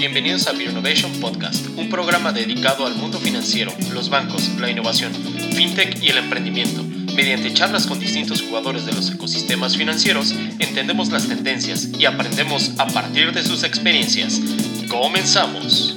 Bienvenidos 0.00 0.46
a 0.46 0.52
Beer 0.52 0.70
Innovation 0.70 1.10
Podcast, 1.20 1.66
un 1.76 1.90
programa 1.90 2.30
dedicado 2.30 2.86
al 2.86 2.94
mundo 2.94 3.18
financiero, 3.18 3.72
los 3.92 4.08
bancos, 4.10 4.48
la 4.60 4.70
innovación, 4.70 5.12
fintech 5.56 6.00
y 6.00 6.10
el 6.10 6.18
emprendimiento. 6.18 6.84
Mediante 7.16 7.52
charlas 7.52 7.88
con 7.88 7.98
distintos 7.98 8.42
jugadores 8.42 8.86
de 8.86 8.92
los 8.92 9.10
ecosistemas 9.10 9.76
financieros, 9.76 10.36
entendemos 10.60 11.10
las 11.10 11.26
tendencias 11.26 11.88
y 11.98 12.04
aprendemos 12.04 12.70
a 12.78 12.86
partir 12.86 13.32
de 13.32 13.42
sus 13.42 13.64
experiencias. 13.64 14.40
Comenzamos. 14.88 15.96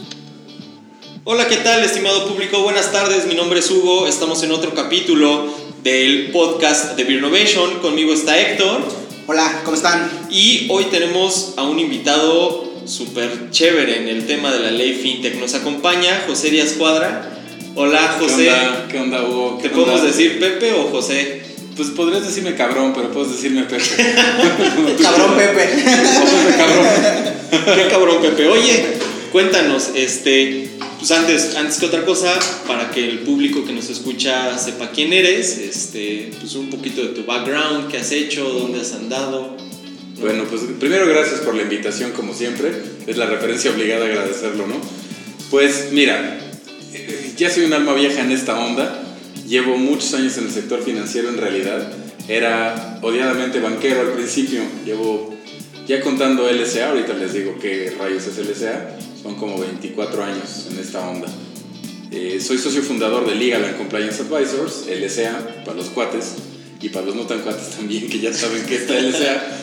Hola, 1.24 1.47
¿qué 1.47 1.58
tal, 1.58 1.83
estimado 1.83 2.28
público? 2.28 2.63
Buenas 2.63 2.92
tardes, 2.92 3.28
mi 3.28 3.36
nombre 3.36 3.60
es 3.60 3.70
Hugo. 3.70 4.08
Estamos 4.08 4.42
en 4.42 4.52
otro 4.52 4.74
capítulo 4.74 5.56
del 5.83 6.31
podcast 6.31 6.96
de 6.96 7.04
Beer 7.04 7.20
Innovation. 7.20 7.78
Conmigo 7.81 8.13
está 8.13 8.40
Héctor. 8.40 8.83
Hola, 9.28 9.62
¿cómo 9.63 9.78
están? 9.78 10.10
Y 10.31 10.65
hoy 10.72 10.86
tenemos 10.86 11.54
a 11.56 11.62
un 11.62 11.78
invitado 11.78 12.71
súper 12.92 13.49
chévere 13.51 14.01
en 14.01 14.10
el 14.10 14.26
tema 14.28 14.51
de 14.51 14.60
la 14.60 14.71
ley 14.71 14.94
fintech. 14.94 15.40
Nos 15.40 15.55
acompaña 15.55 16.26
José 16.27 16.49
Díaz 16.49 16.73
Cuadra. 16.77 17.32
Hola, 17.76 18.18
José. 18.20 18.52
¿Qué 18.90 18.99
onda, 18.99 19.23
Hugo? 19.23 19.59
¿Te 19.62 19.70
podemos 19.70 20.04
decir 20.04 20.40
Pepe 20.40 20.73
o 20.73 20.90
José? 20.90 21.41
Pues 21.77 21.90
podrías 21.90 22.27
decirme 22.27 22.54
cabrón, 22.55 22.91
pero 22.94 23.09
puedes 23.12 23.32
decirme 23.32 23.63
Pepe. 23.63 23.82
cabrón 25.02 25.38
Pepe. 25.38 25.84
cabrón. 26.58 26.85
Qué 27.76 27.88
cabrón 27.90 28.22
Pepe. 28.22 28.48
Oye, 28.49 28.85
cuéntanos, 29.32 29.91
este, 29.96 30.70
pues 30.99 31.12
antes, 31.12 31.55
antes 31.55 31.77
que 31.77 31.85
otra 31.85 32.04
cosa, 32.04 32.38
para 32.68 32.91
que 32.91 33.08
el 33.08 33.20
público 33.20 33.63
que 33.63 33.71
nos 33.71 33.90
escucha 33.90 34.58
sepa 34.60 34.91
quién 34.91 35.13
eres, 35.13 35.58
este, 35.58 36.32
pues 36.41 36.55
un 36.55 36.70
poquito 36.70 37.02
de 37.02 37.10
tu 37.10 37.23
background, 37.23 37.90
qué 37.90 37.99
has 37.99 38.12
hecho, 38.12 38.49
dónde 38.49 38.82
has 38.82 38.91
andado. 38.94 39.71
Bueno, 40.22 40.44
pues 40.48 40.62
primero 40.80 41.08
gracias 41.08 41.40
por 41.40 41.56
la 41.56 41.64
invitación, 41.64 42.12
como 42.12 42.36
siempre. 42.36 42.72
Es 43.08 43.18
la 43.18 43.26
referencia 43.26 43.72
obligada 43.72 44.06
a 44.06 44.08
agradecerlo, 44.08 44.68
¿no? 44.68 44.76
Pues 45.50 45.90
mira, 45.92 46.40
eh, 46.94 47.34
ya 47.36 47.50
soy 47.50 47.66
un 47.66 47.74
alma 47.74 47.96
vieja 47.96 48.22
en 48.22 48.32
esta 48.32 48.60
onda. 48.60 49.04
Llevo 49.48 49.78
muchos 49.78 50.13
años 50.13 50.38
en 50.38 50.46
el 50.46 50.52
sector 50.52 50.84
financiero 50.84 51.30
en 51.30 51.38
realidad. 51.38 51.91
Era 52.28 53.00
odiadamente 53.02 53.60
banquero 53.60 54.02
al 54.02 54.12
principio. 54.13 54.62
Llevo 54.86 55.36
ya 55.88 56.02
contando 56.02 56.48
LSA, 56.50 56.90
ahorita 56.90 57.13
les 57.16 57.34
digo 57.34 57.58
qué 57.60 57.91
rayos 58.00 58.28
es 58.28 58.38
LSA. 58.38 58.98
Son 59.24 59.35
como 59.35 59.58
24 59.58 60.24
años 60.24 60.68
en 60.72 60.80
esta 60.80 61.00
onda. 61.10 61.28
Eh, 62.12 62.40
soy 62.40 62.60
socio 62.60 62.84
fundador 62.84 63.28
de 63.28 63.34
Legal 63.34 63.66
and 63.66 63.78
Compliance 63.78 64.22
Advisors, 64.22 64.85
LSA, 64.88 65.63
para 65.66 65.78
los 65.78 65.88
cuates 65.88 66.35
y 66.80 66.89
para 66.89 67.08
los 67.08 67.16
no 67.16 67.23
tan 67.23 67.39
cuates 67.39 67.69
también, 67.78 68.08
que 68.08 68.19
ya 68.19 68.31
saben 68.31 68.63
que 68.67 68.75
está 68.75 69.00
LSA. 69.00 69.61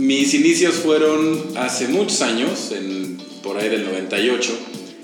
Mis 0.00 0.32
inicios 0.32 0.76
fueron 0.76 1.44
hace 1.56 1.86
muchos 1.88 2.22
años, 2.22 2.72
en, 2.72 3.18
por 3.42 3.58
ahí 3.58 3.68
del 3.68 3.84
98, 3.84 4.58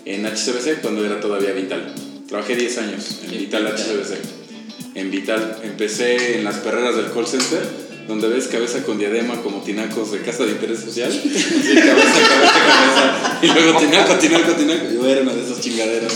en 0.06 0.24
HCBC, 0.24 0.80
cuando 0.80 1.04
era 1.04 1.20
todavía 1.20 1.52
Vital. 1.52 1.94
Trabajé 2.26 2.56
10 2.56 2.78
años 2.78 3.20
en 3.24 3.38
Vital 3.38 3.66
HCBC. 3.66 4.94
En 4.94 5.10
Vital 5.10 5.58
empecé 5.62 6.38
en 6.38 6.44
las 6.44 6.56
perreras 6.56 6.96
del 6.96 7.12
call 7.12 7.26
center, 7.26 7.60
donde 8.08 8.28
ves 8.28 8.46
cabeza 8.46 8.82
con 8.84 8.98
diadema 8.98 9.42
como 9.42 9.60
tinacos 9.60 10.12
de 10.12 10.22
casa 10.22 10.46
de 10.46 10.52
interés 10.52 10.80
social. 10.80 11.12
Sí, 11.12 11.74
cabeza, 11.74 12.28
cabeza, 12.28 12.60
cabeza. 12.66 13.38
Y 13.42 13.46
luego 13.48 13.78
tinaco, 13.78 14.14
tinaco, 14.14 14.52
tinaco. 14.52 14.86
Yo 14.94 15.06
era 15.06 15.20
una 15.20 15.34
de 15.34 15.44
esas 15.44 15.60
chingaderas. 15.60 16.12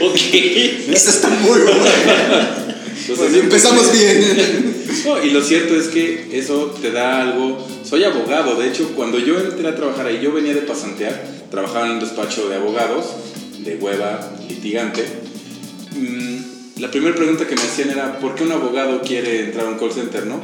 Ok. 0.00 0.16
Esta 0.88 1.10
está 1.10 1.28
muy 1.28 1.60
buena. 1.60 2.70
Pues 3.06 3.34
empezamos 3.34 3.92
bien. 3.92 4.70
y 5.24 5.30
lo 5.30 5.42
cierto 5.42 5.74
es 5.74 5.88
que 5.88 6.28
eso 6.32 6.74
te 6.80 6.90
da 6.90 7.22
algo. 7.22 7.66
Soy 7.90 8.04
abogado, 8.04 8.54
de 8.54 8.68
hecho, 8.68 8.92
cuando 8.94 9.18
yo 9.18 9.36
entré 9.40 9.66
a 9.66 9.74
trabajar 9.74 10.06
ahí, 10.06 10.20
yo 10.22 10.32
venía 10.32 10.54
de 10.54 10.62
pasantear, 10.62 11.26
trabajaba 11.50 11.86
en 11.86 11.94
un 11.94 11.98
despacho 11.98 12.48
de 12.48 12.54
abogados, 12.54 13.04
de 13.64 13.74
hueva, 13.78 14.32
litigante. 14.48 15.04
Mm, 15.96 16.80
la 16.80 16.88
primera 16.92 17.16
pregunta 17.16 17.48
que 17.48 17.56
me 17.56 17.62
hacían 17.62 17.90
era: 17.90 18.20
¿por 18.20 18.36
qué 18.36 18.44
un 18.44 18.52
abogado 18.52 19.00
quiere 19.02 19.46
entrar 19.46 19.66
a 19.66 19.70
un 19.70 19.76
call 19.76 19.90
center, 19.90 20.24
no? 20.24 20.40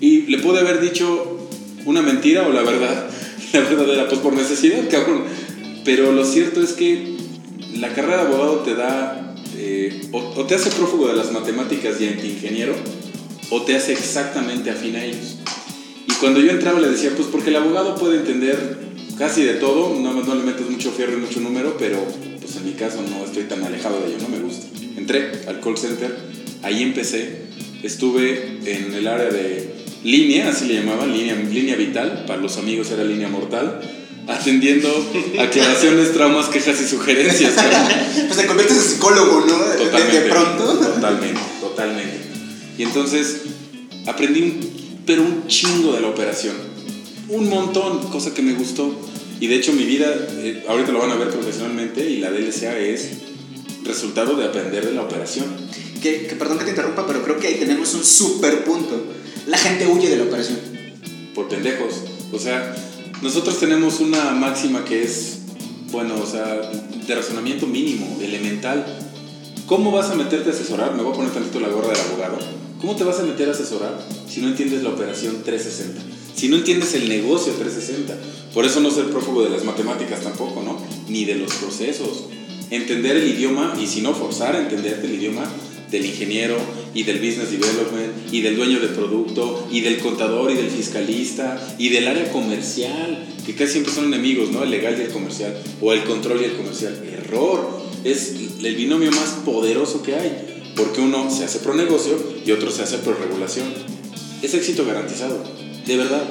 Y 0.00 0.22
le 0.22 0.38
pude 0.38 0.58
haber 0.58 0.80
dicho 0.80 1.48
una 1.86 2.02
mentira 2.02 2.48
o 2.48 2.52
la 2.52 2.62
verdad. 2.62 3.08
La 3.52 3.60
verdad 3.60 3.88
era, 3.88 4.08
pues 4.08 4.20
por 4.20 4.32
necesidad, 4.32 4.80
cabrón. 4.90 5.22
Pero 5.84 6.10
lo 6.10 6.24
cierto 6.24 6.60
es 6.60 6.72
que 6.72 7.16
la 7.76 7.94
carrera 7.94 8.24
de 8.24 8.28
abogado 8.28 8.56
te 8.56 8.74
da 8.74 9.36
eh, 9.56 10.02
o, 10.10 10.44
te 10.46 10.56
hace 10.56 10.70
prófugo 10.70 11.06
de 11.06 11.14
las 11.14 11.30
matemáticas 11.30 12.00
y 12.00 12.08
anti-ingeniero, 12.08 12.74
o 13.50 13.62
te 13.62 13.76
hace 13.76 13.92
exactamente 13.92 14.70
afín 14.70 14.96
a 14.96 15.04
ellos. 15.04 15.38
Cuando 16.20 16.40
yo 16.40 16.50
entraba 16.50 16.80
le 16.80 16.90
decía, 16.90 17.12
pues 17.16 17.28
porque 17.30 17.50
el 17.50 17.56
abogado 17.56 17.94
puede 17.94 18.18
entender 18.18 18.78
casi 19.16 19.44
de 19.44 19.54
todo, 19.54 19.98
no, 19.98 20.12
no 20.12 20.34
le 20.34 20.42
metes 20.42 20.68
mucho 20.68 20.90
fierro 20.90 21.14
y 21.14 21.16
mucho 21.16 21.40
número, 21.40 21.76
pero 21.78 21.98
pues 22.40 22.56
en 22.56 22.64
mi 22.64 22.72
caso 22.72 23.02
no 23.08 23.24
estoy 23.24 23.44
tan 23.44 23.62
alejado 23.62 24.00
de 24.00 24.08
ello, 24.08 24.18
no 24.22 24.28
me 24.28 24.42
gusta. 24.42 24.66
Entré 24.96 25.30
al 25.46 25.60
call 25.60 25.76
center, 25.76 26.16
ahí 26.62 26.82
empecé, 26.82 27.42
estuve 27.82 28.58
en 28.64 28.92
el 28.94 29.06
área 29.06 29.30
de 29.30 29.74
línea, 30.04 30.50
así 30.50 30.66
le 30.66 30.74
llamaban, 30.74 31.12
línea, 31.12 31.34
línea 31.34 31.76
vital, 31.76 32.24
para 32.26 32.40
los 32.40 32.56
amigos 32.56 32.90
era 32.90 33.04
línea 33.04 33.28
mortal, 33.28 33.80
atendiendo 34.28 34.88
aclaraciones, 35.38 36.12
traumas, 36.12 36.46
quejas 36.46 36.80
y 36.80 36.86
sugerencias. 36.86 37.54
pues 38.26 38.36
te 38.36 38.46
conviertes 38.46 38.76
en 38.76 38.82
psicólogo, 38.82 39.44
¿no? 39.46 39.56
Totalmente. 39.56 40.20
De 40.20 40.30
pronto. 40.30 40.64
Totalmente, 40.64 41.40
totalmente. 41.60 42.18
Y 42.76 42.82
entonces 42.82 43.42
aprendí, 44.06 44.60
pero 45.08 45.22
un 45.22 45.46
chingo 45.46 45.94
de 45.94 46.02
la 46.02 46.08
operación. 46.08 46.54
Un 47.30 47.48
montón, 47.48 48.10
cosa 48.10 48.34
que 48.34 48.42
me 48.42 48.52
gustó. 48.52 48.94
Y 49.40 49.46
de 49.46 49.54
hecho 49.54 49.72
mi 49.72 49.84
vida, 49.84 50.06
eh, 50.32 50.66
ahorita 50.68 50.92
lo 50.92 50.98
van 50.98 51.10
a 51.10 51.14
ver 51.14 51.30
profesionalmente, 51.30 52.10
y 52.10 52.18
la 52.18 52.30
DLCA 52.30 52.78
es 52.78 53.12
resultado 53.84 54.36
de 54.36 54.44
aprender 54.44 54.84
de 54.84 54.92
la 54.92 55.00
operación. 55.00 55.46
Que, 56.02 56.26
que 56.26 56.36
perdón 56.36 56.58
que 56.58 56.64
te 56.64 56.70
interrumpa, 56.70 57.06
pero 57.06 57.22
creo 57.24 57.38
que 57.38 57.46
ahí 57.46 57.54
tenemos 57.54 57.94
un 57.94 58.04
super 58.04 58.64
punto. 58.64 59.02
La 59.46 59.56
gente 59.56 59.86
huye 59.86 60.10
de 60.10 60.18
la 60.18 60.24
operación. 60.24 60.58
Por 61.34 61.48
pendejos. 61.48 62.02
O 62.30 62.38
sea, 62.38 62.76
nosotros 63.22 63.58
tenemos 63.58 64.00
una 64.00 64.32
máxima 64.32 64.84
que 64.84 65.04
es, 65.04 65.38
bueno, 65.90 66.16
o 66.22 66.26
sea, 66.26 66.70
de 67.06 67.14
razonamiento 67.14 67.66
mínimo, 67.66 68.18
elemental. 68.20 68.84
¿Cómo 69.66 69.90
vas 69.90 70.10
a 70.10 70.16
meterte 70.16 70.50
a 70.50 70.52
asesorar? 70.52 70.94
Me 70.94 71.02
voy 71.02 71.12
a 71.12 71.16
poner 71.16 71.32
tantito 71.32 71.60
la 71.60 71.68
gorra 71.68 71.94
del 71.94 72.00
abogado. 72.00 72.67
¿Cómo 72.80 72.94
te 72.94 73.02
vas 73.02 73.18
a 73.18 73.24
meter 73.24 73.48
a 73.48 73.52
asesorar 73.52 73.98
si 74.28 74.40
no 74.40 74.48
entiendes 74.48 74.84
la 74.84 74.90
operación 74.90 75.42
360? 75.44 76.00
Si 76.36 76.48
no 76.48 76.56
entiendes 76.56 76.94
el 76.94 77.08
negocio 77.08 77.52
360. 77.54 78.14
Por 78.54 78.64
eso 78.64 78.80
no 78.80 78.90
ser 78.92 79.10
prófugo 79.10 79.42
de 79.42 79.50
las 79.50 79.64
matemáticas 79.64 80.20
tampoco, 80.20 80.62
¿no? 80.62 80.80
Ni 81.08 81.24
de 81.24 81.34
los 81.34 81.52
procesos. 81.54 82.26
Entender 82.70 83.16
el 83.16 83.26
idioma 83.26 83.74
y 83.82 83.86
si 83.88 84.00
no 84.00 84.14
forzar 84.14 84.54
a 84.54 84.60
entenderte 84.60 85.06
el 85.08 85.14
idioma 85.14 85.44
del 85.90 86.06
ingeniero 86.06 86.56
y 86.94 87.02
del 87.02 87.18
business 87.18 87.50
development 87.50 88.32
y 88.32 88.42
del 88.42 88.56
dueño 88.56 88.78
de 88.78 88.88
producto 88.88 89.66
y 89.72 89.80
del 89.80 89.98
contador 89.98 90.50
y 90.52 90.54
del 90.54 90.70
fiscalista 90.70 91.76
y 91.78 91.88
del 91.88 92.06
área 92.06 92.30
comercial, 92.30 93.26
que 93.44 93.54
casi 93.54 93.72
siempre 93.72 93.92
son 93.92 94.04
enemigos, 94.04 94.50
¿no? 94.50 94.62
El 94.62 94.70
legal 94.70 94.96
y 94.98 95.02
el 95.02 95.10
comercial, 95.10 95.56
o 95.80 95.92
el 95.92 96.04
control 96.04 96.42
y 96.42 96.44
el 96.44 96.56
comercial. 96.56 97.02
Error. 97.12 97.88
Es 98.04 98.34
el 98.62 98.76
binomio 98.76 99.10
más 99.10 99.30
poderoso 99.44 100.04
que 100.04 100.14
hay, 100.14 100.57
porque 100.78 101.00
uno 101.00 101.28
se 101.28 101.44
hace 101.44 101.58
pro 101.58 101.74
negocio 101.74 102.16
y 102.46 102.52
otro 102.52 102.70
se 102.70 102.82
hace 102.82 102.98
pro 102.98 103.14
regulación. 103.14 103.66
Es 104.40 104.54
éxito 104.54 104.86
garantizado, 104.86 105.42
de 105.84 105.96
verdad. 105.96 106.22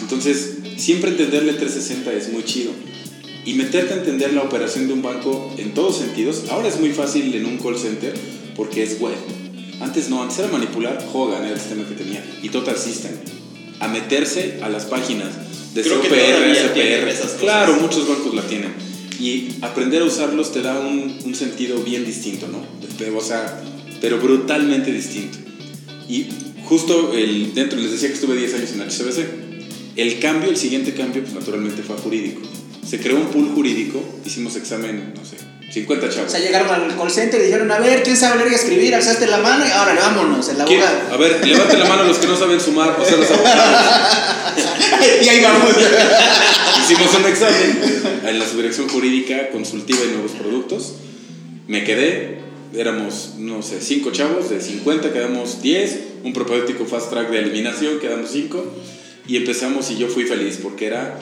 Entonces, 0.00 0.56
siempre 0.78 1.10
entenderle 1.10 1.52
360 1.52 2.12
es 2.14 2.32
muy 2.32 2.42
chido. 2.44 2.72
Y 3.44 3.54
meterte 3.54 3.94
a 3.94 3.96
entender 3.98 4.32
la 4.32 4.42
operación 4.42 4.86
de 4.86 4.94
un 4.94 5.02
banco 5.02 5.54
en 5.58 5.74
todos 5.74 5.98
sentidos, 5.98 6.44
ahora 6.50 6.68
es 6.68 6.80
muy 6.80 6.90
fácil 6.90 7.34
en 7.34 7.44
un 7.44 7.58
call 7.58 7.78
center 7.78 8.14
porque 8.56 8.82
es 8.82 8.98
web. 9.00 9.14
Antes 9.80 10.08
no, 10.08 10.22
antes 10.22 10.38
era 10.38 10.48
manipular 10.48 11.06
Hogan, 11.12 11.44
era 11.44 11.54
el 11.54 11.60
sistema 11.60 11.86
que 11.86 11.94
tenía, 11.94 12.24
y 12.42 12.48
Total 12.48 12.76
System. 12.76 13.12
A 13.80 13.88
meterse 13.88 14.60
a 14.62 14.68
las 14.68 14.84
páginas 14.84 15.28
de 15.74 15.82
Creo 15.82 16.02
CPR, 16.02 16.54
SPR. 16.54 17.38
Claro, 17.40 17.76
muchos 17.80 18.08
bancos 18.08 18.34
la 18.34 18.42
tienen. 18.42 18.72
Y 19.18 19.56
aprender 19.62 20.02
a 20.02 20.04
usarlos 20.06 20.52
te 20.52 20.62
da 20.62 20.80
un, 20.80 21.18
un 21.24 21.34
sentido 21.34 21.78
bien 21.82 22.04
distinto, 22.04 22.46
¿no? 22.48 22.62
O 23.16 23.22
sea, 23.22 23.62
pero 24.00 24.18
brutalmente 24.18 24.92
distinto. 24.92 25.38
Y 26.08 26.26
justo 26.64 27.12
el, 27.14 27.54
dentro, 27.54 27.78
les 27.78 27.92
decía 27.92 28.08
que 28.08 28.14
estuve 28.14 28.36
10 28.36 28.54
años 28.54 28.70
en 28.72 28.80
HCBC. 28.82 29.26
El 29.96 30.18
cambio, 30.20 30.50
el 30.50 30.56
siguiente 30.56 30.94
cambio, 30.94 31.22
pues 31.22 31.34
naturalmente 31.34 31.82
fue 31.82 31.96
jurídico. 31.96 32.40
Se 32.86 32.98
creó 32.98 33.16
un 33.16 33.26
pool 33.26 33.50
jurídico, 33.54 34.02
hicimos 34.24 34.56
examen, 34.56 35.14
no 35.14 35.24
sé, 35.24 35.36
50 35.72 36.08
chavos. 36.08 36.28
O 36.28 36.30
sea, 36.30 36.40
llegaron 36.40 36.68
al 36.68 36.96
call 36.96 37.10
center 37.10 37.40
y 37.40 37.44
dijeron, 37.44 37.70
a 37.70 37.78
ver, 37.78 38.02
¿quién 38.02 38.16
sabe 38.16 38.38
leer 38.38 38.52
y 38.52 38.54
escribir? 38.54 38.94
Alzaste 38.94 39.26
la 39.26 39.38
mano 39.38 39.64
y 39.66 39.70
ahora 39.70 39.94
vámonos, 39.94 40.48
el 40.48 40.60
abogado. 40.60 41.12
A 41.12 41.16
ver, 41.16 41.46
levante 41.46 41.78
la 41.78 41.84
mano 41.84 42.04
los 42.04 42.18
que 42.18 42.26
no 42.26 42.36
saben 42.36 42.60
sumar, 42.60 42.96
o 42.98 43.04
sea, 43.04 43.16
los 43.16 43.30
abogados. 43.30 43.64
y 45.24 45.28
ahí 45.28 45.40
vamos. 45.40 45.70
Hicimos 46.82 47.14
un 47.14 47.26
examen 47.26 48.20
en 48.26 48.38
la 48.38 48.48
subdirección 48.48 48.88
jurídica 48.88 49.50
consultiva 49.50 50.00
y 50.04 50.12
nuevos 50.12 50.32
productos. 50.32 50.94
Me 51.68 51.84
quedé, 51.84 52.40
éramos, 52.74 53.34
no 53.38 53.62
sé, 53.62 53.80
5 53.80 54.10
chavos, 54.12 54.50
de 54.50 54.60
50 54.60 55.12
quedamos 55.12 55.62
10, 55.62 56.00
un 56.24 56.32
propedéutico 56.32 56.84
fast 56.84 57.10
track 57.10 57.30
de 57.30 57.40
eliminación, 57.40 57.98
quedamos 57.98 58.30
5, 58.30 58.64
y 59.26 59.36
empezamos 59.36 59.90
y 59.90 59.98
yo 59.98 60.08
fui 60.08 60.24
feliz 60.24 60.58
porque 60.62 60.86
era 60.86 61.18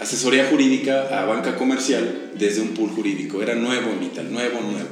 asesoría 0.00 0.46
jurídica 0.46 1.20
a 1.20 1.26
banca 1.26 1.56
comercial 1.56 2.32
desde 2.38 2.62
un 2.62 2.68
pool 2.68 2.90
jurídico. 2.90 3.42
Era 3.42 3.54
nuevo 3.54 3.90
en 3.90 4.00
Vital, 4.00 4.32
nuevo, 4.32 4.60
nuevo. 4.60 4.88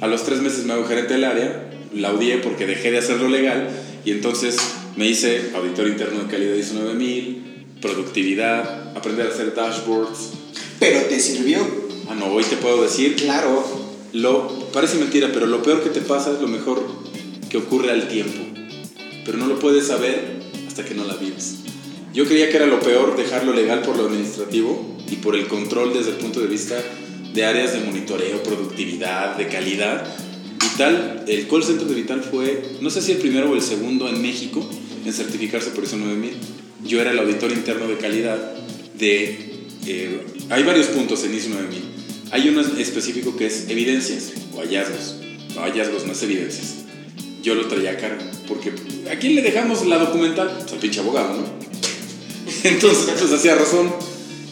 A 0.00 0.06
los 0.06 0.24
tres 0.24 0.40
meses 0.40 0.64
me 0.64 0.72
hago 0.72 0.84
gerente 0.84 1.14
del 1.14 1.24
área, 1.24 1.70
la 1.94 2.12
odié 2.12 2.38
porque 2.38 2.66
dejé 2.66 2.90
de 2.90 2.98
hacerlo 2.98 3.28
legal 3.28 3.68
y 4.04 4.10
entonces 4.10 4.56
me 4.96 5.06
hice 5.06 5.50
auditor 5.54 5.86
interno 5.86 6.20
de 6.20 6.30
calidad 6.30 6.54
ISO 6.54 6.74
9000, 6.74 7.66
productividad, 7.80 8.96
aprender 8.96 9.26
a 9.26 9.30
hacer 9.30 9.54
dashboards. 9.54 10.30
Pero 10.80 11.02
te 11.02 11.20
sirvió. 11.20 11.58
Ah, 12.08 12.14
no, 12.14 12.26
hoy 12.26 12.44
te 12.44 12.56
puedo 12.56 12.82
decir, 12.82 13.14
Claro. 13.16 13.81
Lo, 14.12 14.70
parece 14.72 14.98
mentira, 14.98 15.30
pero 15.32 15.46
lo 15.46 15.62
peor 15.62 15.82
que 15.82 15.90
te 15.90 16.00
pasa 16.00 16.32
es 16.32 16.40
lo 16.40 16.48
mejor 16.48 16.82
que 17.48 17.58
ocurre 17.58 17.90
al 17.90 18.08
tiempo. 18.08 18.40
Pero 19.24 19.38
no 19.38 19.46
lo 19.46 19.58
puedes 19.58 19.86
saber 19.86 20.40
hasta 20.66 20.84
que 20.84 20.94
no 20.94 21.04
la 21.04 21.16
vives. 21.16 21.56
Yo 22.12 22.26
creía 22.26 22.50
que 22.50 22.56
era 22.56 22.66
lo 22.66 22.80
peor 22.80 23.16
dejarlo 23.16 23.54
legal 23.54 23.80
por 23.82 23.96
lo 23.96 24.06
administrativo 24.06 24.96
y 25.10 25.16
por 25.16 25.34
el 25.34 25.46
control 25.46 25.94
desde 25.94 26.10
el 26.10 26.16
punto 26.16 26.40
de 26.40 26.46
vista 26.46 26.76
de 27.32 27.44
áreas 27.44 27.72
de 27.72 27.80
monitoreo, 27.80 28.42
productividad, 28.42 29.36
de 29.36 29.48
calidad. 29.48 30.06
Vital, 30.60 31.24
el 31.26 31.48
call 31.48 31.64
center 31.64 31.86
de 31.86 31.94
Vital 31.94 32.22
fue, 32.22 32.62
no 32.80 32.90
sé 32.90 33.00
si 33.00 33.12
el 33.12 33.18
primero 33.18 33.50
o 33.50 33.54
el 33.54 33.62
segundo 33.62 34.08
en 34.08 34.20
México 34.20 34.66
en 35.04 35.12
certificarse 35.12 35.70
por 35.70 35.84
ISO 35.84 35.96
9000. 35.96 36.32
Yo 36.84 37.00
era 37.00 37.12
el 37.12 37.18
auditor 37.18 37.50
interno 37.50 37.88
de 37.88 37.96
calidad 37.96 38.38
de... 38.98 39.66
eh, 39.86 40.20
hay 40.50 40.62
varios 40.64 40.88
puntos 40.88 41.24
en 41.24 41.34
ISO 41.34 41.48
9000. 41.50 42.01
Hay 42.32 42.48
uno 42.48 42.62
específico 42.62 43.36
que 43.36 43.44
es 43.44 43.68
evidencias 43.68 44.32
o 44.54 44.60
hallazgos. 44.60 45.16
No, 45.54 45.60
hallazgos, 45.60 46.06
no 46.06 46.12
es 46.12 46.22
evidencias. 46.22 46.76
Yo 47.42 47.54
lo 47.54 47.66
traía 47.66 47.90
a 47.90 47.96
cargo. 47.98 48.22
Porque 48.48 48.72
¿a 49.10 49.16
quién 49.16 49.34
le 49.34 49.42
dejamos 49.42 49.84
la 49.84 49.98
documental? 49.98 50.50
Pues 50.58 50.72
al 50.72 50.78
pinche 50.78 51.00
abogado, 51.00 51.36
¿no? 51.36 51.44
Entonces, 52.64 53.14
pues 53.18 53.30
hacía 53.32 53.54
razón. 53.54 53.92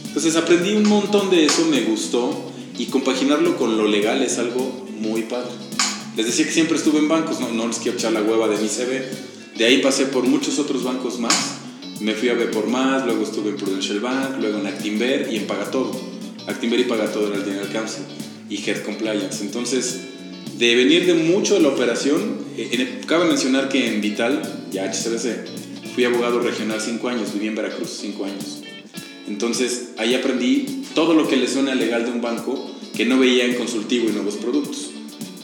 Entonces 0.09 0.37
aprendí 0.37 0.75
un 0.75 0.87
montón 0.87 1.31
de 1.31 1.47
eso, 1.47 1.65
me 1.71 1.81
gustó. 1.81 2.53
Y 2.77 2.87
compaginarlo 2.87 3.56
con 3.56 3.79
lo 3.79 3.88
legal 3.88 4.23
es 4.23 4.38
algo 4.38 4.87
muy 4.99 5.23
padre. 5.23 5.50
Les 6.19 6.26
decía 6.26 6.44
que 6.44 6.53
siempre 6.53 6.76
estuve 6.76 6.99
en 6.99 7.09
bancos, 7.09 7.41
no, 7.41 7.49
no 7.50 7.67
les 7.67 7.79
quiero 7.79 7.97
echar 7.97 8.12
la 8.12 8.21
hueva 8.23 8.47
de 8.49 8.59
mi 8.59 8.69
CV. 8.69 9.09
De 9.56 9.65
ahí 9.65 9.79
pasé 9.79 10.05
por 10.05 10.25
muchos 10.25 10.59
otros 10.59 10.85
bancos 10.85 11.19
más. 11.19 11.35
Me 12.00 12.12
fui 12.12 12.29
a 12.29 12.35
B 12.35 12.47
por 12.47 12.67
más, 12.67 13.06
luego 13.06 13.23
estuve 13.23 13.50
en 13.50 13.56
Prudential 13.56 14.00
Bank, 14.00 14.37
luego 14.38 14.59
en 14.59 14.67
Actinver 14.67 15.29
y 15.33 15.37
en 15.37 15.47
Pagatodo. 15.47 16.20
Actinver 16.50 16.81
y 16.81 16.85
Pagatodo 16.85 17.29
era 17.29 17.37
el 17.37 17.44
General 17.44 17.69
Counsel 17.73 18.02
y 18.49 18.56
Head 18.69 18.82
Compliance. 18.82 19.43
Entonces, 19.43 20.00
de 20.58 20.75
venir 20.75 21.06
de 21.06 21.14
mucho 21.14 21.55
de 21.55 21.61
la 21.61 21.69
operación, 21.69 22.38
eh, 22.56 22.69
en- 22.73 23.06
cabe 23.06 23.25
mencionar 23.26 23.69
que 23.69 23.87
en 23.88 24.00
Vital, 24.00 24.43
ya 24.70 24.85
HCBC, 24.85 25.44
fui 25.94 26.05
abogado 26.05 26.41
regional 26.41 26.81
5 26.81 27.08
años, 27.08 27.32
viví 27.32 27.49
en 27.49 27.55
Veracruz 27.55 27.99
5 28.00 28.25
años. 28.25 28.61
Entonces, 29.29 29.91
ahí 29.97 30.14
aprendí 30.14 30.82
todo 30.94 31.14
lo 31.14 31.29
que 31.29 31.37
le 31.37 31.47
suena 31.49 31.75
legal 31.75 32.05
de 32.05 32.11
un 32.11 32.20
banco 32.20 32.70
que 32.97 33.05
no 33.06 33.19
veía 33.19 33.44
en 33.47 33.55
consultivo 33.55 34.08
y 34.08 34.12
nuevos 34.12 34.35
productos. 34.37 34.91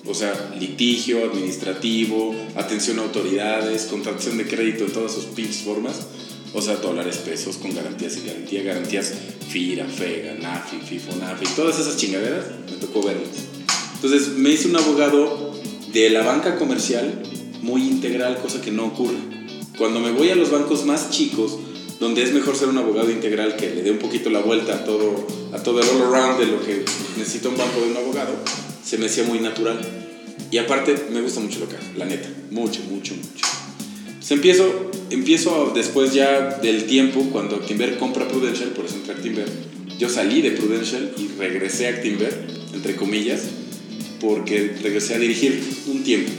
O 0.09 0.15
sea, 0.15 0.55
litigio, 0.61 1.25
administrativo, 1.25 2.35
atención 2.55 2.99
a 2.99 3.03
autoridades, 3.03 3.83
contratación 3.85 4.39
de 4.39 4.47
crédito 4.47 4.85
en 4.85 4.93
todas 4.93 5.13
sus 5.13 5.25
pinches 5.27 5.59
formas. 5.63 6.07
O 6.57 6.63
sea, 6.63 6.77
dólares, 6.77 7.19
pesos, 7.19 7.59
con 7.59 7.75
garantías 7.75 8.17
y 8.17 8.27
garantía, 8.27 8.63
garantías 8.63 9.13
FIRA, 9.51 9.85
FEGA, 9.85 10.37
NAFI, 10.41 10.79
FIFO, 10.79 11.15
NAFI, 11.17 11.45
todas 11.55 11.79
esas 11.79 11.99
chingaderas, 11.99 12.47
me 12.71 12.79
tocó 12.79 13.03
verlas. 13.03 13.29
Entonces, 13.97 14.29
me 14.39 14.53
hice 14.53 14.69
un 14.69 14.77
abogado 14.77 15.53
de 15.93 16.09
la 16.09 16.23
banca 16.23 16.57
comercial 16.57 17.23
muy 17.61 17.83
integral, 17.83 18.39
cosa 18.39 18.63
que 18.63 18.71
no 18.71 18.87
ocurre. 18.87 19.19
Cuando 19.77 20.01
me 20.01 20.13
voy 20.13 20.31
a 20.31 20.35
los 20.35 20.51
bancos 20.51 20.87
más 20.87 21.11
chicos, 21.11 21.59
donde 22.01 22.23
es 22.23 22.33
mejor 22.33 22.57
ser 22.57 22.69
un 22.69 22.79
abogado 22.79 23.11
integral 23.11 23.57
que 23.57 23.75
le 23.75 23.83
dé 23.83 23.91
un 23.91 23.99
poquito 23.99 24.31
la 24.31 24.41
vuelta 24.41 24.77
a 24.77 24.85
todo, 24.87 25.27
a 25.53 25.63
todo 25.63 25.83
el 25.83 25.89
all 25.91 26.15
around 26.15 26.41
de 26.41 26.47
lo 26.47 26.65
que 26.65 26.87
necesita 27.19 27.51
un 27.51 27.59
banco 27.59 27.83
de 27.83 27.91
un 27.91 27.97
abogado, 27.99 28.33
se 28.83 28.97
me 28.97 29.07
hacía 29.07 29.25
muy 29.25 29.41
natural. 29.41 29.79
Y 30.51 30.57
aparte, 30.57 31.09
me 31.11 31.21
gusta 31.21 31.39
mucho 31.41 31.59
lo 31.59 31.69
que 31.69 31.77
hago, 31.77 31.85
la 31.99 32.07
neta, 32.07 32.31
mucho, 32.51 32.81
mucho, 32.89 33.15
mucho. 33.15 33.56
Empiezo, 34.29 34.91
empiezo 35.11 35.73
después 35.75 36.13
ya 36.13 36.59
del 36.61 36.87
tiempo, 36.87 37.29
cuando 37.31 37.57
Actinver 37.57 37.97
compra 37.97 38.27
Prudential, 38.27 38.71
por 38.71 38.85
eso 38.85 38.97
entré 38.97 39.13
a 39.13 39.17
Actinver, 39.17 39.49
yo 39.99 40.09
salí 40.09 40.43
de 40.43 40.51
Prudential 40.51 41.15
y 41.17 41.29
regresé 41.39 41.87
a 41.87 41.91
Actinver, 41.91 42.47
entre 42.75 42.97
comillas, 42.97 43.43
porque 44.21 44.77
regresé 44.83 45.15
a 45.15 45.19
dirigir 45.19 45.63
un 45.87 46.03
tiempo. 46.03 46.33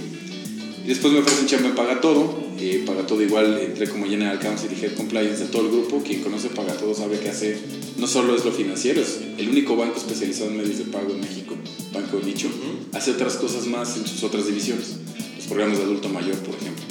Y 0.84 0.90
después 0.90 1.14
me 1.14 1.20
ofrecen 1.20 1.48
chamba 1.48 1.70
en 1.70 1.76
Paga 1.76 2.02
Todo. 2.02 2.44
eh, 2.60 2.84
Paga 2.86 3.08
Todo 3.08 3.22
igual 3.22 3.60
entré 3.62 3.88
como 3.88 4.06
General 4.06 4.38
Counsel 4.40 4.70
y 4.72 4.84
Head 4.84 4.96
Compliance 4.96 5.44
de 5.44 5.50
todo 5.50 5.64
el 5.64 5.70
grupo. 5.70 6.02
Quien 6.04 6.22
conoce 6.22 6.50
Paga 6.50 6.74
Todo 6.74 6.94
sabe 6.94 7.20
que 7.20 7.30
hace, 7.30 7.58
no 7.98 8.08
solo 8.08 8.36
es 8.36 8.44
lo 8.44 8.52
financiero, 8.52 9.02
es 9.02 9.20
el 9.38 9.50
único 9.50 9.76
banco 9.76 9.98
especializado 9.98 10.52
en 10.52 10.58
medios 10.58 10.78
de 10.78 10.86
pago 10.86 11.14
en 11.14 11.22
México, 11.22 11.56
Banco 11.94 12.22
Nicho. 12.26 12.50
Hace 12.94 13.12
otras 13.12 13.36
cosas 13.36 13.66
más 13.66 13.98
en 13.98 14.08
sus 14.08 14.24
otras 14.24 14.46
divisiones, 14.46 14.98
los 15.36 15.46
programas 15.48 15.78
de 15.78 15.84
adulto 15.86 16.10
mayor, 16.10 16.36
por 16.38 16.56
ejemplo. 16.56 16.87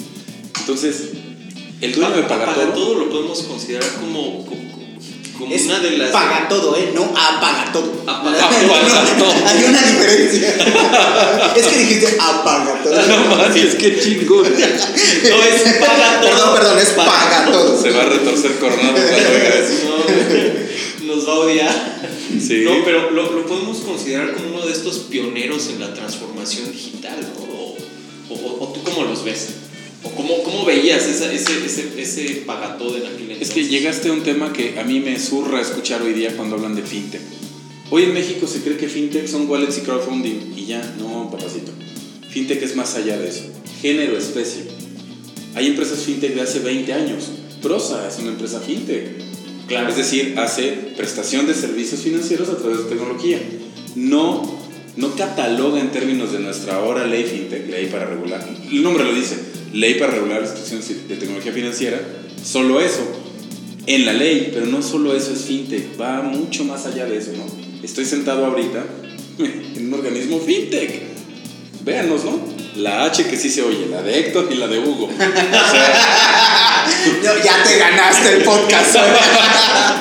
Entonces, 0.67 1.11
el 1.79 1.95
dueño 1.95 2.13
de 2.17 2.23
Paga 2.23 2.47
Paga 2.47 2.73
Todo, 2.73 2.73
todo 2.73 2.95
lo 2.95 3.09
podemos 3.09 3.41
considerar 3.43 3.89
como, 4.01 4.43
como, 4.45 4.61
como 5.37 5.55
Es 5.55 5.63
una 5.63 5.79
de 5.79 5.97
las. 5.97 6.11
paga 6.11 6.49
todo, 6.49 6.75
¿eh? 6.75 6.91
No 6.93 7.03
apaga 7.05 7.71
todo. 7.71 8.03
Apaga 8.05 8.49
todo. 9.17 9.31
Hay 9.47 9.63
una 9.63 9.81
diferencia. 9.81 10.55
es 11.55 11.67
que 11.67 11.77
dijiste 11.79 12.17
apaga 12.19 12.83
todo. 12.83 12.93
no 13.07 13.35
mames, 13.37 13.75
qué 13.75 13.97
chingón. 13.97 14.43
No 14.43 15.43
es 15.43 15.61
paga 15.79 16.19
todo. 16.19 16.31
Perdón, 16.31 16.53
perdón, 16.57 16.79
es 16.79 16.89
paga 16.89 17.45
todo. 17.49 17.81
Se 17.81 17.89
va 17.91 18.01
a 18.01 18.05
retorcer 18.07 18.59
coronado 18.59 18.91
cuando 18.91 19.29
oiga 19.29 19.55
eso. 19.55 19.73
No, 21.05 21.15
nos 21.15 21.25
va 21.29 21.31
a 21.31 21.35
odiar. 21.39 22.01
Sí. 22.45 22.63
No, 22.65 22.83
pero 22.83 23.11
lo, 23.11 23.31
lo 23.31 23.45
podemos 23.45 23.77
considerar 23.77 24.33
como 24.33 24.49
uno 24.57 24.65
de 24.65 24.73
estos 24.73 24.97
pioneros 24.97 25.69
en 25.69 25.79
la 25.79 25.93
transformación 25.93 26.73
digital, 26.73 27.15
¿no? 27.21 27.45
O, 27.55 27.77
o- 28.35 28.63
o 28.65 28.73
tú 28.73 28.83
cómo 28.83 29.05
los 29.05 29.23
ves? 29.23 29.47
¿O 30.03 30.11
cómo, 30.11 30.43
cómo 30.43 30.65
veías 30.65 31.05
esa- 31.07 31.31
ese, 31.33 31.65
ese, 31.65 31.89
ese 32.01 32.43
pagató 32.45 32.95
en 32.95 33.03
aquel 33.05 33.21
entonces? 33.31 33.47
Es 33.49 33.53
que 33.53 33.65
llegaste 33.67 34.09
a 34.09 34.13
un 34.13 34.23
tema 34.23 34.53
que 34.53 34.79
a 34.79 34.83
mí 34.83 34.99
me 34.99 35.19
zurra 35.19 35.59
escuchar 35.61 36.01
hoy 36.01 36.13
día 36.13 36.35
cuando 36.37 36.55
hablan 36.55 36.75
de 36.75 36.83
fintech. 36.83 37.21
Hoy 37.89 38.03
en 38.03 38.13
México 38.13 38.47
se 38.47 38.61
cree 38.61 38.77
que 38.77 38.87
fintech 38.89 39.27
son 39.27 39.49
wallets 39.49 39.77
y 39.77 39.81
crowdfunding 39.81 40.53
y 40.55 40.65
ya, 40.65 40.95
no, 40.99 41.29
papacito. 41.31 41.71
Fintech 42.29 42.61
es 42.61 42.75
más 42.75 42.95
allá 42.95 43.17
de 43.17 43.29
eso. 43.29 43.43
Género, 43.81 44.17
especie. 44.17 44.63
Hay 45.55 45.67
empresas 45.67 45.99
fintech 46.03 46.35
de 46.35 46.41
hace 46.41 46.59
20 46.59 46.93
años. 46.93 47.23
Prosa 47.61 48.07
es 48.07 48.19
una 48.19 48.29
empresa 48.31 48.59
fintech. 48.59 49.07
Claro. 49.67 49.89
Es 49.89 49.97
decir, 49.97 50.35
hace 50.37 50.69
prestación 50.95 51.47
de 51.47 51.53
servicios 51.53 52.01
financieros 52.01 52.49
a 52.49 52.57
través 52.57 52.77
de 52.79 52.83
tecnología. 52.85 53.39
No, 53.95 54.56
no 54.97 55.15
cataloga 55.15 55.79
en 55.79 55.91
términos 55.91 56.31
de 56.31 56.39
nuestra 56.39 56.75
ahora 56.75 57.05
ley 57.05 57.23
fintech, 57.23 57.69
ley 57.69 57.87
para 57.87 58.05
regular. 58.05 58.45
El 58.71 58.83
nombre 58.83 59.03
lo 59.03 59.13
dice, 59.13 59.37
ley 59.73 59.95
para 59.95 60.13
regular 60.13 60.41
instituciones 60.41 61.07
de 61.07 61.15
tecnología 61.15 61.53
financiera. 61.53 61.99
Solo 62.43 62.81
eso, 62.81 63.03
en 63.85 64.05
la 64.05 64.13
ley, 64.13 64.51
pero 64.53 64.65
no 64.65 64.81
solo 64.81 65.15
eso 65.15 65.31
es 65.31 65.41
fintech, 65.41 65.99
va 65.99 66.21
mucho 66.23 66.63
más 66.65 66.85
allá 66.85 67.05
de 67.05 67.17
eso, 67.17 67.31
¿no? 67.37 67.45
Estoy 67.83 68.05
sentado 68.05 68.45
ahorita 68.45 68.85
en 69.75 69.87
un 69.87 69.93
organismo 69.93 70.39
fintech. 70.39 71.03
Véanos, 71.85 72.25
¿no? 72.25 72.56
La 72.77 73.05
H 73.05 73.25
que 73.27 73.37
sí 73.37 73.49
se 73.49 73.63
oye, 73.63 73.87
la 73.89 74.01
de 74.03 74.19
Héctor 74.19 74.47
y 74.51 74.55
la 74.55 74.67
de 74.67 74.77
Hugo. 74.79 75.05
O 75.05 75.11
sea, 75.17 76.85
No, 77.23 77.43
ya 77.43 77.63
te 77.63 77.77
ganaste 77.77 78.33
el 78.37 78.43
podcast. 78.43 78.95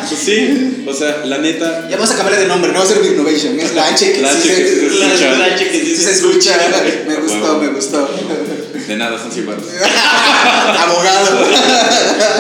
pues 0.08 0.20
sí, 0.24 0.84
o 0.86 0.92
sea, 0.92 1.22
la 1.24 1.38
neta, 1.38 1.88
Ya 1.88 1.96
vamos 1.96 2.10
a 2.10 2.16
cambiarle 2.16 2.42
de 2.42 2.48
nombre, 2.48 2.72
no 2.72 2.78
va 2.80 2.84
a 2.84 2.88
ser 2.88 3.04
Innovation, 3.04 3.58
es 3.58 3.74
la 3.74 3.86
H 3.88 4.12
que 4.12 4.20
La 4.20 4.30
sí 4.32 4.48
H 4.50 4.56
que 4.56 4.68
sí 4.68 4.76
se 4.90 4.98
La, 4.98 5.06
escucha. 5.06 5.38
la 5.38 5.44
H 5.46 5.68
que 5.70 5.80
sí 5.80 5.96
se 5.96 6.12
escucha. 6.12 6.56
Me 7.08 7.14
gustó, 7.16 7.58
me 7.58 7.68
gustó. 7.68 8.08
de 8.86 8.96
nada 8.96 9.18
son 9.18 9.32
100 9.32 9.46
baros. 9.46 9.64
Abogado. 10.78 11.46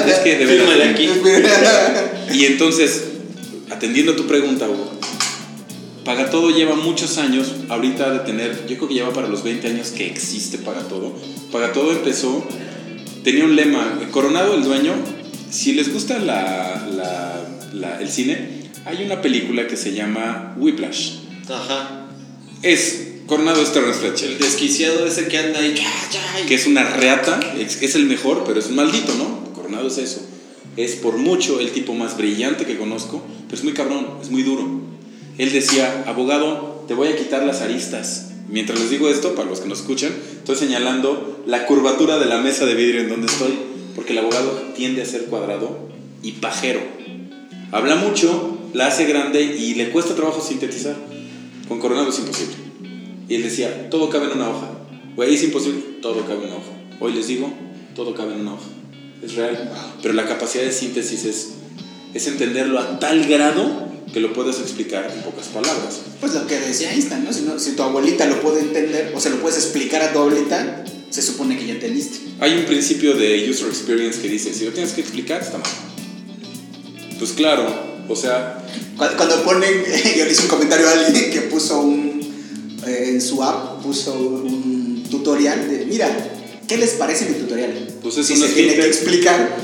Es 0.06 0.14
que 0.18 0.36
de 0.36 0.44
verdad. 0.44 0.90
Aquí. 0.90 1.10
Y 2.32 2.44
entonces, 2.46 3.04
atendiendo 3.70 4.12
a 4.12 4.16
tu 4.16 4.26
pregunta, 4.26 4.66
Hugo, 4.68 4.92
Paga 6.06 6.30
Todo 6.30 6.50
lleva 6.50 6.74
muchos 6.76 7.18
años, 7.18 7.52
ahorita 7.68 8.10
de 8.12 8.18
tener, 8.20 8.66
yo 8.68 8.76
creo 8.76 8.88
que 8.88 8.94
lleva 8.94 9.12
para 9.12 9.28
los 9.28 9.42
20 9.42 9.66
años 9.68 9.88
que 9.88 10.06
existe 10.06 10.56
Paga 10.58 10.80
Todo. 10.88 11.12
Paga 11.52 11.72
Todo 11.72 11.90
empezó, 11.92 12.46
tenía 13.24 13.44
un 13.44 13.56
lema, 13.56 13.98
Coronado 14.12 14.54
el 14.54 14.62
dueño, 14.62 14.92
si 15.50 15.72
les 15.74 15.92
gusta 15.92 16.18
la, 16.18 16.86
la- 16.96 17.44
la- 17.74 18.00
el 18.00 18.08
cine, 18.08 18.70
hay 18.84 19.04
una 19.04 19.20
película 19.20 19.66
que 19.66 19.76
se 19.76 19.92
llama 19.92 20.54
Whiplash. 20.58 21.14
Ajá. 21.48 22.06
Es, 22.62 23.08
Coronado 23.26 23.60
es 23.60 23.72
Terrence 23.72 23.98
El 24.06 24.12
Fletcher, 24.12 24.38
desquiciado 24.38 25.04
ese 25.06 25.26
que 25.26 25.38
anda 25.38 25.58
ahí. 25.58 25.74
que 26.46 26.54
es 26.54 26.66
una 26.68 26.84
reata, 26.84 27.40
es, 27.58 27.82
es 27.82 27.96
el 27.96 28.06
mejor, 28.06 28.44
pero 28.46 28.60
es 28.60 28.66
un 28.66 28.76
maldito, 28.76 29.12
¿no? 29.16 29.52
Coronado 29.54 29.88
es 29.88 29.98
eso. 29.98 30.20
Es 30.76 30.92
por 30.94 31.16
mucho 31.16 31.58
el 31.58 31.72
tipo 31.72 31.94
más 31.94 32.16
brillante 32.16 32.64
que 32.64 32.76
conozco, 32.78 33.24
pero 33.46 33.56
es 33.58 33.64
muy 33.64 33.72
cabrón, 33.72 34.06
es 34.22 34.30
muy 34.30 34.42
duro. 34.44 34.85
Él 35.38 35.52
decía, 35.52 36.04
abogado, 36.06 36.84
te 36.88 36.94
voy 36.94 37.08
a 37.08 37.16
quitar 37.16 37.44
las 37.44 37.60
aristas. 37.60 38.30
Mientras 38.48 38.80
les 38.80 38.90
digo 38.90 39.08
esto, 39.08 39.34
para 39.34 39.48
los 39.48 39.60
que 39.60 39.68
nos 39.68 39.80
escuchan, 39.80 40.12
estoy 40.38 40.56
señalando 40.56 41.42
la 41.46 41.66
curvatura 41.66 42.18
de 42.18 42.26
la 42.26 42.38
mesa 42.38 42.64
de 42.64 42.74
vidrio 42.74 43.02
en 43.02 43.08
donde 43.08 43.26
estoy, 43.26 43.52
porque 43.94 44.12
el 44.12 44.20
abogado 44.20 44.50
tiende 44.74 45.02
a 45.02 45.06
ser 45.06 45.24
cuadrado 45.24 45.88
y 46.22 46.32
pajero. 46.32 46.80
Habla 47.72 47.96
mucho, 47.96 48.58
la 48.72 48.86
hace 48.86 49.04
grande 49.06 49.42
y 49.42 49.74
le 49.74 49.90
cuesta 49.90 50.14
trabajo 50.14 50.40
sintetizar. 50.40 50.96
Con 51.68 51.80
Coronado 51.80 52.08
es 52.08 52.18
imposible. 52.18 52.54
Y 53.28 53.34
él 53.34 53.42
decía, 53.42 53.90
todo 53.90 54.08
cabe 54.08 54.26
en 54.26 54.32
una 54.38 54.48
hoja. 54.48 54.70
Güey, 55.16 55.34
es 55.34 55.42
imposible, 55.42 55.82
todo 56.00 56.24
cabe 56.26 56.44
en 56.44 56.48
una 56.48 56.56
hoja. 56.56 56.72
Hoy 57.00 57.12
les 57.12 57.26
digo, 57.26 57.52
todo 57.94 58.14
cabe 58.14 58.34
en 58.34 58.42
una 58.42 58.54
hoja. 58.54 58.68
Es 59.22 59.34
real. 59.34 59.72
Pero 60.00 60.14
la 60.14 60.26
capacidad 60.26 60.62
de 60.62 60.72
síntesis 60.72 61.24
es, 61.24 61.54
es 62.14 62.26
entenderlo 62.28 62.78
a 62.78 62.98
tal 63.00 63.26
grado 63.26 63.86
que 64.12 64.20
lo 64.20 64.32
puedes 64.32 64.58
explicar 64.60 65.10
en 65.14 65.22
pocas 65.22 65.46
palabras. 65.48 66.00
Pues 66.20 66.32
lo 66.34 66.46
que 66.46 66.58
decía 66.58 66.92
Einstein, 66.92 67.24
¿no? 67.24 67.32
Si, 67.32 67.42
no- 67.42 67.58
si 67.58 67.72
tu 67.72 67.82
abuelita 67.82 68.26
lo 68.26 68.40
puede 68.40 68.60
entender 68.60 69.12
o 69.14 69.20
se 69.20 69.30
lo 69.30 69.36
puedes 69.40 69.58
explicar 69.58 70.02
a 70.02 70.12
tu 70.12 70.18
abuelita, 70.20 70.84
se 71.10 71.22
supone 71.22 71.58
que 71.58 71.66
ya 71.66 71.74
entendiste. 71.74 72.18
Hay 72.40 72.52
un 72.54 72.64
principio 72.64 73.14
de 73.14 73.48
user 73.50 73.68
experience 73.68 74.20
que 74.20 74.28
dice, 74.28 74.52
si 74.54 74.64
lo 74.64 74.72
tienes 74.72 74.92
que 74.92 75.00
explicar, 75.02 75.40
está 75.42 75.58
mal. 75.58 75.70
Pues 77.18 77.32
claro, 77.32 77.66
o 78.08 78.16
sea, 78.16 78.62
Cuando, 78.96 79.16
cuando 79.16 79.42
ponen, 79.44 79.72
yo 80.16 80.24
le 80.24 80.32
hice 80.32 80.42
un 80.42 80.48
comentario 80.48 80.88
a 80.88 80.92
alguien 80.92 81.30
que 81.30 81.40
puso 81.42 81.80
un, 81.80 82.20
eh, 82.86 83.04
en 83.08 83.20
su 83.20 83.42
app, 83.42 83.82
puso 83.82 84.14
un 84.14 85.02
tutorial 85.10 85.68
de, 85.70 85.86
mira, 85.86 86.08
¿qué 86.68 86.76
les 86.76 86.90
parece 86.90 87.26
mi 87.26 87.34
tutorial? 87.38 87.88
Pues 88.02 88.18
es 88.18 88.26
si 88.26 88.34
una 88.34 88.46
se 88.46 88.52
tiene 88.52 88.74
que 88.74 88.86
explicar. 88.86 89.56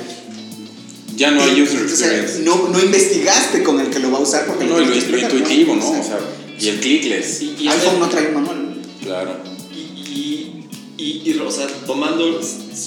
Ya 1.23 1.31
no 1.31 1.43
hay 1.43 1.62
user 1.62 1.83
O 1.83 1.88
sea, 1.88 2.09
experience. 2.09 2.43
no, 2.43 2.69
no 2.69 2.81
investigaste 2.81 3.62
con 3.62 3.81
el 3.81 3.88
que 3.91 3.99
lo 4.00 4.11
va 4.11 4.19
a 4.19 4.23
usar 4.23 4.47
porque 4.47 4.64
No, 4.64 4.79
lo, 4.79 4.87
lo 4.87 4.95
explicar, 4.95 5.33
intuitivo, 5.33 5.76
¿no? 5.76 5.88
O 5.88 6.00
O 6.00 6.02
sea, 6.02 6.19
y 6.59 6.69
el 6.69 6.81
clickless. 6.81 7.43
Y, 7.43 7.57
y 7.61 7.69
iPhone 7.69 7.99
no 8.00 8.09
trae 8.09 8.29
un 8.29 8.35
manual. 8.35 8.59
Claro. 9.02 9.37
Y, 9.73 9.79
y, 9.79 10.67
y, 10.99 11.31
y, 11.31 11.38
o 11.38 11.50
sea, 11.50 11.67
tomando, 11.87 12.41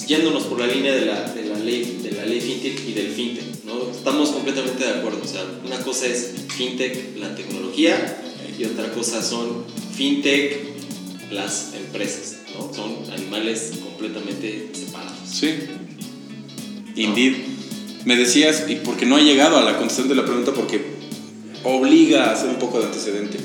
yéndonos 0.06 0.44
por 0.44 0.58
la 0.60 0.66
línea 0.66 0.94
de 0.94 1.04
la, 1.06 1.32
de 1.32 1.44
la 1.44 1.58
ley, 1.58 2.00
de 2.02 2.12
la 2.12 2.24
ley 2.24 2.40
fintech 2.40 2.88
y 2.88 2.92
del 2.92 3.08
fintech, 3.08 3.64
¿no? 3.64 3.90
Estamos 3.90 4.30
completamente 4.30 4.84
de 4.84 4.90
acuerdo. 4.90 5.20
O 5.24 5.28
sea, 5.28 5.44
una 5.64 5.78
cosa 5.82 6.06
es 6.06 6.32
fintech, 6.56 7.16
la 7.18 7.34
tecnología, 7.34 8.22
y 8.58 8.64
otra 8.64 8.90
cosa 8.92 9.22
son 9.22 9.64
fintech, 9.94 10.58
las 11.30 11.72
empresas, 11.74 12.36
¿no? 12.54 12.72
Son 12.72 12.96
animales 13.12 13.72
completamente 13.82 14.70
separados. 14.72 15.18
Sí. 15.30 15.50
Indeed. 16.94 17.34
Me 18.06 18.14
decías, 18.14 18.66
y 18.68 18.76
porque 18.76 19.04
no 19.04 19.16
ha 19.16 19.20
llegado 19.20 19.56
a 19.56 19.62
la 19.62 19.76
contestación 19.76 20.08
de 20.08 20.14
la 20.14 20.24
pregunta, 20.24 20.54
porque 20.54 20.80
obliga 21.64 22.26
a 22.26 22.34
hacer 22.34 22.48
un 22.48 22.60
poco 22.60 22.78
de 22.78 22.86
antecedente. 22.86 23.36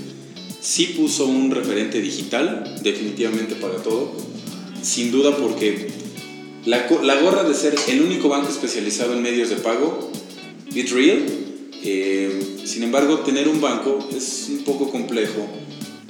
Sí 0.60 0.94
puso 0.96 1.26
un 1.26 1.50
referente 1.50 2.00
digital, 2.00 2.80
definitivamente 2.84 3.56
para 3.56 3.78
todo, 3.78 4.14
sin 4.84 5.12
duda 5.12 5.36
porque 5.36 5.88
la, 6.66 6.88
la 7.02 7.16
gorra 7.16 7.44
de 7.44 7.56
ser 7.56 7.74
el 7.88 8.04
único 8.04 8.30
banco 8.30 8.50
especializado 8.50 9.14
en 9.14 9.24
medios 9.24 9.50
de 9.50 9.56
pago, 9.56 10.12
it's 10.76 10.92
real. 10.92 11.26
Eh, 11.84 12.60
sin 12.64 12.84
embargo, 12.84 13.22
tener 13.22 13.48
un 13.48 13.62
banco 13.62 14.08
es 14.16 14.46
un 14.50 14.64
poco 14.64 14.92
complejo 14.92 15.48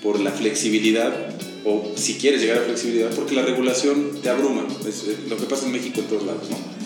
por 0.04 0.20
la 0.20 0.32
flexibilidad, 0.32 1.38
o 1.64 1.94
si 1.96 2.16
quieres 2.16 2.42
llegar 2.42 2.58
a 2.58 2.62
flexibilidad, 2.64 3.12
porque 3.16 3.34
la 3.34 3.44
regulación 3.44 4.20
te 4.22 4.28
abruma. 4.28 4.68
Es 4.86 5.06
eh, 5.08 5.16
lo 5.30 5.38
que 5.38 5.46
pasa 5.46 5.68
en 5.68 5.72
México 5.72 6.02
en 6.02 6.08
todos 6.08 6.26
lados, 6.26 6.50
¿no? 6.50 6.81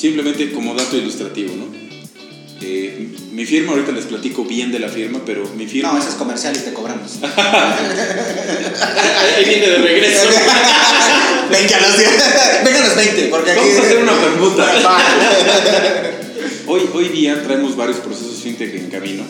Simplemente 0.00 0.50
como 0.52 0.74
dato 0.74 0.96
ilustrativo, 0.96 1.54
¿no? 1.56 1.66
Eh, 2.62 3.08
mi 3.32 3.44
firma, 3.44 3.72
ahorita 3.72 3.92
les 3.92 4.06
platico 4.06 4.46
bien 4.46 4.72
de 4.72 4.78
la 4.78 4.88
firma, 4.88 5.20
pero 5.26 5.46
mi 5.58 5.66
firma... 5.66 5.92
No, 5.92 5.98
ese 5.98 6.08
es 6.08 6.14
comercial 6.14 6.56
y 6.56 6.60
te 6.60 6.72
cobramos. 6.72 7.18
Ahí 9.36 9.44
viene 9.44 9.66
de 9.68 9.76
regreso. 9.76 10.26
Venga 11.50 11.80
los 11.80 11.98
10. 11.98 12.10
Venga 12.64 12.80
los 12.80 12.96
20, 12.96 13.24
porque 13.26 13.50
aquí. 13.50 13.60
Vamos 13.60 13.76
a 13.76 13.82
hacer 13.82 13.98
una 14.02 14.18
permuta. 14.18 14.72
Hoy, 16.66 16.88
hoy 16.94 17.08
día 17.08 17.42
traemos 17.42 17.76
varios 17.76 17.98
procesos 17.98 18.42
fintech 18.42 18.74
en 18.76 18.90
camino 18.90 19.24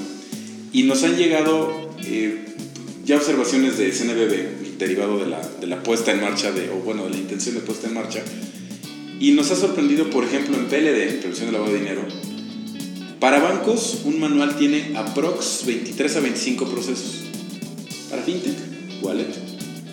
y 0.73 0.85
nos 0.85 1.03
han 1.05 1.17
llegado 1.17 1.91
eh, 2.05 2.45
ya 3.05 3.17
observaciones 3.17 3.77
de 3.79 3.91
CNBB 3.91 4.79
derivado 4.79 5.19
de 5.19 5.27
la, 5.27 5.41
de 5.41 5.67
la 5.67 5.83
puesta 5.83 6.13
en 6.13 6.21
marcha, 6.21 6.53
de, 6.53 6.69
o 6.69 6.75
bueno, 6.77 7.05
de 7.05 7.11
la 7.11 7.17
intención 7.17 7.55
de 7.55 7.63
puesta 7.63 7.89
en 7.89 7.95
marcha. 7.95 8.23
Y 9.21 9.33
nos 9.33 9.51
ha 9.51 9.57
sorprendido, 9.57 10.09
por 10.11 10.25
ejemplo, 10.25 10.57
en 10.57 10.65
PLD, 10.67 11.19
Prevención 11.21 11.47
de 11.47 11.53
Lavado 11.53 11.73
de 11.73 11.79
Dinero, 11.79 12.03
para 13.21 13.39
bancos 13.39 13.99
un 14.05 14.19
manual 14.19 14.57
tiene 14.57 14.93
aprox 14.97 15.65
23 15.67 16.17
a 16.17 16.21
25 16.21 16.65
procesos. 16.71 17.17
Para 18.09 18.23
fintech, 18.23 18.55
wallet 19.03 19.29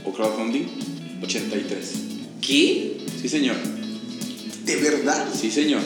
o 0.05 0.13
crowdfunding, 0.13 0.63
83. 1.22 1.91
¿Qué? 2.41 2.98
Sí, 3.22 3.27
señor. 3.27 3.57
De 4.65 4.75
verdad. 4.77 5.27
Sí, 5.39 5.51
señor. 5.51 5.81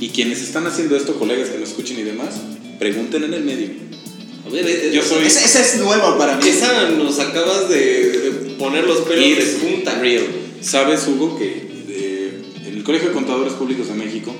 Y 0.00 0.08
quienes 0.08 0.40
están 0.40 0.66
haciendo 0.66 0.96
esto, 0.96 1.18
colegas 1.18 1.50
que 1.50 1.58
nos 1.58 1.68
escuchen 1.70 1.98
y 1.98 2.02
demás, 2.04 2.36
pregunten 2.78 3.24
en 3.24 3.34
el 3.34 3.44
medio. 3.44 3.68
A 4.46 4.50
ver, 4.50 4.66
eh, 4.66 4.90
Yo 4.94 5.02
soy- 5.02 5.26
Ese, 5.26 5.44
ese 5.44 5.60
es 5.60 5.76
nuevo 5.76 6.16
para 6.16 6.36
mí. 6.38 6.48
Esa 6.48 6.88
nos 6.90 7.18
acabas 7.18 7.68
de, 7.68 7.76
de 7.76 8.30
poner 8.58 8.84
los 8.84 9.00
pelos 9.00 9.38
de 9.38 9.44
punta. 9.68 9.98
real. 9.98 10.24
Sabes, 10.62 11.06
Hugo, 11.06 11.36
que 11.38 11.67
Colegio 12.88 13.10
de 13.10 13.14
Contadores 13.16 13.52
Públicos 13.52 13.88
de 13.88 13.92
México 13.92 14.34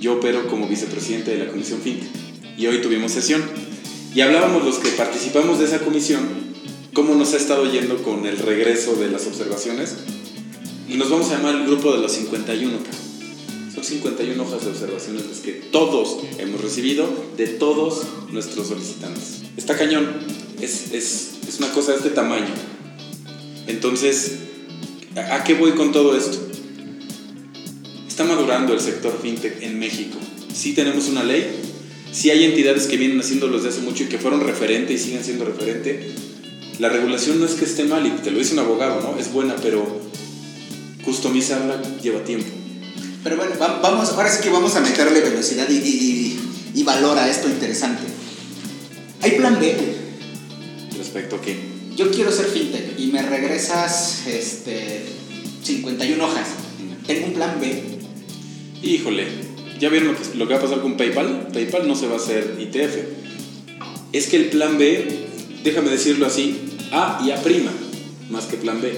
yo 0.00 0.14
opero 0.14 0.48
como 0.48 0.66
vicepresidente 0.66 1.32
de 1.32 1.44
la 1.44 1.50
Comisión 1.50 1.78
FinTech. 1.78 2.08
Y 2.56 2.66
hoy 2.66 2.80
tuvimos 2.80 3.12
sesión. 3.12 3.44
Y 4.14 4.22
hablábamos 4.22 4.64
los 4.64 4.78
que 4.78 4.88
participamos 4.92 5.58
de 5.58 5.66
esa 5.66 5.80
comisión, 5.80 6.26
cómo 6.94 7.14
nos 7.14 7.34
ha 7.34 7.36
estado 7.36 7.70
yendo 7.70 8.02
con 8.02 8.24
el 8.24 8.38
regreso 8.38 8.94
de 8.94 9.10
las 9.10 9.26
observaciones. 9.26 9.94
Y 10.88 10.94
nos 10.94 11.10
vamos 11.10 11.30
a 11.30 11.36
llamar 11.36 11.54
el 11.56 11.66
grupo 11.66 11.92
de 11.92 12.00
los 12.00 12.12
51. 12.12 12.78
ca. 12.78 12.90
Son 13.74 13.84
51 13.84 14.42
hojas 14.42 14.64
de 14.64 14.70
observaciones 14.70 15.26
las 15.26 15.40
que 15.40 15.52
todos 15.52 16.16
hemos 16.38 16.62
recibido 16.62 17.06
de 17.36 17.46
todos 17.46 18.04
nuestros 18.30 18.68
solicitantes. 18.68 19.42
Está 19.58 19.76
cañón. 19.76 20.08
Es, 20.62 20.94
es, 20.94 21.32
es 21.46 21.58
una 21.58 21.70
cosa 21.72 21.90
de 21.90 21.98
este 21.98 22.10
tamaño. 22.10 22.54
Entonces, 23.66 24.38
¿a 25.14 25.34
a 25.34 25.44
qué 25.44 25.52
voy 25.52 25.72
con 25.72 25.92
todo 25.92 26.16
esto? 26.16 26.51
Está 28.12 28.24
madurando 28.24 28.74
el 28.74 28.80
sector 28.80 29.18
fintech 29.22 29.62
en 29.62 29.78
México. 29.78 30.18
Sí 30.54 30.74
tenemos 30.74 31.08
una 31.08 31.24
ley, 31.24 31.46
sí 32.12 32.28
hay 32.28 32.44
entidades 32.44 32.86
que 32.86 32.98
vienen 32.98 33.18
haciéndolo 33.18 33.56
desde 33.56 33.70
hace 33.70 33.80
mucho 33.80 34.02
y 34.02 34.06
que 34.08 34.18
fueron 34.18 34.40
referente 34.42 34.92
y 34.92 34.98
siguen 34.98 35.24
siendo 35.24 35.46
referente. 35.46 36.12
La 36.78 36.90
regulación 36.90 37.40
no 37.40 37.46
es 37.46 37.52
que 37.52 37.64
esté 37.64 37.84
mal, 37.84 38.06
y 38.06 38.10
te 38.22 38.30
lo 38.30 38.38
dice 38.38 38.52
un 38.52 38.58
abogado, 38.58 39.00
¿no? 39.00 39.18
Es 39.18 39.32
buena, 39.32 39.56
pero 39.62 39.98
customizarla 41.06 41.80
lleva 42.02 42.22
tiempo. 42.22 42.50
Pero 43.24 43.38
bueno, 43.38 43.52
va- 43.58 43.80
vamos, 43.80 44.10
ahora 44.10 44.30
sí 44.30 44.42
que 44.42 44.50
vamos 44.50 44.76
a 44.76 44.80
meterle 44.80 45.20
velocidad 45.22 45.66
y, 45.70 45.76
y- 45.78 45.78
y- 46.74 46.80
y 46.80 46.82
valor 46.84 47.16
a 47.16 47.30
esto 47.30 47.48
interesante. 47.48 48.02
Hay 49.22 49.30
plan 49.38 49.58
B. 49.58 49.74
Respecto 50.98 51.36
a 51.36 51.40
qué. 51.40 51.56
Yo 51.96 52.10
quiero 52.10 52.30
ser 52.30 52.44
fintech 52.44 52.98
y 52.98 53.06
me 53.06 53.22
regresas 53.22 54.26
este, 54.26 55.00
51 55.64 56.22
hojas. 56.26 56.48
Tengo 57.06 57.26
un 57.28 57.32
plan 57.32 57.56
B. 57.58 57.91
Híjole, 58.82 59.26
¿ya 59.78 59.88
vieron 59.88 60.08
lo 60.08 60.16
que, 60.16 60.38
lo 60.38 60.46
que 60.46 60.54
va 60.54 60.58
a 60.58 60.62
pasar 60.62 60.80
con 60.80 60.96
PayPal? 60.96 61.48
PayPal 61.52 61.86
no 61.86 61.94
se 61.94 62.06
va 62.08 62.14
a 62.14 62.16
hacer 62.16 62.56
ITF. 62.58 62.96
Es 64.12 64.26
que 64.26 64.36
el 64.36 64.46
plan 64.46 64.76
B, 64.78 65.26
déjame 65.64 65.90
decirlo 65.90 66.26
así, 66.26 66.56
A 66.90 67.22
y 67.24 67.30
A 67.30 67.36
prima, 67.42 67.70
más 68.30 68.44
que 68.46 68.56
plan 68.56 68.80
B. 68.80 68.92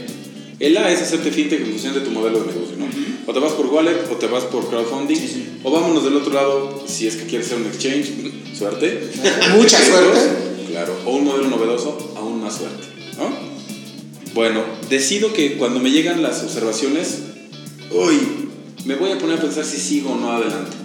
El 0.60 0.76
A 0.76 0.90
es 0.90 1.02
hacerte 1.02 1.30
fintech 1.30 1.60
en 1.60 1.66
función 1.66 1.94
de 1.94 2.00
tu 2.00 2.10
modelo 2.10 2.40
de 2.40 2.46
negocio, 2.52 2.76
¿no? 2.78 2.86
O 3.26 3.32
te 3.32 3.40
vas 3.40 3.52
por 3.52 3.66
wallet, 3.66 3.96
o 4.10 4.16
te 4.16 4.26
vas 4.26 4.44
por 4.44 4.68
crowdfunding, 4.68 5.16
Sí, 5.16 5.28
sí. 5.28 5.46
o 5.62 5.70
vámonos 5.70 6.04
del 6.04 6.16
otro 6.16 6.32
lado, 6.32 6.84
si 6.86 7.06
es 7.06 7.16
que 7.16 7.24
quieres 7.26 7.46
hacer 7.46 7.58
un 7.58 7.66
exchange, 7.66 8.08
suerte. 8.56 9.08
Mucha 9.56 9.78
suerte. 9.84 10.20
Claro, 10.68 10.96
o 11.04 11.16
un 11.16 11.24
modelo 11.24 11.48
novedoso, 11.48 12.14
aún 12.16 12.40
más 12.40 12.56
suerte, 12.56 12.86
¿no? 13.18 13.30
Bueno, 14.34 14.64
decido 14.90 15.32
que 15.32 15.56
cuando 15.56 15.78
me 15.80 15.90
llegan 15.90 16.22
las 16.22 16.42
observaciones, 16.42 17.18
uy, 17.92 18.43
me 18.84 18.94
voy 18.96 19.12
a 19.12 19.18
poner 19.18 19.38
a 19.38 19.40
pensar 19.40 19.64
si 19.64 19.78
sigo 19.78 20.12
o 20.12 20.16
no 20.16 20.32
adelante. 20.32 20.76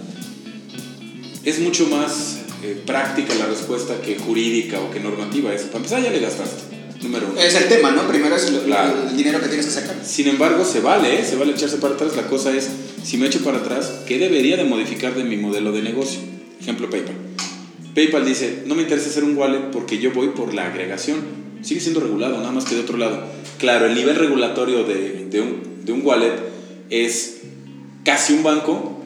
Es 1.43 1.59
mucho 1.59 1.87
más 1.87 2.39
eh, 2.63 2.81
práctica 2.85 3.33
la 3.35 3.45
respuesta 3.47 4.01
que 4.01 4.17
jurídica 4.17 4.79
o 4.79 4.91
que 4.91 4.99
normativa. 4.99 5.53
Es, 5.53 5.63
para 5.63 5.77
empezar 5.77 6.03
ya 6.03 6.11
le 6.11 6.19
gastaste, 6.19 6.63
número 7.01 7.27
uno. 7.31 7.39
Es 7.39 7.55
el 7.55 7.67
tema, 7.67 7.91
¿no? 7.91 8.07
Primero 8.07 8.35
es 8.35 8.51
lo- 8.51 8.63
Claro. 8.63 8.93
el 9.09 9.17
dinero 9.17 9.39
que 9.39 9.47
tienes 9.47 9.65
que 9.65 9.71
sacar. 9.71 9.95
Sin 10.05 10.27
embargo, 10.27 10.63
se 10.65 10.81
vale, 10.81 11.19
¿eh? 11.19 11.25
se 11.25 11.35
vale 11.35 11.53
echarse 11.53 11.77
para 11.77 11.95
atrás. 11.95 12.15
La 12.15 12.27
cosa 12.27 12.55
es, 12.55 12.69
si 13.03 13.17
me 13.17 13.27
echo 13.27 13.39
para 13.43 13.59
atrás, 13.59 14.01
¿qué 14.05 14.17
debería 14.19 14.57
de 14.57 14.65
modificar 14.65 15.15
de 15.15 15.23
mi 15.23 15.37
modelo 15.37 15.71
de 15.71 15.81
negocio? 15.81 16.19
Ejemplo, 16.61 16.89
PayPal. 16.89 17.15
PayPal 17.95 18.25
dice, 18.25 18.63
no 18.65 18.75
me 18.75 18.83
interesa 18.83 19.09
hacer 19.09 19.23
un 19.23 19.35
wallet 19.37 19.71
porque 19.71 19.97
yo 19.97 20.11
voy 20.11 20.29
por 20.29 20.53
la 20.53 20.67
agregación. 20.67 21.17
Sigue 21.61 21.79
siendo 21.81 21.99
regulado, 21.99 22.37
nada 22.37 22.51
más 22.51 22.65
que 22.65 22.75
de 22.75 22.81
otro 22.81 22.97
lado. 22.97 23.23
Claro, 23.57 23.85
el 23.87 23.95
nivel 23.95 24.15
regulatorio 24.15 24.83
de, 24.83 25.27
de 25.29 25.41
un, 25.41 25.85
de 25.85 25.91
un 25.91 26.05
wallet 26.05 26.33
es 26.89 27.37
casi 28.03 28.33
un 28.33 28.43
banco, 28.43 29.01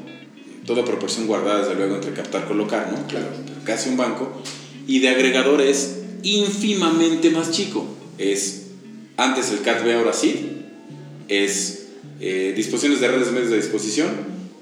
toda 0.66 0.86
proporción 0.86 1.28
guardada 1.28 1.60
desde 1.60 1.76
luego 1.76 1.96
entre 1.96 2.14
captar 2.14 2.48
colocar, 2.48 2.92
¿no? 2.92 3.08
Claro, 3.08 3.28
pero 3.46 3.64
casi 3.64 3.90
un 3.90 3.98
banco. 3.98 4.42
Y 4.88 5.00
de 5.00 5.10
agregador 5.10 5.62
es 5.62 6.00
ínfimamente 6.24 7.30
más 7.30 7.52
chico. 7.52 7.86
Es 8.18 8.68
antes 9.18 9.52
el 9.52 9.62
CATB, 9.62 9.98
ahora 9.98 10.14
sí. 10.14 10.62
Es 11.28 11.88
eh, 12.20 12.54
disposiciones 12.56 13.02
de 13.02 13.08
redes 13.08 13.32
medios 13.32 13.50
de 13.50 13.58
disposición 13.58 14.10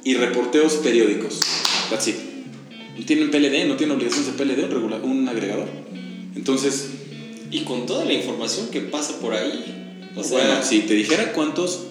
y 0.04 0.16
reporteos 0.16 0.74
periódicos. 0.76 1.42
That's 1.90 2.08
it. 2.08 2.16
no 2.98 3.06
tienen 3.06 3.32
PLD, 3.32 3.68
no 3.68 3.76
tienen 3.76 3.96
obligaciones 3.96 4.28
de 4.28 4.34
PLD, 4.34 4.74
un, 4.76 4.94
un 4.94 5.30
agregador. 5.30 5.68
Entonces, 6.36 6.90
Y 7.52 7.62
con 7.62 7.86
toda 7.86 8.06
la 8.06 8.14
información 8.14 8.70
que 8.70 8.80
pasa 8.82 9.20
por 9.20 9.34
ahí. 9.34 10.10
O 10.16 10.24
sea, 10.24 10.38
bueno, 10.38 10.64
si 10.64 10.80
te 10.82 10.94
dijera 10.94 11.34
cuántos, 11.34 11.88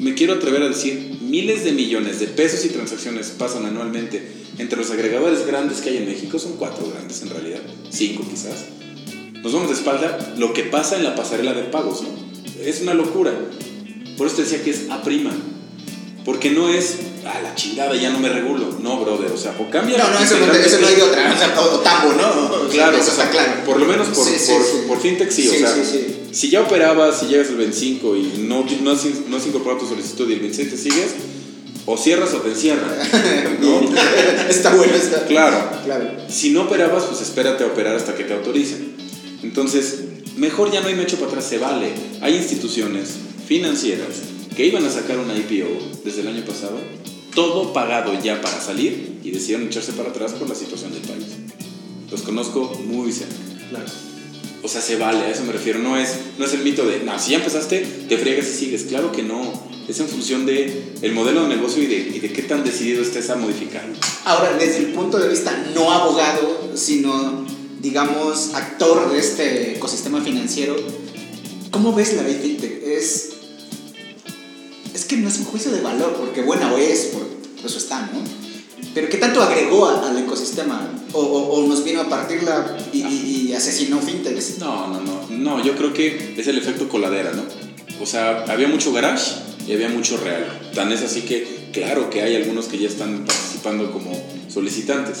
me 0.00 0.14
quiero 0.14 0.34
atrever 0.34 0.62
a 0.62 0.68
decir, 0.68 1.18
miles 1.20 1.62
de 1.64 1.72
millones 1.72 2.20
de 2.20 2.26
pesos 2.26 2.64
y 2.64 2.70
transacciones 2.70 3.34
pasan 3.38 3.66
anualmente 3.66 4.22
entre 4.56 4.78
los 4.78 4.90
agregadores 4.90 5.46
grandes 5.46 5.80
que 5.80 5.90
hay 5.90 5.98
en 5.98 6.06
México, 6.06 6.38
son 6.38 6.56
cuatro 6.56 6.90
grandes 6.90 7.20
en 7.22 7.28
realidad, 7.28 7.60
cinco 7.90 8.24
quizás. 8.28 8.64
Nos 9.42 9.52
vamos 9.52 9.68
de 9.68 9.74
espalda 9.74 10.34
lo 10.38 10.54
que 10.54 10.64
pasa 10.64 10.96
en 10.96 11.04
la 11.04 11.14
pasarela 11.14 11.52
de 11.52 11.64
pagos, 11.64 12.02
¿no? 12.02 12.08
Es 12.62 12.80
una 12.80 12.94
locura. 12.94 13.32
Por 14.16 14.26
eso 14.26 14.36
te 14.36 14.42
decía 14.42 14.62
que 14.62 14.70
es 14.70 14.90
A 14.90 15.02
prima. 15.02 15.32
Porque 16.24 16.50
no 16.50 16.68
es, 16.68 16.96
a 17.24 17.40
la 17.40 17.54
chingada, 17.54 17.94
ya 17.96 18.10
no 18.10 18.18
me 18.18 18.28
regulo. 18.28 18.76
No, 18.80 19.00
brother, 19.00 19.32
o 19.32 19.36
sea, 19.36 19.56
o 19.58 19.70
cambia 19.70 19.96
No, 19.96 20.10
no, 20.10 20.18
eso 20.18 20.38
no, 20.38 20.52
eso 20.52 20.80
no 20.80 20.86
hay 20.86 20.94
de 20.94 21.02
otra. 21.02 21.32
O 21.32 21.38
sea, 21.38 21.54
todo 21.54 21.80
tambo, 21.80 22.12
¿no? 22.12 22.68
Claro, 22.68 22.96
eso 22.96 23.10
o 23.10 23.14
sea, 23.14 23.24
está 23.24 23.30
claro. 23.30 23.64
por 23.64 23.78
lo 23.80 23.86
menos 23.86 24.08
por, 24.08 24.26
Sí, 24.26 24.34
sí, 24.38 24.52
por, 24.52 24.62
sí. 24.62 24.72
por 24.86 25.00
fintech 25.00 25.30
sí, 25.30 25.48
o 25.48 25.52
sea, 25.52 25.74
sí, 25.74 25.80
sí. 25.90 26.16
si 26.32 26.50
ya 26.50 26.60
operabas, 26.60 27.20
si 27.20 27.26
llegas 27.26 27.48
al 27.48 27.56
25 27.56 28.16
y 28.16 28.22
no, 28.38 28.64
no, 28.82 28.90
has, 28.90 29.04
no 29.28 29.36
has 29.36 29.46
incorporado 29.46 29.80
tu 29.80 29.88
solicitud 29.88 30.28
y 30.28 30.34
el 30.34 30.40
26 30.40 30.70
te 30.70 30.76
sigues, 30.76 31.14
o 31.86 31.96
cierras 31.96 32.34
o 32.34 32.38
te 32.38 32.50
encierran, 32.50 32.90
¿no? 33.60 33.80
está 34.48 34.74
bueno, 34.74 34.94
está. 34.94 35.24
Claro. 35.26 35.70
Claro. 35.84 36.10
Si 36.28 36.50
no 36.50 36.62
operabas, 36.62 37.04
pues 37.04 37.22
espérate 37.22 37.64
a 37.64 37.68
operar 37.68 37.96
hasta 37.96 38.14
que 38.14 38.24
te 38.24 38.34
autoricen. 38.34 38.94
Entonces, 39.42 40.00
mejor 40.36 40.70
ya 40.70 40.80
no 40.82 40.88
hay 40.88 40.94
mecho 40.94 41.16
para 41.16 41.28
atrás, 41.28 41.46
se 41.46 41.58
vale. 41.58 41.92
Hay 42.20 42.36
instituciones 42.36 43.14
financieras 43.46 44.08
que 44.60 44.66
iban 44.66 44.84
a 44.84 44.90
sacar 44.90 45.18
una 45.18 45.34
IPO 45.34 46.02
desde 46.04 46.20
el 46.20 46.28
año 46.28 46.44
pasado, 46.44 46.76
todo 47.34 47.72
pagado 47.72 48.12
ya 48.22 48.42
para 48.42 48.60
salir 48.60 49.18
y 49.24 49.30
decidieron 49.30 49.68
echarse 49.68 49.94
para 49.94 50.10
atrás 50.10 50.32
por 50.32 50.46
la 50.50 50.54
situación 50.54 50.92
del 50.92 51.00
país. 51.00 51.28
Los 52.10 52.20
conozco 52.20 52.70
muy 52.84 53.10
cerca. 53.10 53.32
Claro. 53.70 53.86
O 54.62 54.68
sea, 54.68 54.82
se 54.82 54.96
vale, 54.96 55.20
a 55.20 55.30
eso 55.30 55.44
me 55.44 55.52
refiero. 55.52 55.78
No 55.78 55.96
es, 55.96 56.14
no 56.36 56.44
es 56.44 56.52
el 56.52 56.60
mito 56.60 56.84
de, 56.84 57.00
no, 57.04 57.18
si 57.18 57.30
ya 57.30 57.38
empezaste, 57.38 57.86
te 58.06 58.18
friegas 58.18 58.48
y 58.48 58.52
sigues. 58.52 58.82
Claro 58.82 59.12
que 59.12 59.22
no. 59.22 59.50
Es 59.88 59.98
en 59.98 60.08
función 60.08 60.44
de 60.44 60.92
el 61.00 61.12
modelo 61.14 61.44
de 61.44 61.56
negocio 61.56 61.82
y 61.82 61.86
de, 61.86 61.96
y 61.96 62.20
de 62.20 62.30
qué 62.30 62.42
tan 62.42 62.62
decidido 62.62 63.00
estés 63.00 63.30
a 63.30 63.36
modificarlo. 63.36 63.94
Ahora, 64.26 64.58
desde 64.58 64.76
el 64.76 64.92
punto 64.92 65.18
de 65.18 65.30
vista 65.30 65.70
no 65.74 65.90
abogado, 65.90 66.72
sino, 66.74 67.46
digamos, 67.80 68.52
actor 68.52 69.10
de 69.10 69.20
este 69.20 69.76
ecosistema 69.76 70.20
financiero, 70.20 70.76
¿cómo 71.70 71.94
ves 71.94 72.12
la 72.12 72.24
ley 72.24 72.38
fintech? 72.42 72.82
Es, 72.84 73.39
es 75.00 75.04
que 75.06 75.16
no 75.16 75.28
es 75.28 75.38
un 75.38 75.44
juicio 75.46 75.70
de 75.70 75.80
valor, 75.80 76.14
porque 76.18 76.42
buena 76.42 76.72
o 76.72 76.76
es, 76.78 77.06
por, 77.06 77.22
por 77.26 77.66
eso 77.66 77.78
está, 77.78 78.02
¿no? 78.12 78.20
Pero 78.94 79.08
¿qué 79.08 79.18
tanto 79.18 79.40
agregó 79.42 79.86
a- 79.86 80.08
al 80.10 80.18
ecosistema? 80.18 80.88
O, 81.12 81.18
o- 81.20 81.48
o 81.64 81.66
nos 81.68 81.84
vino 81.84 82.00
a 82.00 82.08
partirla 82.08 82.76
y, 82.92 82.98
y- 83.02 83.46
y 83.48 83.52
asesinó 83.54 84.00
fintechs? 84.00 84.58
No, 84.58 84.88
no, 84.88 85.00
no. 85.00 85.26
No, 85.30 85.64
yo 85.64 85.76
creo 85.76 85.92
que 85.92 86.34
es 86.36 86.46
el 86.46 86.58
efecto 86.58 86.88
coladera, 86.88 87.32
¿no? 87.32 87.42
O 88.02 88.06
sea, 88.06 88.44
había 88.48 88.66
mucho 88.68 88.92
garage 88.92 89.32
y 89.68 89.72
había 89.72 89.88
mucho 89.88 90.16
real. 90.16 90.70
Tan 90.74 90.90
es 90.92 91.02
así 91.02 91.22
que, 91.22 91.68
claro 91.72 92.10
que 92.10 92.22
hay 92.22 92.34
algunos 92.36 92.66
que 92.66 92.78
ya 92.78 92.88
están 92.88 93.24
participando 93.26 93.92
como 93.92 94.10
solicitantes. 94.48 95.18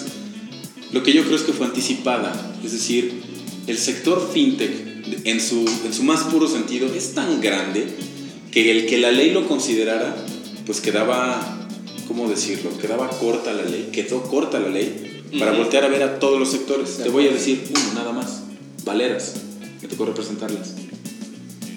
Lo 0.92 1.02
que 1.02 1.12
yo 1.12 1.22
creo 1.24 1.36
es 1.36 1.42
que 1.42 1.52
fue 1.52 1.66
anticipada. 1.66 2.32
Es 2.64 2.72
decir, 2.72 3.22
el 3.66 3.78
sector 3.78 4.28
fintech, 4.32 5.24
en 5.24 5.40
su, 5.40 5.64
en 5.84 5.92
su 5.94 6.02
más 6.02 6.24
puro 6.24 6.48
sentido, 6.48 6.92
es 6.92 7.14
tan 7.14 7.40
grande 7.40 7.86
que 8.52 8.70
el 8.70 8.86
que 8.86 8.98
la 8.98 9.10
ley 9.12 9.30
lo 9.30 9.46
considerara, 9.46 10.14
pues 10.66 10.80
quedaba, 10.80 11.68
¿cómo 12.08 12.28
decirlo? 12.28 12.70
Quedaba 12.78 13.08
corta 13.10 13.52
la 13.52 13.62
ley, 13.64 13.90
quedó 13.92 14.22
corta 14.22 14.58
la 14.58 14.68
ley 14.68 15.22
para 15.38 15.52
Ujú. 15.52 15.62
voltear 15.62 15.84
a 15.84 15.88
ver 15.88 16.02
a 16.02 16.18
todos 16.18 16.38
los 16.38 16.50
sectores. 16.50 16.98
Te 17.02 17.08
voy 17.08 17.26
a 17.28 17.32
decir 17.32 17.62
uno 17.70 17.94
nada 17.94 18.12
más, 18.12 18.42
Valeras, 18.84 19.34
me 19.80 19.88
tocó 19.88 20.06
representarlas. 20.06 20.74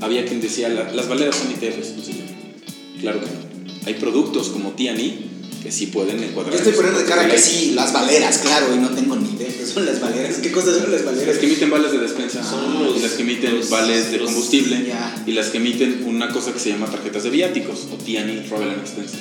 Había 0.01 0.25
quien 0.25 0.41
decía, 0.41 0.69
"La- 0.69 0.91
las 0.91 1.07
Valeras 1.07 1.35
son 1.35 1.51
ITFs, 1.51 1.95
no 1.97 2.03
sé 2.03 2.13
yo. 2.13 2.99
Claro 3.01 3.19
que 3.21 3.27
no. 3.27 3.53
Hay 3.85 3.93
productos 3.95 4.49
como 4.49 4.71
T&E 4.71 5.17
que 5.63 5.71
sí 5.71 5.87
pueden 5.87 6.21
encuadrar. 6.21 6.51
Yo 6.53 6.57
estoy 6.57 6.71
en 6.73 6.75
poniendo 6.77 6.99
de 6.99 7.05
cara 7.05 7.27
que 7.29 7.37
sí, 7.37 7.71
las 7.73 7.93
valeras, 7.93 8.39
claro, 8.39 8.75
y 8.75 8.79
no 8.79 8.89
tengo 8.89 9.15
ni 9.15 9.29
idea 9.33 9.47
qué 9.47 9.65
son 9.65 9.85
las 9.85 10.01
valeras. 10.01 10.35
¿Qué 10.39 10.51
cosas 10.51 10.77
son 10.77 10.91
las 10.91 11.05
valeras? 11.05 11.27
Las 11.27 11.37
que 11.37 11.45
emiten 11.45 11.69
vales 11.69 11.91
de 11.93 11.97
despensa, 11.99 12.43
Son 12.43 12.83
los- 12.83 12.97
y 12.97 12.99
las 12.99 13.11
que 13.13 13.21
emiten 13.23 13.55
los- 13.57 13.69
vales 13.69 14.11
de 14.11 14.17
los- 14.17 14.25
combustible, 14.27 14.85
y 15.25 15.31
las 15.31 15.47
que 15.47 15.57
emiten 15.59 16.03
una 16.05 16.29
cosa 16.29 16.51
que 16.53 16.59
se 16.59 16.69
llama 16.69 16.87
tarjetas 16.87 17.23
de 17.23 17.29
viáticos, 17.29 17.87
o 17.91 17.95
T&E, 17.95 18.41
Travel 18.47 18.69
and 18.69 18.79
Expenses. 18.81 19.19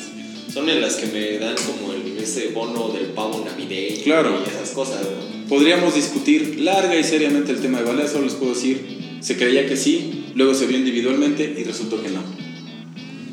son 0.52 0.68
en 0.68 0.82
las 0.82 0.96
que 0.96 1.06
me 1.06 1.38
dan 1.38 1.54
como 1.64 1.94
el, 1.94 2.18
ese 2.18 2.48
bono 2.48 2.88
del 2.90 3.06
pavo 3.06 3.42
navideño 3.42 4.02
Claro. 4.04 4.38
y 4.44 4.50
esas 4.50 4.74
cosas, 4.74 5.00
¿no? 5.00 5.48
Podríamos 5.48 5.94
discutir 5.94 6.60
larga 6.60 6.94
y 6.94 7.04
seriamente 7.04 7.52
el 7.52 7.60
tema 7.60 7.78
de 7.78 7.84
vales, 7.84 8.10
solo 8.10 8.24
les 8.26 8.34
puedo 8.34 8.52
decir, 8.52 9.16
se 9.22 9.36
creía 9.38 9.66
que 9.66 9.78
sí, 9.78 10.26
luego 10.34 10.54
se 10.54 10.66
vio 10.66 10.76
individualmente 10.76 11.54
y 11.56 11.64
resultó 11.64 12.02
que 12.02 12.10
no. 12.10 12.20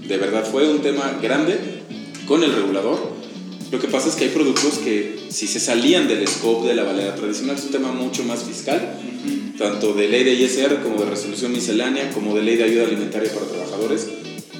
De 0.08 0.18
verdad 0.18 0.48
fue 0.50 0.70
un 0.70 0.80
tema 0.82 1.20
grande 1.22 1.58
con 2.30 2.44
el 2.44 2.54
regulador. 2.54 3.00
Lo 3.72 3.80
que 3.80 3.88
pasa 3.88 4.08
es 4.08 4.16
que 4.16 4.26
hay 4.26 4.30
productos 4.30 4.78
que 4.78 5.26
si 5.30 5.48
se 5.48 5.60
salían 5.60 6.08
del 6.08 6.26
scope 6.28 6.68
de 6.68 6.76
la 6.76 6.84
valera 6.84 7.16
tradicional 7.16 7.58
es 7.58 7.66
un 7.66 7.72
tema 7.72 7.92
mucho 7.92 8.24
más 8.24 8.44
fiscal, 8.44 9.00
tanto 9.58 9.94
de 9.94 10.08
ley 10.08 10.24
de 10.24 10.36
ISR 10.36 10.82
como 10.84 11.04
de 11.04 11.10
resolución 11.10 11.52
miscelánea, 11.52 12.12
como 12.12 12.36
de 12.36 12.44
ley 12.44 12.56
de 12.56 12.66
ayuda 12.66 12.84
alimentaria 12.84 13.34
para 13.34 13.48
trabajadores. 13.48 14.08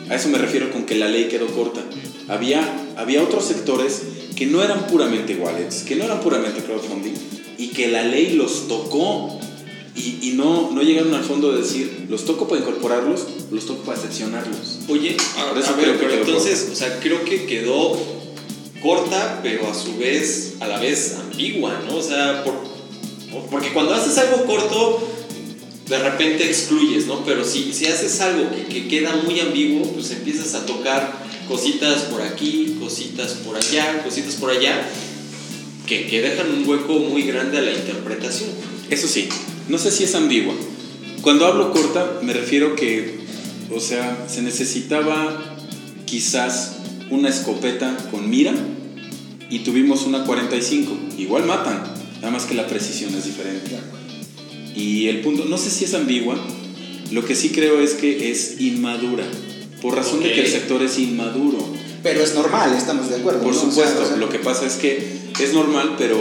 A 0.10 0.16
eso 0.16 0.30
me 0.30 0.40
refiero 0.40 0.72
con 0.72 0.86
que 0.86 0.96
la 0.96 1.08
ley 1.08 1.26
quedó 1.26 1.46
corta. 1.48 1.82
Había, 2.28 2.62
había 2.98 3.22
otros 3.22 3.46
sectores 3.46 4.02
que 4.36 4.48
no 4.48 4.64
eran 4.64 4.88
puramente 4.88 5.36
wallets, 5.36 5.84
que 5.84 5.96
no 5.96 6.06
eran 6.06 6.22
puramente 6.22 6.62
crowdfunding 6.64 7.14
y 7.60 7.68
que 7.68 7.88
la 7.88 8.04
ley 8.04 8.34
los 8.34 8.68
tocó 8.68 9.39
y, 10.00 10.30
y 10.30 10.32
no, 10.34 10.72
no 10.72 10.82
llegaron 10.82 11.14
al 11.14 11.24
fondo 11.24 11.52
de 11.52 11.62
decir, 11.62 12.06
los 12.10 12.26
toco 12.26 12.48
para 12.48 12.62
incorporarlos, 12.62 13.28
los 13.52 13.66
toco 13.66 13.84
para 13.84 14.00
seccionarlos. 14.00 14.80
Oye, 14.88 15.18
Por 15.50 15.58
a, 15.58 15.60
eso 15.62 15.70
a 15.72 15.76
ver, 15.76 15.86
creo 15.86 15.94
que 16.00 16.06
pero 16.06 16.10
quedó 16.12 16.26
entonces, 16.38 16.70
o 16.72 16.76
sea, 16.76 17.00
creo 17.00 17.24
que 17.26 17.46
quedó 17.46 17.98
corta, 18.82 19.40
pero 19.44 19.70
a 19.70 19.74
su 19.76 19.98
vez, 19.98 20.54
a 20.60 20.68
la 20.68 20.80
vez 20.80 21.16
ambigua, 21.20 21.82
¿no? 21.88 21.98
O 21.98 22.02
sea, 22.04 22.44
por- 22.44 22.64
por- 23.32 23.46
porque 23.50 23.74
cuando 23.74 23.94
haces 23.94 24.18
algo 24.18 24.46
corto, 24.46 25.08
de 25.88 25.98
repente 26.00 26.46
excluyes, 26.46 27.08
¿no? 27.08 27.26
Pero 27.26 27.44
si, 27.44 27.74
si 27.74 27.88
haces 27.88 28.22
algo 28.22 28.50
que, 28.52 28.66
que 28.66 28.88
queda 28.88 29.16
muy 29.26 29.40
ambiguo, 29.40 29.84
pues 29.92 30.12
empiezas 30.12 30.54
a 30.56 30.66
tocar 30.66 31.28
cositas 31.48 32.04
por 32.04 32.22
aquí, 32.22 32.78
cositas 32.80 33.32
por 33.34 33.56
allá, 33.58 34.04
cositas 34.04 34.36
por 34.36 34.52
allá, 34.52 34.88
que, 35.88 36.06
que 36.08 36.22
dejan 36.22 36.52
un 36.52 36.70
hueco 36.70 36.94
muy 37.00 37.24
grande 37.24 37.58
a 37.58 37.62
la 37.62 37.72
interpretación. 37.74 38.52
Eso 38.92 39.08
sí, 39.08 39.28
no 39.70 39.78
sé 39.78 39.92
si 39.92 40.04
es 40.04 40.16
ambigua. 40.16 40.54
Cuando 41.22 41.46
hablo 41.46 41.72
corta, 41.72 42.20
me 42.24 42.34
refiero 42.34 42.76
que, 42.76 43.20
o 43.74 43.80
sea, 43.80 44.26
se 44.28 44.42
necesitaba 44.42 45.58
quizás 46.06 46.78
una 47.10 47.30
escopeta 47.30 47.96
con 48.12 48.30
mira 48.30 48.54
y 49.50 49.60
tuvimos 49.60 50.06
una 50.06 50.26
45. 50.26 50.92
Igual 51.18 51.46
matan, 51.46 51.84
nada 52.16 52.32
más 52.32 52.46
que 52.46 52.56
la 52.56 52.68
precisión 52.68 53.14
es 53.16 53.26
diferente. 53.26 53.78
Y 54.76 55.08
el 55.08 55.22
punto, 55.22 55.46
no 55.46 55.58
sé 55.58 55.70
si 55.70 55.86
es 55.86 55.94
ambigua, 55.94 56.36
lo 57.12 57.26
que 57.26 57.36
sí 57.36 57.50
creo 57.50 57.80
es 57.80 57.94
que 57.94 58.32
es 58.32 58.60
inmadura, 58.60 59.26
por 59.82 59.96
razón 59.96 60.22
de 60.22 60.34
que 60.34 60.42
el 60.42 60.48
sector 60.48 60.82
es 60.82 60.98
inmaduro. 61.00 61.58
Pero 62.02 62.24
es 62.24 62.34
normal, 62.34 62.74
estamos 62.76 63.10
de 63.10 63.18
acuerdo. 63.18 63.42
Por 63.42 63.54
¿no? 63.54 63.60
O 63.60 63.62
sea, 63.62 63.70
supuesto, 63.70 64.04
o 64.04 64.08
sea, 64.08 64.18
lo 64.18 64.30
que 64.30 64.40
pasa 64.40 64.66
es 64.66 64.76
que 64.76 65.20
es 65.40 65.54
normal, 65.54 65.96
pero 65.98 66.18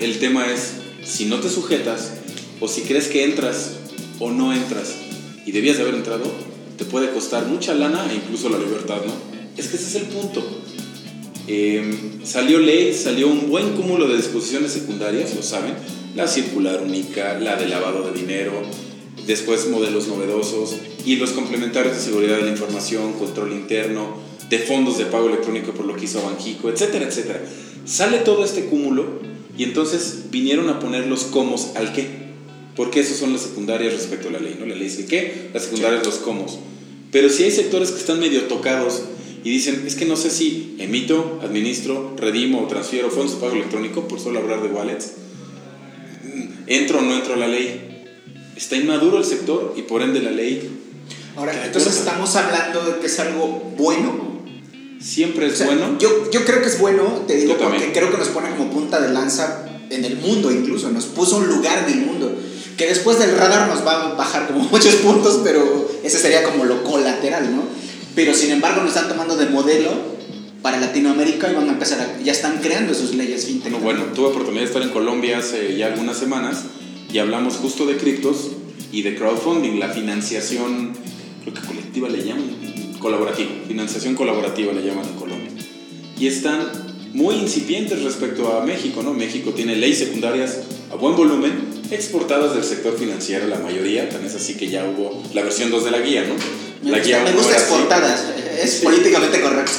el 0.00 0.18
tema 0.18 0.46
es 0.46 0.72
si 1.04 1.26
no 1.26 1.40
te 1.40 1.48
sujetas 1.48 2.12
o 2.60 2.68
si 2.68 2.82
crees 2.82 3.08
que 3.08 3.24
entras 3.24 3.72
o 4.18 4.30
no 4.30 4.52
entras 4.52 4.94
y 5.46 5.52
debías 5.52 5.76
de 5.76 5.82
haber 5.82 5.94
entrado, 5.94 6.24
te 6.76 6.84
puede 6.84 7.10
costar 7.10 7.46
mucha 7.46 7.74
lana 7.74 8.06
e 8.10 8.16
incluso 8.16 8.48
la 8.48 8.58
libertad, 8.58 9.02
¿no? 9.04 9.12
Es 9.56 9.68
que 9.68 9.76
ese 9.76 9.86
es 9.86 9.94
el 9.96 10.04
punto. 10.04 10.42
Eh, 11.46 11.82
salió 12.24 12.58
ley, 12.58 12.94
salió 12.94 13.28
un 13.28 13.48
buen 13.48 13.70
cúmulo 13.70 14.06
de 14.06 14.16
disposiciones 14.16 14.72
secundarias, 14.72 15.34
lo 15.34 15.42
saben, 15.42 15.74
la 16.14 16.28
circular 16.28 16.82
única, 16.82 17.38
la 17.38 17.56
de 17.56 17.66
lavado 17.66 18.08
de 18.10 18.18
dinero, 18.18 18.52
después 19.26 19.68
modelos 19.68 20.06
novedosos 20.06 20.76
y 21.04 21.16
los 21.16 21.30
complementarios 21.30 21.96
de 21.96 22.02
seguridad 22.02 22.36
de 22.36 22.44
la 22.44 22.50
información, 22.50 23.14
control 23.14 23.52
interno, 23.52 24.16
de 24.48 24.58
fondos 24.58 24.98
de 24.98 25.06
pago 25.06 25.28
electrónico 25.28 25.72
por 25.72 25.86
lo 25.86 25.96
que 25.96 26.04
hizo 26.04 26.22
Banjico, 26.22 26.68
etcétera, 26.68 27.06
etcétera. 27.06 27.40
Sale 27.84 28.18
todo 28.18 28.44
este 28.44 28.66
cúmulo 28.66 29.06
y 29.56 29.64
entonces 29.64 30.24
vinieron 30.30 30.68
a 30.68 30.80
poner 30.80 31.06
los 31.06 31.24
comos 31.24 31.70
al 31.74 31.92
qué. 31.92 32.19
Porque 32.80 33.00
esos 33.00 33.18
son 33.18 33.34
las 33.34 33.42
secundarias 33.42 33.92
respecto 33.92 34.28
a 34.28 34.30
la 34.32 34.38
ley, 34.38 34.56
¿no? 34.58 34.64
La 34.64 34.74
ley 34.74 34.84
dice 34.84 35.04
qué, 35.04 35.50
las 35.52 35.64
secundarias 35.64 36.02
los 36.02 36.14
comos. 36.14 36.58
Pero 37.12 37.28
si 37.28 37.44
hay 37.44 37.50
sectores 37.50 37.90
que 37.90 37.98
están 37.98 38.18
medio 38.18 38.44
tocados 38.44 39.02
y 39.44 39.50
dicen, 39.50 39.84
es 39.86 39.96
que 39.96 40.06
no 40.06 40.16
sé 40.16 40.30
si 40.30 40.76
emito, 40.78 41.40
administro, 41.42 42.16
redimo 42.16 42.62
o 42.62 42.68
transfiero 42.68 43.10
fondos 43.10 43.34
de 43.34 43.40
pago 43.42 43.52
electrónico, 43.52 44.08
por 44.08 44.18
solo 44.18 44.38
hablar 44.38 44.62
de 44.62 44.68
wallets, 44.70 45.10
entro 46.68 47.00
o 47.00 47.02
no 47.02 47.16
entro 47.16 47.34
a 47.34 47.36
la 47.36 47.48
ley. 47.48 48.06
Está 48.56 48.76
inmaduro 48.76 49.18
el 49.18 49.26
sector 49.26 49.74
y 49.76 49.82
por 49.82 50.00
ende 50.00 50.22
la 50.22 50.30
ley. 50.30 50.66
Ahora, 51.36 51.52
entonces 51.66 51.96
corta. 51.96 52.12
estamos 52.12 52.34
hablando 52.34 52.82
de 52.82 52.98
que 52.98 53.08
es 53.08 53.20
algo 53.20 53.74
bueno 53.76 54.40
siempre 54.98 55.48
es 55.48 55.52
O 55.52 55.56
sea, 55.56 55.66
bueno. 55.66 55.98
Yo, 55.98 56.30
yo 56.30 56.46
creo 56.46 56.62
que 56.62 56.68
es 56.68 56.80
bueno, 56.80 57.24
te 57.26 57.36
digo, 57.36 57.58
porque 57.58 57.92
creo 57.92 58.10
que 58.10 58.16
nos 58.16 58.28
pone 58.28 58.48
como 58.56 58.70
punta 58.70 59.02
de 59.02 59.12
lanza 59.12 59.66
en 59.90 60.02
el 60.02 60.16
mundo 60.16 60.50
incluso, 60.50 60.90
nos 60.90 61.04
puso 61.04 61.36
un 61.36 61.46
lugar 61.46 61.86
en 61.86 61.98
el 61.98 62.06
mundo. 62.06 62.38
Que 62.80 62.86
después 62.86 63.18
del 63.18 63.36
radar 63.36 63.68
nos 63.68 63.86
va 63.86 63.92
a 63.92 64.14
bajar 64.14 64.46
como 64.46 64.60
muchos 64.70 64.94
puntos, 64.94 65.42
pero 65.44 65.86
ese 66.02 66.16
sería 66.16 66.42
como 66.44 66.64
lo 66.64 66.82
colateral, 66.82 67.54
¿no? 67.54 67.62
Pero 68.14 68.32
sin 68.32 68.52
embargo 68.52 68.80
nos 68.80 68.96
están 68.96 69.06
tomando 69.06 69.36
de 69.36 69.50
modelo 69.50 69.90
para 70.62 70.80
Latinoamérica 70.80 71.52
y 71.52 71.54
van 71.56 71.68
a 71.68 71.72
empezar 71.72 72.00
a, 72.00 72.22
ya 72.22 72.32
están 72.32 72.56
creando 72.62 72.94
sus 72.94 73.14
leyes 73.14 73.44
fintech. 73.44 73.78
Bueno, 73.82 74.04
tuve 74.14 74.28
oportunidad 74.28 74.62
de 74.62 74.68
estar 74.68 74.80
en 74.80 74.88
Colombia 74.88 75.36
hace 75.36 75.76
ya 75.76 75.88
algunas 75.88 76.16
semanas 76.16 76.62
y 77.12 77.18
hablamos 77.18 77.56
justo 77.56 77.84
de 77.84 77.98
criptos 77.98 78.52
y 78.90 79.02
de 79.02 79.14
crowdfunding, 79.14 79.78
la 79.78 79.90
financiación, 79.90 80.94
creo 81.42 81.52
que 81.52 81.60
colectiva 81.60 82.08
le 82.08 82.24
llaman, 82.24 82.96
colaborativa, 82.98 83.50
financiación 83.68 84.14
colaborativa 84.14 84.72
le 84.72 84.86
llaman 84.86 85.04
en 85.04 85.16
Colombia. 85.16 85.50
Y 86.18 86.28
están 86.28 86.66
muy 87.12 87.34
incipientes 87.34 88.02
respecto 88.02 88.56
a 88.56 88.64
México, 88.64 89.02
¿no? 89.02 89.12
México 89.12 89.50
tiene 89.50 89.76
leyes 89.76 89.98
secundarias 89.98 90.60
a 90.90 90.94
buen 90.94 91.14
volumen, 91.14 91.79
exportadas 91.90 92.54
del 92.54 92.64
sector 92.64 92.96
financiero, 92.98 93.46
la 93.48 93.58
mayoría, 93.58 94.08
tan 94.08 94.24
es 94.24 94.34
así 94.34 94.54
que 94.54 94.68
ya 94.68 94.84
hubo 94.84 95.22
la 95.34 95.42
versión 95.42 95.70
2 95.70 95.84
de 95.84 95.90
la 95.90 95.98
guía, 95.98 96.24
¿no? 96.24 96.34
Me 96.84 96.90
La 96.92 96.98
gusta, 96.98 97.22
me 97.24 97.30
uno 97.30 97.38
gusta 97.38 97.50
era 97.52 97.60
así. 97.62 97.72
exportadas, 97.72 98.24
es 98.62 98.70
Sí. 98.72 98.84
políticamente 98.84 99.40
correcto. 99.40 99.72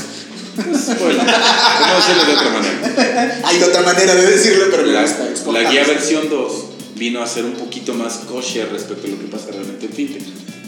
Pues, 0.56 0.86
bueno, 1.00 1.24
¿cómo 1.24 1.96
decirlo 1.96 2.26
de 2.26 2.34
otra 2.34 2.50
manera? 2.50 3.42
Hay 3.46 3.64
otra 3.64 3.82
manera 3.84 4.16
de 4.16 4.28
decirlo, 4.28 4.66
pero 4.70 4.84
me 4.84 4.92
La, 4.94 5.02
gusta. 5.04 5.52
la 5.52 5.72
guía 5.72 5.86
versión 5.86 6.30
2 6.30 6.54
vino 6.96 7.24
a 7.24 7.28
ser 7.28 7.46
un 7.46 7.54
poquito 7.54 7.94
más 7.94 8.16
kosher 8.30 8.70
respecto 8.72 9.08
a 9.08 9.10
lo 9.12 9.18
que 9.20 9.26
pasa 9.28 9.48
realmente 9.52 9.86
en 9.86 9.94
fintech. 9.94 10.22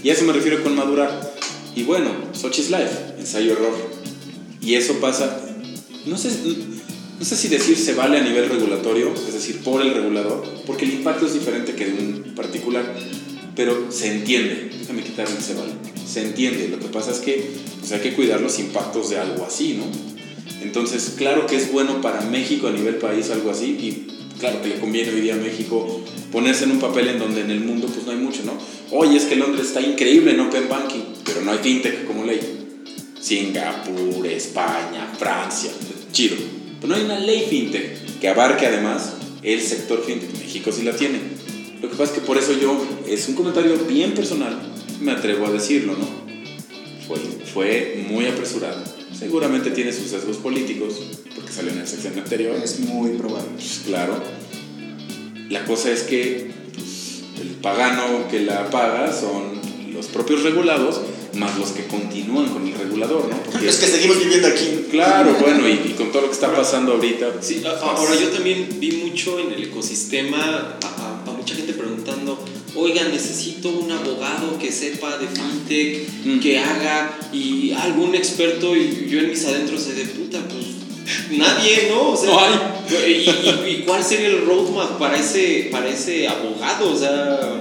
Y 0.03 0.09
a 0.09 0.13
eso 0.13 0.23
me 0.23 0.33
refiero 0.33 0.63
con 0.63 0.75
madurar. 0.75 1.33
Y 1.75 1.83
bueno, 1.83 2.09
such 2.33 2.59
is 2.59 2.69
life, 2.69 2.91
ensayo-error. 3.19 3.73
Y 4.61 4.75
eso 4.75 4.93
pasa, 5.01 5.37
no 6.05 6.17
sé, 6.17 6.29
no 7.23 7.29
sé 7.29 7.37
si 7.37 7.47
decir 7.47 7.77
se 7.77 7.93
vale 7.93 8.17
a 8.17 8.21
nivel 8.21 8.49
regulatorio, 8.49 9.13
es 9.13 9.33
decir, 9.33 9.61
por 9.63 9.81
el 9.81 9.93
regulador, 9.93 10.43
porque 10.65 10.83
el 10.83 10.95
impacto 10.95 11.25
es 11.25 11.33
diferente 11.33 11.73
que 11.73 11.85
de 11.85 11.93
un 11.93 12.35
particular, 12.35 12.83
pero 13.55 13.89
se 13.93 14.11
entiende. 14.11 14.69
Déjame 14.77 15.03
quitar 15.03 15.25
el 15.29 15.41
se 15.41 15.53
vale. 15.53 15.71
Se 16.05 16.21
entiende. 16.21 16.67
Lo 16.67 16.79
que 16.79 16.87
pasa 16.87 17.11
es 17.11 17.19
que 17.19 17.51
pues, 17.79 17.93
hay 17.93 18.01
que 18.01 18.11
cuidar 18.11 18.41
los 18.41 18.59
impactos 18.59 19.09
de 19.09 19.19
algo 19.19 19.45
así, 19.45 19.79
¿no? 19.79 19.85
Entonces, 20.63 21.13
claro 21.17 21.47
que 21.47 21.55
es 21.55 21.71
bueno 21.71 22.01
para 22.01 22.19
México 22.23 22.67
a 22.67 22.71
nivel 22.71 22.95
país 22.95 23.29
algo 23.29 23.51
así 23.51 23.67
y 23.67 24.37
claro 24.37 24.61
que 24.61 24.67
le 24.67 24.79
conviene 24.81 25.13
hoy 25.13 25.21
día 25.21 25.35
a 25.35 25.37
México 25.37 26.03
ponerse 26.29 26.65
en 26.65 26.71
un 26.71 26.79
papel 26.81 27.07
en 27.07 27.19
donde 27.19 27.39
en 27.39 27.51
el 27.51 27.61
mundo 27.61 27.87
pues 27.87 28.05
no 28.05 28.11
hay 28.11 28.17
mucho, 28.17 28.41
¿no? 28.43 28.57
Oye, 28.91 29.15
es 29.15 29.23
que 29.23 29.37
Londres 29.37 29.67
está 29.67 29.79
increíble 29.79 30.31
en 30.31 30.41
Open 30.41 30.67
Banking, 30.67 31.03
pero 31.23 31.39
no 31.39 31.53
hay 31.53 31.59
fintech 31.59 32.05
como 32.05 32.25
ley. 32.25 32.41
Singapur, 33.17 34.27
España, 34.27 35.09
Francia, 35.17 35.71
chido. 36.11 36.62
Pero 36.83 36.95
no 36.95 36.99
hay 36.99 37.05
una 37.05 37.17
ley 37.17 37.45
fintech 37.49 38.19
que 38.19 38.27
abarque 38.27 38.65
además 38.65 39.13
el 39.41 39.61
sector 39.61 40.03
fintech. 40.03 40.37
México 40.37 40.69
sí 40.69 40.83
la 40.83 40.93
tiene. 40.93 41.17
Lo 41.81 41.89
que 41.89 41.95
pasa 41.95 42.11
es 42.11 42.19
que 42.19 42.25
por 42.25 42.37
eso 42.37 42.51
yo, 42.59 42.77
es 43.07 43.29
un 43.29 43.35
comentario 43.35 43.77
bien 43.87 44.13
personal, 44.13 44.59
me 44.99 45.13
atrevo 45.13 45.47
a 45.47 45.51
decirlo, 45.51 45.95
¿no? 45.97 46.05
Fue, 47.07 47.17
fue 47.53 48.05
muy 48.09 48.25
apresurado. 48.25 48.83
Seguramente 49.17 49.71
tiene 49.71 49.93
sus 49.93 50.09
sesgos 50.09 50.35
políticos, 50.35 51.01
porque 51.33 51.53
salió 51.53 51.71
en 51.71 51.79
la 51.79 51.87
sección 51.87 52.19
anterior. 52.19 52.57
Es 52.61 52.81
muy 52.81 53.11
probable. 53.11 53.47
Pues, 53.55 53.83
claro. 53.85 54.21
La 55.49 55.63
cosa 55.63 55.89
es 55.89 56.03
que 56.03 56.51
pues, 56.73 57.21
el 57.41 57.55
pagano 57.61 58.27
que 58.29 58.41
la 58.41 58.69
paga 58.69 59.13
son 59.13 59.61
los 59.93 60.07
propios 60.07 60.43
regulados, 60.43 60.99
más 61.33 61.57
los 61.57 61.69
que 61.71 61.85
continúan 61.87 62.47
con 62.49 62.67
el 62.67 62.73
regulador, 62.73 63.27
¿no? 63.27 63.37
Porque, 63.43 63.65
Los 63.65 63.75
que 63.77 63.87
seguimos 63.87 64.19
viviendo 64.19 64.47
aquí. 64.47 64.85
claro, 64.91 65.35
bueno, 65.39 65.67
y, 65.67 65.71
y 65.91 65.93
con 65.97 66.11
todo 66.11 66.23
lo 66.23 66.27
que 66.29 66.33
está 66.35 66.53
pasando 66.55 66.93
ahorita. 66.93 67.33
Sí, 67.41 67.57
a- 67.65 67.79
pues, 67.79 67.81
ahora 67.81 68.15
yo 68.19 68.27
también 68.29 68.67
vi 68.79 68.91
mucho 68.91 69.39
en 69.39 69.51
el 69.51 69.63
ecosistema 69.63 70.37
a, 70.37 70.79
a- 70.85 71.23
a 71.27 71.31
mucha 71.31 71.55
gente 71.55 71.73
preguntando, 71.73 72.37
oiga, 72.75 73.03
necesito 73.05 73.69
un 73.69 73.91
abogado 73.91 74.57
que 74.59 74.71
sepa 74.71 75.17
de 75.17 75.27
fintech, 75.27 76.07
Mm. 76.25 76.39
que 76.39 76.59
haga, 76.59 77.17
y 77.33 77.71
algún 77.71 78.13
experto, 78.15 78.75
y 78.75 79.07
yo 79.09 79.19
en 79.19 79.29
mis 79.29 79.43
adentros 79.45 79.87
de 79.87 80.03
puta, 80.05 80.39
pues 80.47 80.65
nadie, 81.37 81.87
¿no? 81.89 82.09
O 82.11 82.17
sea, 82.17 82.29
No 82.29 82.39
hay. 82.39 82.53
¿y, 83.07 83.69
y- 83.69 83.71
y 83.71 83.83
cuál 83.85 84.03
sería 84.03 84.27
el 84.27 84.45
roadmap 84.45 84.99
para 84.99 85.17
ese, 85.17 85.69
para 85.71 85.89
ese 85.89 86.27
abogado? 86.27 86.91
O 86.93 86.97
sea, 86.97 87.59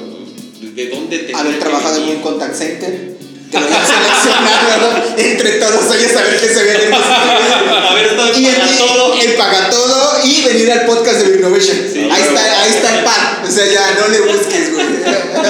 ¿de 0.75 0.89
dónde 0.89 1.19
te 1.21 1.35
Haber 1.35 1.59
trabajado 1.59 2.03
en 2.05 2.17
un 2.17 2.23
contact 2.23 2.55
center. 2.55 3.12
Que 3.53 3.61
lo 3.61 3.67
habían 3.67 3.87
seleccionado 3.87 5.15
entre 5.19 5.51
todos 5.61 5.95
ellos 5.95 6.17
a 6.17 6.23
ver 6.23 6.41
qué 6.41 6.49
se 6.49 6.63
ve 6.65 6.73
Haber 6.95 8.07
estado 8.11 8.41
y 8.41 8.47
el, 8.47 8.57
todo. 8.79 9.15
el 9.21 9.33
paga 9.35 9.69
todo 9.69 10.25
y 10.25 10.43
venir 10.43 10.73
al 10.73 10.87
podcast 10.87 11.21
de 11.21 11.37
Innovation. 11.37 11.77
Sí, 11.93 12.09
ahí, 12.11 12.23
está, 12.23 12.63
ahí 12.63 12.71
está 12.71 12.99
el 12.99 13.05
pan. 13.05 13.45
O 13.47 13.51
sea, 13.51 13.67
ya 13.67 14.01
no 14.01 14.09
le 14.09 14.21
busques, 14.21 14.73
güey. 14.73 14.87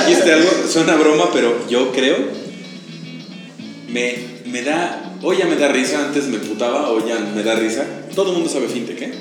Dijiste 0.06 0.32
algo, 0.32 0.50
suena 0.68 0.96
broma, 0.96 1.30
pero 1.32 1.64
yo 1.68 1.92
creo. 1.92 2.16
Me, 3.88 4.16
me 4.46 4.62
da. 4.62 4.98
Hoy 5.22 5.36
ya 5.38 5.44
me 5.46 5.54
da 5.54 5.68
risa, 5.68 6.00
antes 6.00 6.24
me 6.24 6.38
putaba, 6.38 6.90
hoy 6.90 7.04
ya 7.06 7.20
me 7.20 7.44
da 7.44 7.54
risa. 7.54 7.86
Todo 8.16 8.30
el 8.30 8.38
mundo 8.38 8.50
sabe 8.50 8.66
fintech, 8.66 9.00
¿eh? 9.00 9.12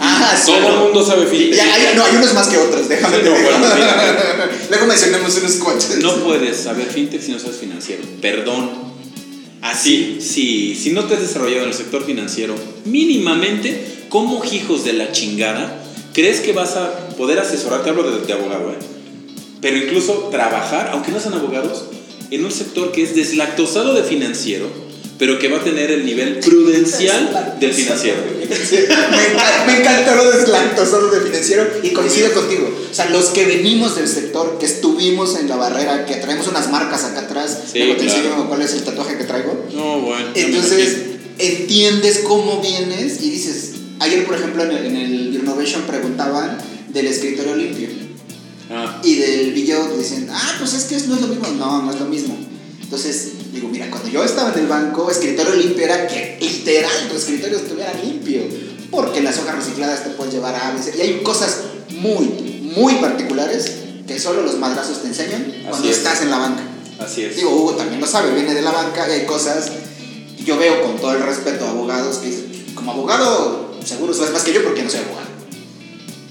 Ah, 0.00 0.36
sí. 0.38 0.52
Todo 0.52 0.68
el 0.68 0.78
mundo 0.84 1.04
sabe 1.04 1.26
fintech. 1.26 1.56
Ya, 1.56 1.94
no, 1.94 2.04
hay 2.04 2.16
unos 2.16 2.34
más 2.34 2.48
que 2.48 2.56
otros, 2.56 2.88
déjame 2.88 3.16
Sí, 3.16 3.22
te 3.22 3.30
no, 3.30 3.36
digo. 3.36 3.50
bueno, 3.50 3.74
mira. 3.74 4.50
Luego 4.70 4.86
mencionamos 4.86 5.36
unos 5.36 5.52
cuantos. 5.56 5.96
No 5.98 6.14
puedes 6.16 6.56
saber 6.56 6.86
fintech 6.86 7.20
si 7.22 7.32
no 7.32 7.38
sabes 7.38 7.56
financiero. 7.56 8.02
Perdón. 8.20 8.70
Así, 9.60 10.18
sí, 10.20 10.78
si 10.80 10.90
no 10.90 11.04
te 11.04 11.14
has 11.14 11.20
desarrollado 11.20 11.62
en 11.64 11.70
el 11.70 11.74
sector 11.74 12.04
financiero, 12.04 12.54
mínimamente, 12.84 14.04
como 14.08 14.44
hijos 14.44 14.84
de 14.84 14.92
la 14.92 15.10
chingada, 15.10 15.82
crees 16.14 16.40
que 16.40 16.52
vas 16.52 16.76
a 16.76 17.08
poder 17.16 17.40
asesorar, 17.40 17.82
te 17.82 17.90
hablo 17.90 18.08
de, 18.08 18.24
de 18.24 18.32
abogado, 18.32 18.70
¿eh? 18.70 18.78
pero 19.60 19.76
incluso 19.76 20.28
trabajar, 20.30 20.90
aunque 20.92 21.10
no 21.10 21.18
sean 21.18 21.34
abogados, 21.34 21.86
en 22.30 22.44
un 22.44 22.52
sector 22.52 22.92
que 22.92 23.02
es 23.02 23.16
deslactosado 23.16 23.94
de 23.94 24.04
financiero, 24.04 24.68
pero 25.18 25.38
que 25.38 25.48
va 25.48 25.58
a 25.58 25.64
tener 25.64 25.90
el 25.90 26.06
nivel 26.06 26.38
prudencial 26.38 27.56
del 27.58 27.72
financiero. 27.74 28.18
Sí, 28.48 28.76
me, 28.88 29.72
me 29.72 29.80
encantó 29.80 30.14
lo 30.14 30.30
deslactosado 30.30 31.10
de 31.10 31.20
financiero 31.20 31.68
y 31.82 31.90
coincido 31.90 32.32
contigo. 32.32 32.70
O 32.90 32.94
sea, 32.94 33.10
los 33.10 33.26
que 33.26 33.44
venimos 33.44 33.96
del 33.96 34.08
sector, 34.08 34.58
que 34.58 34.66
estuvimos 34.66 35.36
en 35.38 35.48
la 35.48 35.56
barrera, 35.56 36.06
que 36.06 36.14
traemos 36.16 36.46
unas 36.46 36.70
marcas 36.70 37.04
acá 37.04 37.20
atrás, 37.20 37.58
Sí, 37.72 37.80
luego 37.80 37.96
te 37.96 38.04
claro. 38.06 38.20
enseño 38.20 38.48
cuál 38.48 38.62
es 38.62 38.72
el 38.74 38.82
tatuaje 38.84 39.18
que 39.18 39.24
traigo. 39.24 39.66
No, 39.74 40.00
bueno. 40.00 40.26
Entonces, 40.34 40.96
entiendes 41.38 42.20
cómo 42.20 42.60
vienes 42.60 43.20
y 43.22 43.30
dices, 43.30 43.72
ayer 44.00 44.24
por 44.24 44.36
ejemplo 44.36 44.62
en 44.64 44.70
el, 44.70 44.86
en 44.86 44.96
el 44.96 45.34
Innovation 45.34 45.82
preguntaban 45.82 46.58
del 46.88 47.06
escritorio 47.06 47.54
limpio 47.56 47.88
Ah, 48.70 49.00
y 49.02 49.14
del 49.14 49.52
video 49.52 49.96
dicen, 49.96 50.28
ah, 50.30 50.56
pues 50.58 50.74
es 50.74 50.84
que 50.84 50.94
no 51.08 51.14
es 51.14 51.20
lo 51.22 51.28
mismo. 51.28 51.48
No, 51.58 51.82
no 51.82 51.90
es 51.90 51.98
lo 51.98 52.06
mismo. 52.06 52.36
Entonces, 52.82 53.32
digo, 53.58 53.68
mira, 53.68 53.90
cuando 53.90 54.08
yo 54.08 54.22
estaba 54.22 54.52
en 54.52 54.60
el 54.60 54.66
banco, 54.66 55.10
escritorio 55.10 55.54
limpio 55.54 55.84
era 55.84 56.06
que 56.06 56.38
literal 56.40 57.08
tu 57.10 57.16
escritorio 57.16 57.58
estuviera 57.58 57.92
limpio. 57.94 58.42
Porque 58.90 59.20
las 59.20 59.38
hojas 59.38 59.56
recicladas 59.56 60.04
te 60.04 60.10
pueden 60.10 60.32
llevar 60.32 60.54
a 60.54 60.70
veces. 60.72 60.96
Y 60.96 61.02
hay 61.02 61.20
cosas 61.22 61.58
muy, 61.90 62.26
muy 62.74 62.94
particulares 62.94 63.72
que 64.06 64.18
solo 64.18 64.42
los 64.42 64.56
madrazos 64.58 65.02
te 65.02 65.08
enseñan 65.08 65.54
cuando 65.68 65.88
es. 65.88 65.98
estás 65.98 66.22
en 66.22 66.30
la 66.30 66.38
banca. 66.38 66.62
así 67.00 67.24
es. 67.24 67.36
Digo, 67.36 67.50
Hugo 67.50 67.72
también 67.74 68.00
lo 68.00 68.06
sabe, 68.06 68.32
viene 68.32 68.54
de 68.54 68.62
la 68.62 68.70
banca 68.70 69.06
y 69.08 69.12
hay 69.12 69.26
cosas. 69.26 69.70
Yo 70.44 70.56
veo 70.56 70.82
con 70.82 70.96
todo 70.96 71.12
el 71.12 71.22
respeto 71.22 71.66
a 71.66 71.70
abogados 71.70 72.18
que 72.18 72.28
dicen, 72.28 72.72
como 72.74 72.92
abogado, 72.92 73.74
seguro 73.84 74.14
sabes 74.14 74.32
más 74.32 74.44
que 74.44 74.54
yo 74.54 74.62
porque 74.62 74.82
no 74.82 74.88
soy 74.90 75.00
abogado. 75.00 75.28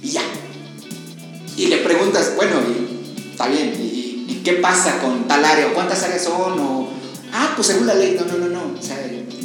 Y 0.02 0.10
ya. 0.10 0.24
Y 1.58 1.68
le 1.68 1.78
preguntas, 1.78 2.34
bueno, 2.36 2.56
y, 2.62 3.32
está 3.32 3.48
bien, 3.48 3.76
y, 3.80 4.26
y 4.28 4.42
qué 4.44 4.54
pasa 4.54 5.00
con 5.00 5.28
tal 5.28 5.46
área? 5.46 5.68
¿O 5.68 5.74
¿Cuántas 5.74 6.02
áreas 6.04 6.24
son? 6.24 6.60
O, 6.60 6.97
pues 7.58 7.68
según 7.68 7.88
la 7.88 7.96
ley, 7.96 8.16
no, 8.18 8.26
no, 8.26 8.38
no, 8.38 8.48
no. 8.48 8.80
O 8.80 8.82
sea, 8.82 8.98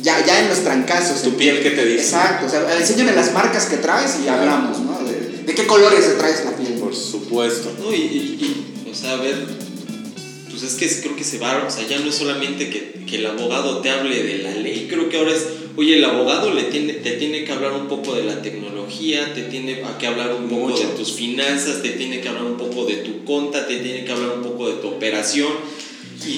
ya, 0.02 0.24
ya 0.24 0.40
en 0.42 0.48
los 0.48 0.60
trancazos. 0.60 1.22
Tu 1.22 1.36
piel, 1.36 1.60
¿qué 1.62 1.70
te 1.70 1.84
dice? 1.84 2.02
Exacto, 2.04 2.46
o 2.46 2.48
sea, 2.48 2.78
enséñame 2.78 3.12
las 3.12 3.32
marcas 3.32 3.66
que 3.66 3.78
traes 3.78 4.18
y 4.24 4.28
hablamos, 4.28 4.78
¿no? 4.80 5.00
De, 5.02 5.42
de 5.44 5.54
qué 5.54 5.66
colores 5.66 6.16
traes 6.18 6.44
la 6.44 6.52
piel. 6.56 6.74
Por 6.74 6.94
supuesto. 6.94 7.72
No, 7.82 7.92
y, 7.92 7.96
y- 7.96 8.78
y, 8.86 8.90
o 8.90 8.94
sea, 8.94 9.14
a 9.14 9.16
ver, 9.16 9.34
pues 10.50 10.62
es 10.62 10.74
que 10.74 10.84
es- 10.84 11.00
creo 11.02 11.16
que 11.16 11.24
se 11.24 11.38
va, 11.38 11.64
o 11.66 11.70
sea, 11.70 11.86
ya 11.88 11.98
no 11.98 12.08
es 12.10 12.14
solamente 12.14 12.68
que, 12.70 13.04
que 13.08 13.16
el 13.16 13.26
abogado 13.26 13.78
te 13.80 13.90
hable 13.90 14.22
de 14.22 14.38
la 14.42 14.50
ley, 14.54 14.86
creo 14.88 15.08
que 15.08 15.18
ahora 15.18 15.32
es, 15.32 15.44
oye, 15.76 15.96
el 15.96 16.04
abogado 16.04 16.52
le 16.52 16.64
tiene, 16.64 16.92
te 16.94 17.12
tiene 17.12 17.44
que 17.44 17.52
hablar 17.52 17.72
un 17.72 17.88
poco 17.88 18.14
de 18.14 18.24
la 18.24 18.42
tecnología, 18.42 19.32
te 19.34 19.42
tiene 19.42 19.82
que 19.98 20.06
hablar 20.06 20.34
un 20.34 20.48
poco 20.48 20.68
Mucho. 20.68 20.82
de 20.88 20.94
tus 20.94 21.12
finanzas, 21.12 21.80
te 21.82 21.90
tiene 21.90 22.20
que 22.20 22.28
hablar 22.28 22.44
un 22.44 22.56
poco 22.58 22.84
de 22.84 22.96
tu 22.96 23.24
conta, 23.24 23.66
te 23.66 23.76
tiene 23.78 24.04
que 24.04 24.12
hablar 24.12 24.32
un 24.36 24.42
poco 24.42 24.68
de 24.68 24.74
tu 24.74 24.88
operación. 24.88 25.48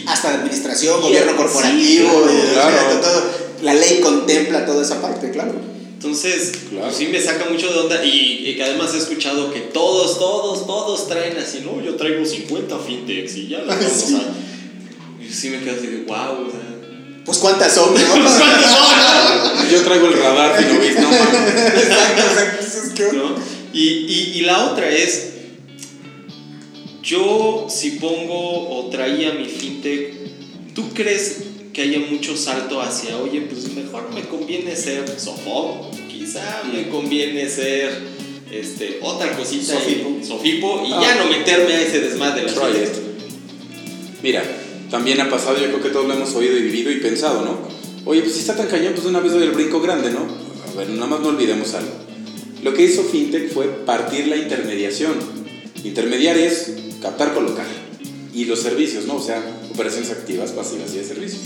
Hasta 0.07 0.31
de 0.31 0.35
administración, 0.39 0.99
Y- 1.01 1.03
gobierno 1.03 1.33
sí, 1.33 1.37
corporativo, 1.37 2.23
claro, 2.23 2.33
y- 2.33 2.53
claro. 2.53 3.01
todo. 3.01 3.23
La 3.63 3.75
ley 3.75 4.01
contempla 4.01 4.67
toda 4.67 4.83
esa 4.83 5.01
parte, 5.01 5.31
claro. 5.31 5.53
Entonces, 5.95 6.53
Claro. 6.69 6.85
pues 6.87 6.97
sí 6.97 7.07
me 7.07 7.21
saca 7.21 7.47
mucho 7.51 7.73
de 7.73 7.79
onda 7.79 8.05
y, 8.05 8.43
y 8.47 8.57
que 8.57 8.63
además 8.65 8.93
he 8.95 8.99
escuchado 8.99 9.51
que 9.53 9.61
todos, 9.61 10.19
todos, 10.19 10.67
todos 10.67 11.09
traen 11.09 11.37
así, 11.39 11.61
no, 11.65 11.83
yo 11.83 11.95
traigo 11.97 12.25
50 12.27 12.79
fintechs 12.79 13.37
y 13.37 13.49
ya 13.49 13.61
las 13.61 13.79
vamos 13.81 13.93
Sí. 14.07 14.15
a... 14.17 15.25
Y 15.25 15.33
sí 15.33 15.49
me 15.51 15.61
quedo 15.61 15.77
así 15.79 15.87
de, 15.87 15.97
wow, 16.03 16.47
o 16.47 16.51
sea, 16.51 16.61
Pues 17.25 17.39
cuántas 17.39 17.73
son, 17.73 17.95
¿no? 17.95 18.01
Yo 19.73 19.81
traigo 19.83 20.09
el 20.09 20.13
radar, 20.19 20.59
si 20.59 20.65
no 20.75 20.79
ves, 20.81 21.01
no. 21.01 21.11
Exacto, 21.11 22.23
exacto. 22.31 22.67
Es 22.67 22.91
que- 22.95 23.13
¿no? 23.17 23.35
Y, 23.73 23.83
y- 23.89 24.33
y 24.37 24.41
la 24.43 24.67
otra 24.67 24.89
es, 24.91 25.29
yo 27.05 27.67
si 27.69 27.93
pongo 27.93 28.69
o 28.79 28.89
traía 28.91 29.33
mi 29.33 29.45
fintech, 29.45 30.15
¿tú 30.75 30.89
crees 30.95 31.43
que 31.73 31.83
haya 31.83 31.99
mucho 31.99 32.37
salto 32.37 32.81
hacia, 32.81 33.19
oye, 33.19 33.43
pues 33.43 33.73
mejor 33.75 34.11
me 34.15 34.23
conviene 34.23 34.75
ser 34.77 35.05
Sofop, 35.21 35.93
quizá 36.09 36.63
me 36.73 36.89
conviene 36.89 37.49
ser 37.49 37.91
este, 38.51 38.99
otra 39.03 39.37
cosita, 39.37 39.75
Sofipo. 39.75 40.17
y, 40.21 40.25
Sofipo, 40.25 40.83
y 40.87 40.93
Ah. 40.93 41.01
ya 41.03 41.15
no 41.25 41.31
meterme 41.31 41.75
a 41.75 41.83
ese 41.83 42.01
desmadre 42.01 42.43
de. 42.45 42.89
Mira, 44.23 44.43
también 44.91 45.21
ha 45.21 45.29
pasado, 45.29 45.57
yo 45.59 45.67
creo 45.67 45.83
que 45.83 45.89
todos 45.91 46.07
lo 46.07 46.15
hemos 46.15 46.35
oído 46.35 46.57
y 46.57 46.63
vivido 46.63 46.91
y 46.91 46.97
pensado, 47.01 47.45
¿no? 47.45 47.59
Oye, 48.07 48.21
pues 48.23 48.35
si 48.35 48.41
está 48.41 48.57
tan 48.57 48.69
cañón, 48.69 48.93
pues 48.95 49.07
una 49.07 49.21
vez 49.21 49.33
doy 49.33 49.43
el 49.43 49.51
brinco 49.51 49.81
grande, 49.81 50.11
¿no? 50.11 50.21
A 50.73 50.79
ver, 50.79 50.89
nada 50.91 51.07
más 51.07 51.21
no 51.21 51.29
olvidemos 51.29 51.75
algo. 51.75 51.91
Lo 52.63 52.73
que 52.73 52.85
hizo 52.85 53.03
FinTech 53.03 53.53
fue 53.53 53.67
partir 53.67 54.29
la 54.29 54.37
intermediación. 54.37 55.15
Intermediar 55.83 56.37
es 56.39 56.73
captar, 57.05 57.35
colocar. 57.35 57.67
Y 58.33 58.47
los 58.47 58.61
servicios, 58.61 59.05
¿no? 59.05 59.17
O 59.17 59.23
sea, 59.23 59.41
operaciones 59.73 60.11
activas, 60.11 60.53
pasivas 60.53 60.93
y 60.95 60.99
de 60.99 61.05
servicios. 61.05 61.43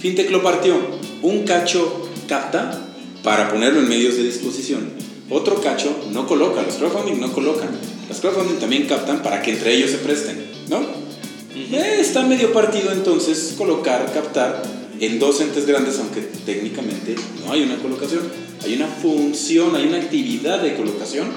FinTech 0.00 0.30
lo 0.30 0.42
partió. 0.42 0.76
Un 1.22 1.44
cacho 1.44 2.08
capta 2.28 2.88
para 3.24 3.50
ponerlo 3.50 3.80
en 3.80 3.88
medios 3.88 4.16
de 4.16 4.24
disposición. 4.24 4.90
Otro 5.30 5.60
cacho 5.62 5.96
no 6.12 6.26
coloca. 6.26 6.62
Los 6.62 6.74
crowdfunding 6.74 7.20
no 7.20 7.32
colocan. 7.32 7.70
Los 8.08 8.20
crowdfunding 8.20 8.56
también 8.56 8.86
captan 8.86 9.22
para 9.22 9.40
que 9.40 9.52
entre 9.52 9.74
ellos 9.74 9.90
se 9.90 9.98
presten, 9.98 10.44
¿no? 10.68 10.80
Eh, 11.54 11.96
está 11.98 12.22
medio 12.22 12.52
partido 12.52 12.92
entonces 12.92 13.54
colocar, 13.56 14.12
captar 14.12 14.62
en 15.00 15.18
dos 15.18 15.40
entes 15.40 15.66
grandes, 15.66 15.98
aunque 15.98 16.20
técnicamente 16.44 17.14
no 17.44 17.52
hay 17.52 17.62
una 17.62 17.76
colocación. 17.76 18.20
Hay 18.62 18.74
una 18.74 18.88
función, 18.88 19.74
hay 19.74 19.86
una 19.86 19.96
actividad 19.96 20.60
de 20.60 20.76
colocación, 20.76 21.28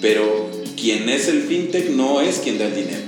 pero 0.00 0.59
quien 0.76 1.08
es 1.08 1.28
el 1.28 1.42
fintech 1.42 1.90
no 1.90 2.20
es 2.20 2.38
quien 2.38 2.58
da 2.58 2.66
el 2.66 2.74
dinero. 2.74 3.02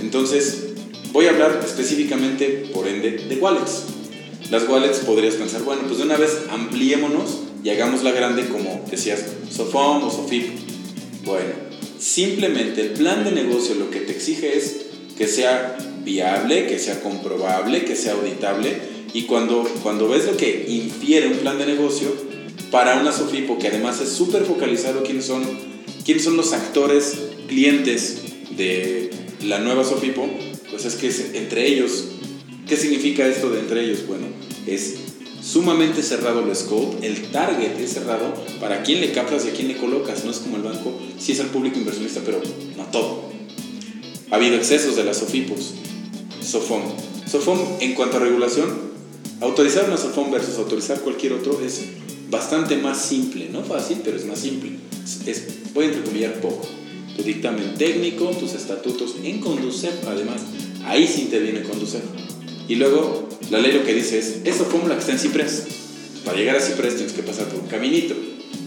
Entonces, 0.00 0.72
voy 1.12 1.26
a 1.26 1.30
hablar 1.30 1.60
específicamente, 1.64 2.68
por 2.72 2.88
ende, 2.88 3.10
de 3.28 3.36
wallets. 3.36 3.84
Las 4.50 4.68
wallets 4.68 4.98
podrías 5.00 5.34
pensar, 5.34 5.62
bueno, 5.62 5.82
pues 5.86 5.98
de 5.98 6.04
una 6.04 6.16
vez 6.16 6.42
ampliémonos 6.50 7.38
y 7.64 7.70
hagámosla 7.70 8.10
grande 8.12 8.46
como 8.48 8.84
decías, 8.90 9.24
Sofom 9.50 10.04
o 10.04 10.10
Sofip. 10.10 10.46
Bueno, 11.24 11.50
simplemente 11.98 12.80
el 12.80 12.90
plan 12.90 13.24
de 13.24 13.32
negocio 13.32 13.74
lo 13.76 13.90
que 13.90 14.00
te 14.00 14.12
exige 14.12 14.56
es 14.56 14.82
que 15.16 15.26
sea 15.26 15.76
viable, 16.04 16.66
que 16.66 16.78
sea 16.78 17.00
comprobable, 17.00 17.84
que 17.84 17.94
sea 17.94 18.14
auditable 18.14 18.76
y 19.14 19.22
cuando, 19.22 19.62
cuando 19.82 20.08
ves 20.08 20.26
lo 20.26 20.36
que 20.36 20.66
infiere 20.68 21.28
un 21.28 21.38
plan 21.38 21.58
de 21.58 21.66
negocio 21.66 22.08
para 22.70 23.00
una 23.00 23.12
Sofipo 23.12 23.58
que 23.58 23.68
además 23.68 24.00
es 24.00 24.08
súper 24.08 24.44
focalizado 24.44 25.02
quiénes 25.02 25.26
son, 25.26 25.42
quiénes 26.04 26.24
son 26.24 26.36
los 26.36 26.52
actores 26.52 27.18
clientes 27.48 28.22
de 28.56 29.10
la 29.44 29.58
nueva 29.58 29.84
Sofipo, 29.84 30.28
pues 30.70 30.84
es 30.84 30.94
que 30.94 31.08
es 31.08 31.34
entre 31.34 31.66
ellos, 31.66 32.06
¿qué 32.68 32.76
significa 32.76 33.26
esto 33.26 33.50
de 33.50 33.60
entre 33.60 33.84
ellos? 33.84 34.06
Bueno, 34.06 34.26
es 34.66 34.94
sumamente 35.42 36.02
cerrado 36.02 36.44
el 36.46 36.54
scope, 36.54 37.06
el 37.06 37.30
target 37.30 37.78
es 37.78 37.92
cerrado 37.92 38.32
para 38.60 38.82
quién 38.82 39.00
le 39.00 39.12
captas 39.12 39.44
y 39.44 39.48
a 39.48 39.52
quién 39.52 39.68
le 39.68 39.76
colocas, 39.76 40.24
no 40.24 40.30
es 40.30 40.38
como 40.38 40.56
el 40.56 40.62
banco, 40.62 40.98
sí 41.18 41.32
es 41.32 41.40
al 41.40 41.48
público 41.48 41.78
inversionista, 41.78 42.20
pero 42.24 42.40
no 42.76 42.84
todo. 42.86 43.30
Ha 44.30 44.36
habido 44.36 44.56
excesos 44.56 44.96
de 44.96 45.04
las 45.04 45.18
SOFIPOS, 45.18 45.74
SOFOM. 46.42 46.82
SOFOM, 47.30 47.58
en 47.80 47.94
cuanto 47.94 48.16
a 48.16 48.20
regulación, 48.20 48.92
autorizar 49.40 49.84
una 49.86 49.96
SOFOM 49.96 50.30
versus 50.30 50.58
autorizar 50.58 51.00
cualquier 51.00 51.34
otro 51.34 51.60
es 51.60 51.82
bastante 52.30 52.76
más 52.78 53.04
simple, 53.04 53.50
no 53.50 53.62
fácil, 53.62 54.00
pero 54.02 54.16
es 54.16 54.24
más 54.24 54.38
simple. 54.38 54.70
Es, 55.26 55.44
voy 55.74 55.84
a 55.84 55.88
entrecomillar 55.88 56.40
poco. 56.40 56.66
Tu 57.16 57.22
dictamen 57.22 57.74
técnico, 57.74 58.30
tus 58.30 58.54
estatutos 58.54 59.16
en 59.22 59.40
Conducef, 59.40 60.06
además, 60.06 60.42
ahí 60.84 61.06
sí 61.06 61.28
te 61.30 61.38
viene 61.40 61.62
Conducef. 61.62 62.02
Y 62.68 62.76
luego, 62.76 63.28
la 63.50 63.58
ley 63.58 63.72
lo 63.72 63.84
que 63.84 63.94
dice 63.94 64.18
es, 64.18 64.38
es 64.44 64.56
SOFOM 64.56 64.88
la 64.88 64.94
que 64.94 65.00
está 65.00 65.12
en 65.12 65.18
Ciprés. 65.18 65.64
Para 66.24 66.38
llegar 66.38 66.56
a 66.56 66.60
Ciprés 66.60 66.96
tienes 66.96 67.12
que 67.12 67.22
pasar 67.22 67.48
por 67.48 67.60
un 67.60 67.68
caminito. 67.68 68.14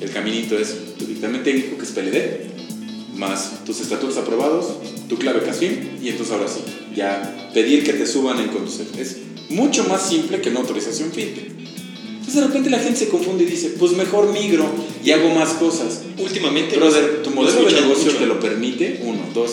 El 0.01 0.11
caminito 0.11 0.57
es 0.57 0.95
tu 0.97 1.05
dictamen 1.05 1.43
técnico, 1.43 1.77
que 1.77 1.83
es 1.83 1.91
PLD, 1.91 3.17
más 3.17 3.63
tus 3.65 3.79
estatutos 3.79 4.17
aprobados, 4.17 4.73
tu 5.07 5.17
clave 5.17 5.41
CASFIM, 5.41 6.03
y 6.03 6.09
entonces 6.09 6.33
ahora 6.33 6.49
sí, 6.49 6.59
ya 6.93 7.49
pedir 7.53 7.83
que 7.83 7.93
te 7.93 8.05
suban 8.05 8.39
en 8.39 8.49
Conducef. 8.49 8.97
Es 8.99 9.17
mucho 9.49 9.85
más 9.85 10.07
simple 10.07 10.41
que 10.41 10.49
una 10.49 10.59
autorización 10.59 11.11
fintech. 11.11 11.51
Entonces 12.27 12.41
de 12.41 12.47
repente 12.47 12.69
la 12.71 12.79
gente 12.79 12.97
se 12.99 13.07
confunde 13.09 13.43
y 13.43 13.47
dice, 13.47 13.75
pues 13.77 13.91
mejor 13.91 14.31
migro 14.33 14.65
y 15.03 15.11
hago 15.11 15.29
más 15.29 15.49
cosas. 15.53 16.01
Últimamente, 16.17 16.75
Brother, 16.77 17.21
tu 17.23 17.29
modelo 17.29 17.63
de 17.69 17.81
negocio 17.81 18.11
te 18.13 18.25
lo 18.25 18.39
permite, 18.39 19.01
uno, 19.03 19.19
dos. 19.33 19.51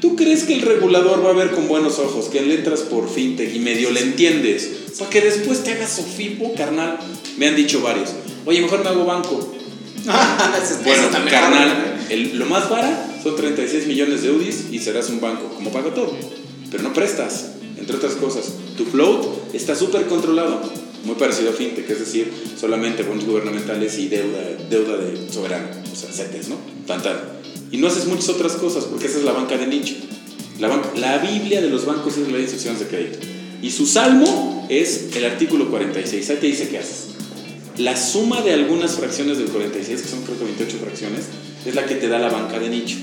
¿Tú 0.00 0.14
crees 0.16 0.44
que 0.44 0.54
el 0.54 0.62
regulador 0.62 1.24
va 1.24 1.30
a 1.30 1.32
ver 1.32 1.50
con 1.50 1.66
buenos 1.66 1.98
ojos 1.98 2.26
que 2.26 2.42
le 2.42 2.54
entras 2.54 2.80
por 2.80 3.08
fintech 3.08 3.52
y 3.54 3.58
medio 3.58 3.90
le 3.90 4.00
entiendes? 4.02 4.70
Para 4.98 5.10
que 5.10 5.20
después 5.22 5.64
te 5.64 5.72
hagas 5.72 5.90
sofipo, 5.96 6.54
carnal. 6.54 6.98
Me 7.38 7.48
han 7.48 7.56
dicho 7.56 7.80
varios. 7.80 8.10
Oye, 8.46 8.60
mejor 8.60 8.82
me 8.84 8.90
hago 8.90 9.04
banco. 9.04 9.50
Bueno, 10.84 11.08
carnal, 11.30 12.06
el- 12.10 12.38
lo 12.38 12.46
más 12.46 12.68
vara 12.70 13.16
son 13.22 13.34
36 13.36 13.86
millones 13.86 14.22
de 14.22 14.30
UDIs 14.30 14.64
y 14.70 14.78
serás 14.78 15.08
un 15.08 15.20
banco, 15.20 15.48
como 15.56 15.70
paga 15.70 15.92
todo. 15.94 16.14
Pero 16.70 16.82
no 16.82 16.92
prestas, 16.92 17.52
entre 17.78 17.96
otras 17.96 18.12
cosas. 18.14 18.52
Tu 18.76 18.84
float 18.84 19.54
está 19.54 19.74
súper 19.74 20.06
controlado, 20.06 20.60
muy 21.04 21.14
parecido 21.16 21.50
a 21.50 21.52
fintech, 21.52 21.88
es 21.90 21.98
decir, 22.00 22.32
solamente 22.58 23.02
bonos 23.02 23.24
gubernamentales 23.24 23.98
y 23.98 24.08
deuda, 24.08 24.40
deuda 24.70 24.96
de 24.96 25.30
soberana, 25.32 25.70
o 25.92 25.96
sea, 25.96 26.10
CETES, 26.10 26.48
¿no? 26.48 26.56
Tan. 26.86 27.02
Y 27.70 27.78
no 27.78 27.88
haces 27.88 28.06
muchas 28.06 28.28
otras 28.30 28.52
cosas 28.52 28.84
porque 28.84 29.06
esa 29.06 29.18
es 29.18 29.24
la 29.24 29.32
banca 29.32 29.56
de 29.56 29.66
nicho. 29.66 29.94
La, 30.60 30.68
banca- 30.68 30.92
la 30.96 31.18
Biblia 31.18 31.60
de 31.60 31.68
los 31.68 31.84
bancos 31.84 32.16
es 32.16 32.30
la 32.30 32.38
instituciones 32.38 32.80
de 32.80 32.86
crédito. 32.86 33.18
Y 33.62 33.70
su 33.70 33.86
salmo 33.86 34.66
es 34.68 35.08
el 35.16 35.24
artículo 35.24 35.68
46. 35.70 36.30
Ahí 36.30 36.36
te 36.40 36.46
dice 36.46 36.68
qué 36.68 36.78
haces. 36.78 37.08
La 37.78 37.96
suma 37.96 38.40
de 38.42 38.52
algunas 38.52 38.92
fracciones 38.94 39.38
del 39.38 39.48
46, 39.48 40.02
que 40.02 40.08
son 40.08 40.22
creo 40.22 40.38
que 40.38 40.44
28 40.44 40.78
fracciones, 40.78 41.24
es 41.66 41.74
la 41.74 41.84
que 41.86 41.96
te 41.96 42.08
da 42.08 42.18
la 42.20 42.28
banca 42.28 42.58
de 42.60 42.68
nicho. 42.68 42.96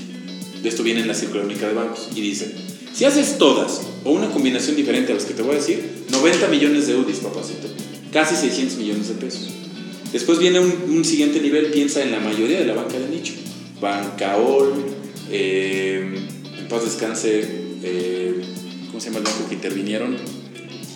De 0.62 0.68
esto 0.68 0.82
viene 0.82 1.02
en 1.02 1.08
la 1.08 1.14
circular 1.14 1.44
única 1.44 1.66
de 1.68 1.74
bancos. 1.74 2.08
Y 2.16 2.20
dice, 2.22 2.54
si 2.94 3.04
haces 3.04 3.38
todas 3.38 3.80
o 4.04 4.10
una 4.12 4.30
combinación 4.30 4.76
diferente 4.76 5.12
a 5.12 5.14
las 5.14 5.24
que 5.24 5.34
te 5.34 5.42
voy 5.42 5.52
a 5.56 5.58
decir, 5.58 6.04
90 6.10 6.48
millones 6.48 6.86
de 6.86 6.96
UDIs, 6.96 7.18
papacito. 7.18 7.68
Casi 8.12 8.36
600 8.36 8.76
millones 8.78 9.08
de 9.08 9.14
pesos. 9.14 9.48
Después 10.12 10.38
viene 10.38 10.60
un, 10.60 10.72
un 10.90 11.04
siguiente 11.04 11.40
nivel, 11.40 11.66
piensa 11.66 12.02
en 12.02 12.10
la 12.12 12.20
mayoría 12.20 12.58
de 12.58 12.66
la 12.66 12.74
banca 12.74 12.98
de 12.98 13.08
nicho. 13.08 13.32
Bancaol, 13.80 14.74
eh, 15.30 16.14
en 16.58 16.68
paz 16.68 16.84
descanse, 16.84 17.48
eh, 17.82 18.42
¿cómo 18.88 19.00
se 19.00 19.06
llama 19.06 19.18
el 19.20 19.24
banco 19.24 19.48
que 19.48 19.54
intervinieron? 19.54 20.16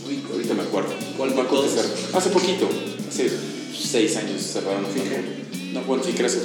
Uy, 0.07 0.19
ahorita 0.33 0.55
me 0.55 0.63
acuerdo. 0.63 0.91
¿Cuál 1.17 1.31
banco? 1.31 1.65
Hace 2.15 2.31
poquito, 2.31 2.69
hace 3.09 3.31
seis 3.77 4.17
años 4.17 4.43
cerraron 4.43 4.85
un 4.85 4.95
banco. 4.95 5.17
No, 5.73 5.83
bueno, 5.85 6.05
sí, 6.05 6.13
creo 6.15 6.29
que 6.31 6.37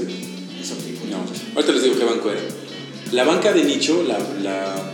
no, 1.10 1.18
ahorita 1.56 1.74
les 1.74 1.84
digo 1.84 1.98
qué 1.98 2.06
banco 2.06 2.32
era. 2.32 2.42
La 3.12 3.26
banca 3.26 3.52
de 3.52 3.64
nicho, 3.66 4.04
la, 4.08 4.18
la- 4.42 4.92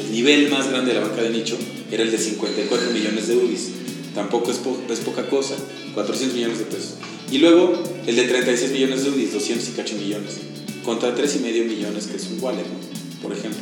el, 0.00 0.06
el 0.06 0.12
nivel 0.12 0.50
más 0.50 0.68
grande 0.70 0.92
de 0.94 1.00
la 1.00 1.06
banca 1.06 1.22
de 1.22 1.30
nicho 1.30 1.56
era 1.90 2.02
el 2.02 2.10
de 2.10 2.18
54 2.18 2.90
millones 2.92 3.28
de 3.28 3.36
UDIs. 3.36 3.68
Tampoco 4.14 4.50
es, 4.50 4.58
po- 4.58 4.80
es 4.90 5.00
poca 5.00 5.26
cosa, 5.28 5.54
400 5.94 6.36
millones 6.36 6.58
de 6.58 6.64
pesos. 6.66 6.94
Y 7.30 7.38
luego 7.38 7.82
el 8.06 8.16
de 8.16 8.24
36 8.24 8.72
millones 8.72 9.04
de 9.04 9.10
UDIs, 9.10 9.32
200 9.32 9.68
y 9.68 9.72
cacho 9.72 9.94
millones. 9.96 10.38
Contra 10.84 11.14
3,5 11.16 11.64
millones 11.66 12.06
que 12.06 12.16
es 12.16 12.26
un 12.26 12.38
wallet, 12.42 12.62
¿no? 12.64 13.22
por 13.22 13.32
ejemplo. 13.32 13.60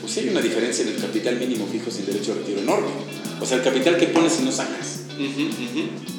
Pues 0.00 0.12
sí 0.12 0.20
hay 0.20 0.28
una 0.30 0.40
diferencia 0.40 0.82
en 0.84 0.90
el 0.94 0.96
capital 1.00 1.38
mínimo 1.38 1.66
fijo 1.70 1.90
sin 1.90 2.04
derecho 2.06 2.32
a 2.32 2.34
retiro 2.36 2.60
enorme. 2.60 2.88
O 3.40 3.46
sea, 3.46 3.58
el 3.58 3.62
capital 3.62 3.96
que 3.96 4.06
pones 4.08 4.38
y 4.40 4.44
no 4.44 4.50
sacas. 4.52 5.02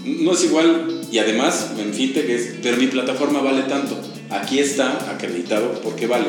No 0.06 0.34
es 0.34 0.44
igual, 0.44 1.02
y 1.12 1.18
además 1.18 1.72
en 1.78 1.94
fintech 1.94 2.30
es, 2.30 2.56
pero 2.64 2.78
mi 2.78 2.88
plataforma 2.88 3.42
vale 3.42 3.64
tanto. 3.64 3.98
Aquí 4.30 4.60
está 4.60 5.12
acreditado 5.12 5.80
porque 5.84 6.08
vale. 6.08 6.26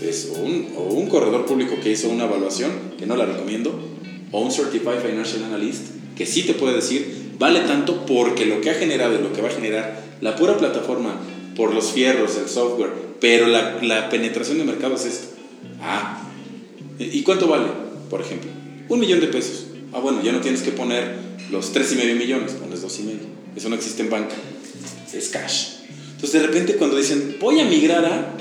Es 0.00 0.32
un, 0.36 0.68
o 0.76 0.82
un 0.82 1.08
corredor 1.08 1.46
público 1.46 1.76
que 1.82 1.92
hizo 1.92 2.08
una 2.08 2.24
evaluación, 2.24 2.70
que 2.98 3.06
no 3.06 3.16
la 3.16 3.26
recomiendo, 3.26 3.78
o 4.32 4.40
un 4.40 4.52
Certified 4.52 5.00
Financial 5.00 5.44
Analyst, 5.44 5.82
que 6.16 6.26
sí 6.26 6.42
te 6.42 6.54
puede 6.54 6.74
decir, 6.74 7.32
vale 7.38 7.60
tanto 7.60 8.04
porque 8.06 8.46
lo 8.46 8.60
que 8.60 8.70
ha 8.70 8.74
generado 8.74 9.14
y 9.14 9.22
lo 9.22 9.32
que 9.32 9.42
va 9.42 9.48
a 9.48 9.52
generar 9.52 10.02
la 10.20 10.36
pura 10.36 10.56
plataforma 10.56 11.20
por 11.56 11.74
los 11.74 11.92
fierros, 11.92 12.36
el 12.36 12.48
software, 12.48 12.90
pero 13.20 13.46
la, 13.46 13.78
la 13.82 14.10
penetración 14.10 14.58
de 14.58 14.64
mercado 14.64 14.94
es 14.94 15.06
esto. 15.06 15.28
Ah, 15.80 16.30
¿y 16.98 17.22
cuánto 17.22 17.48
vale? 17.48 17.66
Por 18.10 18.20
ejemplo, 18.20 18.50
un 18.88 19.00
millón 19.00 19.20
de 19.20 19.28
pesos. 19.28 19.66
Ah, 19.92 20.00
bueno, 20.00 20.22
ya 20.22 20.32
no 20.32 20.40
tienes 20.40 20.62
que 20.62 20.72
poner 20.72 21.16
los 21.50 21.72
tres 21.72 21.92
y 21.92 21.96
medio 21.96 22.16
millones, 22.16 22.52
pones 22.52 22.82
dos 22.82 22.98
y 23.00 23.04
medio. 23.04 23.20
Eso 23.56 23.68
no 23.68 23.76
existe 23.76 24.02
en 24.02 24.10
banca. 24.10 24.34
Es 25.12 25.28
cash. 25.28 25.68
Entonces, 26.14 26.40
de 26.40 26.46
repente, 26.46 26.74
cuando 26.76 26.96
dicen, 26.96 27.36
voy 27.40 27.60
a 27.60 27.64
migrar 27.64 28.04
a. 28.04 28.34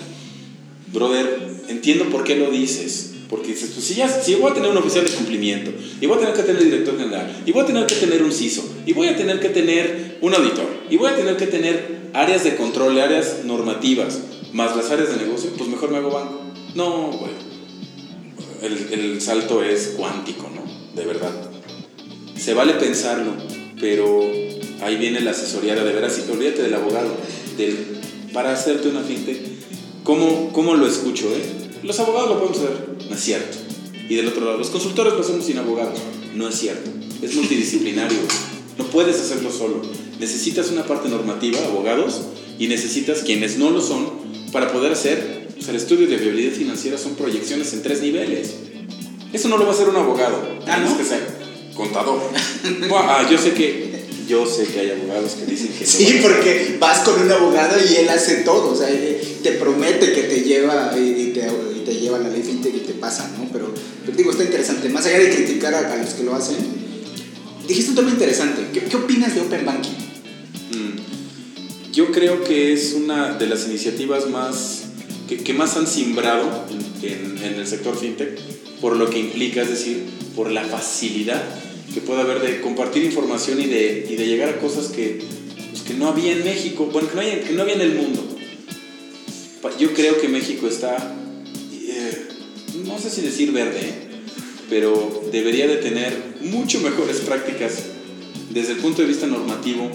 Brother, 0.95 1.39
entiendo 1.67 2.05
por 2.05 2.23
qué 2.23 2.35
lo 2.35 2.49
dices. 2.49 3.11
Porque 3.29 3.49
dices, 3.49 3.71
pues 3.73 3.85
si, 3.85 3.95
ya, 3.95 4.07
si 4.07 4.35
voy 4.35 4.51
a 4.51 4.53
tener 4.53 4.69
un 4.69 4.77
oficial 4.77 5.03
de 5.03 5.11
cumplimiento, 5.11 5.71
y 5.99 6.05
voy 6.05 6.17
a 6.17 6.19
tener 6.19 6.35
que 6.35 6.43
tener 6.43 6.61
el 6.61 6.69
director 6.69 6.97
general, 6.97 7.43
y 7.43 7.51
voy 7.51 7.63
a 7.63 7.65
tener 7.65 7.87
que 7.87 7.95
tener 7.95 8.21
un 8.21 8.31
CISO, 8.31 8.63
y 8.85 8.93
voy 8.93 9.07
a 9.07 9.15
tener 9.15 9.39
que 9.39 9.49
tener 9.49 10.19
un 10.21 10.35
auditor, 10.35 10.67
y 10.91 10.97
voy 10.97 11.09
a 11.09 11.15
tener 11.15 11.35
que 11.35 11.47
tener 11.47 12.09
áreas 12.13 12.43
de 12.43 12.55
control, 12.55 12.99
áreas 12.99 13.39
normativas, 13.43 14.19
más 14.53 14.75
las 14.75 14.91
áreas 14.91 15.09
de 15.09 15.25
negocio, 15.25 15.49
pues 15.57 15.67
mejor 15.67 15.89
me 15.89 15.97
hago 15.97 16.11
banco. 16.11 16.39
No, 16.75 17.11
güey. 17.13 17.31
El, 18.61 18.99
el 18.99 19.21
salto 19.21 19.63
es 19.63 19.95
cuántico, 19.97 20.49
¿no? 20.53 20.61
De 20.93 21.07
verdad. 21.07 21.33
Se 22.37 22.53
vale 22.53 22.73
pensarlo, 22.73 23.31
pero 23.79 24.21
ahí 24.83 24.97
viene 24.97 25.19
la 25.21 25.31
asesoría 25.31 25.73
de 25.73 25.81
veras, 25.81 26.19
y 26.19 26.31
olvídate 26.31 26.61
del 26.61 26.75
abogado, 26.75 27.09
del, 27.57 27.75
para 28.33 28.53
hacerte 28.53 28.87
una 28.89 29.01
fintech, 29.01 29.54
¿cómo, 30.05 30.53
¿cómo 30.53 30.75
lo 30.75 30.87
escucho? 30.87 31.27
Eh? 31.35 31.43
Los 31.83 31.99
abogados 31.99 32.29
lo 32.29 32.39
podemos 32.39 32.59
hacer, 32.59 32.87
no 33.09 33.15
es 33.15 33.21
cierto. 33.21 33.57
Y 34.07 34.15
del 34.15 34.27
otro 34.29 34.45
lado, 34.45 34.57
los 34.57 34.69
consultores 34.69 35.13
lo 35.13 35.19
hacemos 35.19 35.43
sin 35.43 35.57
abogados, 35.57 35.99
no 36.33 36.47
es 36.47 36.55
cierto. 36.55 36.89
Es 37.21 37.35
multidisciplinario, 37.35 38.19
no 38.77 38.85
puedes 38.85 39.19
hacerlo 39.19 39.51
solo. 39.51 39.81
Necesitas 40.19 40.71
una 40.71 40.85
parte 40.85 41.09
normativa, 41.09 41.59
abogados, 41.65 42.21
y 42.57 42.67
necesitas 42.67 43.23
quienes 43.23 43.57
no 43.57 43.71
lo 43.71 43.81
son 43.81 44.09
para 44.53 44.71
poder 44.71 44.93
hacer, 44.93 45.49
o 45.59 45.61
sea, 45.61 45.71
el 45.71 45.77
estudio 45.77 46.07
de 46.07 46.15
viabilidad 46.15 46.53
financiera 46.53 46.97
son 46.97 47.15
proyecciones 47.15 47.73
en 47.73 47.81
tres 47.81 48.01
niveles. 48.01 48.53
Eso 49.33 49.49
no 49.49 49.57
lo 49.57 49.65
va 49.65 49.71
a 49.71 49.73
hacer 49.73 49.89
un 49.89 49.97
abogado, 49.97 50.37
Ah, 50.67 50.77
¿no? 50.77 50.87
Es 50.87 50.93
que 50.93 51.03
sea 51.03 51.27
contador. 51.75 52.21
ah, 52.93 53.27
yo 53.29 53.37
sé 53.37 53.53
que 53.53 53.94
yo 54.27 54.45
sé 54.45 54.65
que 54.65 54.79
hay 54.79 54.91
abogados 54.91 55.33
que 55.33 55.45
dicen 55.45 55.69
que 55.77 55.85
Sí, 55.85 56.15
no. 56.17 56.21
porque 56.23 56.77
vas 56.79 56.99
con 56.99 57.21
un 57.21 57.31
abogado 57.31 57.75
y 57.79 57.95
él 57.97 58.09
hace 58.09 58.37
todo, 58.37 58.71
o 58.71 58.75
sea, 58.75 58.89
eh, 58.89 59.37
te 59.43 59.51
promete 59.53 60.11
que 60.13 60.23
te 60.23 60.41
lleva 60.41 60.93
y 60.97 61.01
y 61.09 61.31
te, 61.33 61.47
y 61.75 61.83
te 61.85 61.95
lleva 61.95 62.17
la 62.19 62.29
ley 62.29 62.41
fintech 62.41 62.73
y 62.75 62.79
te 62.79 62.93
pasa, 62.93 63.31
¿no? 63.37 63.47
Pero, 63.51 63.73
pero 64.05 64.17
digo, 64.17 64.31
está 64.31 64.43
interesante, 64.43 64.89
más 64.89 65.05
allá 65.05 65.19
de 65.19 65.29
criticar 65.29 65.73
a, 65.73 65.93
a 65.93 65.97
los 65.97 66.13
que 66.15 66.23
lo 66.23 66.33
hacen, 66.35 66.55
dijiste 67.67 67.91
un 67.91 67.95
tema 67.97 68.09
interesante, 68.11 68.67
¿qué, 68.73 68.81
qué 68.81 68.95
opinas 68.97 69.35
de 69.35 69.41
Open 69.41 69.65
Banking? 69.65 69.91
Mm. 70.71 71.91
Yo 71.93 72.11
creo 72.11 72.43
que 72.43 72.73
es 72.73 72.93
una 72.93 73.33
de 73.37 73.47
las 73.47 73.65
iniciativas 73.67 74.29
más 74.29 74.81
que, 75.29 75.37
que 75.37 75.53
más 75.53 75.75
han 75.77 75.87
simbrado 75.87 76.65
en, 76.69 77.09
en- 77.09 77.37
en 77.43 77.53
el 77.59 77.67
sector 77.67 77.97
fintech 77.97 78.39
por 78.81 78.95
lo 78.97 79.09
que 79.09 79.17
implica, 79.19 79.61
es 79.61 79.69
decir, 79.69 80.03
por 80.35 80.51
la 80.51 80.63
facilidad 80.65 81.41
que 81.95 82.01
puede 82.01 82.21
haber 82.21 82.41
de 82.41 82.59
compartir 82.61 83.03
información 83.05 83.59
y 83.59 83.65
de, 83.67 84.05
y 84.09 84.15
de 84.17 84.27
llegar 84.27 84.49
a 84.49 84.59
cosas 84.59 84.87
que, 84.87 85.21
pues, 85.71 85.81
que 85.83 85.93
no 85.95 86.07
había 86.09 86.33
en 86.33 86.43
México, 86.43 86.89
bueno, 86.91 87.07
que 87.09 87.15
no, 87.15 87.21
hay- 87.21 87.39
que 87.39 87.53
no 87.53 87.61
había 87.63 87.75
en 87.75 87.81
el 87.81 87.93
mundo. 87.95 88.21
Yo 89.79 89.93
creo 89.93 90.19
que 90.21 90.27
México 90.27 90.67
está, 90.67 91.15
eh, 91.87 92.27
no 92.85 92.99
sé 92.99 93.09
si 93.09 93.21
decir 93.21 93.51
verde, 93.51 93.93
pero 94.69 95.23
debería 95.31 95.67
de 95.67 95.77
tener 95.77 96.15
mucho 96.41 96.81
mejores 96.81 97.17
prácticas 97.17 97.83
desde 98.51 98.73
el 98.73 98.77
punto 98.79 99.01
de 99.01 99.07
vista 99.07 99.25
normativo 99.25 99.89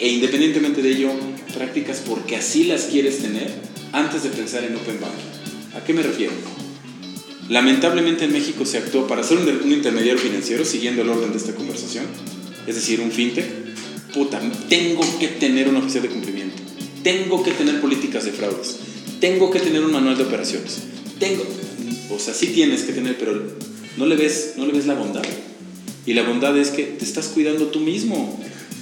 e 0.00 0.08
independientemente 0.08 0.82
de 0.82 0.90
ello, 0.90 1.10
prácticas 1.54 2.02
porque 2.06 2.36
así 2.36 2.64
las 2.64 2.84
quieres 2.84 3.18
tener 3.18 3.50
antes 3.92 4.22
de 4.24 4.30
pensar 4.30 4.64
en 4.64 4.74
Open 4.76 4.98
Banking. 5.00 5.76
¿A 5.76 5.84
qué 5.84 5.92
me 5.92 6.02
refiero? 6.02 6.32
Lamentablemente 7.52 8.24
en 8.24 8.32
México 8.32 8.64
se 8.64 8.78
actuó 8.78 9.06
para 9.06 9.22
ser 9.22 9.36
un, 9.36 9.46
un 9.46 9.72
intermediario 9.72 10.18
financiero, 10.18 10.64
siguiendo 10.64 11.02
el 11.02 11.10
orden 11.10 11.32
de 11.32 11.36
esta 11.36 11.54
conversación, 11.54 12.06
es 12.66 12.76
decir, 12.76 12.98
un 13.02 13.12
fintech. 13.12 13.44
Puta, 14.14 14.40
tengo 14.70 15.02
que 15.20 15.28
tener 15.28 15.68
un 15.68 15.76
oficial 15.76 16.02
de 16.02 16.08
cumplimiento, 16.08 16.56
tengo 17.02 17.42
que 17.42 17.50
tener 17.50 17.78
políticas 17.82 18.24
de 18.24 18.32
fraudes, 18.32 18.78
tengo 19.20 19.50
que 19.50 19.60
tener 19.60 19.84
un 19.84 19.92
manual 19.92 20.16
de 20.16 20.24
operaciones, 20.24 20.78
tengo, 21.18 21.44
o 22.08 22.18
sea, 22.18 22.32
sí 22.32 22.46
tienes 22.48 22.84
que 22.84 22.94
tener, 22.94 23.18
pero 23.18 23.42
no 23.98 24.06
le 24.06 24.16
ves, 24.16 24.54
no 24.56 24.64
le 24.64 24.72
ves 24.72 24.86
la 24.86 24.94
bondad. 24.94 25.22
Y 26.06 26.14
la 26.14 26.22
bondad 26.22 26.56
es 26.56 26.70
que 26.70 26.84
te 26.84 27.04
estás 27.04 27.28
cuidando 27.28 27.66
tú 27.66 27.80
mismo. 27.80 28.40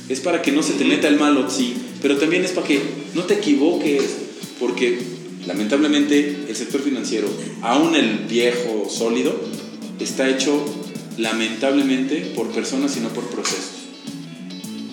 Es 0.08 0.20
para 0.20 0.42
que 0.42 0.52
no 0.52 0.62
se 0.62 0.74
te 0.74 0.84
meta 0.84 1.08
el 1.08 1.18
malo, 1.18 1.50
sí, 1.50 1.74
pero 2.00 2.18
también 2.18 2.44
es 2.44 2.52
para 2.52 2.68
que 2.68 2.80
no 3.14 3.24
te 3.24 3.34
equivoques, 3.34 4.04
porque 4.60 5.19
lamentablemente 5.46 6.44
el 6.48 6.56
sector 6.56 6.80
financiero, 6.82 7.28
aún 7.62 7.94
el 7.94 8.26
viejo 8.28 8.88
sólido, 8.88 9.34
está 9.98 10.28
hecho 10.28 10.64
lamentablemente 11.18 12.32
por 12.34 12.48
personas 12.48 12.96
y 12.96 13.00
no 13.00 13.08
por 13.10 13.24
procesos. 13.28 13.80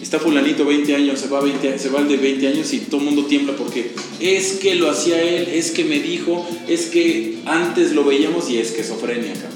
Está 0.02 0.20
fulanito 0.20 0.66
20 0.66 0.96
años, 0.96 1.20
se 1.20 1.28
va, 1.28 1.42
20, 1.42 1.78
se 1.78 1.90
va 1.90 2.00
el 2.00 2.08
de 2.08 2.16
20 2.16 2.48
años 2.48 2.72
y 2.74 2.80
todo 2.80 3.02
el 3.02 3.08
mundo 3.08 3.26
tiembla 3.26 3.58
porque 3.58 3.92
es 4.22 4.54
que 4.54 4.76
lo 4.76 4.90
hacía 4.90 5.22
él, 5.22 5.50
es 5.50 5.72
que 5.72 5.84
me 5.84 6.00
dijo, 6.00 6.48
es 6.68 6.86
que 6.86 7.40
antes 7.46 7.92
lo 7.92 8.06
veíamos 8.06 8.50
y 8.50 8.58
es 8.58 8.70
esquizofrenia 8.70 9.34
acá. 9.34 9.50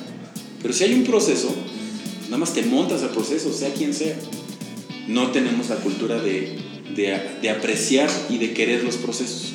Pero 0.61 0.73
si 0.73 0.83
hay 0.83 0.93
un 0.93 1.03
proceso, 1.03 1.55
nada 2.25 2.37
más 2.37 2.53
te 2.53 2.63
montas 2.63 3.01
al 3.01 3.11
proceso, 3.11 3.53
sea 3.53 3.73
quien 3.73 3.93
sea. 3.93 4.17
No 5.07 5.31
tenemos 5.31 5.69
la 5.69 5.77
cultura 5.77 6.21
de, 6.21 6.57
de, 6.95 7.17
de 7.41 7.49
apreciar 7.49 8.09
y 8.29 8.37
de 8.37 8.51
querer 8.51 8.83
los 8.83 8.97
procesos, 8.97 9.53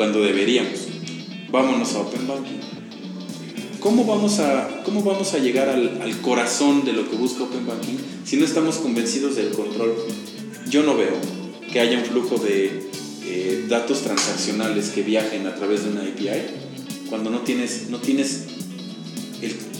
cuando 0.00 0.22
deberíamos. 0.22 0.88
Vámonos 1.50 1.92
a 1.92 2.00
Open 2.00 2.26
Banking. 2.26 2.60
¿Cómo 3.80 4.06
vamos 4.06 4.38
a, 4.38 4.80
cómo 4.82 5.02
vamos 5.02 5.34
a 5.34 5.38
llegar 5.40 5.68
al, 5.68 6.20
corazón 6.22 6.86
de 6.86 6.94
lo 6.94 7.10
que 7.10 7.16
busca 7.16 7.42
Open 7.42 7.66
Banking 7.66 7.98
si 8.24 8.38
no 8.38 8.46
estamos 8.46 8.76
convencidos 8.76 9.36
del 9.36 9.50
control? 9.50 9.94
Yo 10.70 10.84
no 10.84 10.96
veo 10.96 11.18
que 11.70 11.80
haya 11.80 11.98
un 11.98 12.06
flujo 12.06 12.38
de 12.38 12.88
eh, 13.26 13.66
datos 13.68 14.00
transaccionales 14.00 14.88
que 14.88 15.02
viajen 15.02 15.46
a 15.46 15.54
través 15.54 15.84
de 15.84 15.90
una 15.90 16.00
API 16.00 17.10
cuando 17.10 17.28
no 17.28 17.40
tienes, 17.40 17.90
no 17.90 17.98
tienes 17.98 18.46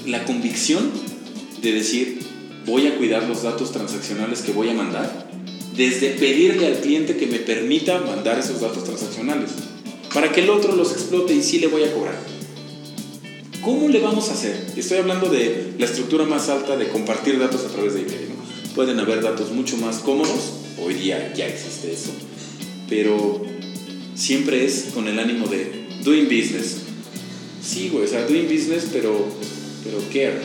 la 0.05 0.23
convicción 0.27 0.91
de 1.63 1.73
decir 1.73 2.19
voy 2.67 2.89
a 2.89 2.99
cuidar 2.99 3.23
los 3.23 3.43
datos 3.43 3.73
transaccionales 3.73 4.43
que 4.43 4.53
voy 4.53 4.69
a 4.69 4.75
mandar 4.75 5.31
desde 5.79 6.11
pedirle 6.11 6.67
al 6.67 6.81
cliente 6.81 7.17
que 7.17 7.27
me 7.27 7.39
permita 7.39 8.01
mandar 8.01 8.39
esos 8.39 8.61
datos 8.61 8.85
transaccionales 8.85 9.70
para 10.13 10.33
que 10.33 10.43
el 10.43 10.51
otro 10.51 10.75
los 10.75 10.93
explote 10.93 11.35
y 11.35 11.43
sí 11.43 11.59
le 11.59 11.69
voy 11.69 11.85
a 11.85 11.93
cobrar. 11.93 12.19
¿Cómo 13.63 13.89
le 13.89 14.01
vamos 14.01 14.31
a 14.31 14.33
hacer? 14.33 14.73
Estoy 14.77 14.99
hablando 14.99 15.29
de 15.29 15.75
la 15.79 15.85
estructura 15.85 16.25
más 16.25 16.49
alta 16.49 16.77
de 16.77 16.89
compartir 16.89 17.39
datos 17.39 17.65
a 17.65 17.69
través 17.69 17.95
de. 17.95 18.03
¿no? 18.03 18.75
Pueden 18.75 18.99
haber 18.99 19.23
datos 19.23 19.51
mucho 19.53 19.77
más 19.77 19.99
cómodos, 19.99 20.53
hoy 20.83 20.95
día 20.95 21.33
ya 21.35 21.47
existe 21.47 21.93
eso, 21.93 22.11
pero 22.89 23.43
siempre 24.15 24.65
es 24.65 24.89
con 24.95 25.09
el 25.09 25.19
ánimo 25.19 25.47
de 25.47 25.87
doing 26.05 26.25
business. 26.25 26.79
Sí, 27.63 27.91
güey, 27.91 28.05
o 28.05 28.09
sea, 28.09 28.27
doing 28.27 28.49
business, 28.49 28.89
pero, 28.93 29.27
pero 29.85 29.99
care. 30.09 30.41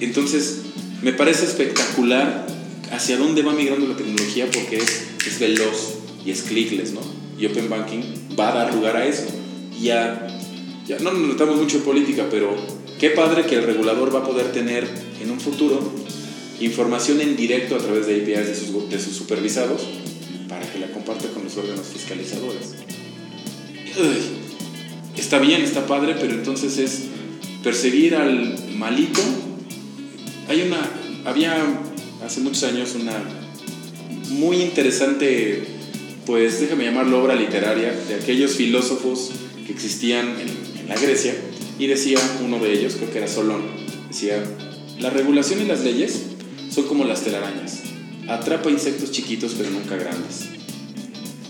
Entonces, 0.00 0.58
me 1.00 1.12
parece 1.12 1.46
espectacular 1.46 2.46
hacia 2.90 3.16
dónde 3.16 3.42
va 3.42 3.52
migrando 3.52 3.86
la 3.86 3.96
tecnología 3.96 4.50
porque 4.52 4.76
es, 4.76 5.04
es 5.26 5.38
veloz 5.38 5.94
y 6.26 6.30
es 6.30 6.42
clickless, 6.42 6.92
¿no? 6.92 7.00
Y 7.38 7.46
Open 7.46 7.70
Banking 7.70 8.02
va 8.38 8.50
a 8.50 8.54
dar 8.54 8.74
lugar 8.74 8.96
a 8.96 9.06
eso. 9.06 9.24
Ya, 9.80 10.26
ya 10.86 10.98
no 10.98 11.12
nos 11.12 11.28
notamos 11.28 11.56
mucho 11.56 11.78
en 11.78 11.82
política, 11.82 12.26
pero 12.30 12.54
qué 12.98 13.10
padre 13.10 13.44
que 13.46 13.56
el 13.56 13.64
regulador 13.64 14.14
va 14.14 14.20
a 14.20 14.24
poder 14.24 14.52
tener 14.52 14.88
en 15.20 15.30
un 15.30 15.40
futuro 15.40 15.92
información 16.60 17.20
en 17.20 17.36
directo 17.36 17.74
a 17.74 17.78
través 17.78 18.06
de 18.06 18.22
APIs 18.22 18.46
de 18.46 18.54
sus, 18.54 18.90
de 18.90 18.98
sus 18.98 19.16
supervisados 19.16 19.82
para 20.48 20.70
que 20.70 20.78
la 20.78 20.90
comparta 20.92 21.28
con 21.28 21.44
los 21.44 21.56
órganos 21.56 21.86
fiscalizadores. 21.86 22.74
Está 25.16 25.38
bien, 25.38 25.62
está 25.62 25.86
padre, 25.86 26.14
pero 26.20 26.32
entonces 26.32 26.78
es 26.78 27.02
perseguir 27.62 28.14
al 28.14 28.58
malito. 28.76 29.20
Hay 30.48 30.62
una, 30.62 30.90
había 31.24 31.56
hace 32.24 32.40
muchos 32.40 32.64
años 32.64 32.94
una 32.94 33.12
muy 34.30 34.62
interesante, 34.62 35.62
pues 36.26 36.60
déjame 36.60 36.84
llamarlo 36.84 37.22
obra 37.22 37.34
literaria, 37.34 37.92
de 37.92 38.14
aquellos 38.14 38.52
filósofos 38.52 39.30
que 39.66 39.72
existían 39.72 40.28
en, 40.40 40.88
la 40.88 40.96
Grecia, 40.96 41.34
y 41.78 41.86
decía 41.86 42.18
uno 42.44 42.58
de 42.58 42.72
ellos, 42.72 42.96
creo 42.96 43.10
que 43.10 43.18
era 43.18 43.28
Solón, 43.28 43.62
decía, 44.08 44.42
la 44.98 45.10
regulación 45.10 45.62
y 45.62 45.64
las 45.64 45.82
leyes 45.82 46.24
son 46.70 46.86
como 46.86 47.04
las 47.04 47.22
telarañas, 47.22 47.82
atrapa 48.28 48.70
insectos 48.70 49.10
chiquitos 49.10 49.54
pero 49.56 49.70
nunca 49.70 49.96
grandes. 49.96 50.48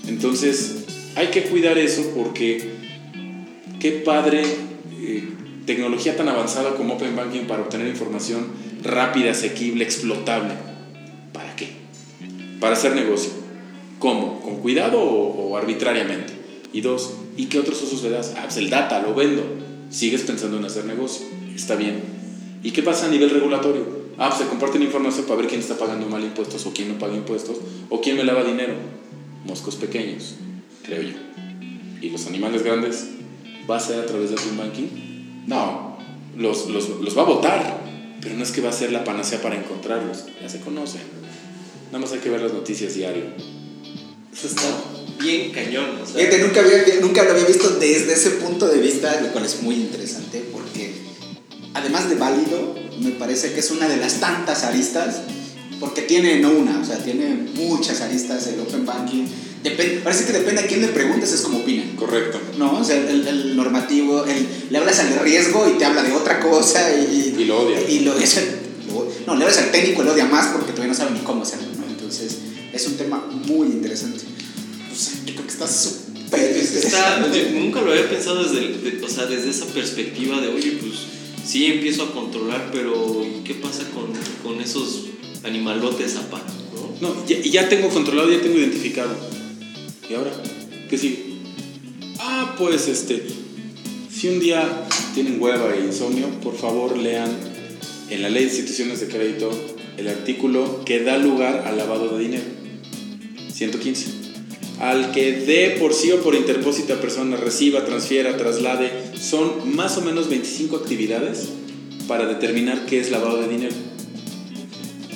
Entonces, 0.07 0.85
hay 1.17 1.29
que 1.29 1.45
cuidar 1.45 1.79
eso 1.79 2.13
porque 2.15 2.71
qué 3.81 3.91
padre 3.93 4.45
eh, 5.01 5.29
tecnología 5.67 6.17
tan 6.17 6.29
avanzada 6.29 6.75
como 6.77 6.95
Open 6.95 7.17
Banking 7.17 7.47
para 7.47 7.63
obtener 7.63 7.89
información 7.89 8.47
rápida, 8.83 9.33
asequible, 9.33 9.85
explotable. 9.85 10.55
¿Para 11.33 11.57
qué? 11.57 11.69
Para 12.61 12.75
hacer 12.75 12.95
negocio. 12.95 13.42
¿Cómo? 14.03 14.41
¿Con 14.41 14.57
cuidado 14.57 15.01
o, 15.01 15.51
o 15.51 15.57
arbitrariamente? 15.57 16.33
Y 16.73 16.81
dos, 16.81 17.13
¿y 17.37 17.47
qué 17.47 17.61
otros 17.61 17.81
usos 17.85 18.03
le 18.03 18.11
das? 18.11 18.35
Ah, 18.37 18.43
pues 18.47 18.57
el 18.57 18.69
data, 18.69 19.01
lo 19.01 19.15
vendo. 19.15 19.45
Sigues 19.91 20.23
pensando 20.23 20.57
en 20.57 20.65
hacer 20.65 20.87
negocio. 20.87 21.25
Está 21.55 21.77
bien. 21.77 22.03
¿Y 22.65 22.73
qué 22.73 22.83
pasa 22.83 23.07
a 23.07 23.11
nivel 23.11 23.31
regulatorio? 23.31 23.87
Ah, 24.19 24.31
pues 24.31 24.41
se 24.41 24.49
comparten 24.49 24.83
información 24.83 25.25
para 25.27 25.39
ver 25.39 25.47
quién 25.47 25.61
está 25.61 25.79
pagando 25.79 26.09
mal 26.09 26.25
impuestos 26.25 26.67
o 26.67 26.73
quién 26.73 26.89
no 26.89 26.99
paga 26.99 27.15
impuestos 27.15 27.59
o 27.91 28.01
quién 28.01 28.17
me 28.17 28.25
lava 28.25 28.43
dinero. 28.43 28.75
Moscos 29.45 29.77
pequeños, 29.77 30.35
creo 30.83 31.03
yo. 31.03 31.15
¿Y 32.01 32.11
los 32.11 32.27
animales 32.27 32.65
grandes? 32.65 33.09
¿Va 33.71 33.77
a 33.77 33.81
ser 33.81 34.01
a 34.01 34.07
través 34.07 34.31
de 34.31 34.35
Open 34.35 34.59
Banking? 34.59 35.45
No, 35.47 35.97
los, 36.37 36.67
los, 36.67 36.89
los 36.89 37.17
va 37.17 37.23
a 37.23 37.27
votar, 37.27 37.79
pero 38.21 38.35
no 38.35 38.43
es 38.43 38.51
que 38.51 38.63
va 38.63 38.71
a 38.71 38.73
ser 38.73 38.91
la 38.91 39.05
panacea 39.05 39.41
para 39.41 39.57
encontrarlos, 39.57 40.25
ya 40.43 40.49
se 40.49 40.59
conocen. 40.59 41.03
Nada 41.93 42.01
más 42.01 42.13
hay 42.13 42.19
que 42.19 42.31
ver 42.31 42.41
las 42.41 42.53
noticias 42.53 42.97
diario. 42.97 43.27
Eso 44.43 44.49
está 44.49 44.63
bien 45.23 45.53
cañón. 45.53 46.01
O 46.03 46.07
sea, 46.07 46.17
Fíjate, 46.17 46.39
nunca, 46.39 46.61
había, 46.61 47.01
nunca 47.01 47.23
lo 47.25 47.31
había 47.33 47.45
visto 47.45 47.71
desde 47.79 48.13
ese 48.13 48.31
punto 48.31 48.67
de 48.67 48.79
vista, 48.81 49.21
lo 49.21 49.29
cual 49.33 49.45
es 49.45 49.63
muy 49.63 49.77
interesante 49.77 50.43
porque, 50.53 50.95
además 51.75 52.09
de 52.09 52.17
válido, 52.17 52.75
me 53.01 53.11
parece 53.13 53.53
que 53.53 53.61
es 53.61 53.71
una 53.71 53.89
de 53.89 53.97
las 53.99 54.21
tantas 54.21 54.65
aristas, 54.65 55.17
porque 55.81 56.03
tiene 56.03 56.39
no 56.41 56.51
una, 56.51 56.81
o 56.81 56.85
sea, 56.85 56.99
tiene 56.99 57.35
muchas 57.55 58.01
aristas 58.01 58.47
el 58.49 58.61
Open 58.61 58.85
Banking. 58.87 59.25
Depende, 59.63 60.01
parece 60.03 60.25
que 60.25 60.33
depende 60.33 60.63
a 60.63 60.67
quién 60.67 60.81
le 60.83 60.89
preguntes, 60.89 61.33
es 61.33 61.41
como 61.43 61.59
opinan. 61.59 61.95
Correcto. 61.97 62.41
¿no? 62.59 62.81
O 62.81 62.85
sea, 62.85 62.97
el, 62.97 63.27
el 63.27 63.57
normativo, 63.57 64.25
el, 64.25 64.47
le 64.71 64.79
hablas 64.79 64.99
al 64.99 65.21
riesgo 65.21 65.69
y 65.73 65.79
te 65.79 65.85
habla 65.85 66.03
de 66.03 66.13
otra 66.13 66.41
cosa 66.41 66.93
y, 66.97 67.37
Y 67.39 67.45
lo 67.45 67.61
odia. 67.61 67.81
Y 67.89 68.01
lo, 68.01 68.17
es 68.19 68.37
el- 68.39 68.57
lo- 68.89 69.09
no, 69.27 69.37
le 69.37 69.45
hablas 69.45 69.59
al 69.59 69.71
técnico 69.71 70.03
y 70.03 70.07
lo 70.07 70.13
odia 70.15 70.27
más 70.27 70.49
porque 70.49 70.73
todavía 70.73 70.93
no 70.93 70.99
sabe 70.99 71.13
ni 71.13 71.21
cómo 71.21 71.43
hacerlo, 71.43 71.69
¿no? 71.79 71.87
Entonces, 71.87 72.39
es 72.73 72.87
un 72.89 72.97
tema 72.97 73.25
muy 73.47 73.69
interesante. 73.69 74.25
Está 75.65 77.21
súper 77.21 77.53
nunca 77.53 77.81
lo 77.83 77.93
había 77.93 78.09
pensado 78.09 78.43
desde, 78.43 78.69
de- 78.79 79.05
o 79.05 79.09
sea, 79.09 79.27
desde 79.27 79.51
esa 79.51 79.67
perspectiva 79.67 80.41
de, 80.41 80.49
oye, 80.49 80.73
pues 80.81 80.93
sí 81.47 81.67
empiezo 81.67 82.05
a 82.05 82.13
controlar, 82.13 82.71
pero 82.73 83.23
¿y 83.25 83.43
¿qué 83.45 83.55
pasa 83.55 83.83
con, 83.95 84.07
con 84.43 84.61
esos 84.63 85.07
animalotes 85.45 86.17
aparte? 86.17 86.53
¿no? 87.01 87.09
No, 87.15 87.27
ya 87.27 87.69
tengo 87.69 87.89
controlado, 87.89 88.31
ya 88.33 88.41
tengo 88.41 88.59
identificado. 88.59 89.15
¿Y 90.09 90.15
ahora? 90.15 90.33
¿Qué 90.89 90.97
sigue? 90.99 91.25
Ah, 92.19 92.55
pues 92.59 92.89
este. 92.89 93.25
Si 94.15 94.29
un 94.29 94.41
día 94.41 94.87
tienen 95.15 95.41
hueva 95.43 95.75
e 95.75 95.85
insomnio, 95.87 96.29
por 96.41 96.57
favor 96.57 96.97
lean 96.97 97.31
en 98.11 98.23
la 98.23 98.31
ley 98.31 98.45
de 98.45 98.51
instituciones 98.51 99.01
de 99.01 99.09
crédito 99.09 99.51
el 99.97 100.07
artículo 100.09 100.85
que 100.85 101.03
da 101.03 101.19
lugar 101.19 101.65
al 101.67 101.77
lavado 101.77 102.17
de 102.17 102.25
dinero. 102.25 102.45
115. 103.53 104.22
Al 104.81 105.13
que 105.13 105.33
dé 105.33 105.77
por 105.79 105.95
sí 105.95 106.11
o 106.13 106.23
por 106.23 106.35
interpósita 106.35 107.01
persona 107.01 107.37
reciba, 107.37 107.85
transfiera, 107.85 108.37
traslade, 108.37 108.91
son 109.19 109.75
más 109.77 109.97
o 109.99 110.03
menos 110.03 110.29
25 110.29 110.77
actividades 110.77 111.51
para 112.09 112.27
determinar 112.27 112.87
qué 112.87 113.01
es 113.01 113.11
lavado 113.11 113.41
de 113.41 113.49
dinero. 113.49 113.75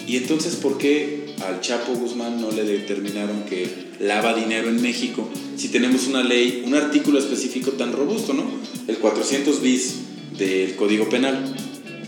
Y 0.07 0.17
entonces, 0.17 0.55
¿por 0.57 0.79
qué 0.79 1.35
al 1.47 1.61
Chapo 1.61 1.95
Guzmán 1.95 2.41
no 2.41 2.51
le 2.51 2.65
determinaron 2.65 3.45
que 3.45 3.69
lava 4.01 4.35
dinero 4.35 4.69
en 4.69 4.81
México 4.81 5.29
si 5.57 5.69
tenemos 5.69 6.07
una 6.07 6.23
ley, 6.23 6.65
un 6.67 6.75
artículo 6.75 7.19
específico 7.19 7.73
tan 7.73 7.93
robusto, 7.93 8.35
¿no? 8.35 8.45
El 8.87 8.99
400 8.99 9.63
bis 9.63 9.95
del 10.39 10.77
Código 10.77 11.09
Penal 11.09 11.55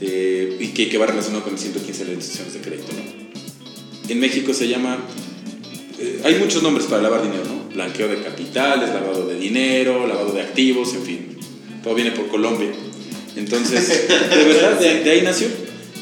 eh, 0.01 0.57
y 0.61 0.69
que, 0.69 0.89
que 0.89 0.99
va 0.99 1.07
relacionado 1.07 1.45
con 1.45 1.55
el 1.55 1.59
115 1.59 2.05
de 2.05 2.15
las 2.15 2.15
instituciones 2.17 2.55
de 2.55 2.61
crédito. 2.61 2.93
En 4.09 4.21
México 4.21 4.53
se 4.53 4.69
llama, 4.69 4.99
eh, 6.01 6.21
hay 6.25 6.37
muchos 6.37 6.63
nombres 6.63 6.87
para 6.87 7.03
lavar 7.03 7.23
dinero, 7.23 7.45
¿no? 7.45 7.75
Blanqueo 7.75 8.09
de 8.09 8.23
capitales, 8.23 8.89
lavado 8.91 9.27
de 9.27 9.39
dinero, 9.39 10.07
lavado 10.07 10.33
de 10.33 10.41
activos, 10.43 10.95
en 10.95 11.03
fin, 11.03 11.27
todo 11.83 11.95
viene 11.95 12.11
por 12.13 12.29
Colombia. 12.29 12.71
Entonces, 13.37 14.09
de 14.09 14.45
verdad, 14.45 14.79
de, 14.81 15.05
de 15.05 15.11
ahí 15.11 15.23
nació. 15.23 15.49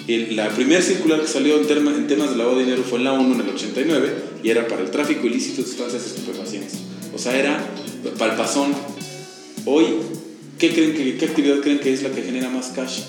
El- 0.09 0.37
la 0.37 0.49
primera 0.51 0.81
circular 0.81 1.21
que 1.21 1.27
salió 1.27 1.59
en, 1.61 1.67
terma- 1.67 1.95
en 1.95 2.07
temas 2.07 2.31
de 2.31 2.37
lavado 2.37 2.57
de 2.59 2.65
dinero 2.65 2.83
fue 2.89 2.99
en 2.99 3.05
la 3.05 3.13
ONU 3.13 3.35
en 3.35 3.41
el 3.41 3.49
89 3.55 4.15
y 4.45 4.51
era 4.51 4.69
para 4.69 4.83
el 4.83 4.91
tráfico 4.91 5.27
ilícito 5.27 5.63
de 5.63 5.69
sustancias 5.69 6.07
estupefacientes. 6.07 6.75
O 7.15 7.19
sea, 7.19 7.37
era 7.37 7.59
palpazón. 8.19 8.73
Hoy, 9.65 9.87
¿qué, 10.59 10.71
creen 10.73 10.95
que, 10.95 11.17
¿qué 11.17 11.25
actividad 11.25 11.57
creen 11.61 11.81
que 11.81 11.93
es 11.93 12.03
la 12.03 12.11
que 12.11 12.23
genera 12.23 12.49
más 12.49 12.69
cash? 12.69 13.01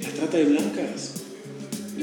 La 0.00 0.08
trata 0.10 0.36
de 0.38 0.44
blancas. 0.44 1.14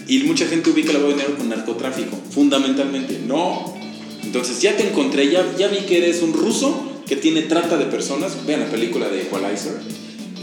Y 0.07 0.19
mucha 0.19 0.45
gente 0.47 0.69
ubica 0.69 0.89
el 0.89 0.95
lavado 0.95 1.11
de 1.13 1.17
dinero 1.21 1.37
con 1.37 1.47
narcotráfico, 1.49 2.17
fundamentalmente. 2.31 3.19
No. 3.25 3.79
Entonces 4.23 4.61
ya 4.61 4.75
te 4.77 4.87
encontré, 4.87 5.29
ya, 5.29 5.45
ya 5.57 5.67
vi 5.67 5.79
que 5.79 5.97
eres 5.97 6.21
un 6.21 6.33
ruso 6.33 6.87
que 7.07 7.15
tiene 7.15 7.41
trata 7.43 7.77
de 7.77 7.85
personas. 7.85 8.45
Vean 8.45 8.61
la 8.61 8.69
película 8.69 9.09
de 9.09 9.23
Equalizer. 9.23 9.79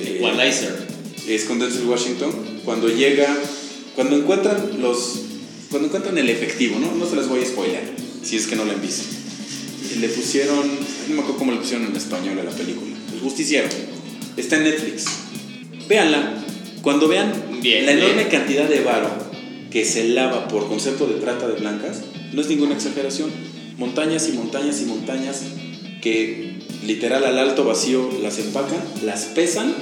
Eh, 0.00 0.16
Equalizer. 0.18 0.76
es 1.26 1.44
con 1.44 1.58
Denzel 1.58 1.86
Washington, 1.86 2.30
cuando 2.64 2.88
llega, 2.88 3.26
cuando 3.94 4.16
encuentran 4.16 4.80
los, 4.80 5.20
cuando 5.70 5.88
encuentran 5.88 6.16
el 6.18 6.28
efectivo, 6.28 6.78
¿no? 6.78 6.94
No 6.94 7.08
se 7.08 7.16
les 7.16 7.28
voy 7.28 7.42
a 7.42 7.46
spoiler, 7.46 7.82
si 8.22 8.36
es 8.36 8.46
que 8.46 8.56
no 8.56 8.64
la 8.64 8.72
han 8.74 8.82
visto. 8.82 9.04
Le 10.00 10.08
pusieron, 10.08 10.58
no 11.08 11.14
me 11.14 11.20
acuerdo 11.20 11.38
cómo 11.38 11.52
le 11.52 11.58
pusieron 11.58 11.86
en 11.86 11.96
español 11.96 12.38
a 12.38 12.44
la 12.44 12.50
película, 12.50 12.92
El 13.12 13.20
Justiciero. 13.20 13.68
Está 14.36 14.56
en 14.56 14.64
Netflix. 14.64 15.06
Véanla. 15.88 16.44
Cuando 16.82 17.08
vean 17.08 17.32
Bien, 17.60 17.84
la 17.86 17.92
bien. 17.92 18.04
enorme 18.04 18.28
cantidad 18.28 18.68
de 18.68 18.80
varo 18.80 19.10
que 19.70 19.84
se 19.84 20.08
lava 20.08 20.46
por 20.48 20.68
concepto 20.68 21.06
de 21.06 21.14
trata 21.14 21.48
de 21.48 21.54
blancas, 21.54 22.02
no 22.32 22.40
es 22.40 22.48
ninguna 22.48 22.74
exageración. 22.74 23.30
Montañas 23.78 24.28
y 24.28 24.32
montañas 24.32 24.80
y 24.80 24.84
montañas 24.84 25.42
que 26.02 26.58
literal 26.84 27.24
al 27.24 27.38
alto 27.38 27.64
vacío 27.64 28.10
las 28.22 28.38
empacan, 28.38 28.82
las 29.04 29.24
pesan 29.24 29.74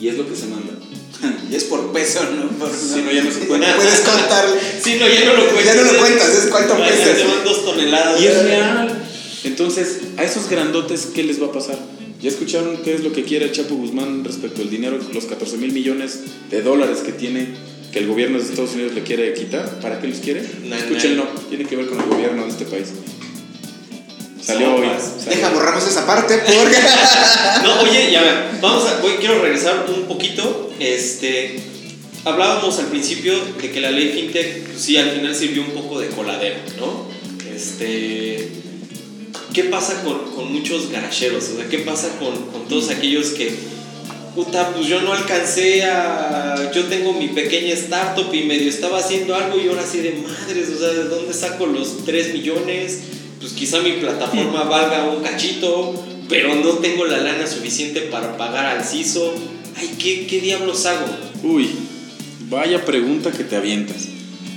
y 0.00 0.08
es 0.08 0.16
lo 0.16 0.28
que 0.28 0.36
se 0.36 0.46
manda. 0.46 0.72
Y 1.50 1.54
es 1.54 1.64
por 1.64 1.92
peso, 1.92 2.20
¿no? 2.34 2.48
Por, 2.58 2.70
Si 2.70 3.02
no, 3.02 3.10
ya 3.10 3.22
no 3.22 3.30
se 3.30 3.40
cuenta. 3.48 3.76
Puedes 3.76 4.00
contar. 4.00 4.46
Sí, 4.82 4.96
no, 4.98 5.06
ya 5.08 5.24
no 5.26 5.34
lo 5.34 5.50
cuentas. 5.50 5.64
Ya 5.64 5.82
no 5.82 5.92
lo 5.92 5.98
cuentas, 5.98 6.28
es 6.28 6.50
cuánto 6.50 6.76
pesa. 6.76 7.28
Van 7.28 7.44
dos 7.44 7.64
toneladas. 7.64 8.20
Y 8.20 8.26
es 8.26 8.42
real. 8.42 9.04
Entonces, 9.44 9.98
a 10.16 10.24
esos 10.24 10.48
grandotes, 10.48 11.06
¿qué 11.14 11.22
les 11.22 11.40
va 11.40 11.46
a 11.46 11.52
pasar? 11.52 11.78
¿Ya 12.22 12.28
escucharon 12.28 12.78
qué 12.84 12.94
es 12.94 13.02
lo 13.02 13.12
que 13.12 13.24
quiere 13.24 13.46
el 13.46 13.52
Chapo 13.52 13.74
Guzmán 13.74 14.24
respecto 14.24 14.60
al 14.60 14.68
dinero, 14.68 14.98
los 15.12 15.24
14 15.24 15.56
mil 15.56 15.72
millones 15.72 16.20
de 16.50 16.60
dólares 16.62 16.98
que 16.98 17.12
tiene, 17.12 17.48
que 17.92 18.00
el 18.00 18.06
gobierno 18.06 18.38
de 18.38 18.44
Estados 18.44 18.74
Unidos 18.74 18.92
le 18.94 19.02
quiere 19.02 19.32
quitar? 19.32 19.80
¿Para 19.80 20.00
qué 20.00 20.08
los 20.08 20.18
quiere? 20.18 20.42
Nah, 20.66 20.76
Escúchenlo, 20.76 21.24
tiene 21.48 21.64
que 21.64 21.76
ver 21.76 21.86
con 21.86 21.98
el 21.98 22.06
gobierno 22.06 22.44
de 22.44 22.50
este 22.50 22.66
país. 22.66 22.88
Salió 24.42 24.74
hoy. 24.74 24.88
Deja, 25.28 25.50
borramos 25.50 25.86
esa 25.86 26.06
parte 26.06 26.38
porque. 26.38 26.76
No, 27.62 27.80
oye, 27.82 28.10
ya 28.10 28.22
ver, 28.22 28.58
vamos 28.60 28.86
a, 28.86 29.00
voy, 29.00 29.12
quiero 29.18 29.42
regresar 29.42 29.86
un 29.88 30.04
poquito. 30.04 30.70
Este, 30.78 31.60
hablábamos 32.24 32.78
al 32.78 32.86
principio 32.86 33.34
de 33.60 33.70
que 33.70 33.80
la 33.80 33.90
ley 33.90 34.12
fintech, 34.12 34.66
pues 34.66 34.80
sí, 34.80 34.96
al 34.96 35.10
final 35.10 35.34
sirvió 35.34 35.62
un 35.62 35.72
poco 35.72 36.00
de 36.00 36.08
coladera, 36.08 36.56
¿no? 36.78 37.06
Este, 37.54 38.48
¿qué 39.52 39.64
pasa 39.64 40.02
con, 40.02 40.32
con 40.34 40.52
muchos 40.52 40.90
garacheros? 40.90 41.50
O 41.50 41.56
sea, 41.56 41.68
¿qué 41.68 41.80
pasa 41.80 42.08
con, 42.18 42.34
con 42.46 42.66
todos 42.68 42.90
aquellos 42.90 43.30
que, 43.30 43.52
puta, 44.34 44.72
pues 44.72 44.86
yo 44.86 45.02
no 45.02 45.12
alcancé 45.12 45.84
a, 45.84 46.70
yo 46.74 46.84
tengo 46.86 47.12
mi 47.12 47.28
pequeña 47.28 47.74
startup 47.74 48.32
y 48.32 48.44
medio 48.44 48.68
estaba 48.70 48.98
haciendo 48.98 49.34
algo 49.34 49.58
y 49.60 49.68
ahora 49.68 49.84
sí 49.86 50.00
de 50.00 50.12
madres, 50.12 50.70
o 50.70 50.78
sea, 50.78 50.88
¿de 50.88 51.04
dónde 51.04 51.34
saco 51.34 51.66
los 51.66 52.04
3 52.06 52.32
millones? 52.32 53.00
Pues 53.40 53.52
quizá 53.54 53.80
mi 53.80 53.92
plataforma 53.92 54.64
valga 54.64 55.08
un 55.08 55.22
cachito, 55.22 55.94
pero 56.28 56.54
no 56.56 56.74
tengo 56.74 57.06
la 57.06 57.18
lana 57.18 57.46
suficiente 57.46 58.02
para 58.02 58.36
pagar 58.36 58.66
al 58.66 58.84
CISO. 58.84 59.34
Ay, 59.76 59.90
¿qué, 59.98 60.26
qué 60.26 60.40
diablos 60.40 60.84
hago? 60.84 61.06
Uy, 61.42 61.70
vaya 62.50 62.84
pregunta 62.84 63.32
que 63.32 63.44
te 63.44 63.56
avientas. 63.56 64.08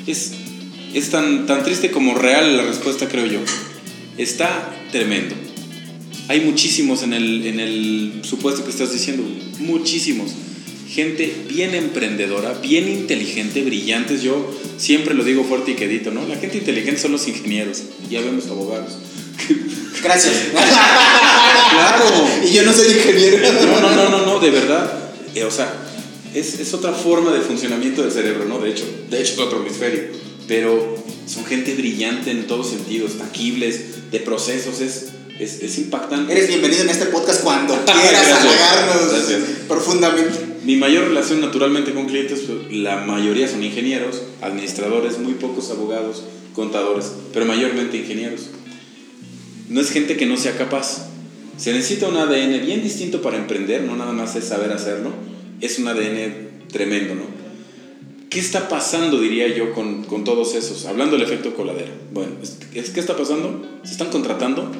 Es, 0.05 0.33
es 0.93 1.09
tan, 1.11 1.45
tan 1.45 1.63
triste 1.63 1.91
como 1.91 2.13
real 2.15 2.57
la 2.57 2.63
respuesta, 2.63 3.07
creo 3.07 3.25
yo. 3.25 3.39
Está 4.17 4.75
tremendo. 4.91 5.33
Hay 6.27 6.41
muchísimos 6.41 7.03
en 7.03 7.13
el, 7.13 7.45
en 7.45 7.59
el 7.61 8.21
supuesto 8.23 8.65
que 8.65 8.71
estás 8.71 8.91
diciendo, 8.91 9.23
muchísimos. 9.59 10.31
Gente 10.93 11.33
bien 11.49 11.73
emprendedora, 11.73 12.53
bien 12.53 12.87
inteligente, 12.87 13.63
brillantes. 13.63 14.21
Yo 14.21 14.47
siempre 14.77 15.15
lo 15.15 15.23
digo 15.23 15.43
fuerte 15.43 15.71
y 15.71 15.73
quedito, 15.73 16.11
¿no? 16.11 16.27
La 16.27 16.35
gente 16.35 16.59
inteligente 16.59 17.01
son 17.01 17.13
los 17.13 17.27
ingenieros. 17.27 17.81
Ya 18.11 18.21
vemos 18.21 18.45
abogados. 18.45 18.99
Gracias. 20.03 20.35
Claro. 20.51 22.05
Y 22.47 22.53
yo 22.53 22.61
no 22.61 22.71
soy 22.71 22.91
ingeniero. 22.93 23.39
No, 23.65 23.81
no, 23.81 23.95
no, 23.95 24.09
no, 24.09 24.25
no, 24.25 24.39
de 24.39 24.51
verdad. 24.51 25.09
Eh, 25.33 25.43
o 25.43 25.49
sea, 25.49 25.73
es, 26.35 26.59
es 26.59 26.71
otra 26.75 26.93
forma 26.93 27.33
de 27.33 27.41
funcionamiento 27.41 28.03
del 28.03 28.11
cerebro, 28.11 28.45
¿no? 28.45 28.59
De 28.59 28.69
hecho, 28.69 28.85
de 29.09 29.19
hecho 29.19 29.33
es 29.33 29.39
otro 29.39 29.61
hemisferio. 29.65 30.03
Pero 30.47 30.95
son 31.25 31.43
gente 31.45 31.73
brillante 31.73 32.29
en 32.29 32.45
todos 32.45 32.69
sentidos, 32.69 33.17
tangibles, 33.17 34.11
de 34.11 34.19
procesos, 34.19 34.79
es, 34.79 35.07
es, 35.39 35.61
es 35.61 35.77
impactante. 35.79 36.31
Eres 36.31 36.47
bienvenido 36.47 36.83
en 36.83 36.89
este 36.89 37.05
podcast 37.07 37.43
cuando 37.43 37.73
quieras 37.85 38.27
halagarnos 38.31 39.09
Gracias. 39.11 39.41
profundamente. 39.67 40.39
Mi 40.65 40.77
mayor 40.77 41.05
relación 41.05 41.41
naturalmente 41.41 41.93
con 41.93 42.05
clientes, 42.07 42.41
pues, 42.47 42.71
la 42.71 42.97
mayoría 43.05 43.47
son 43.47 43.63
ingenieros, 43.63 44.21
administradores, 44.41 45.19
muy 45.19 45.33
pocos 45.33 45.69
abogados, 45.71 46.23
contadores, 46.53 47.11
pero 47.33 47.45
mayormente 47.45 47.97
ingenieros. 47.97 48.49
No 49.69 49.81
es 49.81 49.89
gente 49.91 50.15
que 50.15 50.25
no 50.25 50.37
sea 50.37 50.55
capaz. 50.57 51.07
Se 51.57 51.73
necesita 51.73 52.07
un 52.07 52.17
ADN 52.17 52.65
bien 52.65 52.81
distinto 52.81 53.21
para 53.21 53.37
emprender, 53.37 53.83
no 53.83 53.95
nada 53.95 54.13
más 54.13 54.35
es 54.35 54.45
saber 54.45 54.71
hacerlo, 54.71 55.11
es 55.61 55.77
un 55.79 55.87
ADN 55.87 56.67
tremendo, 56.71 57.15
¿no? 57.15 57.23
¿Qué 58.29 58.39
está 58.39 58.67
pasando, 58.67 59.19
diría 59.19 59.47
yo, 59.55 59.73
con, 59.73 60.03
con 60.05 60.23
todos 60.23 60.55
esos? 60.55 60.85
Hablando 60.85 61.15
del 61.17 61.25
efecto 61.27 61.53
coladera. 61.55 61.91
Bueno, 62.11 62.31
es, 62.41 62.57
es- 62.73 62.89
¿qué 62.89 62.99
está 62.99 63.15
pasando? 63.15 63.63
Se 63.83 63.91
están 63.91 64.09
contratando 64.09 64.71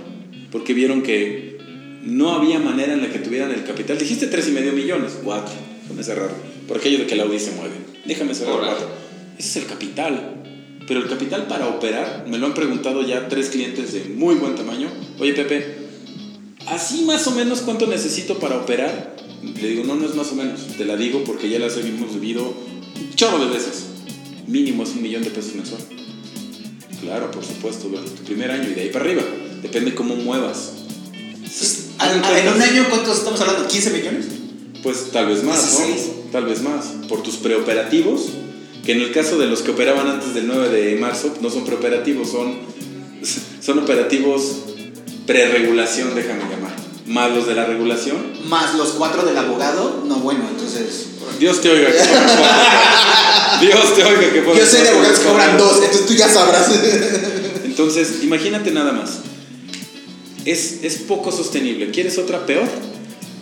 porque 0.54 0.76
vieron 0.76 1.02
que 1.02 1.58
no 2.04 2.32
había 2.32 2.60
manera 2.60 2.94
en 2.94 3.02
la 3.02 3.10
que 3.10 3.18
tuvieran 3.18 3.52
el 3.52 3.64
capital. 3.64 3.98
Dijiste 3.98 4.28
tres 4.28 4.48
y 4.48 4.52
medio 4.52 4.72
millones, 4.72 5.18
cuatro, 5.24 5.52
ese 6.00 6.14
raro. 6.14 6.36
por 6.68 6.78
aquello 6.78 7.00
de 7.00 7.08
que 7.08 7.16
la 7.16 7.24
Audi 7.24 7.40
se 7.40 7.52
mueve. 7.54 7.74
Déjame 8.06 8.36
cerrar 8.36 8.58
Órale. 8.58 8.72
cuatro. 8.72 8.88
Ese 9.38 9.50
es 9.50 9.56
el 9.58 9.66
capital. 9.66 10.44
Pero 10.88 11.00
el 11.00 11.10
capital 11.10 11.48
para 11.48 11.68
operar, 11.68 12.26
me 12.28 12.38
lo 12.38 12.46
han 12.46 12.54
preguntado 12.54 13.02
ya 13.02 13.28
tres 13.30 13.50
clientes 13.50 13.94
de 13.94 14.04
muy 14.14 14.36
buen 14.36 14.54
tamaño. 14.54 14.90
Oye, 15.20 15.34
Pepe, 15.34 15.76
así 16.68 17.04
más 17.06 17.26
o 17.26 17.32
menos 17.32 17.62
cuánto 17.62 17.88
necesito 17.88 18.38
para 18.38 18.58
operar. 18.58 19.16
Le 19.42 19.68
digo, 19.68 19.84
no, 19.86 19.96
no 19.96 20.06
es 20.06 20.14
más 20.14 20.32
o 20.34 20.36
menos. 20.36 20.68
Te 20.78 20.86
la 20.86 20.96
digo 20.96 21.24
porque 21.24 21.50
ya 21.50 21.58
las 21.58 21.78
hemos 21.78 22.14
vivido 22.14 22.54
chorro 23.16 23.44
de 23.44 23.52
veces. 23.52 23.86
Mínimo 24.46 24.84
es 24.84 24.90
un 24.90 25.02
millón 25.02 25.24
de 25.24 25.32
pesos 25.32 25.56
mensual. 25.56 25.82
Claro, 27.04 27.32
por 27.32 27.44
supuesto, 27.46 27.88
durante 27.90 28.12
tu 28.12 28.24
primer 28.24 28.52
año 28.52 28.70
y 28.70 28.74
de 28.74 28.82
ahí 28.82 28.90
para 28.90 29.06
arriba. 29.06 29.24
Depende 29.62 29.94
cómo 29.94 30.16
muevas. 30.16 30.72
Entonces, 31.14 31.90
al- 32.00 32.38
en 32.38 32.48
un 32.54 32.62
año, 32.62 32.86
¿cuántos 32.90 33.18
estamos 33.20 33.40
hablando? 33.42 33.68
¿15 33.68 33.92
millones? 33.94 34.26
Pues 34.82 35.12
tal 35.12 35.28
vez 35.28 35.44
más, 35.44 35.58
¿no? 35.80 35.86
16. 35.88 36.12
Tal 36.32 36.46
vez 36.46 36.62
más. 36.62 36.86
Por 37.08 37.22
tus 37.24 37.36
preoperativos, 37.36 38.30
que 38.86 38.94
en 38.94 39.02
el 39.02 39.12
caso 39.12 39.38
de 39.38 39.48
los 39.48 39.62
que 39.62 39.72
operaban 39.72 40.08
antes 40.08 40.34
del 40.34 40.48
9 40.48 40.70
de 40.70 40.96
marzo, 40.96 41.34
no 41.42 41.50
son 41.50 41.66
preoperativos, 41.66 42.30
son, 42.32 42.58
son 43.62 43.80
operativos 43.80 44.42
preregulación, 45.26 46.14
déjame 46.16 46.42
llamar. 46.50 46.63
Más 47.08 47.32
los 47.32 47.48
de 47.48 47.56
la 47.56 47.66
regulación. 47.66 48.18
Más 48.48 48.76
los 48.76 48.90
cuatro 48.92 49.24
del 49.24 49.38
abogado, 49.38 50.04
no, 50.08 50.18
bueno, 50.18 50.42
entonces. 50.50 51.08
Dios 51.40 51.62
te 51.62 51.70
oiga 51.70 51.90
que. 51.92 51.98
Dios 53.66 53.96
te 53.96 54.04
oiga 54.04 54.34
que 54.34 54.42
fueron 54.42 54.58
Yo 54.58 54.66
sé 54.66 54.84
de 54.84 54.90
abogados 54.90 55.20
que 55.20 55.26
cobran 55.26 55.58
dos, 55.58 55.76
entonces 55.84 56.06
tú 56.06 56.14
ya 56.14 56.30
sabrás. 56.30 56.70
Entonces, 57.66 58.24
imagínate 58.24 58.72
nada 58.72 58.92
más. 58.92 59.20
Es, 60.46 60.80
es 60.84 60.98
poco 60.98 61.32
sostenible. 61.32 61.92
¿Quieres 61.92 62.18
otra 62.18 62.46
peor? 62.46 62.68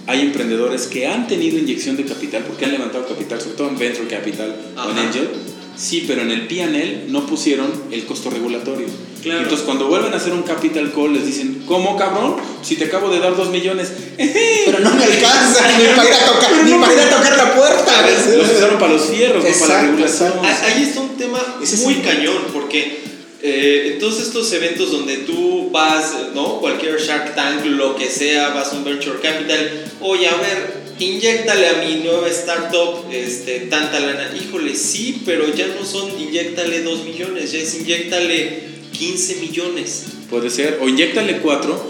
Hay 0.08 0.22
emprendedores 0.22 0.88
que 0.88 1.08
han 1.08 1.28
tenido 1.28 1.58
inyección 1.58 1.98
de 1.98 2.06
capital 2.06 2.44
porque 2.48 2.66
han 2.66 2.72
levantado 2.72 3.08
capital, 3.08 3.40
sobre 3.40 3.56
todo 3.56 3.68
en 3.70 3.78
Venture 3.78 4.08
Capital 4.08 4.56
o 4.76 4.90
en 4.90 4.98
Ajá. 4.98 5.08
Angel. 5.08 5.30
Sí, 5.78 6.06
pero 6.08 6.22
en 6.22 6.32
el 6.32 6.48
P&L 6.48 7.06
no 7.10 7.26
pusieron 7.26 7.72
el 7.92 8.06
costo 8.06 8.30
regulatorio. 8.30 8.88
Claro. 9.22 9.42
Entonces, 9.42 9.66
cuando 9.66 9.88
vuelven 9.88 10.14
a 10.14 10.18
hacer 10.18 10.34
un 10.34 10.44
capital 10.44 10.92
call, 10.94 11.14
les 11.14 11.26
dicen, 11.26 11.64
¿cómo 11.68 11.96
cabrón? 11.98 12.38
Si 12.64 12.76
te 12.76 12.86
acabo 12.86 13.10
de 13.10 13.20
dar 13.20 13.36
dos 13.36 13.50
millones. 13.50 13.92
Pero 14.18 14.80
no 14.80 14.92
me 14.92 15.04
alcanza 15.04 15.78
ni 15.78 15.86
para 15.96 16.10
ir 16.10 16.16
a 16.16 16.26
tocar, 16.26 16.52
ni 16.64 16.74
para 16.74 16.94
ir 16.94 17.00
a 17.00 17.10
tocar 17.10 17.38
la 17.38 17.56
puerta. 17.56 17.92
Los 18.36 18.52
usaron 18.52 18.80
para 18.80 18.94
los 18.94 19.04
fierros, 19.06 19.44
no 19.44 19.50
para 19.60 19.74
la 19.74 19.82
regulación. 19.82 20.28
exacto. 20.28 20.42
Ah, 20.44 20.62
Ahí 20.66 20.84
está 20.84 21.02
un 21.02 21.18
tema 21.18 21.40
es 21.62 21.84
muy 21.84 21.96
cañón, 21.96 22.46
porque 22.54 23.00
eh, 23.44 23.98
todos 24.00 24.22
estos 24.22 24.52
eventos 24.54 24.92
donde 24.92 25.18
tú 25.18 25.70
vas, 25.72 26.14
¿no? 26.34 26.60
Cualquier 26.60 27.00
Shark 27.00 27.36
Tank, 27.36 27.66
lo 27.66 27.96
que 27.96 28.10
sea, 28.10 28.50
vas 28.50 28.74
a 28.74 28.76
un 28.76 28.84
Venture 28.84 29.20
Capital, 29.20 29.86
oye, 30.02 30.28
a 30.28 30.36
ver, 30.36 30.82
inyectale 31.00 31.68
a 31.70 31.74
mi 31.84 31.96
nueva 32.04 32.28
startup 32.30 33.06
este, 33.12 33.62
tanta 33.62 34.00
lana. 34.00 34.32
Híjole, 34.36 34.76
sí, 34.76 35.22
pero 35.26 35.52
ya 35.54 35.68
no 35.68 35.86
son 35.86 36.10
inyectale 36.20 36.82
2 36.84 37.04
millones, 37.06 37.52
ya 37.52 37.60
es 37.60 37.74
inyectale 37.76 38.72
15 38.92 39.36
millones. 39.38 40.06
Puede 40.30 40.50
ser, 40.50 40.80
o 40.82 40.90
inyectale 40.90 41.40
cuatro, 41.40 41.82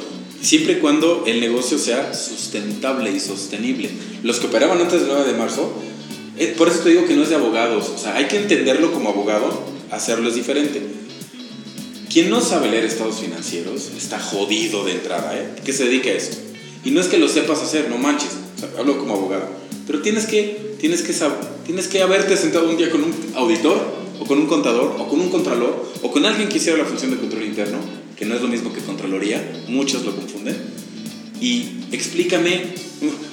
siempre 0.42 0.74
y 0.74 0.76
cuando 0.78 1.24
el 1.28 1.40
negocio 1.40 1.78
sea 1.78 2.14
sustentable 2.14 3.12
y 3.12 3.20
sostenible. 3.20 3.90
Los 4.24 4.40
que 4.40 4.48
operaban 4.48 4.80
antes 4.80 5.02
del 5.02 5.10
9 5.10 5.32
de 5.32 5.38
marzo, 5.38 5.74
eh, 6.38 6.54
por 6.58 6.68
eso 6.68 6.80
te 6.80 6.90
digo 6.90 7.06
que 7.06 7.16
no 7.16 7.24
es 7.24 7.30
de 7.30 7.36
abogados, 7.36 7.90
o 7.90 7.98
sea, 7.98 8.16
hay 8.16 8.26
que 8.26 8.38
entenderlo 8.38 8.92
como 8.92 9.10
abogado, 9.10 9.64
hacerlo 9.92 10.30
es 10.30 10.36
diferente. 10.36 10.82
Quien 12.12 12.30
no 12.30 12.42
sabe 12.42 12.70
leer 12.70 12.84
estados 12.84 13.20
financieros 13.20 13.92
está 13.98 14.20
jodido 14.20 14.84
de 14.84 14.94
entrada, 14.94 15.38
¿eh? 15.38 15.56
Que 15.64 15.72
se 15.72 15.86
dedica 15.86 16.10
a 16.10 16.14
eso. 16.14 16.32
Y 16.84 16.92
no 16.92 17.00
es 17.00 17.08
que 17.08 17.18
lo 17.18 17.30
sepas 17.30 17.62
hacer, 17.62 17.90
no 17.90 17.98
manches, 17.98 18.32
o 18.58 18.60
sea, 18.60 18.70
hablo 18.80 18.98
como 18.98 19.14
abogado. 19.14 19.48
Pero 19.88 20.02
tienes 20.02 20.26
que, 20.26 20.76
tienes, 20.80 21.04
que 21.04 21.14
tienes 21.66 21.88
que 21.88 22.02
haberte 22.02 22.36
sentado 22.36 22.70
un 22.70 22.78
día 22.78 22.90
con 22.90 23.04
un 23.04 23.14
auditor, 23.36 23.80
o 24.22 24.26
con 24.26 24.38
un 24.38 24.46
contador, 24.46 24.96
o 25.00 25.08
con 25.08 25.20
un 25.20 25.30
contralor, 25.30 25.84
o 26.04 26.12
con 26.12 26.24
alguien 26.26 26.48
que 26.48 26.58
hiciera 26.58 26.78
la 26.78 26.86
función 26.86 27.10
de 27.10 27.18
control 27.18 27.44
interno, 27.44 27.80
que 28.16 28.24
no 28.26 28.36
es 28.36 28.42
lo 28.42 28.48
mismo 28.48 28.72
que 28.72 28.80
contraloría, 28.80 29.64
muchos 29.68 30.06
lo 30.06 30.16
confunden. 30.16 30.56
Y 31.42 31.66
explícame, 31.92 32.66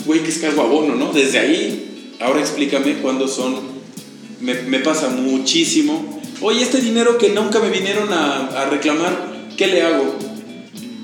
güey, 0.06 0.22
que 0.22 0.30
es 0.30 0.38
cargo 0.38 0.62
abono, 0.62 0.94
¿no? 0.94 1.12
Desde 1.12 1.40
ahí, 1.40 2.14
ahora 2.20 2.40
explícame 2.40 2.94
cuándo 3.02 3.28
son. 3.28 3.56
Me, 4.40 4.78
pasa 4.78 5.10
muchísimo. 5.10 6.22
Oye, 6.40 6.62
este 6.62 6.80
dinero 6.80 7.18
que 7.18 7.28
nunca 7.30 7.60
me 7.60 7.68
vinieron 7.68 8.10
a, 8.10 8.46
a 8.46 8.70
reclamar, 8.70 9.50
¿qué 9.58 9.66
le 9.66 9.82
hago? 9.82 10.16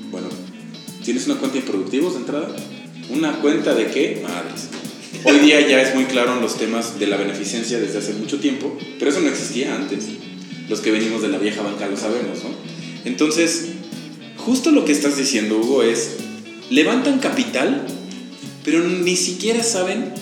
Bueno, 0.09 0.29
¿tienes 1.03 1.27
una 1.27 1.35
cuenta 1.35 1.59
de 1.59 1.59
improductivos 1.59 2.13
de 2.13 2.19
entrada? 2.21 2.55
¿Una 3.11 3.33
cuenta 3.33 3.75
de 3.75 3.85
qué? 3.91 4.23
Madres. 4.23 4.74
Hoy 5.23 5.39
día 5.39 5.67
ya 5.67 5.81
es 5.81 5.95
muy 5.95 6.05
claro 6.05 6.33
en 6.33 6.41
los 6.41 6.57
temas 6.57 6.99
de 6.99 7.07
la 7.07 7.17
beneficencia 7.17 7.79
desde 7.79 7.99
hace 7.99 8.13
mucho 8.13 8.39
tiempo, 8.39 8.77
pero 8.99 9.11
eso 9.11 9.21
no 9.21 9.29
existía 9.29 9.75
antes. 9.75 10.05
Los 10.69 10.81
que 10.81 10.91
venimos 10.91 11.21
de 11.21 11.29
la 11.29 11.37
vieja 11.37 11.61
banca 11.61 11.87
lo 11.87 11.97
sabemos, 11.97 12.43
¿no? 12.43 12.49
Entonces, 13.05 13.69
justo 14.37 14.71
lo 14.71 14.85
que 14.85 14.91
estás 14.91 15.17
diciendo, 15.17 15.57
Hugo, 15.57 15.83
es, 15.83 16.17
levantan 16.69 17.19
capital, 17.19 17.85
pero 18.63 18.83
ni 18.83 19.15
siquiera 19.15 19.63
saben 19.63 20.13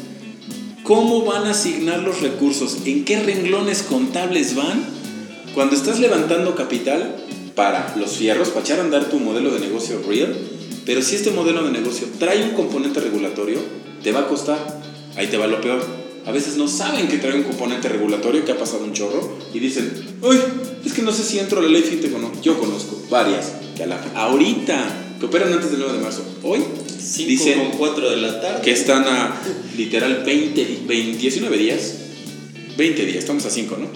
cómo 0.83 1.23
van 1.23 1.45
a 1.45 1.51
asignar 1.51 1.99
los 1.99 2.21
recursos, 2.21 2.79
en 2.85 3.05
qué 3.05 3.19
renglones 3.19 3.83
contables 3.83 4.55
van. 4.55 4.83
Cuando 5.53 5.75
estás 5.75 5.99
levantando 5.99 6.55
capital 6.55 7.15
para 7.55 7.95
los 7.97 8.17
fierros, 8.17 8.49
para 8.49 8.61
echar 8.65 8.79
a 8.79 8.83
andar 8.83 9.09
tu 9.09 9.19
modelo 9.19 9.51
de 9.51 9.59
negocio 9.59 10.01
real, 10.07 10.35
pero 10.85 11.01
si 11.01 11.15
este 11.15 11.31
modelo 11.31 11.63
de 11.63 11.71
negocio 11.71 12.07
trae 12.19 12.43
un 12.43 12.51
componente 12.51 12.99
regulatorio, 12.99 13.59
te 14.03 14.11
va 14.11 14.21
a 14.21 14.27
costar. 14.27 14.82
Ahí 15.15 15.27
te 15.27 15.37
va 15.37 15.47
lo 15.47 15.61
peor. 15.61 15.85
A 16.25 16.31
veces 16.31 16.55
no 16.55 16.67
saben 16.67 17.07
que 17.09 17.17
trae 17.17 17.35
un 17.35 17.43
componente 17.43 17.89
regulatorio, 17.89 18.45
que 18.45 18.53
ha 18.53 18.57
pasado 18.57 18.83
un 18.85 18.93
chorro, 18.93 19.37
y 19.53 19.59
dicen, 19.59 19.91
uy, 20.21 20.37
es 20.85 20.93
que 20.93 21.01
no 21.01 21.11
sé 21.11 21.23
si 21.23 21.37
entro 21.39 21.59
a 21.59 21.63
la 21.63 21.67
ley 21.69 21.81
fintech 21.81 22.15
o 22.15 22.19
no. 22.19 22.31
Yo 22.41 22.57
conozco 22.59 23.03
varias 23.09 23.51
que 23.75 23.83
a 23.83 23.87
la, 23.87 24.01
ahorita, 24.15 25.15
que 25.19 25.25
operan 25.25 25.51
antes 25.51 25.71
del 25.71 25.81
9 25.81 25.97
de 25.97 26.03
marzo, 26.03 26.23
hoy 26.43 26.61
5 26.87 27.29
dicen 27.29 27.59
con 27.59 27.77
4 27.77 28.09
de 28.11 28.17
la 28.17 28.39
tarde. 28.39 28.61
que 28.63 28.71
están 28.71 29.03
a 29.03 29.35
literal 29.75 30.23
20, 30.25 30.65
di- 30.65 30.83
20, 30.87 31.17
19 31.17 31.57
días. 31.57 31.93
20 32.77 33.05
días, 33.05 33.17
estamos 33.17 33.45
a 33.45 33.49
5, 33.49 33.77
¿no? 33.77 33.87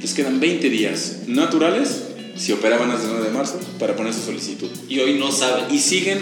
Les 0.00 0.14
quedan 0.14 0.38
20 0.38 0.70
días 0.70 1.16
naturales 1.26 2.02
si 2.36 2.52
operaban 2.52 2.90
antes 2.90 3.04
del 3.06 3.12
9 3.16 3.28
de 3.30 3.34
marzo 3.36 3.58
para 3.80 3.96
poner 3.96 4.14
su 4.14 4.20
solicitud. 4.22 4.68
Y 4.88 5.00
hoy 5.00 5.18
no 5.18 5.32
saben. 5.32 5.64
Y 5.74 5.78
siguen. 5.80 6.18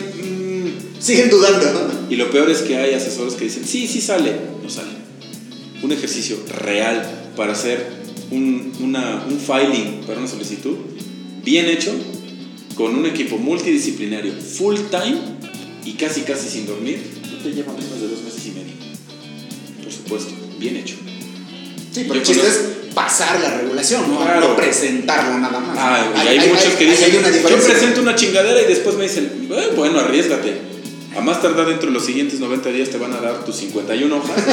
Siguen 1.03 1.31
dudando. 1.31 2.07
y 2.11 2.17
lo 2.17 2.31
peor 2.31 2.51
es 2.51 2.59
que 2.59 2.77
hay 2.77 2.95
asesores 2.95 3.35
que 3.35 3.45
dicen, 3.45 3.65
sí, 3.67 3.87
sí 3.89 4.01
sale. 4.01 4.33
No 4.63 4.71
sale. 4.71 4.91
Un 5.83 5.91
ejercicio 5.93 6.37
real 6.65 7.31
para 7.37 7.53
hacer 7.53 7.87
un, 8.31 8.73
una- 8.81 9.25
un 9.29 9.39
filing 9.39 10.03
para 10.07 10.19
una 10.21 10.29
solicitud 10.29 10.77
bien 11.45 11.67
hecho, 11.67 11.93
con 12.77 12.95
un 12.95 13.05
equipo 13.07 13.37
multidisciplinario 13.37 14.33
full 14.35 14.77
time 14.91 15.17
y 15.85 15.93
casi 15.95 16.21
casi 16.23 16.49
sin 16.49 16.67
dormir, 16.67 16.99
no 17.33 17.39
te 17.39 17.51
lleva 17.53 17.73
menos 17.73 18.01
de 18.01 18.09
dos 18.09 18.23
meses 18.23 18.47
y 18.47 18.51
medio. 18.51 18.73
Por 19.83 19.93
supuesto, 19.93 20.31
bien 20.59 20.77
hecho. 20.77 20.95
Sí, 21.93 22.05
pero 22.07 22.15
el 22.15 22.23
chiste 22.23 22.47
es 22.47 22.61
pasar 22.95 23.41
la 23.41 23.59
regulación, 23.59 24.09
no, 24.09 24.19
Claro. 24.23 24.49
no 24.51 24.57
presentarla 24.57 25.39
nada 25.39 25.59
más. 25.61 25.77
Ah, 25.79 26.13
y 26.15 26.21
Ahí- 26.21 26.29
hay, 26.29 26.39
ahí- 26.39 26.49
muchos 26.49 26.73
que 26.79 26.87
dicen, 26.87 27.05
hay 27.25 27.43
yo 27.43 27.57
presento 27.59 28.01
una 28.03 28.15
chingadera 28.15 28.63
y 28.63 28.67
después 28.67 28.97
me 28.97 29.03
dicen, 29.05 29.49
"Eh, 29.51 29.73
bueno, 29.77 29.99
arriesgate. 29.99 30.72
A 31.17 31.21
más 31.21 31.43
tardar 31.43 31.67
dentro 31.67 31.89
de 31.89 31.95
los 31.95 32.07
siguientes 32.07 32.41
90 32.41 32.71
días 32.71 32.91
te 32.91 32.99
van 32.99 33.13
a 33.13 33.21
dar 33.21 33.45
tus 33.45 33.57
51 33.57 34.17
hojas 34.17 34.45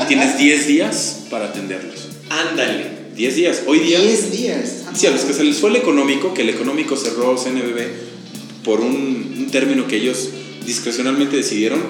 y 0.00 0.06
tienes 0.06 0.38
10 0.38 0.66
días 0.66 1.24
para 1.30 1.46
atenderlos. 1.46 2.08
Ándale. 2.30 3.04
10 3.16 3.36
días. 3.36 3.62
Hoy 3.66 3.80
día, 3.80 4.00
10 4.00 4.32
días. 4.32 4.84
sí, 4.94 5.06
a 5.06 5.10
los 5.10 5.22
que 5.22 5.32
se 5.32 5.44
les 5.44 5.58
fue 5.58 5.70
el 5.70 5.76
económico, 5.76 6.34
que 6.34 6.42
el 6.42 6.50
económico 6.50 6.96
cerró 6.96 7.36
CNBB 7.36 8.64
por 8.64 8.80
un, 8.80 9.34
un 9.38 9.48
término 9.50 9.86
que 9.86 9.96
ellos 9.96 10.30
discrecionalmente 10.66 11.36
decidieron, 11.36 11.80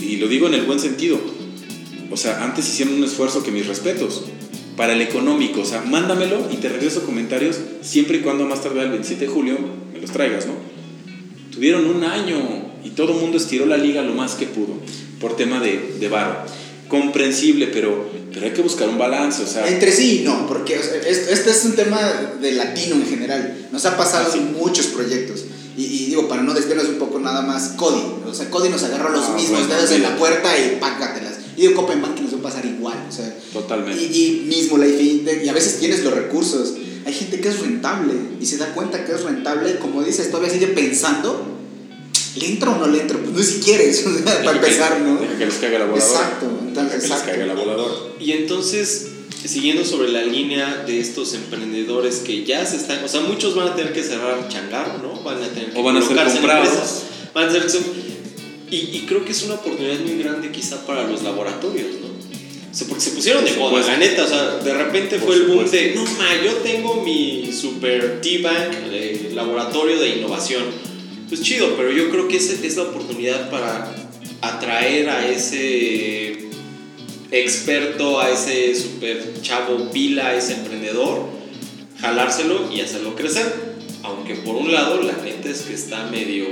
y 0.00 0.16
lo 0.16 0.26
digo 0.28 0.48
en 0.48 0.54
el 0.54 0.62
buen 0.62 0.80
sentido. 0.80 1.20
O 2.10 2.16
sea, 2.16 2.42
antes 2.42 2.68
hicieron 2.68 2.94
un 2.94 3.04
esfuerzo 3.04 3.42
que 3.42 3.50
mis 3.50 3.66
respetos. 3.66 4.24
Para 4.76 4.94
el 4.94 5.02
económico, 5.02 5.60
o 5.60 5.66
sea, 5.66 5.82
mándamelo 5.82 6.48
y 6.50 6.56
te 6.56 6.68
regreso 6.68 7.04
comentarios 7.04 7.58
siempre 7.82 8.18
y 8.18 8.20
cuando 8.20 8.44
a 8.44 8.48
más 8.48 8.62
tardar 8.62 8.86
el 8.86 8.90
27 8.92 9.26
de 9.26 9.30
julio 9.30 9.58
me 9.92 10.00
los 10.00 10.10
traigas, 10.10 10.46
¿no? 10.46 10.54
Tuvieron 11.52 11.86
un 11.86 12.02
año 12.02 12.61
y 12.84 12.90
todo 12.90 13.12
el 13.12 13.18
mundo 13.20 13.36
estiró 13.38 13.66
la 13.66 13.76
liga 13.76 14.02
lo 14.02 14.12
más 14.14 14.34
que 14.34 14.46
pudo 14.46 14.74
por 15.20 15.36
tema 15.36 15.60
de, 15.60 15.94
de 16.00 16.08
varo. 16.08 16.36
Comprensible, 16.88 17.68
pero, 17.68 18.06
pero 18.34 18.46
hay 18.46 18.52
que 18.52 18.60
buscar 18.62 18.88
un 18.88 18.98
balance, 18.98 19.42
o 19.42 19.46
sea... 19.46 19.66
Entre 19.66 19.90
sí, 19.92 20.22
no, 20.24 20.46
porque 20.46 20.78
o 20.78 20.82
sea, 20.82 20.96
es- 20.96 21.28
este 21.28 21.50
es 21.50 21.64
un 21.64 21.72
tema 21.72 21.98
de 22.40 22.52
latino 22.52 22.96
en 22.96 23.06
general. 23.06 23.68
Nos 23.72 23.86
ha 23.86 23.96
pasado 23.96 24.34
en 24.34 24.52
muchos 24.52 24.86
proyectos. 24.88 25.44
Y, 25.76 25.84
y 25.84 26.06
digo, 26.08 26.28
para 26.28 26.42
no 26.42 26.52
desviarnos 26.52 26.88
un 26.88 26.96
poco 26.96 27.18
nada 27.18 27.40
más, 27.42 27.68
Cody. 27.76 28.02
O 28.28 28.34
sea, 28.34 28.50
Cody 28.50 28.68
nos 28.68 28.82
agarró 28.82 29.08
los 29.10 29.24
Ah, 29.24 29.34
mismos 29.36 29.60
bueno, 29.60 29.74
dedos 29.74 29.90
en 29.92 30.02
la 30.02 30.16
puerta 30.18 30.50
y 30.58 30.76
págatelas. 30.78 31.36
Y 31.56 31.62
digo, 31.62 31.74
Copenbank 31.80 32.20
nos 32.20 32.34
va 32.34 32.38
a 32.40 32.42
pasar 32.42 32.66
igual. 32.66 32.98
O 33.08 33.12
sea, 33.12 33.34
Totalmente. 33.54 34.02
y, 34.02 34.06
y 34.06 34.46
mismo 34.48 34.76
la 34.76 34.84
fintech, 34.84 35.44
y 35.44 35.48
a 35.48 35.52
veces 35.54 35.78
tienes 35.78 36.04
los 36.04 36.12
recursos. 36.12 36.74
Hay 37.06 37.14
gente 37.14 37.40
que 37.40 37.48
es 37.48 37.58
rentable 37.60 38.12
y 38.38 38.44
se 38.44 38.58
da 38.58 38.74
cuenta 38.74 39.02
que 39.06 39.12
es 39.12 39.22
rentable 39.22 39.70
y 39.70 39.74
como 39.78 40.02
dices, 40.02 40.30
todavía 40.30 40.52
sigue 40.52 40.66
pensando 40.68 41.58
¿le 42.36 42.46
entro 42.46 42.72
o 42.72 42.78
no 42.78 42.86
le 42.88 43.00
entro? 43.00 43.18
Pues 43.20 43.32
no 43.32 43.42
si 43.42 43.60
quieres, 43.60 44.06
o 44.06 44.12
sea, 44.18 44.42
para 44.42 44.58
empezar, 44.58 45.00
¿no? 45.00 45.20
Deja 45.20 45.38
que 45.38 45.46
les 45.46 45.54
caiga 45.56 45.78
la 45.80 45.86
voladora. 45.86 46.14
Exacto, 46.14 46.46
entonces, 46.46 46.74
Deja 46.74 46.88
que 46.88 46.94
les 46.96 47.04
exacto. 47.04 47.26
caiga 47.30 47.46
la 47.46 47.54
voladora. 47.54 47.94
Y 48.20 48.32
entonces, 48.32 49.08
siguiendo 49.44 49.84
sobre 49.84 50.08
la 50.10 50.22
línea 50.22 50.84
de 50.86 51.00
estos 51.00 51.34
emprendedores 51.34 52.16
que 52.16 52.44
ya 52.44 52.64
se 52.64 52.76
están, 52.76 53.02
o 53.04 53.08
sea, 53.08 53.20
muchos 53.20 53.54
van 53.54 53.68
a 53.68 53.76
tener 53.76 53.92
que 53.92 54.02
cerrar 54.02 54.48
changarro, 54.48 54.98
¿no? 54.98 55.22
Van 55.22 55.42
a 55.42 55.48
tener 55.48 55.72
que 55.72 55.78
O 55.78 55.82
van 55.82 55.96
a 55.96 56.00
ser 56.00 56.16
comprados. 56.16 56.68
empresas, 56.68 57.02
Van 57.34 57.48
a 57.48 57.52
ser 57.52 57.66
y, 58.70 58.76
y 58.76 59.04
creo 59.06 59.22
que 59.24 59.32
es 59.32 59.42
una 59.42 59.54
oportunidad 59.54 60.00
muy 60.00 60.22
grande 60.22 60.50
quizá 60.50 60.86
para 60.86 61.06
los 61.06 61.22
laboratorios, 61.22 61.88
¿no? 62.00 62.06
O 62.08 62.74
sea, 62.74 62.88
porque 62.88 63.02
se 63.02 63.10
pusieron 63.10 63.44
de 63.44 63.52
moda, 63.52 63.86
la 63.86 63.98
neta, 63.98 64.24
o 64.24 64.26
sea, 64.26 64.56
de 64.56 64.72
repente 64.72 65.18
Por 65.18 65.26
fue 65.26 65.36
el 65.36 65.42
boom 65.42 65.70
de, 65.70 65.92
no 65.94 66.04
ma, 66.04 66.42
yo 66.42 66.52
tengo 66.62 67.02
mi 67.02 67.52
super 67.52 68.22
T-Bank, 68.22 68.90
de 68.90 69.30
laboratorio 69.34 70.00
de 70.00 70.16
innovación. 70.16 70.62
Pues 71.32 71.44
chido, 71.44 71.78
pero 71.78 71.90
yo 71.90 72.10
creo 72.10 72.28
que 72.28 72.36
esa 72.36 72.52
es 72.62 72.76
la 72.76 72.82
oportunidad 72.82 73.48
para 73.48 73.90
atraer 74.42 75.08
a 75.08 75.26
ese 75.26 76.36
experto, 77.30 78.20
a 78.20 78.28
ese 78.30 78.74
super 78.74 79.40
chavo 79.40 79.90
pila, 79.90 80.26
a 80.28 80.36
ese 80.36 80.52
emprendedor, 80.52 81.24
jalárselo 82.02 82.70
y 82.70 82.82
hacerlo 82.82 83.16
crecer. 83.16 83.50
Aunque 84.02 84.34
por 84.34 84.56
un 84.56 84.72
lado 84.72 85.00
la 85.00 85.14
neta 85.24 85.48
es 85.48 85.62
que 85.62 85.72
está 85.72 86.06
medio, 86.10 86.44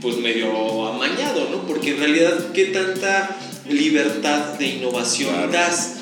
pues 0.00 0.18
medio 0.18 0.86
amañado, 0.86 1.48
¿no? 1.50 1.66
Porque 1.66 1.90
en 1.90 1.98
realidad, 1.98 2.52
¿qué 2.52 2.66
tanta 2.66 3.40
libertad 3.68 4.56
de 4.56 4.66
innovación 4.68 5.34
Claro. 5.34 5.50
das? 5.50 5.96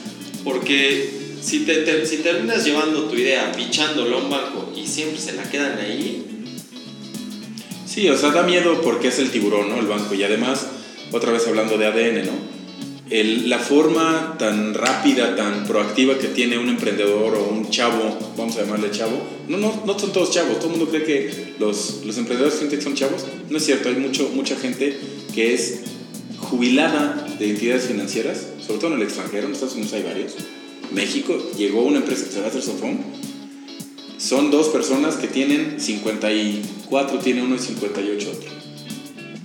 Porque 0.44 1.10
si, 1.40 1.60
te, 1.60 1.76
te- 1.76 2.04
si 2.04 2.18
terminas 2.18 2.66
llevando 2.66 3.04
tu 3.04 3.16
idea, 3.16 3.50
pichándolo 3.52 4.18
a 4.18 4.20
un 4.24 4.28
banco 4.28 4.72
y 4.76 4.86
siempre 4.86 5.18
se 5.18 5.32
la 5.32 5.44
quedan 5.44 5.78
ahí, 5.78 6.25
Sí, 7.96 8.06
o 8.10 8.16
sea, 8.18 8.30
da 8.30 8.42
miedo 8.42 8.82
porque 8.82 9.08
es 9.08 9.18
el 9.20 9.30
tiburón, 9.30 9.70
¿no? 9.70 9.78
El 9.80 9.86
banco. 9.86 10.14
Y 10.14 10.22
además, 10.22 10.66
otra 11.12 11.32
vez 11.32 11.48
hablando 11.48 11.78
de 11.78 11.86
ADN, 11.86 12.26
¿no? 12.26 12.32
El- 13.08 13.48
la 13.48 13.58
forma 13.58 14.36
tan 14.38 14.74
rápida, 14.74 15.34
tan 15.34 15.64
proactiva 15.66 16.18
que 16.18 16.28
tiene 16.28 16.58
un 16.58 16.68
emprendedor 16.68 17.34
o 17.36 17.44
un 17.44 17.70
chavo, 17.70 18.18
vamos 18.36 18.54
a 18.58 18.64
llamarle 18.64 18.90
chavo, 18.90 19.18
no, 19.48 19.56
no, 19.56 19.82
no 19.86 19.98
son 19.98 20.12
todos 20.12 20.30
chavos, 20.30 20.58
todo 20.58 20.72
el 20.72 20.76
mundo 20.76 20.90
cree 20.90 21.04
que 21.04 21.54
los, 21.58 22.02
los 22.04 22.18
emprendedores 22.18 22.58
fintech 22.58 22.82
son 22.82 22.94
chavos, 22.94 23.24
no 23.48 23.56
es 23.56 23.64
cierto, 23.64 23.88
hay 23.88 23.94
mucho, 23.94 24.28
mucha 24.34 24.56
gente 24.56 24.98
que 25.34 25.54
es 25.54 25.80
jubilada 26.38 27.26
de 27.38 27.48
entidades 27.48 27.84
financieras, 27.86 28.48
sobre 28.60 28.78
todo 28.80 28.92
en 28.92 29.00
el 29.00 29.06
extranjero, 29.06 29.46
en 29.46 29.52
Estados 29.54 29.74
Unidos 29.76 29.94
hay 29.94 30.02
varios, 30.02 30.34
México 30.92 31.38
llegó 31.56 31.80
una 31.82 31.98
empresa 32.00 32.26
que 32.26 32.32
se 32.32 32.40
va 32.40 32.46
a 32.46 32.48
hacer 32.50 32.60
Sofón, 32.62 32.98
son 34.26 34.50
dos 34.50 34.70
personas 34.70 35.14
que 35.14 35.28
tienen 35.28 35.80
54, 35.80 37.18
tiene 37.20 37.42
uno 37.42 37.54
y 37.54 37.58
58 37.60 38.32
otro. 38.32 38.50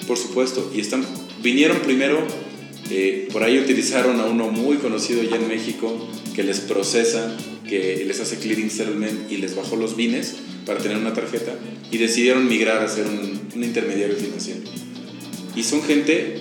Por 0.07 0.17
supuesto, 0.17 0.71
y 0.73 0.79
están, 0.79 1.05
vinieron 1.43 1.82
primero, 1.82 2.17
eh, 2.89 3.27
por 3.32 3.43
ahí 3.43 3.59
utilizaron 3.59 4.19
a 4.19 4.25
uno 4.25 4.49
muy 4.49 4.77
conocido 4.77 5.21
ya 5.21 5.36
en 5.36 5.47
México 5.47 6.09
que 6.36 6.41
les 6.41 6.61
procesa, 6.61 7.38
que 7.69 8.03
les 8.07 8.19
hace 8.21 8.39
clearing 8.39 8.71
settlement 8.71 9.32
y 9.32 9.38
les 9.38 9.55
bajó 9.55 9.75
los 9.75 9.95
bienes 9.95 10.38
para 10.65 10.79
tener 10.79 10.97
una 10.97 11.13
tarjeta 11.13 11.53
y 11.91 11.99
decidieron 11.99 12.47
migrar 12.47 12.84
a 12.84 12.88
ser 12.88 13.05
un, 13.05 13.39
un 13.55 13.63
intermediario 13.63 14.15
financiero. 14.15 14.61
Y 15.55 15.61
son 15.61 15.84
gente 15.84 16.41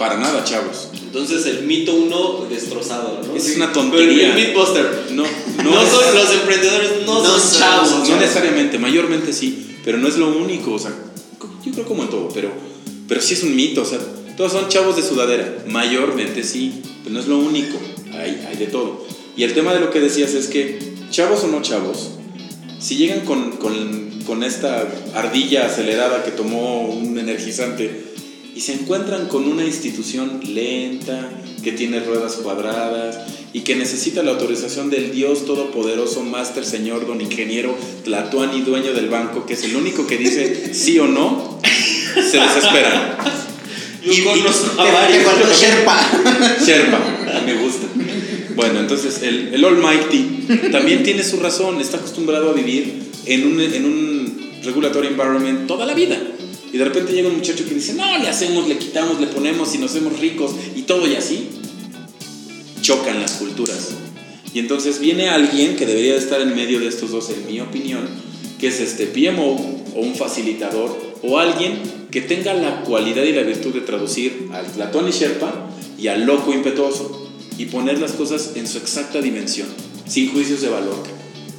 para 0.00 0.16
nada 0.16 0.42
chavos. 0.44 0.88
entonces 0.94 1.44
el 1.44 1.64
mito 1.64 1.92
uno 1.94 2.46
destrozado, 2.48 3.20
¿no? 3.22 3.36
Es 3.36 3.54
una 3.56 3.70
tontería. 3.70 4.34
El 4.34 4.46
Mythbuster. 4.48 5.08
No, 5.10 5.24
No, 5.62 5.62
no, 5.62 5.86
son 5.86 6.14
los 6.14 6.30
emprendedores, 6.40 6.90
no, 7.04 7.22
No 7.22 7.28
son 7.28 7.38
son- 7.38 7.60
chavos. 7.60 8.08
No 8.08 8.16
necesariamente, 8.16 8.78
mayormente 8.78 9.34
sí, 9.34 9.76
pero 9.84 9.98
no 9.98 10.08
es 10.08 10.16
lo 10.16 10.28
único, 10.28 10.72
o 10.72 10.78
sea, 10.78 10.94
yo 11.66 11.72
creo 11.72 11.84
como 11.84 12.04
en 12.04 12.08
todo, 12.08 12.30
pero, 12.32 12.50
pero 13.08 13.20
sí 13.20 13.34
es 13.34 13.42
un 13.42 13.54
mito, 13.54 13.82
o 13.82 13.84
sea, 13.84 13.98
todos 14.38 14.52
son 14.52 14.68
chavos 14.70 14.96
de 14.96 15.02
sudadera, 15.02 15.64
mayormente 15.68 16.44
sí, 16.44 16.80
pero 17.04 17.12
no 17.12 17.20
es 17.20 17.26
lo 17.26 17.36
único, 17.36 17.76
hay, 18.14 18.42
hay 18.48 18.56
de 18.56 18.68
todo. 18.68 19.04
Y 19.36 19.42
el 19.44 19.52
tema 19.52 19.74
de 19.74 19.80
lo 19.80 19.90
que 19.90 20.00
decías 20.00 20.32
es 20.32 20.46
que, 20.46 20.78
chavos 21.10 21.44
o 21.44 21.48
no 21.48 21.60
chavos, 21.60 22.12
si 22.78 22.96
llegan 22.96 23.20
con, 23.26 23.52
con, 23.58 24.22
con 24.26 24.44
esta 24.44 24.88
ardilla 25.14 25.66
acelerada 25.66 26.24
que 26.24 26.30
tomó 26.30 26.88
un 26.88 27.18
energizante 27.18 28.09
y 28.60 28.62
se 28.62 28.74
encuentran 28.74 29.26
con 29.28 29.46
una 29.50 29.64
institución 29.64 30.38
lenta, 30.46 31.30
que 31.64 31.72
tiene 31.72 31.98
ruedas 32.00 32.34
cuadradas 32.42 33.18
y 33.54 33.60
que 33.60 33.74
necesita 33.74 34.22
la 34.22 34.32
autorización 34.32 34.90
del 34.90 35.12
Dios 35.12 35.46
Todopoderoso, 35.46 36.22
Máster 36.24 36.66
Señor, 36.66 37.06
Don 37.06 37.22
Ingeniero, 37.22 37.74
Tlatuani, 38.04 38.60
dueño 38.60 38.92
del 38.92 39.08
banco, 39.08 39.46
que 39.46 39.54
es 39.54 39.64
el 39.64 39.76
único 39.76 40.06
que 40.06 40.18
dice 40.18 40.74
sí 40.74 40.98
o 40.98 41.06
no, 41.06 41.58
se 42.14 42.38
desesperan. 42.38 43.16
Y- 44.04 44.10
y- 44.10 44.20
a 44.20 44.24
Te, 44.24 44.32
te 44.32 44.92
varios. 44.92 45.24
faltó 45.24 45.46
Sherpa. 45.54 46.56
Sherpa, 46.66 47.00
me 47.46 47.54
gusta. 47.62 47.86
Bueno, 48.56 48.80
entonces 48.80 49.22
el, 49.22 49.54
el 49.54 49.64
Almighty 49.64 50.46
también 50.70 51.02
tiene 51.02 51.22
su 51.24 51.38
razón, 51.38 51.80
está 51.80 51.96
acostumbrado 51.98 52.50
a 52.50 52.52
vivir 52.52 53.02
en 53.24 53.46
un, 53.46 53.60
en 53.60 53.84
un 53.86 54.50
regulatory 54.64 55.08
environment 55.08 55.66
toda 55.66 55.86
la 55.86 55.94
vida. 55.94 56.18
Y 56.72 56.78
de 56.78 56.84
repente 56.84 57.12
llega 57.12 57.28
un 57.28 57.36
muchacho 57.36 57.64
que 57.66 57.74
dice, 57.74 57.94
no, 57.94 58.18
le 58.18 58.28
hacemos, 58.28 58.68
le 58.68 58.78
quitamos, 58.78 59.20
le 59.20 59.26
ponemos 59.26 59.74
y 59.74 59.78
nos 59.78 59.90
hacemos 59.90 60.18
ricos 60.20 60.52
y 60.76 60.82
todo 60.82 61.06
y 61.06 61.16
así. 61.16 61.48
Chocan 62.80 63.20
las 63.20 63.32
culturas. 63.32 63.90
Y 64.54 64.58
entonces 64.58 65.00
viene 65.00 65.28
alguien 65.28 65.76
que 65.76 65.86
debería 65.86 66.12
de 66.12 66.18
estar 66.18 66.40
en 66.40 66.54
medio 66.54 66.80
de 66.80 66.88
estos 66.88 67.10
dos, 67.10 67.30
en 67.30 67.46
mi 67.46 67.60
opinión, 67.60 68.08
que 68.58 68.68
es 68.68 68.80
este 68.80 69.06
PMO 69.06 69.56
o 69.94 70.00
un 70.00 70.14
facilitador 70.14 70.96
o 71.22 71.38
alguien 71.38 71.78
que 72.10 72.20
tenga 72.20 72.54
la 72.54 72.82
cualidad 72.82 73.22
y 73.24 73.32
la 73.32 73.42
virtud 73.42 73.74
de 73.74 73.80
traducir 73.80 74.48
al 74.52 74.66
Platón 74.66 75.08
y 75.08 75.12
Sherpa 75.12 75.70
y 75.98 76.08
al 76.08 76.24
loco 76.24 76.52
impetuoso 76.52 77.28
y 77.58 77.66
poner 77.66 77.98
las 77.98 78.12
cosas 78.12 78.52
en 78.54 78.66
su 78.66 78.78
exacta 78.78 79.20
dimensión, 79.20 79.68
sin 80.06 80.32
juicios 80.32 80.62
de 80.62 80.68
valor. 80.68 80.96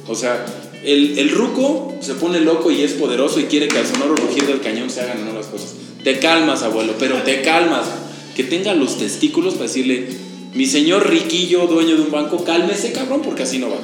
O 0.08 0.14
sea, 0.14 0.44
el, 0.84 1.18
el 1.18 1.30
ruco 1.30 1.94
se 2.00 2.14
pone 2.14 2.40
loco 2.40 2.70
y 2.70 2.82
es 2.82 2.92
poderoso 2.92 3.40
y 3.40 3.44
quiere 3.44 3.68
que 3.68 3.78
al 3.78 3.86
sonoro 3.86 4.16
rugir 4.16 4.46
del 4.46 4.60
cañón 4.60 4.90
se 4.90 5.00
hagan 5.00 5.22
o 5.22 5.24
no 5.26 5.32
las 5.32 5.46
cosas. 5.46 5.74
Te 6.02 6.18
calmas, 6.18 6.62
abuelo, 6.62 6.94
pero 6.98 7.16
te 7.22 7.42
calmas. 7.42 7.86
Que 8.34 8.44
tenga 8.44 8.74
los 8.74 8.98
testículos 8.98 9.54
para 9.54 9.66
decirle, 9.66 10.08
mi 10.54 10.66
señor 10.66 11.08
riquillo, 11.10 11.66
dueño 11.66 11.96
de 11.96 12.02
un 12.02 12.10
banco, 12.10 12.42
cálmese, 12.44 12.90
cabrón, 12.92 13.20
porque 13.22 13.42
así 13.42 13.58
no 13.58 13.68
va. 13.68 13.76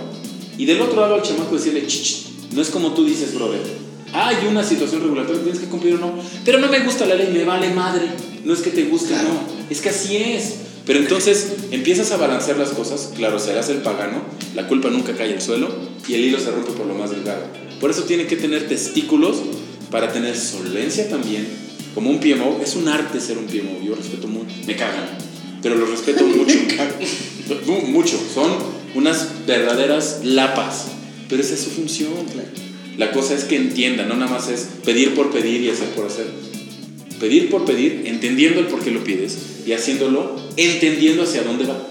Y 0.57 0.65
del 0.65 0.81
otro 0.81 1.01
lado 1.01 1.15
al 1.17 1.23
chamaco 1.23 1.55
decirle, 1.57 1.87
"Ch, 1.87 2.25
no 2.55 2.63
es 2.63 2.71
como 2.71 2.93
tú 2.95 3.05
dices, 3.05 3.35
brother. 3.35 3.61
Hay 4.13 4.47
una 4.49 4.65
situación 4.65 5.03
regulatoria, 5.03 5.43
tienes 5.43 5.61
que 5.61 5.67
cumplir 5.69 5.95
o 5.97 5.99
no. 5.99 6.15
Pero 6.45 6.59
no 6.59 6.69
me 6.69 6.81
gusta 6.81 7.05
la 7.05 7.15
ley, 7.15 7.29
me 7.33 7.45
vale 7.45 7.69
madre. 7.75 8.07
No 8.45 8.55
es 8.55 8.61
que 8.61 8.71
te 8.71 8.85
guste, 8.85 9.09
Claro. 9.09 9.29
no. 9.29 9.41
Es 9.71 9.83
que 9.83 9.91
así 9.91 10.17
es. 10.17 10.55
Pero 10.89 10.99
entonces 11.01 11.49
empiezas 11.71 12.11
a 12.11 12.17
balancear 12.17 12.57
las 12.57 12.71
cosas, 12.71 13.13
claro, 13.15 13.39
serás 13.39 13.69
el 13.69 13.77
pagano, 13.79 14.23
la 14.57 14.67
culpa 14.67 14.89
nunca 14.89 15.13
cae 15.15 15.35
al 15.35 15.41
suelo 15.43 15.69
y 16.09 16.15
el 16.15 16.25
hilo 16.25 16.41
se 16.41 16.51
rompe 16.51 16.73
por 16.73 16.87
lo 16.87 16.95
más 16.95 17.11
delgado. 17.11 17.43
Por 17.79 17.91
eso 17.93 18.03
tiene 18.05 18.27
que 18.27 18.37
tener 18.37 18.67
testículos 18.69 19.37
para 19.91 20.13
tener 20.13 20.37
solvencia 20.37 21.09
también. 21.09 21.47
Como 21.95 22.11
un 22.11 22.21
PMO, 22.21 22.61
es 22.65 22.75
un 22.75 22.89
arte 22.89 23.21
ser 23.21 23.39
un 23.39 23.45
PMO, 23.47 23.81
yo 23.87 23.95
respeto 23.95 24.29
mucho, 24.29 24.55
me 24.67 24.75
cagan, 24.77 25.09
pero 25.63 25.75
los 25.77 25.91
respeto 25.91 26.25
mucho. 26.27 26.57
Mu- 27.67 27.87
mucho, 27.89 28.19
son 28.35 28.51
unas 28.95 29.29
verdaderas 29.47 30.21
lapas, 30.25 30.87
pero 31.29 31.43
esa 31.43 31.55
es 31.55 31.61
su 31.61 31.71
función. 31.71 32.09
La 32.97 33.13
cosa 33.13 33.35
es 33.35 33.45
que 33.45 33.57
entiendan, 33.57 34.09
no 34.09 34.17
nada 34.17 34.31
más 34.33 34.49
es 34.49 34.69
pedir 34.85 35.15
por 35.15 35.31
pedir 35.31 35.61
y 35.61 35.71
hacer 35.71 35.89
por 35.91 36.07
hacer. 36.07 36.27
Pedir 37.21 37.51
por 37.51 37.65
pedir, 37.65 38.03
entendiendo 38.07 38.61
el 38.61 38.67
por 38.67 38.81
qué 38.83 38.91
lo 38.91 39.03
pides 39.03 39.37
y 39.67 39.73
haciéndolo 39.73 40.37
entendiendo 40.57 41.23
hacia 41.25 41.43
dónde 41.43 41.65
va. 41.67 41.89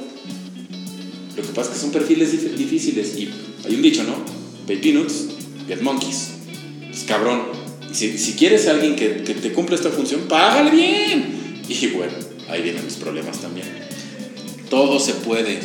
Lo 1.36 1.44
que 1.44 1.50
pasa 1.50 1.70
es 1.72 1.76
que 1.78 1.82
son 1.82 1.92
perfiles 1.92 2.34
dif- 2.34 2.56
difíciles 2.56 3.18
y 3.18 3.30
hay 3.66 3.76
un 3.76 3.82
dicho, 3.82 4.04
¿no? 4.04 4.16
Pay 4.66 4.78
peanuts, 4.78 5.26
get 5.68 5.82
monkeys. 5.82 6.30
Pues 6.90 7.04
cabrón, 7.04 7.42
si, 7.92 8.18
si 8.18 8.34
quieres 8.34 8.68
a 8.68 8.72
alguien 8.72 8.96
que, 8.96 9.24
que 9.24 9.34
te 9.34 9.52
cumpla 9.54 9.76
esta 9.76 9.90
función, 9.90 10.22
págale 10.28 10.72
bien. 10.72 11.62
Y 11.68 11.88
bueno, 11.88 12.14
ahí 12.50 12.62
vienen 12.62 12.84
los 12.86 12.96
problemas 12.96 13.40
también. 13.40 13.68
Todo 14.70 15.00
se 15.00 15.14
puede, 15.14 15.60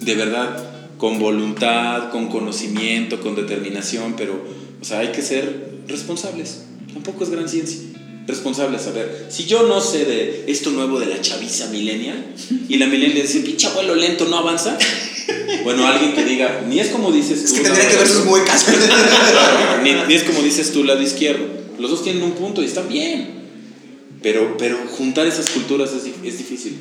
de 0.00 0.14
verdad, 0.14 0.66
con 0.96 1.18
voluntad, 1.18 2.10
con 2.10 2.28
conocimiento, 2.28 3.20
con 3.20 3.34
determinación, 3.34 4.14
pero, 4.16 4.40
o 4.80 4.84
sea, 4.84 5.00
hay 5.00 5.08
que 5.08 5.22
ser 5.22 5.80
responsables. 5.88 6.62
Tampoco 6.92 7.24
es 7.24 7.30
gran 7.30 7.48
ciencia. 7.48 7.80
Responsables, 8.26 8.86
a 8.86 8.92
ver, 8.92 9.26
si 9.28 9.44
yo 9.46 9.66
no 9.66 9.80
sé 9.80 10.04
de 10.04 10.44
esto 10.46 10.70
nuevo 10.70 11.00
de 11.00 11.06
la 11.06 11.20
chaviza 11.20 11.66
millennial 11.68 12.24
y 12.68 12.76
la 12.76 12.86
millennial 12.86 13.22
dice, 13.26 13.40
pinche 13.40 13.66
abuelo 13.66 13.94
lento, 13.94 14.26
no 14.26 14.36
avanza. 14.36 14.78
Bueno, 15.64 15.86
alguien 15.86 16.14
que 16.14 16.24
diga, 16.24 16.62
ni 16.68 16.78
es 16.80 16.88
como 16.88 17.10
dices 17.12 17.42
Es 17.42 17.50
tú. 17.50 17.56
que 17.56 17.62
lado 17.64 17.74
tendría 17.74 17.90
que 17.90 17.96
ver 17.98 18.06
sus 18.06 18.16
derecho". 18.18 18.30
muecas. 18.30 18.66
Ni, 19.82 19.92
ni 20.08 20.14
es 20.14 20.22
como 20.24 20.42
dices 20.42 20.72
tú, 20.72 20.84
lado 20.84 21.02
izquierdo. 21.02 21.44
Los 21.78 21.90
dos 21.90 22.02
tienen 22.04 22.22
un 22.22 22.32
punto 22.32 22.62
y 22.62 22.66
están 22.66 22.88
bien. 22.88 23.40
Pero, 24.22 24.56
pero 24.58 24.76
juntar 24.96 25.26
esas 25.26 25.48
culturas 25.50 25.90
es, 25.92 26.04
es 26.24 26.38
difícil. 26.38 26.76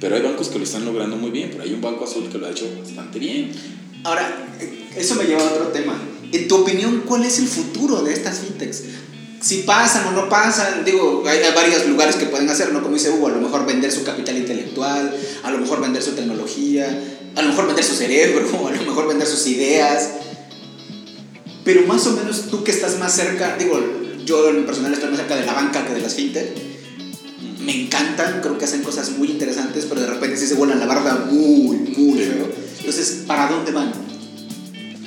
Pero 0.00 0.16
hay 0.16 0.22
bancos 0.22 0.48
que 0.48 0.58
lo 0.58 0.64
están 0.64 0.84
logrando 0.84 1.16
muy 1.16 1.30
bien. 1.30 1.48
Pero 1.52 1.64
hay 1.64 1.72
un 1.72 1.80
banco 1.80 2.04
azul 2.04 2.28
que 2.30 2.38
lo 2.38 2.46
ha 2.46 2.50
hecho 2.50 2.68
bastante 2.78 3.18
bien. 3.18 3.50
Ahora, 4.04 4.46
eso 4.96 5.14
me 5.14 5.24
lleva 5.24 5.42
a 5.42 5.52
otro 5.52 5.68
tema. 5.68 5.96
En 6.32 6.48
tu 6.48 6.56
opinión, 6.56 7.02
¿cuál 7.06 7.24
es 7.24 7.38
el 7.38 7.46
futuro 7.46 8.02
de 8.02 8.12
estas 8.12 8.40
fintechs? 8.40 8.82
Si 9.42 9.58
pasan 9.64 10.06
o 10.06 10.12
no 10.12 10.28
pasan, 10.28 10.84
digo, 10.84 11.24
hay, 11.26 11.40
varios 11.52 11.86
lugares 11.88 12.14
que 12.14 12.26
pueden 12.26 12.48
hacer, 12.48 12.72
¿no? 12.72 12.80
Como 12.80 12.94
dice 12.94 13.10
Hugo, 13.10 13.26
a 13.26 13.32
lo 13.32 13.40
mejor 13.40 13.66
vender 13.66 13.90
su 13.90 14.04
capital 14.04 14.36
intelectual, 14.36 15.14
a 15.42 15.50
lo 15.50 15.58
mejor 15.58 15.80
vender 15.80 16.00
su 16.00 16.12
tecnología, 16.12 16.86
a 17.34 17.42
lo 17.42 17.48
mejor 17.48 17.66
vender 17.66 17.84
su 17.84 17.94
cerebro, 17.94 18.46
a 18.68 18.70
lo 18.70 18.82
mejor 18.82 19.08
vender 19.08 19.26
sus 19.26 19.44
ideas. 19.48 20.10
Pero 21.64 21.86
más 21.86 22.06
o 22.06 22.12
menos 22.12 22.42
tú 22.50 22.62
que 22.62 22.70
estás 22.70 22.98
más 22.98 23.14
cerca, 23.14 23.56
digo, 23.56 23.80
yo 24.24 24.48
en 24.48 24.64
personal 24.64 24.92
estoy 24.92 25.10
más 25.10 25.18
cerca 25.18 25.34
de 25.34 25.44
la 25.44 25.54
banca 25.54 25.84
que 25.84 25.94
de 25.94 26.00
las 26.00 26.14
fintech. 26.14 26.52
Me 27.60 27.82
encantan, 27.82 28.40
creo 28.42 28.58
que 28.58 28.64
hacen 28.64 28.82
cosas 28.82 29.10
muy 29.10 29.28
interesantes, 29.28 29.86
pero 29.88 30.00
de 30.00 30.06
repente 30.06 30.36
sí 30.36 30.46
se 30.46 30.54
vuelan 30.54 30.78
la 30.78 30.86
barda 30.86 31.26
muy, 31.30 31.76
muy 31.76 32.18
feo. 32.18 32.48
Entonces, 32.78 33.24
¿para 33.26 33.48
dónde 33.48 33.72
van? 33.72 33.92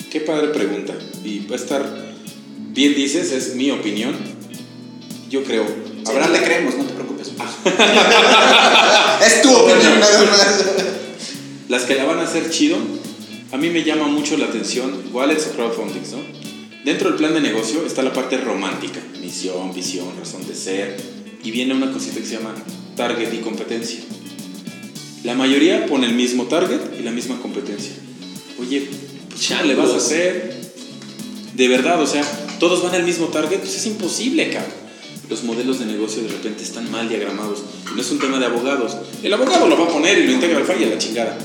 Qué 0.09 0.21
padre 0.21 0.49
pregunta. 0.49 0.93
Y 1.23 1.45
va 1.47 1.55
a 1.55 1.59
estar, 1.59 2.14
bien 2.75 2.93
dices, 2.93 3.31
es 3.31 3.55
mi 3.55 3.71
opinión. 3.71 4.13
Yo 5.29 5.43
creo. 5.43 5.65
Habrá 6.05 6.25
Habrá 6.25 6.39
le 6.39 6.45
creemos, 6.45 6.75
no 6.77 6.83
te 6.83 6.93
preocupes. 6.93 7.29
es 9.25 9.41
tu 9.41 9.55
opinión, 9.55 9.99
nada 9.99 10.23
más. 10.23 10.65
Las 11.69 11.83
que 11.83 11.95
la 11.95 12.05
van 12.05 12.19
a 12.19 12.23
hacer 12.23 12.49
chido, 12.51 12.77
a 13.51 13.57
mí 13.57 13.69
me 13.69 13.83
llama 13.83 14.07
mucho 14.07 14.37
la 14.37 14.45
atención 14.45 15.03
wallets 15.11 15.47
o 15.47 15.51
crowdfundings, 15.55 16.11
¿no? 16.11 16.19
Dentro 16.83 17.09
del 17.09 17.17
plan 17.17 17.33
de 17.33 17.41
negocio 17.41 17.83
está 17.87 18.03
la 18.03 18.13
parte 18.13 18.37
romántica, 18.37 18.99
misión, 19.19 19.73
visión, 19.73 20.07
razón 20.19 20.45
de 20.47 20.53
ser, 20.53 20.97
y 21.43 21.49
viene 21.49 21.73
una 21.73 21.91
cosita 21.91 22.19
que 22.19 22.25
se 22.27 22.35
llama 22.35 22.53
target 22.95 23.33
y 23.33 23.37
competencia. 23.37 24.01
La 25.23 25.33
mayoría 25.33 25.87
pone 25.87 26.05
el 26.05 26.13
mismo 26.13 26.43
target 26.43 26.81
y 26.99 27.03
la 27.03 27.11
misma 27.11 27.41
competencia. 27.41 27.93
Oye, 28.59 28.87
pues 29.29 29.47
¿cómo 29.47 29.63
le 29.63 29.73
vas 29.73 29.89
a 29.89 29.97
hacer? 29.97 30.55
De 31.55 31.67
verdad, 31.67 31.99
o 31.99 32.05
sea, 32.05 32.23
todos 32.59 32.83
van 32.83 32.95
al 32.95 33.03
mismo 33.03 33.27
target, 33.27 33.59
pues 33.59 33.75
es 33.75 33.85
imposible, 33.85 34.49
cabrón. 34.49 34.85
Los 35.29 35.43
modelos 35.43 35.79
de 35.79 35.85
negocio 35.85 36.21
de 36.21 36.29
repente 36.29 36.63
están 36.63 36.89
mal 36.91 37.09
diagramados. 37.09 37.63
No 37.95 38.01
es 38.01 38.11
un 38.11 38.19
tema 38.19 38.37
de 38.39 38.45
abogados. 38.45 38.95
El 39.23 39.33
abogado 39.33 39.67
lo 39.67 39.77
va 39.77 39.85
a 39.85 39.89
poner 39.89 40.19
y 40.19 40.27
lo 40.27 40.33
integra 40.33 40.59
al 40.59 40.65
falla 40.65 40.87
la 40.87 40.97
chingada. 40.97 41.37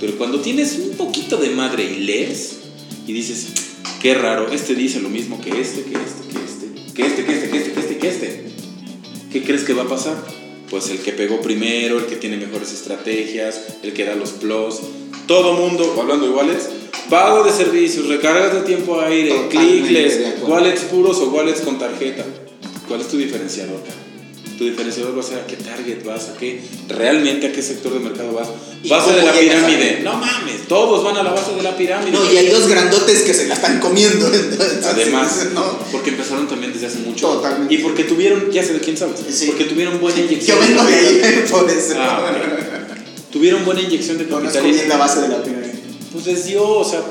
Pero 0.00 0.16
cuando 0.16 0.40
tienes 0.40 0.78
un 0.78 0.96
poquito 0.96 1.36
de 1.36 1.50
madre 1.50 1.84
y 1.84 2.00
lees 2.00 2.56
y 3.06 3.12
dices, 3.12 3.48
qué 4.00 4.14
raro, 4.14 4.50
este 4.52 4.74
dice 4.74 5.00
lo 5.00 5.10
mismo 5.10 5.40
que 5.40 5.50
este, 5.60 5.82
que 5.82 5.96
este, 5.96 6.28
que 6.32 6.44
este, 6.44 6.94
que 6.94 7.06
este, 7.06 7.24
que 7.24 7.32
este, 7.32 7.50
que 7.50 7.58
este, 7.58 7.72
que 7.72 7.80
este, 7.80 7.98
que 7.98 8.08
este. 8.08 8.44
¿Qué 9.32 9.42
crees 9.42 9.64
que 9.64 9.74
va 9.74 9.82
a 9.82 9.88
pasar? 9.88 10.16
Pues 10.70 10.90
el 10.90 10.98
que 10.98 11.12
pegó 11.12 11.40
primero, 11.40 11.98
el 11.98 12.06
que 12.06 12.16
tiene 12.16 12.36
mejores 12.36 12.72
estrategias, 12.72 13.60
el 13.82 13.92
que 13.92 14.04
da 14.04 14.14
los 14.14 14.30
plus. 14.30 14.80
Todo 15.26 15.52
mundo, 15.54 15.96
hablando 16.00 16.26
de 16.26 16.32
wallets, 16.32 16.68
pago 17.10 17.44
de 17.44 17.52
servicios, 17.52 18.08
recargas 18.08 18.52
de 18.52 18.60
tiempo 18.62 19.00
aire, 19.00 19.30
Totalmente 19.30 19.56
clickless, 19.58 20.18
de 20.18 20.26
acuerdo. 20.26 20.54
wallets 20.54 20.80
puros 20.82 21.18
o 21.18 21.30
wallets 21.30 21.60
con 21.60 21.78
tarjeta. 21.78 22.24
¿Cuál 22.88 23.00
es 23.00 23.08
tu 23.08 23.16
diferenciador? 23.16 23.80
Tu 24.58 24.64
diferenciador 24.64 25.14
va 25.16 25.20
a 25.20 25.24
ser 25.24 25.38
a 25.38 25.46
qué 25.46 25.56
target 25.56 26.02
vas, 26.04 26.28
a 26.30 26.36
qué, 26.38 26.62
realmente 26.88 27.48
a 27.48 27.52
qué 27.52 27.60
sector 27.62 27.92
de 27.92 28.00
mercado 28.00 28.32
vas. 28.32 28.48
¿Y 28.82 28.88
Base 28.88 29.12
de 29.12 29.22
la 29.22 29.32
pirámide. 29.32 30.00
No 30.02 30.14
mames, 30.14 30.66
todos 30.66 31.04
van 31.04 31.16
a 31.18 31.22
la 31.22 31.32
base 31.32 31.54
de 31.54 31.62
la 31.62 31.76
pirámide. 31.76 32.12
No, 32.12 32.32
y 32.32 32.36
hay 32.38 32.48
dos 32.48 32.66
grandotes 32.66 33.22
que 33.22 33.34
se 33.34 33.48
la 33.48 33.54
están 33.54 33.80
comiendo. 33.80 34.26
entonces, 34.32 34.84
Además, 34.84 35.48
¿no? 35.54 35.78
porque 35.92 36.10
empezaron 36.10 36.48
también 36.48 36.72
desde 36.72 36.86
hace 36.86 36.98
mucho. 37.00 37.28
Totalmente. 37.28 37.74
Y 37.74 37.78
porque 37.78 38.04
tuvieron, 38.04 38.50
ya 38.50 38.62
sé 38.64 38.72
de 38.72 38.80
quién 38.80 38.96
sabes, 38.96 39.16
Sí. 39.30 39.46
porque 39.48 39.64
tuvieron 39.64 40.00
buena 40.00 40.20
inyección. 40.20 40.58
Yo 40.58 40.66
vengo 40.66 40.84
de 40.84 40.94
ahí, 40.94 41.44
por 41.50 41.68
eso. 41.70 41.94
Ah. 41.98 42.32
Tuvieron 43.30 43.64
buena 43.64 43.82
inyección 43.82 44.16
de 44.16 44.26
capital. 44.26 44.64
bien 44.64 44.88
la 44.88 44.96
base 44.96 45.20
de 45.20 45.28
la 45.28 45.42
pirámide. 45.42 45.74
Pues 46.12 46.24
les 46.26 46.46
dio, 46.46 46.66
o 46.66 46.84
sea, 46.84 47.02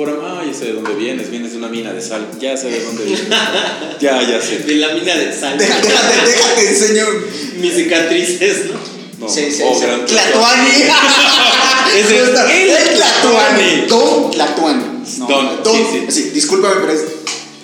por 0.00 0.08
ah, 0.24 0.42
ya 0.46 0.54
sé 0.54 0.64
de 0.64 0.72
dónde 0.72 0.94
vienes, 0.94 1.30
vienes 1.30 1.52
de 1.52 1.58
una 1.58 1.68
mina 1.68 1.92
de 1.92 2.00
sal, 2.00 2.26
ya 2.40 2.56
sé 2.56 2.70
de 2.70 2.82
dónde 2.82 3.04
vienes. 3.04 3.28
ya, 4.00 4.22
ya 4.22 4.40
sé. 4.40 4.60
De 4.60 4.76
la 4.76 4.94
mina 4.94 5.14
de 5.14 5.30
sal. 5.38 5.58
Déjate, 5.58 5.88
déjate, 6.24 6.68
enseño. 6.68 7.04
Mis 7.58 7.74
cicatrices, 7.74 8.64
¿no? 8.72 8.80
No, 9.18 9.28
Sí, 9.28 9.50
sí, 9.52 9.62
oh, 9.62 9.74
sí. 9.78 9.84
gran 9.84 10.06
Tlatuani. 10.06 10.70
Es 11.98 12.10
el 12.10 12.28
el 12.30 12.94
Tlatuani. 12.96 13.86
Don 13.88 14.30
Tlatuani. 14.30 14.84
No, 15.18 15.26
Don, 15.28 15.62
Don. 15.64 15.76
sí, 15.76 16.06
sí. 16.08 16.30
discúlpame, 16.30 16.76
pero 16.80 16.92
es. 16.94 17.00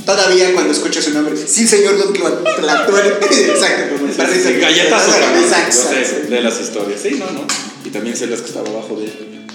Todavía 0.04 0.52
cuando 0.52 0.74
escucho 0.74 1.00
su 1.00 1.14
nombre, 1.14 1.34
sí, 1.38 1.66
señor 1.66 1.96
Don 1.96 2.12
Tla- 2.12 2.56
Tlatuani. 2.56 3.08
Exacto, 3.30 3.96
como 3.96 4.12
Sí, 4.12 4.40
sí, 4.44 4.52
galletazo, 4.60 5.10
cabrón. 5.10 5.42
Exacto. 5.42 5.76
Yo 5.94 6.06
sé 6.06 6.22
de 6.28 6.40
las 6.42 6.60
historias. 6.60 7.00
Sí, 7.02 7.12
no, 7.18 7.30
no. 7.30 7.46
Y 7.82 7.88
también 7.88 8.14
sé 8.14 8.26
las 8.26 8.42
que 8.42 8.48
estaba 8.48 8.68
abajo 8.68 8.94
de 8.96 9.06
él. 9.06 9.46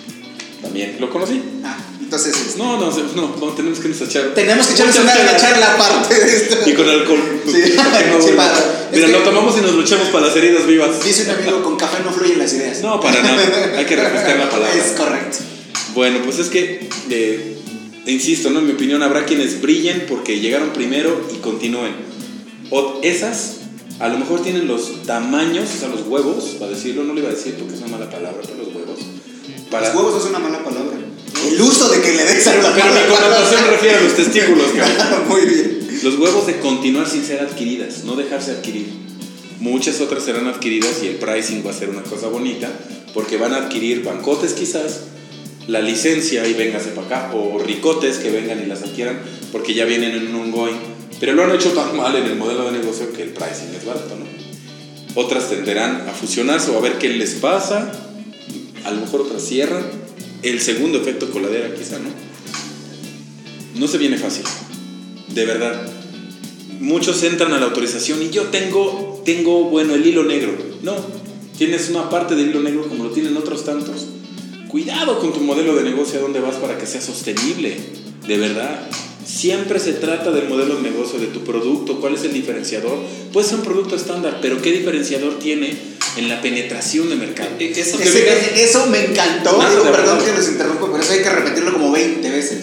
También 0.64 0.98
lo 1.00 1.10
conocí. 1.12 1.42
Ah, 1.64 1.78
entonces, 2.12 2.36
este, 2.46 2.58
No, 2.60 2.78
no, 2.78 2.92
no, 2.92 3.36
no, 3.40 3.48
tenemos 3.54 3.80
que 3.80 3.88
nos 3.88 4.02
echar. 4.02 4.34
tenemos 4.36 4.68
que 4.68 4.74
echarnos 4.74 5.00
una, 5.00 5.14
una 5.14 5.38
charla 5.38 5.74
aparte 5.76 6.14
de 6.14 6.36
esto. 6.36 6.70
Y 6.70 6.74
con 6.74 6.90
alcohol. 6.90 7.42
Sí. 7.46 7.74
No 7.78 8.22
Sí, 8.22 8.32
para- 8.36 8.90
Mira, 8.92 9.08
lo 9.08 9.20
tomamos 9.20 9.58
y 9.58 9.62
nos 9.62 9.74
luchamos 9.76 10.10
para 10.10 10.28
las 10.28 10.36
heridas 10.36 10.68
vivas. 10.68 11.02
Dice 11.06 11.24
un 11.24 11.30
amigo, 11.30 11.64
con 11.64 11.78
café 11.78 12.04
no 12.04 12.12
fluyen 12.12 12.38
las 12.40 12.52
ideas. 12.54 12.82
No, 12.82 13.00
para 13.00 13.24
nada. 13.24 13.78
Hay 13.78 13.86
que 13.86 13.96
refrescar 13.96 14.38
la 14.38 14.50
palabra. 14.50 14.74
Es 14.76 14.92
correcto. 14.92 15.38
Bueno, 15.96 16.20
pues 16.26 16.40
es 16.40 16.50
que, 16.50 16.90
eh, 17.10 17.58
insisto, 18.08 18.50
¿no? 18.50 18.60
en 18.60 18.68
mi 18.68 18.74
opinión, 18.74 19.02
habrá 19.04 19.24
quienes 19.26 19.62
brillen 19.62 20.06
porque 20.10 20.42
llegaron 20.42 20.72
primero 20.72 21.26
y 21.34 21.38
continúen. 21.38 21.96
O 22.72 23.00
esas, 23.04 23.60
a 24.00 24.10
lo 24.10 24.18
mejor 24.18 24.42
tienen 24.44 24.68
los 24.68 25.04
tamaños, 25.04 25.70
o 25.74 25.80
sea, 25.80 25.88
los 25.88 26.02
huevos, 26.08 26.56
para 26.60 26.72
decirlo, 26.72 27.06
no 27.06 27.14
le 27.14 27.22
iba 27.22 27.30
a 27.30 27.34
decir 27.34 27.56
porque 27.58 27.76
es 27.76 27.80
una 27.82 27.92
mala 27.98 28.10
palabra, 28.10 28.40
pero 28.42 28.58
los 28.58 28.68
huevos. 28.76 29.00
Para, 29.70 29.88
Los 29.88 29.96
huevos 29.96 30.22
es 30.22 30.30
una 30.30 30.40
mala 30.40 30.62
palabra. 30.62 30.98
El 31.48 31.62
uso 31.62 31.90
de 31.90 32.02
que 32.02 32.12
le 32.14 32.24
des 32.26 32.46
a 32.48 32.56
la 32.56 32.74
Pero 32.74 32.88
mi 32.88 32.94
mala 32.94 33.08
connotación 33.08 33.62
refiere 33.70 33.98
a 33.98 34.02
los 34.02 34.16
testículos, 34.16 34.68
cabrón. 34.76 34.98
palabra. 34.98 35.26
Muy 35.28 35.42
bien. 35.42 36.00
Los 36.04 36.18
huevos 36.18 36.48
de 36.48 36.60
continuar 36.60 37.08
sin 37.08 37.24
ser 37.24 37.42
adquiridas, 37.42 38.04
no 38.04 38.16
dejarse 38.16 38.52
adquirir. 38.52 38.88
Muchas 39.60 40.02
otras 40.02 40.24
serán 40.24 40.48
adquiridas 40.48 41.04
y 41.04 41.08
el 41.08 41.16
pricing 41.16 41.64
va 41.66 41.72
a 41.72 41.74
ser 41.74 41.90
una 41.90 42.02
cosa 42.02 42.28
bonita 42.28 42.70
porque 43.14 43.38
van 43.38 43.54
a 43.54 43.58
adquirir 43.58 44.04
bancotes 44.04 44.54
quizás, 44.54 45.02
la 45.68 45.82
licencia 45.82 46.48
y 46.48 46.54
véngase 46.54 46.90
para 46.90 47.08
acá, 47.08 47.32
o 47.36 47.60
ricotes 47.60 48.18
que 48.18 48.32
vengan 48.32 48.62
y 48.64 48.66
las 48.66 48.82
adquieran 48.82 49.20
porque 49.52 49.74
ya 49.74 49.86
vienen 49.86 50.12
en 50.12 50.34
un 50.34 50.42
ongoing. 50.42 50.78
Pero 51.20 51.34
lo 51.34 51.44
han 51.44 51.54
hecho 51.54 51.72
tan 51.74 51.96
mal 51.96 52.16
en 52.16 52.26
el 52.26 52.36
modelo 52.36 52.72
de 52.72 52.80
negocio 52.80 53.14
que 53.14 53.22
el 53.22 53.30
pricing 53.30 53.76
es 53.78 53.86
barato, 53.86 54.16
¿no? 54.18 54.26
Otras 55.22 55.50
tenderán 55.50 56.08
a 56.10 56.12
fusionarse 56.14 56.72
o 56.72 56.78
a 56.78 56.82
ver 56.82 56.98
qué 56.98 57.10
les 57.10 57.36
pasa. 57.36 57.92
A 58.84 58.92
lo 58.92 59.02
mejor 59.02 59.22
otras 59.22 59.44
cierran. 59.44 59.86
El 60.44 60.60
segundo 60.60 61.00
efecto 61.00 61.30
coladera 61.30 61.74
quizá, 61.76 62.00
¿no? 62.00 62.10
No 63.80 63.88
se 63.88 63.98
viene 63.98 64.18
fácil. 64.18 64.44
De 65.34 65.46
verdad. 65.46 65.82
Muchos 66.80 67.22
entran 67.24 67.54
a 67.54 67.60
la 67.60 67.68
autorización 67.68 68.24
y 68.24 68.32
yo 68.32 68.46
tengo, 68.46 69.22
tengo, 69.24 69.66
bueno, 69.66 69.94
el 69.94 70.06
hilo 70.06 70.24
negro. 70.24 70.52
No, 70.82 70.96
tienes 71.58 71.90
una 71.90 72.10
parte 72.10 72.36
del 72.36 72.50
hilo 72.50 72.62
negro 72.62 72.88
como 72.88 73.04
lo 73.04 73.12
tienen 73.12 73.38
otros 73.38 73.64
tantos. 73.64 74.08
Cuidado 74.68 75.20
con 75.20 75.32
tu 75.32 75.42
modelo 75.42 75.76
de 75.76 75.84
negocio 75.84 76.18
a 76.18 76.22
dónde 76.24 76.40
vas 76.40 76.56
para 76.56 76.78
que 76.78 76.88
sea 76.88 77.02
sostenible. 77.02 77.78
De 78.28 78.38
verdad. 78.38 78.90
Siempre 79.32 79.80
se 79.80 79.94
trata 79.94 80.32
del 80.32 80.50
modelo 80.50 80.76
de 80.76 80.82
negocio, 80.82 81.18
de 81.20 81.28
tu 81.28 81.44
producto, 81.44 82.00
cuál 82.02 82.16
es 82.16 82.24
el 82.24 82.34
diferenciador. 82.34 82.98
Puede 83.32 83.48
ser 83.48 83.58
un 83.60 83.64
producto 83.64 83.96
estándar, 83.96 84.40
pero 84.42 84.62
¿qué 84.62 84.72
diferenciador 84.72 85.40
tiene 85.40 85.74
en 86.18 86.28
la 86.28 86.42
penetración 86.42 87.10
de 87.10 87.16
mercado? 87.16 87.50
Eh, 87.60 87.72
Eso 87.76 87.98
que 87.98 88.04
Ese- 88.04 88.64
eso 88.64 88.88
me 88.88 89.06
encantó. 89.06 89.52
Digo, 89.70 89.84
perdón 89.92 90.20
que 90.26 90.34
los 90.34 90.48
interrumpo, 90.50 90.90
pero 90.92 91.02
eso 91.04 91.14
hay 91.14 91.22
que 91.22 91.30
repetirlo 91.30 91.72
como 91.74 91.92
20 91.92 92.30
veces. 92.30 92.60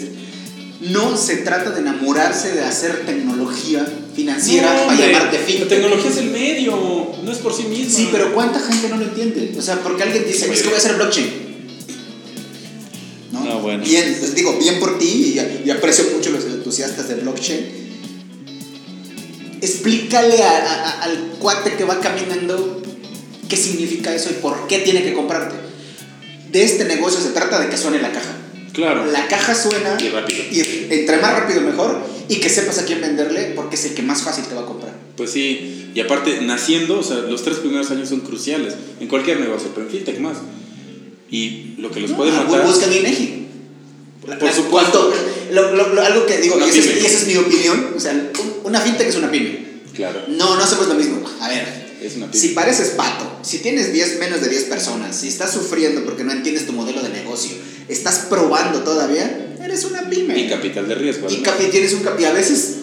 No 0.81 1.17
se 1.17 1.39
trata 1.39 1.71
de 1.71 1.81
enamorarse 1.81 2.53
de 2.53 2.61
hacer 2.63 3.05
tecnología 3.07 3.85
financiera 4.15 4.73
No, 4.75 4.87
para 4.89 4.99
llamarte 5.07 5.39
La 5.39 5.45
fintech. 5.45 5.69
tecnología 5.69 6.11
es 6.11 6.17
el 6.19 6.31
medio, 6.31 7.13
no 7.25 7.33
es 7.33 7.39
por 7.39 7.55
sí 7.55 7.65
misma. 7.65 7.95
Sí, 7.97 8.09
pero 8.13 8.33
¿cuánta 8.35 8.61
gente 8.61 8.89
no 8.89 8.97
lo 8.99 9.05
entiende? 9.05 9.55
O 9.59 9.63
sea, 9.63 9.81
porque 9.83 10.03
alguien 10.03 10.25
dice, 10.27 10.53
es 10.53 10.61
que 10.61 10.67
voy 10.69 10.75
a 10.75 10.79
hacer 10.79 10.95
blockchain. 10.97 11.49
¿No? 13.33 13.45
No, 13.45 13.59
bueno. 13.61 13.85
Bien, 13.85 14.05
les 14.21 14.35
digo, 14.35 14.57
bien 14.59 14.79
por 14.81 14.99
ti 14.99 15.35
y, 15.65 15.67
y 15.69 15.71
aprecio 15.71 16.05
mucho 16.15 16.31
los 16.31 16.45
entusiastas 16.69 17.09
de 17.09 17.15
blockchain. 17.17 17.61
Explícale 19.63 20.43
a- 20.43 20.67
a- 20.67 21.03
al 21.05 21.17
cuate 21.41 21.73
que 21.77 21.85
va 21.85 21.99
caminando 22.01 22.83
qué 23.49 23.57
significa 23.57 24.15
eso 24.15 24.29
y 24.31 24.35
por 24.35 24.67
qué 24.69 24.79
tiene 24.81 25.03
que 25.03 25.15
comprarte. 25.15 25.57
De 26.53 26.63
este 26.63 26.85
negocio 26.85 27.21
se 27.21 27.31
trata 27.31 27.59
de 27.59 27.69
que 27.71 27.77
suene 27.79 28.01
la 28.01 28.13
caja. 28.13 28.35
Claro. 28.75 29.07
La 29.07 29.27
caja 29.27 29.55
suena 29.55 29.97
Y 30.01 30.09
rápido. 30.11 30.39
y 30.53 30.61
entre 30.91 31.17
más 31.17 31.33
rápido 31.33 31.63
mejor 31.63 32.01
y 32.29 32.37
que 32.37 32.49
sepas 32.49 32.79
a 32.79 32.85
quién 32.85 33.01
venderle 33.01 33.53
porque 33.57 33.75
es 33.77 33.85
el 33.87 33.95
que 33.95 34.03
más 34.03 34.23
fácil 34.23 34.45
te 34.45 34.55
va 34.55 34.61
a 34.63 34.67
comprar. 34.67 34.95
Pues 35.17 35.31
sí, 35.33 35.91
y 35.95 36.01
aparte, 36.01 36.41
naciendo, 36.43 37.01
o 37.01 37.03
sea, 37.03 37.17
los 37.17 37.43
tres 37.43 37.57
primeros 37.59 37.91
años 37.91 38.09
son 38.11 38.21
cruciales 38.21 38.75
en 39.01 39.09
cualquier 39.09 39.41
negocio, 39.41 39.71
pero 39.75 39.87
en 39.87 39.93
fintech 39.93 40.21
más. 40.21 40.37
Y 41.31 41.75
lo 41.79 41.91
que 41.91 42.01
los 42.01 42.13
puede 42.13 42.31
Ah, 42.31 42.45
matar. 42.47 42.65
Buscan 42.65 42.93
INEGI. 42.93 43.48
Por 44.37 44.53
supuesto. 44.53 45.13
Lo- 45.53 45.75
lo- 45.75 45.95
lo- 45.95 46.03
algo 46.03 46.27
que 46.27 46.39
digo, 46.39 46.59
y 46.59 46.63
esa, 46.69 46.79
es, 46.79 46.87
pyme. 46.87 47.01
y 47.01 47.07
esa 47.07 47.19
es 47.19 47.27
mi 47.27 47.37
opinión. 47.37 47.93
O 47.97 48.01
sea, 48.01 48.13
un- 48.13 48.31
una 48.65 48.81
fintech 48.81 49.09
es 49.09 49.17
una 49.17 49.31
pyme. 49.31 49.67
Claro, 49.95 50.21
No, 50.29 50.57
no 50.57 50.63
hacemos 50.63 50.87
lo 50.89 50.95
mismo. 50.95 51.21
A 51.41 51.49
ver, 51.49 51.97
es 52.03 52.17
una 52.17 52.31
pyme. 52.31 52.41
si 52.41 52.49
pareces 52.51 52.91
pato, 52.91 53.39
si 53.43 53.59
tienes 53.59 53.93
10, 53.93 54.19
menos 54.19 54.41
de 54.41 54.49
10 54.49 54.65
personas, 54.65 55.17
si 55.17 55.29
estás 55.29 55.53
sufriendo 55.53 56.05
porque 56.05 56.25
no 56.25 56.33
entiendes 56.33 56.67
tu 56.67 56.73
modelo 56.73 57.03
de 57.03 57.09
negocio, 57.09 57.53
estás 57.89 58.27
probando 58.29 58.81
todavía, 58.83 59.57
eres 59.63 59.85
una 59.85 60.09
pyme. 60.09 60.39
Y 60.39 60.49
capital 60.49 60.87
de 60.89 60.95
riesgo. 60.95 61.29
Y 61.31 61.37
capi- 61.43 61.71
tienes 61.71 61.93
un 61.95 62.03
capi- 62.05 62.23
y 62.23 62.25
a 62.27 62.33
veces 62.33 62.75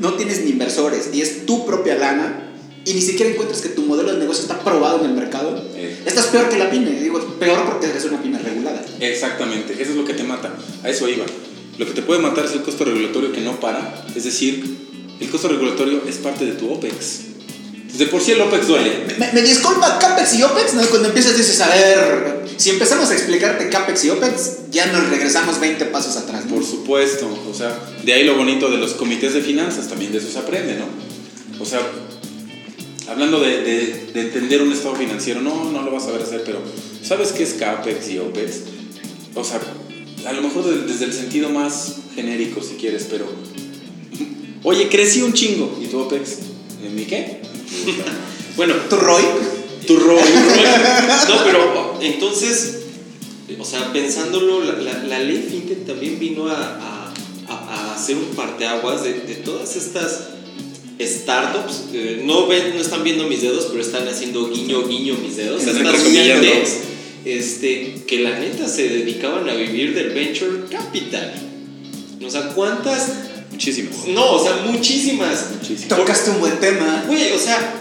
no 0.00 0.14
tienes 0.14 0.42
ni 0.44 0.50
inversores 0.50 1.10
y 1.12 1.22
es 1.22 1.46
tu 1.46 1.64
propia 1.64 1.94
lana 1.94 2.48
y 2.84 2.94
ni 2.94 3.00
siquiera 3.00 3.30
encuentras 3.30 3.60
que 3.60 3.68
tu 3.68 3.82
modelo 3.82 4.12
de 4.12 4.18
negocio 4.18 4.42
está 4.42 4.58
probado 4.58 5.04
en 5.04 5.10
el 5.12 5.16
mercado, 5.16 5.64
Eh. 5.76 5.96
estás 6.04 6.26
peor 6.26 6.48
que 6.48 6.58
la 6.58 6.68
pyme. 6.70 6.90
Digo, 7.00 7.20
peor 7.38 7.64
porque 7.64 7.86
eres 7.86 8.04
una 8.04 8.20
pyme. 8.20 8.38
Exactamente, 9.02 9.74
eso 9.74 9.90
es 9.92 9.96
lo 9.96 10.04
que 10.04 10.14
te 10.14 10.24
mata. 10.24 10.54
A 10.82 10.88
eso 10.88 11.08
iba. 11.08 11.24
Lo 11.78 11.86
que 11.86 11.92
te 11.92 12.02
puede 12.02 12.20
matar 12.20 12.44
es 12.44 12.52
el 12.52 12.62
costo 12.62 12.84
regulatorio 12.84 13.32
que 13.32 13.40
no 13.40 13.58
para. 13.60 14.04
Es 14.14 14.24
decir, 14.24 14.64
el 15.20 15.28
costo 15.30 15.48
regulatorio 15.48 16.02
es 16.08 16.16
parte 16.16 16.44
de 16.44 16.52
tu 16.52 16.70
OPEX. 16.72 17.20
De 17.98 18.06
por 18.06 18.20
sí 18.22 18.32
el 18.32 18.40
OPEX 18.40 18.66
duele. 18.68 18.90
Me, 19.18 19.32
me 19.32 19.42
disculpa 19.42 19.98
CAPEX 19.98 20.34
y 20.34 20.42
OPEX, 20.42 20.74
¿no? 20.74 20.82
Cuando 20.86 21.08
empiezas 21.08 21.36
dices, 21.36 21.60
a 21.60 21.68
ver, 21.68 22.42
si 22.56 22.70
empezamos 22.70 23.10
a 23.10 23.12
explicarte 23.14 23.68
CAPEX 23.68 24.04
y 24.06 24.10
OPEX, 24.10 24.50
ya 24.70 24.86
nos 24.86 25.08
regresamos 25.10 25.60
20 25.60 25.84
pasos 25.86 26.16
atrás. 26.16 26.46
¿no? 26.46 26.54
Por 26.54 26.64
supuesto, 26.64 27.28
o 27.50 27.54
sea, 27.54 27.78
de 28.02 28.12
ahí 28.14 28.24
lo 28.24 28.34
bonito 28.36 28.70
de 28.70 28.78
los 28.78 28.92
comités 28.94 29.34
de 29.34 29.42
finanzas, 29.42 29.88
también 29.88 30.10
de 30.12 30.18
eso 30.18 30.30
se 30.30 30.38
aprende, 30.38 30.76
¿no? 30.76 30.86
O 31.62 31.66
sea, 31.66 31.80
hablando 33.08 33.40
de, 33.40 33.62
de- 33.62 34.06
de 34.14 34.20
entender 34.20 34.62
un 34.62 34.72
estado 34.72 34.94
financiero, 34.96 35.40
no, 35.40 35.70
no 35.70 35.82
lo 35.82 35.90
vas 35.90 36.04
a 36.04 36.06
saber 36.06 36.22
hacer, 36.22 36.42
pero 36.44 36.60
¿sabes 37.02 37.32
qué 37.32 37.42
es 37.42 37.54
CAPEX 37.54 38.08
y 38.10 38.18
OPEX? 38.18 38.52
O 39.34 39.44
sea, 39.44 39.60
a 40.26 40.32
lo 40.32 40.42
mejor 40.42 40.64
de- 40.64 40.86
desde 40.92 41.06
el 41.06 41.12
sentido 41.12 41.48
más 41.50 41.96
genérico, 42.14 42.62
si 42.62 42.74
quieres, 42.74 43.06
pero... 43.10 43.26
Oye, 44.64 44.88
crecí 44.88 45.22
un 45.22 45.32
chingo, 45.32 45.76
¿y 45.82 45.86
tu 45.86 45.98
OPEX? 45.98 46.38
¿En 46.84 46.94
mi 46.94 47.04
qué? 47.04 47.40
Bueno, 48.56 48.74
¿Tu 48.90 48.96
ROI? 48.96 49.24
Tu 49.86 49.96
ROI. 49.98 50.20
no, 51.28 51.44
pero 51.44 51.98
entonces, 52.02 52.80
o 53.58 53.64
sea, 53.64 53.90
pensándolo, 53.94 54.62
la, 54.62 54.74
la- 54.74 55.02
la 55.04 55.18
ley 55.20 55.46
FinTech 55.50 55.86
también 55.86 56.18
vino 56.18 56.48
a, 56.48 56.54
a- 56.54 57.14
a- 57.48 57.94
hacer 57.94 58.16
un 58.18 58.26
parteaguas 58.36 59.04
de, 59.04 59.14
de 59.14 59.34
todas 59.36 59.74
estas 59.76 60.28
startups. 61.00 61.84
eh, 61.94 62.22
no, 62.26 62.46
ven, 62.46 62.74
no 62.74 62.80
están 62.82 63.02
viendo 63.02 63.26
mis 63.26 63.40
dedos, 63.40 63.68
pero 63.70 63.80
están 63.82 64.06
haciendo 64.06 64.50
guiño, 64.50 64.86
guiño 64.86 65.14
mis 65.14 65.36
dedos. 65.36 65.62
Estas 65.62 66.02
este, 67.24 67.94
que 68.06 68.20
la 68.20 68.38
neta 68.38 68.68
se 68.68 68.88
dedicaban 68.88 69.48
a 69.48 69.54
vivir 69.54 69.94
del 69.94 70.10
venture 70.10 70.66
capital. 70.70 71.32
O 72.24 72.30
sea, 72.30 72.48
¿cuántas? 72.48 73.08
Muchísimas. 73.50 74.06
No, 74.08 74.32
o 74.32 74.42
sea, 74.42 74.56
muchísimas. 74.66 75.46
Muchísimas. 75.60 75.88
Tocaste 75.98 76.30
un 76.30 76.40
buen 76.40 76.58
tema. 76.60 77.04
Güey, 77.06 77.32
o 77.32 77.38
sea, 77.38 77.78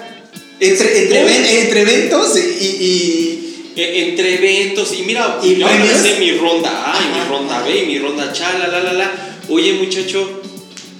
Entre, 0.59 1.03
entre, 1.03 1.23
ven- 1.23 1.45
entre 1.45 1.81
eventos 1.81 2.37
y, 2.37 2.65
y- 2.65 3.37
E- 3.75 4.09
entre 4.09 4.35
eventos 4.35 4.93
y 4.99 5.03
mira, 5.03 5.39
¿Y 5.41 5.55
yo 5.55 5.65
hice 5.69 6.19
mi 6.19 6.31
ronda 6.33 6.91
A 6.93 6.99
y 7.01 7.17
mi 7.19 7.29
ronda 7.29 7.61
B 7.63 7.83
y 7.83 7.85
mi 7.87 7.99
ronda 7.99 8.33
cha, 8.33 8.57
la, 8.59 8.67
la, 8.67 8.83
la, 8.83 8.93
la. 8.93 9.39
Oye, 9.49 9.73
muchacho, 9.73 10.41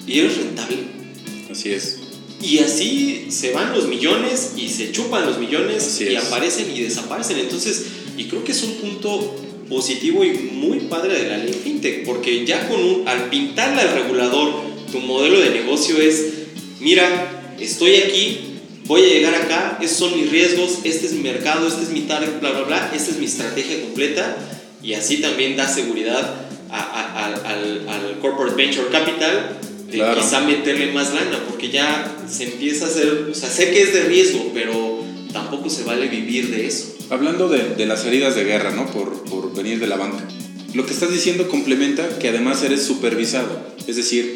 ¿y 0.08 0.20
eres 0.20 0.38
rentable? 0.38 0.78
Así 1.52 1.72
es. 1.74 1.98
Y 2.42 2.60
así 2.60 3.28
se 3.30 3.52
van 3.52 3.74
los 3.74 3.88
millones 3.90 4.54
y 4.56 4.70
se 4.70 4.92
chupan 4.94 5.26
los 5.28 5.38
millones 5.38 5.84
Así 5.86 6.06
y 6.06 6.16
es. 6.16 6.24
aparecen 6.24 6.72
y 6.76 6.82
desaparecen. 6.82 7.38
Entonces, 7.40 7.84
y 8.18 8.26
creo 8.26 8.44
que 8.44 8.52
es 8.52 8.64
un 8.64 8.74
punto 8.76 9.36
positivo 9.70 10.24
y 10.24 10.32
muy 10.32 10.80
padre 10.82 11.18
de 11.24 11.30
la 11.30 11.38
ley 11.38 11.54
fintech, 11.54 12.04
porque 12.06 12.46
ya 12.46 12.68
con 12.68 12.84
un, 12.84 13.08
al 13.08 13.30
pintarle 13.30 13.82
al 13.82 13.94
regulador 13.94 14.54
tu 14.92 15.00
modelo 15.00 15.40
de 15.40 15.50
negocio 15.52 15.98
es, 16.00 16.26
mira, 16.80 17.56
estoy 17.60 17.96
aquí, 17.96 18.40
voy 18.86 19.04
a 19.04 19.08
llegar 19.08 19.36
acá, 19.36 19.78
estos 19.82 20.10
son 20.10 20.20
mis 20.20 20.30
riesgos, 20.30 20.80
este 20.84 21.06
es 21.06 21.14
mi 21.14 21.22
mercado, 21.24 21.68
este 21.68 21.84
es 21.84 21.90
mi 21.90 22.02
target, 22.02 22.40
bla, 22.42 22.52
bla, 22.52 22.62
bla, 22.64 22.92
esta 22.94 23.12
es 23.12 23.18
mi 23.18 23.26
estrategia 23.26 23.80
completa 23.82 24.36
y 24.84 24.94
así 24.94 25.18
también 25.18 25.56
da 25.56 25.68
seguridad 25.74 26.48
a- 26.70 26.78
a- 26.80 27.26
al, 27.28 27.46
al- 27.46 27.88
al 27.90 28.20
corporate 28.20 28.56
venture 28.56 28.88
capital 28.92 29.58
de 29.90 29.98
Claro. 29.98 30.22
quizá 30.22 30.40
meterle 30.42 30.92
más 30.94 31.14
lana, 31.14 31.44
porque 31.50 31.70
ya 31.70 32.14
se 32.30 32.46
empieza 32.46 32.86
a 32.86 32.88
hacer, 32.88 33.28
o 33.32 33.34
sea, 33.36 33.50
sé 33.50 33.72
que 33.72 33.82
es 33.84 33.94
de 33.94 34.04
riesgo, 34.04 34.52
pero 34.54 35.02
tampoco 35.34 35.70
se 35.70 35.84
vale 35.84 36.08
vivir 36.08 36.50
de 36.50 36.66
eso. 36.66 36.96
Hablando 37.12 37.50
de, 37.50 37.76
de 37.76 37.86
las 37.86 38.06
heridas 38.06 38.36
de 38.36 38.46
guerra, 38.46 38.72
¿no? 38.72 38.88
Por, 38.88 39.26
por 39.26 39.54
venir 39.54 39.80
de 39.80 39.88
la 39.88 39.98
banca. 39.98 40.26
Lo 40.74 40.86
que 40.86 40.94
estás 40.94 41.12
diciendo 41.12 41.50
complementa 41.50 42.18
que 42.20 42.30
además 42.30 42.64
eres 42.64 42.84
supervisado. 42.84 43.68
Es 43.86 43.98
decir, 43.98 44.34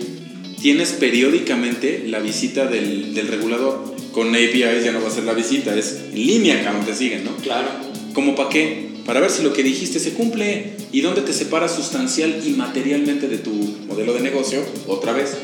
tienes 0.61 0.91
periódicamente 0.91 2.03
la 2.05 2.19
visita 2.19 2.67
del, 2.67 3.13
del 3.13 3.30
regulador. 3.30 3.95
Con 4.11 4.36
APIs 4.36 4.84
ya 4.84 4.91
no 4.91 5.01
va 5.01 5.07
a 5.07 5.11
ser 5.11 5.23
la 5.23 5.32
visita, 5.32 5.73
es 5.73 6.01
en 6.11 6.28
línea, 6.28 6.63
cabrón, 6.65 6.86
te 6.86 6.93
siguen, 6.93 7.23
¿no? 7.23 7.36
Claro. 7.38 7.69
¿Cómo 8.13 8.36
para 8.36 8.49
qué? 8.49 8.89
Para 9.05 9.21
ver 9.21 9.30
si 9.30 9.41
lo 9.43 9.53
que 9.53 9.63
dijiste 9.63 9.99
se 9.99 10.11
cumple 10.11 10.73
y 10.91 10.99
dónde 10.99 11.21
te 11.21 11.32
separa 11.32 11.69
sustancial 11.69 12.41
y 12.45 12.49
materialmente 12.51 13.30
de 13.30 13.38
tu 13.38 13.51
modelo 13.88 14.13
de 14.13 14.19
negocio, 14.19 14.61
otra 14.88 15.13
vez. 15.13 15.38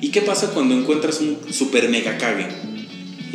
¿Y 0.00 0.08
qué 0.08 0.20
pasa 0.20 0.50
cuando 0.50 0.74
encuentras 0.74 1.20
un 1.20 1.38
super 1.52 1.88
mega 1.88 2.18
cague? 2.18 2.46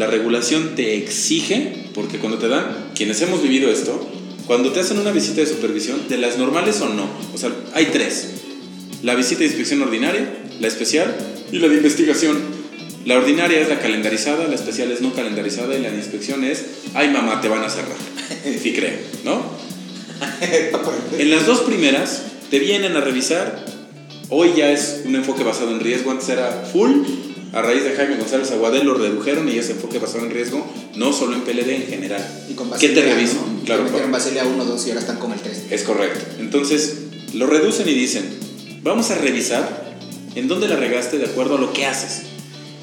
La 0.02 0.08
regulación 0.08 0.72
te 0.76 0.98
exige, 0.98 1.74
porque 1.94 2.18
cuando 2.18 2.40
te 2.40 2.48
dan, 2.48 2.90
quienes 2.96 3.22
hemos 3.22 3.44
vivido 3.44 3.70
esto, 3.70 4.04
cuando 4.48 4.72
te 4.72 4.80
hacen 4.80 4.98
una 4.98 5.12
visita 5.12 5.42
de 5.42 5.46
supervisión, 5.46 6.10
de 6.10 6.18
las 6.18 6.40
normales 6.40 6.82
o 6.82 6.90
no, 6.90 7.08
o 7.36 7.38
sea, 7.38 7.52
hay 7.76 7.86
tres. 7.94 8.30
La 9.04 9.14
visita 9.14 9.42
de 9.42 9.46
inspección 9.46 9.80
ordinaria, 9.80 10.28
la 10.60 10.68
especial 10.68 11.16
y 11.52 11.60
la 11.60 11.68
de 11.68 11.76
investigación. 11.76 12.40
La 13.06 13.16
ordinaria 13.16 13.62
es 13.62 13.70
la 13.70 13.78
calendarizada, 13.78 14.48
la 14.48 14.56
especial 14.56 14.92
es 14.92 15.02
no 15.02 15.14
calendarizada 15.14 15.78
y 15.78 15.84
la 15.84 15.92
de 15.92 15.98
inspección 15.98 16.44
es, 16.46 16.66
ay 16.96 17.12
mamá, 17.12 17.40
te 17.40 17.48
van 17.48 17.64
a 17.64 17.70
cerrar. 17.70 17.98
Sí 18.60 18.74
creo, 18.74 18.98
¿no? 19.24 19.44
En 21.20 21.30
las 21.30 21.46
dos 21.46 21.60
primeras 21.60 22.24
te 22.50 22.58
vienen 22.58 22.96
a 22.98 23.02
revisar. 23.02 23.68
Hoy 24.30 24.54
ya 24.58 24.72
es 24.72 25.04
un 25.06 25.14
enfoque 25.14 25.44
basado 25.44 25.70
en 25.70 25.80
riesgo, 25.80 26.10
antes 26.10 26.28
era 26.30 26.68
full. 26.74 27.04
A 27.54 27.62
raíz 27.62 27.84
de 27.84 27.92
Jaime 27.92 28.16
González 28.16 28.50
Aguadel 28.52 28.86
lo 28.86 28.94
redujeron 28.94 29.50
y 29.50 29.58
es 29.58 29.70
enfoque 29.70 30.00
basado 30.00 30.26
en 30.26 30.32
riesgo, 30.32 30.66
no 30.96 31.12
solo 31.12 31.36
en 31.36 31.42
PLD 31.42 31.70
en 31.70 31.88
general. 31.88 32.46
y 32.50 32.54
con 32.54 32.70
¿Qué 32.72 32.90
te 32.90 32.96
Basilea, 33.02 33.16
reviso? 33.16 33.36
¿no? 33.36 33.64
Claro, 33.66 33.84
metieron 33.84 34.12
Basilea 34.12 34.46
1, 34.46 34.66
2 34.66 34.86
y 34.88 34.90
ahora 34.90 35.02
están 35.02 35.18
con 35.18 35.34
el 35.34 35.40
3. 35.40 35.64
es 35.70 35.84
correcto. 35.84 36.20
Entonces, 36.40 36.98
lo 37.34 37.48
reducen 37.48 37.88
y 37.90 37.94
dicen, 37.94 38.24
vamos 38.84 39.12
a 39.12 39.16
revisar 39.16 39.98
en 40.36 40.48
dónde 40.48 40.70
la 40.70 40.78
regaste 40.78 41.18
de 41.18 41.26
acuerdo 41.26 41.58
a 41.58 41.60
lo 41.60 41.74
que 41.74 41.86
haces. 41.86 42.24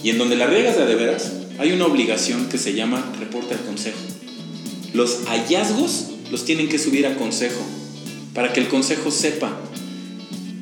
Y 0.05 0.11
en 0.11 0.19
donde 0.19 0.37
la 0.37 0.47
riegas 0.47 0.77
de 0.77 0.85
de 0.85 0.95
veras, 0.95 1.33
hay 1.59 1.73
una 1.73 1.87
obligación 1.87 2.49
que 2.49 2.59
se 2.59 2.75
llama 2.75 3.13
reporte 3.19 3.55
al 3.55 3.61
consejo. 3.61 3.99
Los 4.93 5.25
hallazgos 5.27 6.07
los 6.31 6.45
tienen 6.45 6.69
que 6.69 6.79
subir 6.79 7.07
a 7.07 7.17
consejo 7.17 7.61
para 8.35 8.53
que 8.53 8.61
el 8.61 8.69
consejo 8.69 9.11
sepa. 9.11 9.57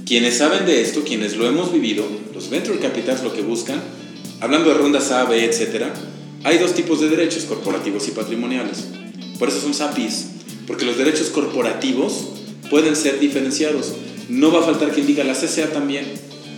Quienes 0.07 0.39
saben 0.39 0.67
de 0.67 0.83
esto, 0.83 1.03
quienes 1.03 1.37
lo 1.37 1.49
hemos 1.49 1.73
vivido, 1.73 2.07
los 2.33 2.49
venture 2.49 2.79
capitals 2.79 3.25
lo 3.25 3.35
que 3.35 3.43
buscan, 3.43 3.83
hablando 4.41 4.69
de 4.69 4.77
rondas 4.77 5.11
A, 5.11 5.25
B, 5.25 5.45
etc., 5.45 5.87
hay 6.45 6.59
dos 6.59 6.75
tipos 6.75 7.01
de 7.01 7.09
derechos, 7.09 7.43
corporativos 7.43 8.07
y 8.07 8.13
patrimoniales. 8.13 8.85
Por 9.37 9.49
eso 9.49 9.61
son 9.61 9.75
SAPIs, 9.75 10.27
porque 10.69 10.85
los 10.85 10.97
derechos 10.97 11.31
corporativos 11.31 12.29
pueden 12.71 12.95
ser 12.95 13.19
diferenciados. 13.19 13.95
No 14.29 14.53
va 14.53 14.61
a 14.61 14.63
faltar 14.63 14.93
quien 14.93 15.09
diga 15.09 15.25
la 15.25 15.35
CCA 15.35 15.73
también, 15.73 16.07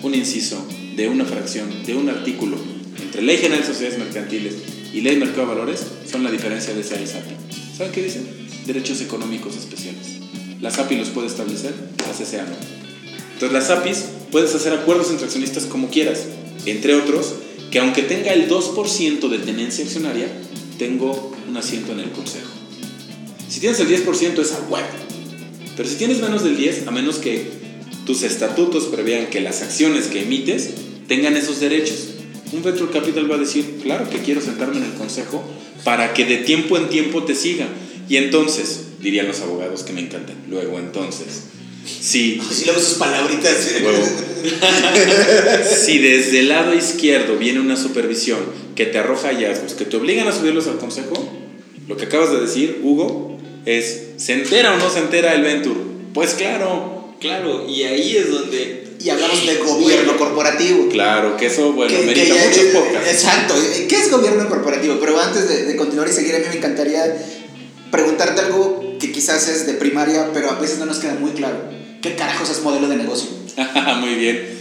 un 0.03 0.15
inciso 0.15 0.63
de 0.95 1.09
una 1.09 1.25
fracción, 1.25 1.71
de 1.87 1.95
un 1.95 2.11
artículo 2.11 2.59
entre 3.01 3.23
Ley 3.23 3.39
General 3.39 3.61
de 3.61 3.67
Sociedades 3.67 3.99
Mercantiles 3.99 4.55
y 4.93 5.01
Ley 5.01 5.15
de 5.15 5.25
Mercado 5.25 5.49
de 5.49 5.55
Valores 5.55 5.87
son 6.11 6.23
la 6.23 6.31
diferencia 6.31 6.75
de 6.75 6.83
esa 6.83 7.01
y 7.01 7.07
SAPI. 7.07 7.35
¿Saben 7.79 7.93
qué 7.93 8.03
dicen? 8.03 8.29
Derechos 8.67 9.01
económicos 9.01 9.57
especiales. 9.57 10.19
La 10.61 10.71
SAPI 10.71 10.97
los 10.97 11.09
puede 11.09 11.29
establecer, 11.29 11.73
la 11.99 12.13
CCA 12.13 12.45
no. 12.45 12.78
Entonces 13.39 13.53
las 13.53 13.71
APIs 13.71 14.05
puedes 14.33 14.53
hacer 14.53 14.73
acuerdos 14.73 15.11
entre 15.11 15.27
accionistas 15.27 15.67
como 15.67 15.91
quieras, 15.91 16.25
entre 16.67 16.97
otros, 16.97 17.35
que 17.71 17.79
aunque 17.79 18.03
tenga 18.03 18.33
el 18.33 18.49
2% 18.49 19.29
de 19.29 19.39
tenencia 19.39 19.85
accionaria, 19.85 20.27
tengo 20.77 21.37
un 21.49 21.57
asiento 21.57 21.93
en 21.93 22.01
el 22.01 22.11
consejo. 22.11 22.51
Si 23.49 23.61
tienes 23.61 23.79
el 23.79 23.89
10% 23.89 24.41
es 24.41 24.53
a 24.53 24.59
pero 25.77 25.89
si 25.89 25.95
tienes 25.95 26.21
menos 26.21 26.43
del 26.43 26.57
10, 26.57 26.89
a 26.89 26.91
menos 26.91 27.19
que 27.19 27.47
tus 28.07 28.25
estatutos 28.25 28.87
prevean 28.87 29.29
que 29.29 29.41
las 29.41 29.63
acciones 29.63 30.07
que 30.07 30.23
emites 30.23 30.71
tengan 31.07 31.37
esos 31.37 31.61
derechos. 31.61 32.09
Un 32.53 32.65
venture 32.65 32.91
capital 32.91 33.31
va 33.31 33.37
a 33.37 33.39
decir, 33.39 33.79
claro 33.85 34.11
que 34.11 34.19
quiero 34.19 34.41
sentarme 34.41 34.79
en 34.79 34.83
el 34.83 34.95
consejo 34.95 35.45
para 35.85 36.13
que 36.13 36.25
de 36.25 36.39
tiempo 36.39 36.77
en 36.77 36.89
tiempo 36.89 37.23
te 37.23 37.37
siga. 37.37 37.69
Y 38.09 38.17
entonces, 38.17 38.87
dirían 39.01 39.29
los 39.29 39.41
abogados 39.43 39.85
que 39.85 39.93
me 39.93 40.01
encantan, 40.01 40.35
luego 40.49 40.81
entonces, 40.81 41.45
si 42.01 42.41
Si 42.51 42.65
luego 42.67 42.81
sus 42.81 42.95
palabritas. 42.99 43.57
Si 45.85 45.99
desde 45.99 46.41
el 46.41 46.49
lado 46.49 46.75
izquierdo 46.75 47.37
viene 47.37 47.61
una 47.61 47.77
supervisión 47.77 48.39
que 48.77 48.87
te 48.87 48.99
arroja 48.99 49.29
hallazgos, 49.29 49.75
que 49.75 49.85
te 49.85 49.97
obligan 49.97 50.29
a 50.29 50.33
subirlos 50.33 50.67
al 50.69 50.79
consejo, 50.79 51.15
lo 51.89 51.97
que 51.97 52.05
acabas 52.05 52.31
de 52.33 52.41
decir, 52.41 52.81
Hugo, 52.83 53.39
es, 53.67 54.03
¿se 54.17 54.35
entera 54.35 54.75
o 54.75 54.77
no 54.79 54.91
se 54.91 55.01
entera 55.01 55.35
el 55.35 55.43
Venture? 55.43 55.81
Pues 56.15 56.35
claro, 56.35 56.97
Claro, 57.21 57.69
y 57.69 57.83
ahí 57.83 58.17
es 58.17 58.31
donde. 58.31 58.85
Y 59.01 59.11
hablamos 59.11 59.45
de 59.45 59.57
gobierno 59.57 60.17
corporativo. 60.17 60.89
claro, 60.89 61.37
que 61.37 61.47
eso, 61.47 61.73
bueno, 61.73 61.91
Que- 61.93 62.01
que 62.03 62.07
merita 62.07 62.35
ya- 62.37 62.47
muchos 62.49 62.65
podcasts. 62.67 63.11
Exacto. 63.11 63.55
¿Qué 63.89 63.97
es 63.97 64.09
gobierno 64.11 64.49
corporativo? 64.49 64.99
Pero 65.01 65.21
antes 65.21 65.49
de, 65.49 65.65
de 65.65 65.75
continuar 65.77 66.09
y 66.09 66.13
seguir, 66.13 66.37
a 66.37 66.39
mí 66.39 66.45
me 66.49 66.57
encantaría 66.59 67.17
preguntarte 67.91 68.41
algo 68.41 68.97
que 69.01 69.11
quizás 69.11 69.49
es 69.49 69.67
de 69.67 69.75
primaria, 69.75 70.31
pero 70.33 70.49
a 70.51 70.61
veces 70.61 70.79
no 70.79 70.87
nos 70.87 70.99
queda 70.99 71.15
muy 71.15 71.33
claro. 71.33 71.57
¿Qué 72.03 72.15
carajos 72.15 72.49
es 72.51 72.63
modelo 72.63 72.89
de 72.89 72.97
negocio? 72.97 73.29
Muy 74.01 74.15
bien. 74.15 74.57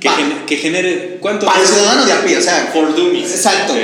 que, 0.00 0.08
que 0.46 0.56
genere. 0.56 1.18
¿Cuánto? 1.20 1.46
Para 1.46 1.60
el 1.60 1.66
ciudadano 1.66 2.04
de 2.04 2.12
a 2.12 2.24
pie, 2.24 2.36
o 2.38 2.40
sea. 2.42 2.70
For 2.72 2.94
dummies. 2.94 3.30
Exacto, 3.32 3.74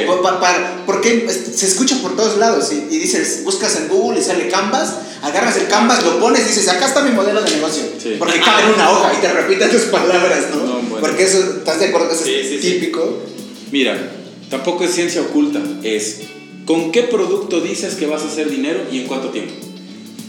para- 0.41 0.83
porque 0.87 1.29
se 1.29 1.67
escucha 1.67 1.97
por 2.03 2.17
todos 2.17 2.39
lados 2.39 2.71
y, 2.73 2.95
y 2.95 2.99
dices, 2.99 3.43
buscas 3.45 3.77
en 3.77 3.89
Google 3.89 4.21
y 4.21 4.23
sale 4.23 4.49
Canvas, 4.49 4.95
agarras 5.23 5.57
el 5.57 5.69
Canvas, 5.69 6.03
lo 6.03 6.19
pones 6.21 6.43
y 6.43 6.49
dices, 6.49 6.69
acá 6.69 6.87
está 6.87 7.03
mi 7.03 7.13
modelo 7.13 7.41
de 7.43 7.51
negocio. 7.53 7.85
Sí. 8.03 8.17
Porque 8.19 8.41
cabe 8.41 8.63
en 8.65 8.75
una 8.75 8.91
hoja 8.91 9.13
y 9.17 9.21
te 9.21 9.33
repite 9.33 9.69
tus 9.69 9.83
palabras, 9.83 10.47
¿no? 10.55 10.57
No, 10.65 10.73
bueno. 10.81 10.97
Porque 11.01 11.23
eso, 11.25 11.39
¿estás 11.59 11.79
de 11.81 11.87
acuerdo? 11.87 12.11
Eso 12.13 12.25
Sí, 12.25 12.35
es 12.35 12.49
sí, 12.49 12.59
sí. 12.61 12.71
típico. 12.73 13.23
Mira, 13.71 14.11
tampoco 14.51 14.85
es 14.85 14.93
ciencia 14.95 15.21
oculta. 15.23 15.61
Es 15.83 16.19
con 16.67 16.93
qué 16.93 17.03
producto 17.05 17.61
dices 17.61 17.95
que 17.95 18.07
vas 18.07 18.23
a 18.23 18.27
hacer 18.27 18.51
dinero 18.51 18.81
y 18.91 19.01
en 19.01 19.07
cuánto 19.07 19.29
tiempo. 19.31 19.55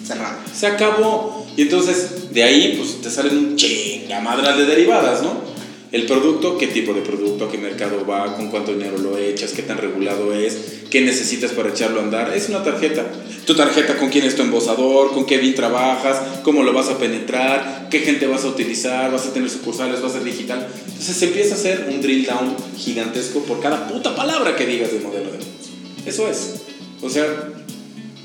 Cerrado. 0.07 0.37
Se 0.57 0.67
acabó. 0.67 1.42
Y 1.55 1.63
entonces, 1.63 2.33
de 2.33 2.43
ahí, 2.43 2.75
pues 2.77 3.01
te 3.01 3.09
salen 3.09 3.37
un 3.37 3.55
chingamadral 3.55 4.57
de 4.57 4.65
derivadas, 4.65 5.21
¿no? 5.21 5.53
El 5.91 6.07
producto, 6.07 6.57
qué 6.57 6.67
tipo 6.67 6.93
de 6.93 7.01
producto, 7.01 7.45
a 7.45 7.51
qué 7.51 7.59
mercado 7.59 8.03
va, 8.05 8.35
con 8.35 8.49
cuánto 8.49 8.73
dinero 8.73 8.97
lo 8.97 9.17
echas, 9.19 9.51
qué 9.51 9.61
tan 9.61 9.77
regulado 9.77 10.33
es, 10.33 10.57
qué 10.89 11.01
necesitas 11.01 11.51
para 11.51 11.69
echarlo 11.69 11.99
a 11.99 12.03
andar. 12.03 12.33
Es 12.35 12.49
una 12.49 12.63
tarjeta. 12.63 13.05
Tu 13.45 13.53
tarjeta, 13.55 13.97
con 13.97 14.09
quién 14.09 14.25
es 14.25 14.35
tu 14.35 14.41
embosador, 14.41 15.11
con 15.13 15.25
qué 15.27 15.37
bien 15.37 15.53
trabajas, 15.53 16.39
cómo 16.41 16.63
lo 16.63 16.73
vas 16.73 16.89
a 16.89 16.97
penetrar, 16.97 17.89
qué 17.91 17.99
gente 17.99 18.25
vas 18.25 18.43
a 18.43 18.47
utilizar, 18.47 19.11
vas 19.11 19.27
a 19.27 19.33
tener 19.33 19.49
sucursales, 19.51 20.01
vas 20.01 20.13
a 20.13 20.15
ser 20.15 20.23
digital. 20.23 20.67
Entonces 20.87 21.15
se 21.15 21.25
empieza 21.25 21.53
a 21.53 21.57
hacer 21.57 21.87
un 21.93 22.01
drill 22.01 22.25
down 22.25 22.55
gigantesco 22.75 23.41
por 23.41 23.59
cada 23.59 23.87
puta 23.87 24.15
palabra 24.15 24.55
que 24.55 24.65
digas 24.65 24.91
de 24.91 24.99
modelo 24.99 25.31
de 25.31 25.37
negocio. 25.37 25.73
Eso 26.07 26.27
es. 26.27 26.61
O 27.03 27.09
sea, 27.09 27.53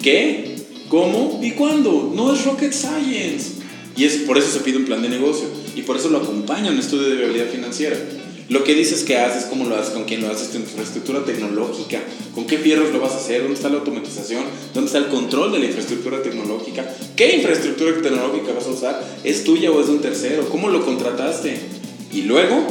¿Qué? 0.03 0.58
¿Cómo? 0.89 1.41
¿Y 1.43 1.53
cuándo? 1.53 2.13
No 2.15 2.33
es 2.33 2.45
rocket 2.45 2.73
science. 2.73 3.53
Y 3.97 4.05
es 4.05 4.17
por 4.19 4.39
eso 4.39 4.51
se 4.51 4.61
pide 4.61 4.79
un 4.79 4.85
plan 4.85 5.03
de 5.03 5.09
negocio. 5.09 5.47
Y 5.77 5.83
por 5.83 5.97
eso 5.97 6.09
lo 6.09 6.19
acompaña 6.19 6.71
un 6.71 6.79
estudio 6.79 7.09
de 7.09 7.17
viabilidad 7.17 7.49
financiera. 7.49 7.97
Lo 8.49 8.65
que 8.65 8.75
dices 8.75 9.05
que 9.05 9.19
haces, 9.19 9.45
cómo 9.45 9.67
lo 9.67 9.77
haces, 9.77 9.93
con 9.93 10.05
quién 10.05 10.23
lo 10.23 10.31
haces, 10.31 10.49
tu 10.49 10.57
infraestructura 10.57 11.23
tecnológica, 11.23 12.01
con 12.35 12.47
qué 12.47 12.57
fierros 12.57 12.91
lo 12.93 13.01
vas 13.01 13.13
a 13.13 13.19
hacer, 13.19 13.43
dónde 13.43 13.57
está 13.57 13.69
la 13.69 13.77
automatización, 13.77 14.43
dónde 14.73 14.87
está 14.87 14.99
el 14.99 15.09
control 15.09 15.53
de 15.53 15.59
la 15.59 15.67
infraestructura 15.67 16.23
tecnológica, 16.23 16.91
qué 17.15 17.37
infraestructura 17.37 18.01
tecnológica 18.01 18.55
vas 18.55 18.67
a 18.67 18.71
usar, 18.71 19.19
es 19.23 19.45
tuya 19.45 19.71
o 19.71 19.79
es 19.79 19.89
de 19.89 19.93
un 19.93 20.01
tercero, 20.01 20.49
cómo 20.49 20.71
lo 20.71 20.83
contrataste. 20.83 21.59
Y 22.11 22.23
luego, 22.23 22.67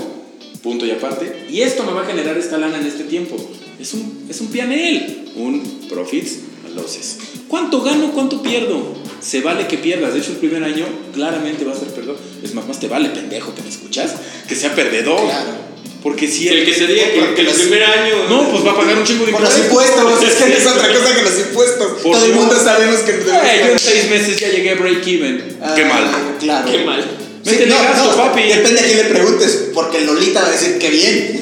punto 0.63 0.83
y 0.83 0.89
aparte, 0.89 1.45
y 1.47 1.61
esto 1.61 1.83
me 1.83 1.91
va 1.91 2.01
a 2.01 2.05
generar 2.05 2.35
esta 2.39 2.57
lana 2.57 2.79
en 2.79 2.87
este 2.87 3.03
tiempo. 3.03 3.35
Es 3.79 3.93
un, 3.93 4.25
es 4.27 4.41
un 4.41 4.47
pianel, 4.47 5.25
un 5.35 5.61
profits 5.89 6.39
and 6.77 6.81
losses. 6.81 7.17
¿Cuánto 7.47 7.81
gano? 7.81 8.11
¿Cuánto 8.13 8.41
pierdo? 8.41 8.95
Se 9.21 9.41
vale 9.41 9.67
que 9.67 9.77
pierdas. 9.77 10.13
De 10.13 10.19
hecho, 10.19 10.31
el 10.31 10.37
primer 10.37 10.63
año 10.63 10.85
claramente 11.13 11.65
va 11.65 11.73
a 11.73 11.75
ser 11.75 11.89
perdedor. 11.89 12.17
Es 12.43 12.53
más, 12.53 12.67
más 12.67 12.79
te 12.79 12.87
vale, 12.87 13.09
pendejo, 13.09 13.53
que 13.55 13.61
me 13.61 13.69
escuchas, 13.69 14.11
que 14.47 14.55
sea 14.55 14.73
perdedor. 14.75 15.21
Claro. 15.23 15.67
Porque 16.03 16.27
si 16.27 16.47
el 16.47 16.63
que 16.63 16.73
se 16.73 16.87
diga 16.87 17.05
que, 17.11 17.33
que 17.33 17.41
el 17.41 17.47
primer 17.47 17.83
año. 17.83 18.29
No, 18.29 18.49
pues 18.51 18.65
va 18.65 18.71
a 18.71 18.77
pagar 18.77 18.97
un 18.97 19.03
chingo 19.03 19.25
de 19.25 19.31
Por 19.31 19.41
los 19.41 19.57
impuestos, 19.57 20.23
es 20.23 20.35
que 20.35 20.57
es 20.57 20.65
otra 20.65 20.87
cosa 20.87 21.15
que 21.15 21.21
los 21.23 21.39
impuestos. 21.39 22.01
Por 22.03 22.11
Todo 22.13 22.25
el 22.25 22.33
mundo 22.33 22.55
sabemos 22.55 22.99
que 23.01 23.11
Eh, 23.11 23.61
yo 23.65 23.71
en 23.73 23.79
seis 23.79 24.09
meses 24.09 24.39
ya 24.39 24.49
llegué 24.49 24.71
a 24.71 24.75
break 24.75 25.05
even. 25.07 25.57
Ah, 25.61 25.73
Qué 25.75 25.85
mal. 25.85 26.05
Claro. 26.39 26.71
Qué 26.71 26.85
mal. 26.85 27.03
Sí, 27.43 27.55
no, 27.67 27.75
gasto, 27.75 28.11
no, 28.11 28.17
papi. 28.17 28.43
Depende 28.43 28.79
a 28.81 28.83
quién 28.83 28.97
le 28.97 29.03
preguntes, 29.05 29.69
porque 29.73 30.01
Lolita 30.01 30.41
va 30.41 30.47
a 30.47 30.51
decir 30.51 30.77
que 30.77 30.89
bien. 30.89 31.41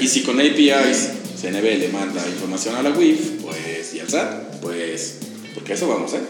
Y 0.00 0.06
si 0.06 0.22
con 0.22 0.40
APIs 0.40 1.08
CNB 1.40 1.78
le 1.78 1.88
manda 1.88 2.24
información 2.26 2.74
a 2.76 2.82
la 2.82 2.90
WIF, 2.90 3.42
pues, 3.42 3.94
y 3.94 4.00
al 4.00 4.08
SAT, 4.08 4.47
pues, 4.60 5.18
porque 5.54 5.72
a 5.72 5.74
eso 5.76 5.88
vamos, 5.88 6.12
¿eh? 6.14 6.20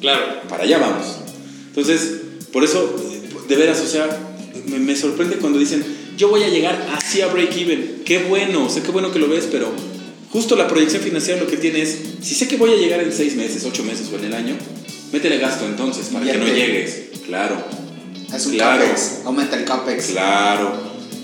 Claro. 0.00 0.42
Para 0.48 0.64
allá 0.64 0.78
vamos. 0.78 1.06
Entonces, 1.68 2.20
por 2.52 2.64
eso, 2.64 2.94
de 3.48 3.56
veras, 3.56 3.80
o 3.80 3.86
sea, 3.86 4.08
me, 4.66 4.78
me 4.78 4.96
sorprende 4.96 5.36
cuando 5.36 5.58
dicen, 5.58 5.84
yo 6.16 6.28
voy 6.28 6.42
a 6.42 6.48
llegar 6.48 6.88
así 6.94 7.20
a 7.20 7.28
break 7.28 7.56
even. 7.56 8.02
Qué 8.04 8.18
bueno, 8.24 8.68
sé 8.68 8.82
qué 8.82 8.90
bueno 8.90 9.12
que 9.12 9.18
lo 9.18 9.28
ves, 9.28 9.48
pero 9.50 9.68
justo 10.30 10.56
la 10.56 10.68
proyección 10.68 11.02
financiera 11.02 11.40
lo 11.40 11.46
que 11.46 11.56
tiene 11.56 11.82
es, 11.82 11.98
si 12.22 12.34
sé 12.34 12.48
que 12.48 12.56
voy 12.56 12.72
a 12.72 12.76
llegar 12.76 13.00
en 13.00 13.12
seis 13.12 13.36
meses, 13.36 13.64
ocho 13.64 13.84
meses 13.84 14.08
o 14.12 14.16
en 14.16 14.24
el 14.26 14.34
año, 14.34 14.56
métele 15.12 15.38
gasto 15.38 15.64
entonces 15.66 16.06
para 16.12 16.24
que 16.30 16.38
no 16.38 16.46
llegues. 16.46 17.02
Claro, 17.26 17.62
Es 18.34 18.46
un 18.46 18.52
Claro. 18.54 18.82
capex, 18.82 19.20
aumenta 19.24 19.56
el 19.58 19.64
capex. 19.64 20.06
claro. 20.08 20.72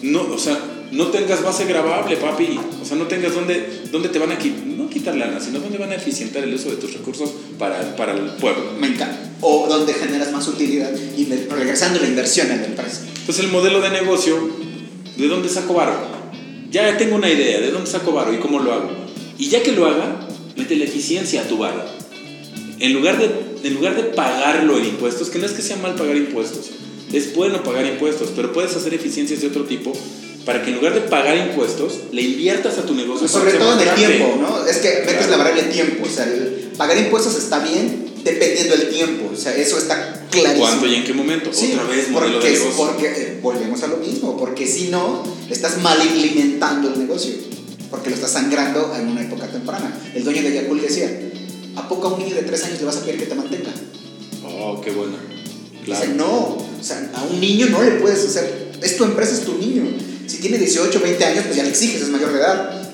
No, 0.03 0.23
o 0.23 0.39
sea, 0.39 0.59
no 0.93 1.07
tengas 1.09 1.43
base 1.43 1.65
grabable, 1.65 2.17
papi. 2.17 2.59
O 2.81 2.85
sea, 2.85 2.97
no 2.97 3.07
tengas 3.07 3.35
dónde, 3.35 3.83
dónde 3.91 4.09
te 4.09 4.19
van 4.19 4.33
a 4.33 4.39
quitar, 4.39 4.67
no 4.67 4.89
quitar 4.89 5.17
lana, 5.17 5.41
sino 5.41 5.59
dónde 5.61 5.79
van 5.79 5.91
a 5.91 5.95
eficientar 5.97 6.45
el 6.45 6.55
uso 6.55 6.71
de 6.71 6.77
tus 6.77 6.93
recursos 6.93 7.31
para, 7.59 7.97
para 7.97 8.13
el 8.13 8.21
pueblo. 8.41 8.73
Me 8.79 8.89
encanta. 8.89 9.19
O 9.41 9.67
donde 9.69 9.93
generas 9.95 10.33
más 10.33 10.47
utilidad, 10.49 10.93
inver- 11.17 11.49
regresando 11.49 12.01
la 12.01 12.07
inversión 12.09 12.51
en 12.51 12.61
la 12.63 12.67
empresa. 12.67 13.03
Entonces 13.21 13.45
el 13.45 13.51
modelo 13.51 13.81
de 13.81 13.91
negocio, 13.91 14.51
¿de 15.17 15.29
dónde 15.29 15.49
saco 15.49 15.75
varo? 15.75 15.95
Ya 16.71 16.97
tengo 16.97 17.17
una 17.17 17.31
idea, 17.31 17.61
¿de 17.61 17.71
dónde 17.71 17.91
saco 17.91 18.13
varo 18.13 18.33
y 18.33 18.39
cómo 18.39 18.59
lo 18.61 18.73
hago? 18.73 18.91
Y 19.39 19.49
ya 19.49 19.63
que 19.63 19.73
lo 19.73 19.87
haga, 19.87 20.27
mete 20.57 20.77
la 20.77 20.85
eficiencia 20.85 21.43
a 21.43 21.45
tu 21.45 21.59
varo. 21.59 21.85
En 22.79 22.93
lugar 22.93 23.19
de, 23.19 23.31
en 23.67 23.75
lugar 23.75 23.97
de 23.97 24.05
pagarlo 24.05 24.79
en 24.79 24.85
impuestos, 24.87 25.31
que 25.31 25.39
no 25.39 25.47
es 25.47 25.53
que 25.53 25.63
sea 25.63 25.77
mal 25.77 25.95
pagar 25.95 26.17
impuestos, 26.17 26.71
es 27.13 27.35
bueno 27.35 27.63
pagar 27.63 27.87
impuestos, 27.87 28.31
pero 28.35 28.53
puedes 28.53 28.75
hacer 28.77 28.95
eficiencias 28.95 29.41
de 29.41 29.47
otro 29.49 29.65
tipo 29.65 29.93
para 30.45 30.63
que 30.63 30.71
en 30.71 30.77
lugar 30.77 30.95
de 30.95 31.01
pagar 31.01 31.37
impuestos, 31.37 31.95
le 32.13 32.23
inviertas 32.23 32.79
a 32.79 32.83
tu 32.87 32.95
negocio. 32.95 33.27
Sobre 33.27 33.53
para 33.53 33.59
que 33.59 33.65
todo 33.65 33.81
en 33.83 33.89
el 33.89 33.95
tiempo, 33.97 34.39
¿no? 34.41 34.65
Es 34.67 34.77
que 34.77 34.89
metes 35.05 35.15
Claro. 35.27 35.31
la 35.31 35.37
variable 35.39 35.63
tiempo. 35.73 36.07
O 36.07 36.09
sea, 36.09 36.25
el 36.25 36.71
pagar 36.79 36.97
impuestos 36.99 37.35
está 37.37 37.59
bien 37.61 38.13
dependiendo 38.23 38.77
del 38.77 38.89
tiempo. 38.91 39.31
O 39.33 39.37
sea, 39.37 39.57
eso 39.57 39.77
está 39.77 40.25
clarísimo. 40.31 40.67
¿Cuánto 40.67 40.87
y 40.87 40.95
en 40.95 41.05
qué 41.05 41.13
momento? 41.15 41.51
Sí, 41.53 41.73
Otra 41.73 41.85
vez 41.89 42.11
modelo 42.11 42.35
porque, 42.35 42.49
de 42.49 42.59
negocio. 42.59 42.87
porque 42.87 43.07
eh, 43.07 43.39
volvemos 43.43 43.83
a 43.83 43.87
lo 43.89 43.97
mismo, 43.97 44.37
porque 44.37 44.69
si 44.69 44.89
no, 44.89 45.25
estás 45.51 45.83
mal 45.83 46.01
alimentando 46.01 46.93
el 46.93 46.99
negocio, 47.01 47.35
porque 47.91 48.11
lo 48.11 48.15
estás 48.17 48.31
sangrando 48.31 48.95
en 48.97 49.09
una 49.09 49.23
época 49.23 49.49
temprana. 49.49 49.99
El 50.15 50.23
dueño 50.23 50.43
de 50.43 50.55
Yakul 50.55 50.81
decía, 50.81 51.11
¿a 51.75 51.89
poco 51.89 52.07
a 52.07 52.15
un 52.15 52.21
niño 52.23 52.37
de 52.37 52.43
3 52.43 52.65
años 52.67 52.79
le 52.79 52.85
vas 52.87 52.97
a 52.99 53.01
pedir 53.05 53.19
que 53.19 53.27
te 53.27 53.35
mantenga? 53.35 53.73
Oh, 54.45 54.81
qué 54.81 54.93
Dice, 55.87 56.09
no, 56.09 56.57
o 56.57 56.83
sea, 56.83 57.11
a 57.15 57.23
un 57.23 57.41
niño 57.41 57.67
no 57.71 57.83
le 57.83 57.93
puedes 57.93 58.25
hacer, 58.25 58.73
es 58.83 58.97
tu 58.97 59.05
empresa, 59.05 59.35
es 59.35 59.43
tu 59.43 59.57
niño. 59.57 59.85
Si 60.27 60.39
tiene 60.39 60.59
18, 60.59 61.01
20 61.01 61.25
años, 61.25 61.45
pues 61.45 61.57
ya 61.57 61.63
le 61.63 61.69
exiges, 61.69 62.03
es 62.03 62.09
mayor 62.09 62.33
de 62.33 62.39
edad. 62.41 62.86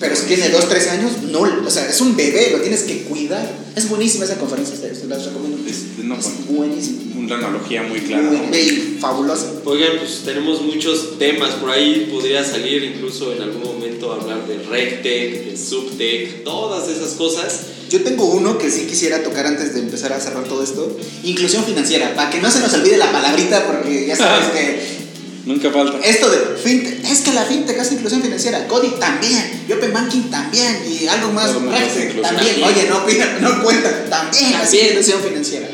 Pero 0.00 0.16
si 0.16 0.22
tiene 0.26 0.48
2, 0.48 0.68
3 0.68 0.88
años, 0.88 1.12
no, 1.30 1.40
o 1.40 1.70
sea, 1.70 1.88
es 1.88 2.00
un 2.00 2.16
bebé, 2.16 2.50
lo 2.52 2.60
tienes 2.60 2.84
que 2.84 3.02
cuidar. 3.02 3.46
Es 3.76 3.88
buenísima 3.88 4.24
esa 4.24 4.36
conferencia, 4.38 4.74
se 4.76 4.94
se 4.94 5.06
las 5.06 5.26
recomiendo. 5.26 5.58
Es- 5.68 6.02
no, 6.02 6.16
es 6.18 6.24
con- 6.24 6.56
buenísima. 6.56 6.98
Una 7.20 7.36
analogía 7.36 7.82
muy 7.82 8.00
clara. 8.00 8.22
Muy 8.22 8.48
bella, 8.50 8.72
fabulosa. 8.98 9.52
Oigan, 9.64 9.98
pues 9.98 10.22
tenemos 10.24 10.62
muchos 10.62 11.18
temas 11.18 11.50
por 11.56 11.70
ahí. 11.70 12.08
Podría 12.10 12.42
salir 12.42 12.82
incluso 12.82 13.32
en 13.34 13.42
algún 13.42 13.62
momento 13.62 14.10
hablar 14.12 14.46
de 14.48 14.58
RegTech, 14.62 15.44
de 15.50 15.56
SubTech, 15.56 16.44
todas 16.44 16.88
esas 16.88 17.10
cosas. 17.12 17.60
Yo 17.90 18.02
tengo 18.02 18.24
uno 18.24 18.56
que 18.56 18.70
sí 18.70 18.86
quisiera 18.88 19.22
tocar 19.22 19.46
antes 19.46 19.74
de 19.74 19.80
empezar 19.80 20.12
a 20.14 20.20
cerrar 20.20 20.44
todo 20.44 20.62
esto. 20.64 20.96
Inclusión 21.22 21.64
financiera, 21.64 22.14
para 22.14 22.30
que 22.30 22.40
no 22.40 22.50
se 22.50 22.60
nos 22.60 22.72
olvide 22.72 22.96
la 22.96 23.12
palabrita, 23.12 23.66
porque 23.66 24.06
ya 24.06 24.16
sabes 24.16 24.46
que 24.54 24.99
Nunca 25.46 25.70
falta. 25.70 25.98
esto 26.06 26.30
de 26.30 26.38
fintech, 26.62 27.04
es 27.04 27.20
que 27.20 27.32
la 27.32 27.44
fintech 27.44 27.78
hace 27.78 27.94
inclusión 27.94 28.22
financiera, 28.22 28.66
Cody 28.68 28.88
también, 29.00 29.64
y 29.68 29.72
Open 29.72 29.92
Banking 29.92 30.30
también, 30.30 30.82
y 30.86 31.06
algo 31.06 31.32
más, 31.32 31.54
Rextech 31.54 32.10
inclusión. 32.10 32.22
también, 32.22 32.62
oye, 32.62 32.88
no, 32.88 33.48
no 33.48 33.62
cuenta, 33.62 34.04
también 34.10 34.54
hace 34.54 34.62
También. 34.62 34.86
inclusión 34.88 35.20
financiera. 35.22 35.68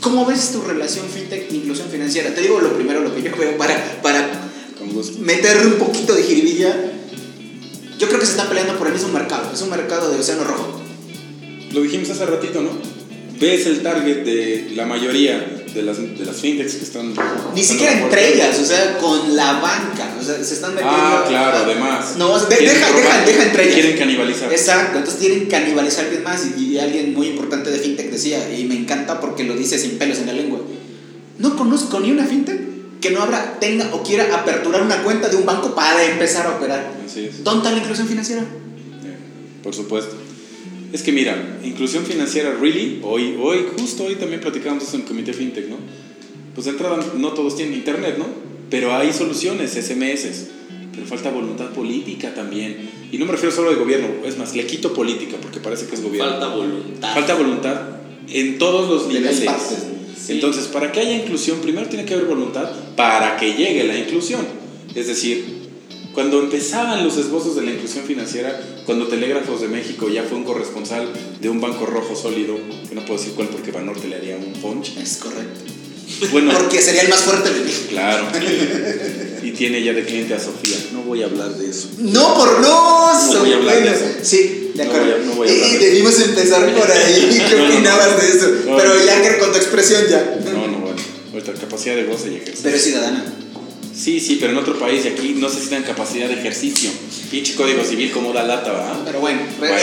¿Cómo 0.00 0.24
ves 0.24 0.52
tu 0.52 0.62
relación 0.62 1.06
fintech 1.08 1.50
e 1.50 1.56
inclusión 1.56 1.88
financiera? 1.90 2.34
Te 2.34 2.40
digo 2.40 2.60
lo 2.60 2.72
primero, 2.74 3.00
lo 3.00 3.14
que 3.14 3.22
yo 3.22 3.36
veo 3.36 3.56
para, 3.58 4.00
para 4.02 4.50
meterle 5.18 5.66
un 5.66 5.74
poquito 5.74 6.14
de 6.14 6.22
jiribilla. 6.22 6.74
Yo 7.98 8.06
creo 8.08 8.18
que 8.18 8.24
se 8.24 8.32
están 8.32 8.48
peleando 8.48 8.78
por 8.78 8.86
el 8.86 8.94
mismo 8.94 9.08
mercado, 9.08 9.50
es 9.52 9.60
un 9.60 9.70
mercado 9.70 10.10
de 10.10 10.18
océano 10.20 10.44
rojo. 10.44 10.80
Lo 11.72 11.82
dijimos 11.82 12.08
hace 12.10 12.24
ratito, 12.24 12.62
¿no? 12.62 12.70
Ves 13.38 13.66
el 13.66 13.82
target 13.82 14.24
de 14.24 14.72
la 14.74 14.86
mayoría 14.86 15.59
de 15.74 15.82
las, 15.82 15.98
de 15.98 16.24
las 16.24 16.36
fintechs 16.36 16.74
que 16.74 16.84
están. 16.84 17.14
Ni 17.54 17.62
siquiera 17.62 17.92
entre 18.00 18.34
ellas, 18.34 18.58
o 18.58 18.64
sea, 18.64 18.98
con 18.98 19.36
la 19.36 19.54
banca. 19.60 20.14
O 20.20 20.22
sea, 20.22 20.42
se 20.42 20.54
están 20.54 20.70
metiendo. 20.74 20.96
Ah, 20.96 21.24
claro, 21.28 21.58
además. 21.64 22.14
No, 22.16 22.38
de- 22.38 22.56
deja, 22.56 22.92
deja, 22.92 23.24
deja 23.24 23.42
entre 23.44 23.62
ellas. 23.64 23.74
Quieren 23.74 23.98
canibalizar. 23.98 24.52
Exacto, 24.52 24.98
entonces 24.98 25.20
quieren 25.20 25.46
canibalizar 25.46 26.04
a 26.04 26.08
alguien 26.08 26.24
más. 26.24 26.46
Y, 26.56 26.64
y 26.74 26.78
alguien 26.78 27.14
muy 27.14 27.28
importante 27.28 27.70
de 27.70 27.78
fintech 27.78 28.10
decía, 28.10 28.52
y 28.56 28.64
me 28.64 28.74
encanta 28.76 29.20
porque 29.20 29.44
lo 29.44 29.54
dice 29.54 29.78
sin 29.78 29.98
pelos 29.98 30.18
en 30.18 30.26
la 30.26 30.32
lengua. 30.32 30.60
No 31.38 31.56
conozco 31.56 32.00
ni 32.00 32.10
una 32.10 32.24
fintech 32.26 32.60
que 33.00 33.10
no 33.10 33.22
abra, 33.22 33.56
tenga 33.58 33.88
o 33.94 34.02
quiera 34.02 34.34
aperturar 34.36 34.82
una 34.82 35.02
cuenta 35.02 35.28
de 35.28 35.36
un 35.36 35.46
banco 35.46 35.74
para 35.74 36.04
empezar 36.04 36.46
a 36.46 36.56
operar. 36.56 36.92
Así 37.06 37.24
es. 37.26 37.42
¿Dónde 37.42 37.60
está 37.60 37.70
la 37.72 37.78
inclusión 37.82 38.06
financiera? 38.06 38.42
Eh, 38.42 39.16
Por 39.62 39.74
supuesto. 39.74 40.16
Es 40.92 41.02
que 41.02 41.12
mira, 41.12 41.60
inclusión 41.64 42.04
financiera, 42.04 42.56
really, 42.60 43.00
hoy, 43.02 43.36
hoy, 43.40 43.64
justo 43.78 44.04
hoy 44.04 44.16
también 44.16 44.40
platicamos 44.40 44.82
eso 44.82 44.96
en 44.96 45.02
el 45.02 45.06
Comité 45.06 45.32
FinTech, 45.32 45.68
¿no? 45.68 45.76
Pues 46.54 46.64
de 46.64 46.72
entrada 46.72 46.98
no 47.16 47.32
todos 47.32 47.56
tienen 47.56 47.74
internet, 47.74 48.16
¿no? 48.18 48.26
Pero 48.70 48.94
hay 48.94 49.12
soluciones, 49.12 49.72
SMS. 49.72 50.48
Pero 50.92 51.06
falta 51.06 51.30
voluntad 51.30 51.70
política 51.70 52.34
también. 52.34 52.90
Y 53.12 53.18
no 53.18 53.26
me 53.26 53.32
refiero 53.32 53.54
solo 53.54 53.70
de 53.70 53.76
gobierno, 53.76 54.08
es 54.26 54.36
más, 54.36 54.54
le 54.56 54.66
quito 54.66 54.92
política 54.92 55.36
porque 55.40 55.60
parece 55.60 55.86
que 55.86 55.94
es 55.94 56.02
gobierno. 56.02 56.30
Falta 56.30 56.48
voluntad. 56.48 57.14
Falta 57.14 57.34
voluntad 57.34 57.80
en 58.28 58.58
todos 58.58 58.88
los 58.88 59.08
De 59.08 59.20
las 59.20 59.34
niveles. 59.34 59.44
partes. 59.44 59.78
Sí. 60.16 60.32
Entonces, 60.32 60.66
para 60.66 60.92
que 60.92 61.00
haya 61.00 61.14
inclusión, 61.14 61.58
primero 61.60 61.88
tiene 61.88 62.04
que 62.04 62.14
haber 62.14 62.26
voluntad 62.26 62.68
para 62.96 63.36
que 63.36 63.54
llegue 63.54 63.84
la 63.84 63.96
inclusión. 63.96 64.44
Es 64.94 65.06
decir, 65.06 65.59
cuando 66.14 66.40
empezaban 66.40 67.04
los 67.04 67.16
esbozos 67.16 67.54
de 67.56 67.62
la 67.62 67.70
inclusión 67.72 68.04
financiera, 68.04 68.60
cuando 68.86 69.06
Telégrafos 69.06 69.60
de 69.60 69.68
México 69.68 70.08
ya 70.08 70.24
fue 70.24 70.38
un 70.38 70.44
corresponsal 70.44 71.08
de 71.40 71.48
un 71.48 71.60
banco 71.60 71.86
rojo 71.86 72.16
sólido, 72.16 72.56
que 72.88 72.94
no 72.94 73.04
puedo 73.04 73.18
decir 73.18 73.34
cuál 73.34 73.48
porque 73.48 73.70
Banorte 73.70 74.08
le 74.08 74.16
haría 74.16 74.36
un 74.36 74.52
punch. 74.54 74.96
Es 74.98 75.16
correcto. 75.18 75.60
Bueno, 76.32 76.52
Porque 76.52 76.82
sería 76.82 77.02
el 77.02 77.08
más 77.08 77.20
fuerte 77.20 77.50
de 77.52 77.60
México. 77.60 77.86
claro. 77.90 78.26
Y 79.42 79.52
tiene 79.52 79.82
ya 79.82 79.94
de 79.94 80.04
cliente 80.04 80.34
a 80.34 80.38
Sofía. 80.38 80.76
No 80.92 81.00
voy 81.00 81.22
a 81.22 81.26
hablar 81.26 81.48
de 81.56 81.70
eso. 81.70 81.88
No, 81.98 82.34
por 82.36 82.60
no, 82.60 83.32
No 83.32 83.38
voy 83.40 83.52
a 83.52 83.56
hablar 83.56 83.82
de 83.82 83.88
eso. 83.88 84.04
Sí, 84.22 84.72
de 84.74 84.84
No 84.84 84.90
acuerdo. 84.90 85.06
voy 85.06 85.14
a- 85.14 85.24
no 85.24 85.32
voy 85.34 85.48
a 85.48 85.50
y 85.50 85.54
hablar 85.56 85.70
eso. 85.76 85.84
debimos 85.84 86.20
empezar 86.20 86.74
por 86.74 86.90
ahí. 86.92 87.42
¿Qué 87.48 87.56
No, 87.56 87.62
no, 87.66 87.72
opinabas 87.74 88.20
de 88.20 88.28
eso? 88.36 88.48
No, 88.66 88.76
Pero 88.76 88.94
no. 88.96 89.04
ya 89.06 89.38
con 89.38 89.50
tu 89.52 89.56
expresión 89.56 90.02
ya. 90.10 90.36
No, 90.52 90.66
no, 90.68 90.78
bueno. 90.80 90.96
Ahorita 91.32 91.54
capacidad 91.54 91.96
de 91.96 92.04
goce 92.04 92.32
y 92.32 92.34
ejercicio. 92.36 92.60
Pero 92.64 92.76
es 92.76 92.82
ciudadana. 92.84 93.24
Sí, 94.00 94.18
sí, 94.18 94.38
pero 94.40 94.52
en 94.52 94.58
otro 94.58 94.78
país 94.78 95.04
y 95.04 95.08
aquí 95.08 95.34
no 95.36 95.46
necesitan 95.48 95.82
capacidad 95.82 96.26
de 96.26 96.32
ejercicio. 96.32 96.90
Pinche 97.30 97.54
código 97.54 97.84
civil 97.84 98.10
como 98.12 98.32
da 98.32 98.44
lata, 98.44 98.72
¿va? 98.72 99.02
Pero 99.04 99.20
bueno. 99.20 99.40
Bueno, 99.58 99.74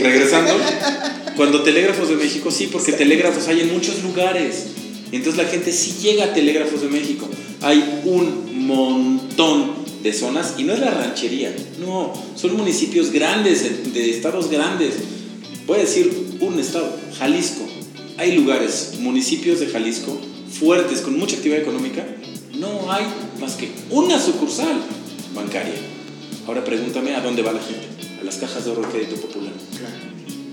regresando. 0.00 0.54
Cuando 1.36 1.62
Telégrafos 1.62 2.08
de 2.08 2.16
México, 2.16 2.50
sí, 2.50 2.70
porque 2.72 2.92
telégrafos 2.92 3.48
hay 3.48 3.60
en 3.60 3.72
muchos 3.72 4.02
lugares. 4.02 4.66
Entonces 5.12 5.42
la 5.42 5.48
gente 5.48 5.72
sí 5.72 5.94
llega 6.00 6.24
a 6.24 6.32
Telégrafos 6.32 6.80
de 6.80 6.88
México. 6.88 7.28
Hay 7.60 8.00
un 8.04 8.66
montón 8.66 9.74
de 10.02 10.12
zonas 10.14 10.54
y 10.56 10.64
no 10.64 10.72
es 10.72 10.80
la 10.80 10.92
ranchería, 10.92 11.54
no, 11.78 12.14
son 12.34 12.56
municipios 12.56 13.10
grandes, 13.10 13.62
de, 13.62 13.90
de 13.90 14.10
estados 14.10 14.50
grandes. 14.50 14.94
Voy 15.66 15.78
a 15.78 15.82
decir 15.82 16.10
un 16.40 16.58
estado, 16.58 16.98
Jalisco. 17.18 17.68
Hay 18.16 18.32
lugares, 18.32 18.94
municipios 19.00 19.60
de 19.60 19.66
Jalisco 19.66 20.18
fuertes, 20.50 21.00
con 21.00 21.18
mucha 21.18 21.36
actividad 21.36 21.60
económica. 21.60 22.06
No 22.60 22.92
hay 22.92 23.06
más 23.40 23.54
que 23.54 23.70
una 23.88 24.20
sucursal 24.20 24.82
bancaria. 25.34 25.72
Ahora 26.46 26.62
pregúntame 26.62 27.14
a 27.14 27.22
dónde 27.22 27.40
va 27.40 27.52
la 27.52 27.62
gente. 27.62 27.88
A 28.20 28.24
las 28.24 28.36
cajas 28.36 28.64
de 28.64 28.70
ahorro 28.70 28.86
y 28.86 28.92
crédito 28.92 29.16
popular. 29.16 29.52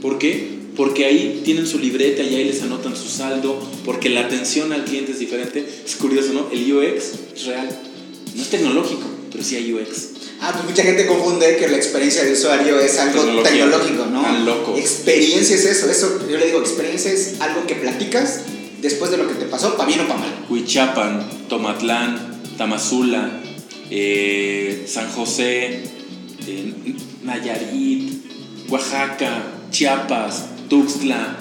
¿Por 0.01 0.17
qué? 0.17 0.57
Porque 0.77 1.03
ahí 1.03 1.41
tienen 1.43 1.67
su 1.67 1.79
libreta 1.79 2.23
y 2.23 2.35
ahí 2.35 2.45
les 2.45 2.61
anotan 2.61 2.95
su 2.95 3.09
saldo, 3.09 3.59
porque 3.83 4.09
la 4.09 4.21
atención 4.21 4.71
al 4.71 4.85
cliente 4.85 5.11
es 5.11 5.19
diferente. 5.19 5.67
Es 5.85 5.97
curioso, 5.97 6.31
¿no? 6.31 6.47
El 6.49 6.71
UX 6.71 7.03
es 7.35 7.45
real. 7.45 7.67
No 8.35 8.41
es 8.41 8.49
tecnológico, 8.49 9.07
pero 9.29 9.43
sí 9.43 9.57
hay 9.57 9.73
UX. 9.73 10.07
Ah, 10.39 10.51
pues 10.53 10.63
mucha 10.63 10.83
gente 10.83 11.07
confunde 11.07 11.57
que 11.57 11.67
la 11.67 11.75
experiencia 11.75 12.23
de 12.23 12.31
usuario 12.31 12.79
es 12.79 12.97
algo 12.99 13.41
tecnológico, 13.43 14.05
¿no? 14.05 14.21
Tan 14.21 14.45
loco. 14.45 14.77
Experiencia 14.77 15.57
es 15.57 15.65
eso, 15.65 15.89
eso, 15.89 16.19
yo 16.29 16.37
le 16.37 16.45
digo, 16.45 16.59
experiencia 16.59 17.11
es 17.11 17.41
algo 17.41 17.65
que 17.67 17.75
platicas 17.75 18.43
después 18.81 19.11
de 19.11 19.17
lo 19.17 19.27
que 19.27 19.35
te 19.35 19.45
pasó, 19.45 19.75
para 19.75 19.87
bien 19.87 20.01
o 20.01 20.07
para 20.07 20.19
mal. 20.19 20.45
Huichapan, 20.49 21.27
Tomatlán, 21.49 22.41
Tamazula, 22.57 23.41
eh, 23.89 24.85
San 24.87 25.09
José, 25.11 25.83
eh, 26.47 26.73
Nayarit, 27.23 28.69
Oaxaca, 28.69 29.43
Chiapas, 29.71 30.45
Tuxtla. 30.69 31.37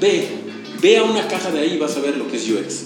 Ve, 0.00 0.28
ve 0.80 0.98
a 0.98 1.04
una 1.04 1.26
caja 1.28 1.50
de 1.50 1.60
ahí 1.60 1.74
y 1.74 1.78
vas 1.78 1.96
a 1.96 2.00
ver 2.00 2.16
lo 2.16 2.28
que 2.30 2.36
es 2.36 2.48
UX. 2.48 2.84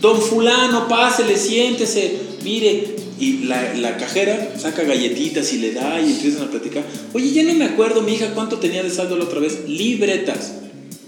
Don 0.00 0.20
fulano, 0.20 0.88
pásele, 0.88 1.36
siéntese, 1.36 2.18
mire. 2.44 2.96
Y 3.18 3.44
la, 3.44 3.74
la 3.74 3.96
cajera 3.98 4.58
saca 4.58 4.82
galletitas 4.82 5.52
y 5.52 5.58
le 5.58 5.72
da 5.72 6.00
y 6.00 6.10
empiezan 6.10 6.42
a 6.42 6.50
platicar. 6.50 6.82
Oye, 7.12 7.30
ya 7.30 7.44
no 7.44 7.54
me 7.54 7.66
acuerdo, 7.66 8.02
mi 8.02 8.14
hija, 8.14 8.34
cuánto 8.34 8.58
tenía 8.58 8.82
de 8.82 8.90
saldo 8.90 9.16
la 9.16 9.24
otra 9.24 9.38
vez. 9.38 9.60
Libretas. 9.68 10.54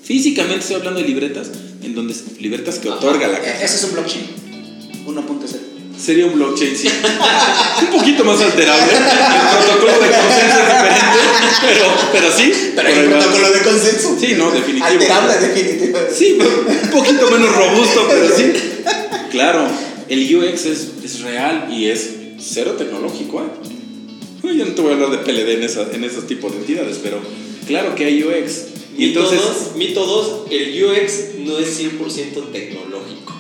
Físicamente 0.05 0.61
estoy 0.61 0.77
hablando 0.77 1.01
de 1.01 1.07
libretas, 1.09 1.51
en 1.83 1.95
donde 1.95 2.15
libretas 2.39 2.79
que 2.79 2.91
otorga 2.91 3.27
la 3.27 3.41
caja. 3.41 3.61
E-, 3.61 3.65
Ese 3.65 3.77
es 3.77 3.85
un 3.85 3.93
blockchain 3.93 4.25
1.0. 5.07 5.75
Sería 5.99 6.27
un 6.27 6.35
blockchain, 6.35 6.77
sí. 6.77 6.89
un 7.83 7.99
poquito 7.99 8.25
más 8.25 8.41
alterable. 8.41 8.93
El 8.93 9.65
protocolo 9.65 9.93
de 9.93 10.11
consenso 10.11 10.59
es 10.59 10.69
diferente, 10.69 11.57
pero, 11.63 11.85
pero 12.13 12.33
sí. 12.37 12.53
Pero 12.75 13.11
va. 13.11 13.19
protocolo 13.19 13.51
de 13.51 13.61
consenso. 13.63 14.17
Sí, 14.21 14.35
no, 14.37 14.51
definitivo. 14.51 14.87
Alterable, 14.87 15.35
definitivo. 15.39 15.99
Sí, 16.13 16.37
un 16.39 16.91
poquito 16.91 17.31
menos 17.31 17.55
robusto, 17.55 18.07
pero 18.11 18.37
sí. 18.37 18.53
Claro, 19.31 19.67
el 20.09 20.37
UX 20.37 20.67
es, 20.67 20.89
es 21.03 21.21
real 21.21 21.69
y 21.73 21.87
es 21.87 22.11
cero 22.39 22.73
tecnológico. 22.73 23.41
¿eh? 23.41 24.57
Yo 24.57 24.65
no 24.67 24.73
te 24.73 24.83
voy 24.83 24.93
a 24.93 24.95
hablar 24.97 25.11
de 25.11 25.19
PLD 25.19 25.55
en, 25.55 25.63
esa, 25.63 25.87
en 25.93 26.05
esos 26.05 26.27
tipos 26.27 26.53
de 26.53 26.59
entidades, 26.59 26.99
pero 27.03 27.19
claro 27.67 27.95
que 27.95 28.05
hay 28.05 28.23
UX. 28.23 28.84
Y 28.97 29.07
Mito 29.07 29.21
entonces, 29.21 29.41
dos, 29.43 29.77
mito 29.77 30.07
dos, 30.07 30.43
el 30.51 30.85
UX 30.85 31.39
no 31.45 31.59
es 31.59 31.81
100% 31.81 32.53
tecnológico. 32.53 33.35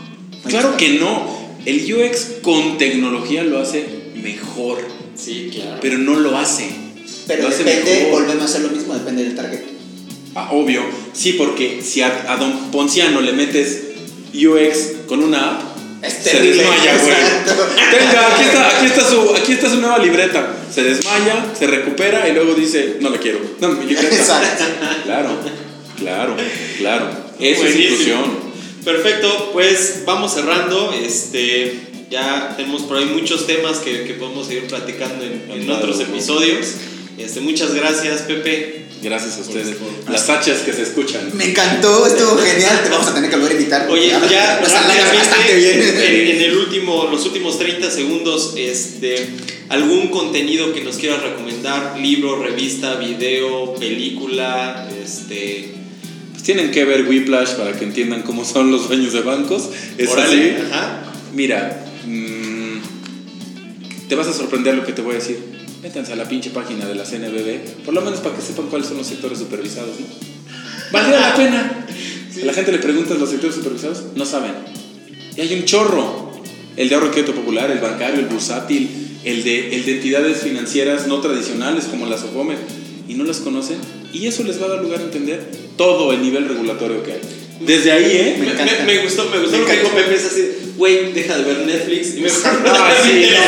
claro 0.48 0.76
que 0.76 0.90
no. 0.98 1.44
El 1.64 1.94
UX 1.94 2.26
con 2.42 2.76
tecnología 2.76 3.42
lo 3.44 3.58
hace 3.60 3.84
mejor, 4.22 4.78
Sí, 5.16 5.48
claro. 5.52 5.78
pero 5.80 5.96
no 5.98 6.18
lo 6.18 6.36
hace. 6.36 6.68
Pero 7.26 7.42
lo 7.44 7.48
hace 7.48 7.64
depende, 7.64 8.04
mejor. 8.04 8.20
volvemos 8.22 8.42
a 8.42 8.44
hacer 8.46 8.60
lo 8.62 8.68
mismo, 8.70 8.92
depende 8.94 9.22
del 9.24 9.34
target. 9.34 9.60
Ah, 10.34 10.50
obvio, 10.52 10.82
sí, 11.12 11.34
porque 11.34 11.80
si 11.82 12.02
a, 12.02 12.30
a 12.32 12.36
Don 12.36 12.70
Ponciano 12.72 13.20
le 13.20 13.32
metes 13.32 13.82
UX 14.34 15.06
con 15.06 15.22
una 15.22 15.52
app, 15.52 15.73
Es 16.04 16.14
se 16.22 16.40
desmaya, 16.40 16.98
güey. 16.98 17.14
Tenga, 17.90 18.34
aquí 18.34 18.42
está, 18.44 18.76
aquí, 18.76 18.86
está 18.86 19.08
su, 19.08 19.34
aquí 19.34 19.52
está 19.52 19.70
su 19.70 19.80
nueva 19.80 19.98
libreta. 19.98 20.54
Se 20.72 20.82
desmaya, 20.82 21.46
se 21.58 21.66
recupera 21.66 22.28
y 22.28 22.32
luego 22.32 22.54
dice, 22.54 22.96
no 23.00 23.10
la 23.10 23.18
quiero. 23.18 23.40
No, 23.60 23.68
mi 23.70 23.86
libreta. 23.86 24.14
Exacto. 24.14 24.64
Claro, 25.04 25.30
claro, 25.98 26.36
claro. 26.78 27.06
Eso 27.40 27.52
es 27.66 27.72
Buenísimo. 27.74 27.84
inclusión. 27.92 28.54
Perfecto, 28.84 29.50
pues 29.52 30.02
vamos 30.04 30.34
cerrando. 30.34 30.92
Este, 30.92 31.74
ya 32.10 32.52
tenemos 32.56 32.82
por 32.82 32.98
ahí 32.98 33.06
muchos 33.06 33.46
temas 33.46 33.78
que, 33.78 34.04
que 34.04 34.14
podemos 34.14 34.46
seguir 34.46 34.66
platicando 34.66 35.24
en, 35.24 35.50
en 35.50 35.64
Claro. 35.64 35.78
otros 35.80 36.00
episodios. 36.00 36.66
Este, 37.16 37.40
muchas 37.40 37.74
gracias, 37.74 38.22
Pepe. 38.22 38.83
Gracias 39.04 39.36
a 39.36 39.40
ustedes. 39.42 39.76
Por- 39.76 40.10
Las 40.10 40.28
hachas 40.30 40.60
que 40.60 40.72
se 40.72 40.82
escuchan. 40.82 41.30
Me 41.34 41.50
encantó, 41.50 42.06
estuvo 42.06 42.36
genial. 42.38 42.80
Te 42.82 42.88
vamos 42.88 43.06
a 43.06 43.14
tener 43.14 43.28
que 43.30 43.36
volver 43.36 43.52
a 43.52 43.54
invitar. 43.56 43.86
Oye, 43.90 44.08
ya 44.08 44.18
rápidamente, 44.60 45.16
bastante 45.18 45.54
bien. 45.56 45.82
En, 45.82 46.36
en 46.36 46.42
el 46.42 46.56
último, 46.56 47.08
los 47.10 47.24
últimos 47.26 47.58
30 47.58 47.90
segundos, 47.90 48.54
este, 48.56 49.28
algún 49.68 50.08
contenido 50.08 50.72
que 50.72 50.82
nos 50.82 50.96
quieras 50.96 51.22
recomendar, 51.22 51.98
libro, 52.00 52.42
revista, 52.42 52.94
video, 52.96 53.74
película, 53.74 54.88
este, 55.04 55.74
Pues 56.32 56.42
tienen 56.42 56.70
que 56.70 56.84
ver 56.86 57.06
Whiplash 57.06 57.50
para 57.56 57.72
que 57.78 57.84
entiendan 57.84 58.22
cómo 58.22 58.44
son 58.44 58.70
los 58.72 58.88
dueños 58.88 59.12
de 59.12 59.20
bancos. 59.20 59.68
Es 59.98 60.10
así. 60.10 60.54
ajá. 60.72 61.02
Mira, 61.34 61.84
mm, 62.06 62.78
te 64.08 64.14
vas 64.14 64.28
a 64.28 64.32
sorprender 64.32 64.74
lo 64.76 64.84
que 64.86 64.92
te 64.92 65.02
voy 65.02 65.12
a 65.16 65.18
decir. 65.18 65.38
Métanse 65.84 66.14
a 66.14 66.16
la 66.16 66.26
pinche 66.26 66.48
página 66.48 66.86
de 66.86 66.94
la 66.94 67.04
CNBB, 67.04 67.84
por 67.84 67.92
lo 67.92 68.00
menos 68.00 68.20
para 68.20 68.34
que 68.34 68.40
sepan 68.40 68.68
cuáles 68.68 68.88
son 68.88 68.96
los 68.96 69.06
sectores 69.06 69.38
supervisados, 69.38 70.00
¿no? 70.00 70.06
Valdría 70.90 71.20
la 71.20 71.36
pena. 71.36 71.86
A 72.42 72.46
la 72.46 72.54
gente 72.54 72.72
le 72.72 72.78
preguntas 72.78 73.18
los 73.18 73.28
sectores 73.28 73.56
supervisados, 73.56 74.04
no 74.14 74.24
saben. 74.24 74.52
Y 75.36 75.42
hay 75.42 75.52
un 75.52 75.66
chorro. 75.66 76.32
El 76.78 76.88
de 76.88 76.94
ahorro 76.94 77.10
y 77.14 77.22
popular, 77.22 77.70
el 77.70 77.80
bancario, 77.80 78.20
el 78.20 78.28
bursátil, 78.28 79.18
el 79.24 79.44
de, 79.44 79.76
el 79.76 79.84
de 79.84 79.96
entidades 79.96 80.38
financieras 80.38 81.06
no 81.06 81.20
tradicionales 81.20 81.84
como 81.84 82.06
las 82.06 82.22
OFOME, 82.22 82.54
y 83.06 83.12
no 83.12 83.24
las 83.24 83.40
conocen. 83.40 83.76
Y 84.10 84.26
eso 84.26 84.42
les 84.42 84.62
va 84.62 84.64
a 84.64 84.68
dar 84.70 84.82
lugar 84.82 85.00
a 85.00 85.04
entender 85.04 85.46
todo 85.76 86.14
el 86.14 86.22
nivel 86.22 86.48
regulatorio 86.48 87.02
que 87.02 87.12
hay. 87.12 87.20
Desde 87.66 87.92
ahí, 87.92 88.16
¿eh? 88.16 88.36
Me 88.38 88.52
encanta. 88.52 88.84
Me, 88.84 88.94
me 88.94 88.98
gustó, 89.04 89.24
me 89.30 89.38
gustó 89.38 89.52
Me 89.52 89.58
lo 89.58 89.66
que 89.66 89.76
dijo. 89.78 89.88
Pepe, 89.90 90.14
es 90.14 90.24
así, 90.24 90.72
güey, 90.76 91.12
deja 91.12 91.36
de 91.38 91.44
ver 91.44 91.58
Netflix 91.66 92.16
y 92.16 92.20
me 92.20 92.28
Ah, 92.66 92.92
sí, 93.02 93.26
no, 93.30 93.38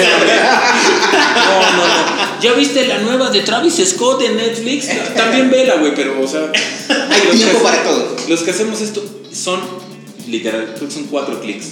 no, 1.44 1.76
no, 1.76 1.86
no. 1.86 2.40
¿Ya 2.40 2.52
viste 2.52 2.86
la 2.86 2.98
nueva 2.98 3.30
de 3.30 3.40
Travis 3.40 3.74
Scott 3.84 4.22
en 4.22 4.36
Netflix? 4.36 4.88
También 5.14 5.51
vela, 5.51 5.76
güey, 5.76 5.94
pero, 5.94 6.20
o 6.20 6.26
sea. 6.26 6.51
Hay 7.10 7.36
tiempo 7.36 7.62
para 7.62 7.82
todo. 7.82 8.16
Los 8.28 8.43
que 8.43 8.51
hacemos 8.51 8.80
esto 8.80 9.05
son, 9.32 9.60
literal, 10.28 10.72
creo 10.76 10.88
que 10.88 10.94
son 10.94 11.05
cuatro 11.05 11.40
clics. 11.40 11.66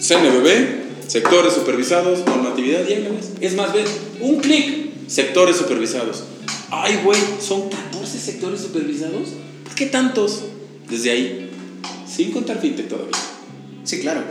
CNBB, 0.00 1.08
sectores 1.08 1.54
supervisados, 1.54 2.24
normatividad, 2.26 2.80
lo 2.80 3.14
ves. 3.14 3.30
Es 3.40 3.54
más, 3.54 3.72
ves, 3.72 3.88
un 4.20 4.40
clic, 4.40 4.90
sectores 5.08 5.56
supervisados. 5.56 6.24
Ay, 6.70 7.00
güey, 7.02 7.18
son 7.40 7.68
14 7.68 8.18
sectores 8.18 8.60
supervisados. 8.60 9.30
¿Por 9.64 9.74
qué 9.74 9.86
tantos? 9.86 10.42
Desde 10.88 11.10
ahí, 11.10 11.47
sin 12.18 12.32
contar 12.32 12.60
fintech 12.60 12.88
todavía. 12.88 13.12
Sí, 13.84 14.00
claro. 14.00 14.22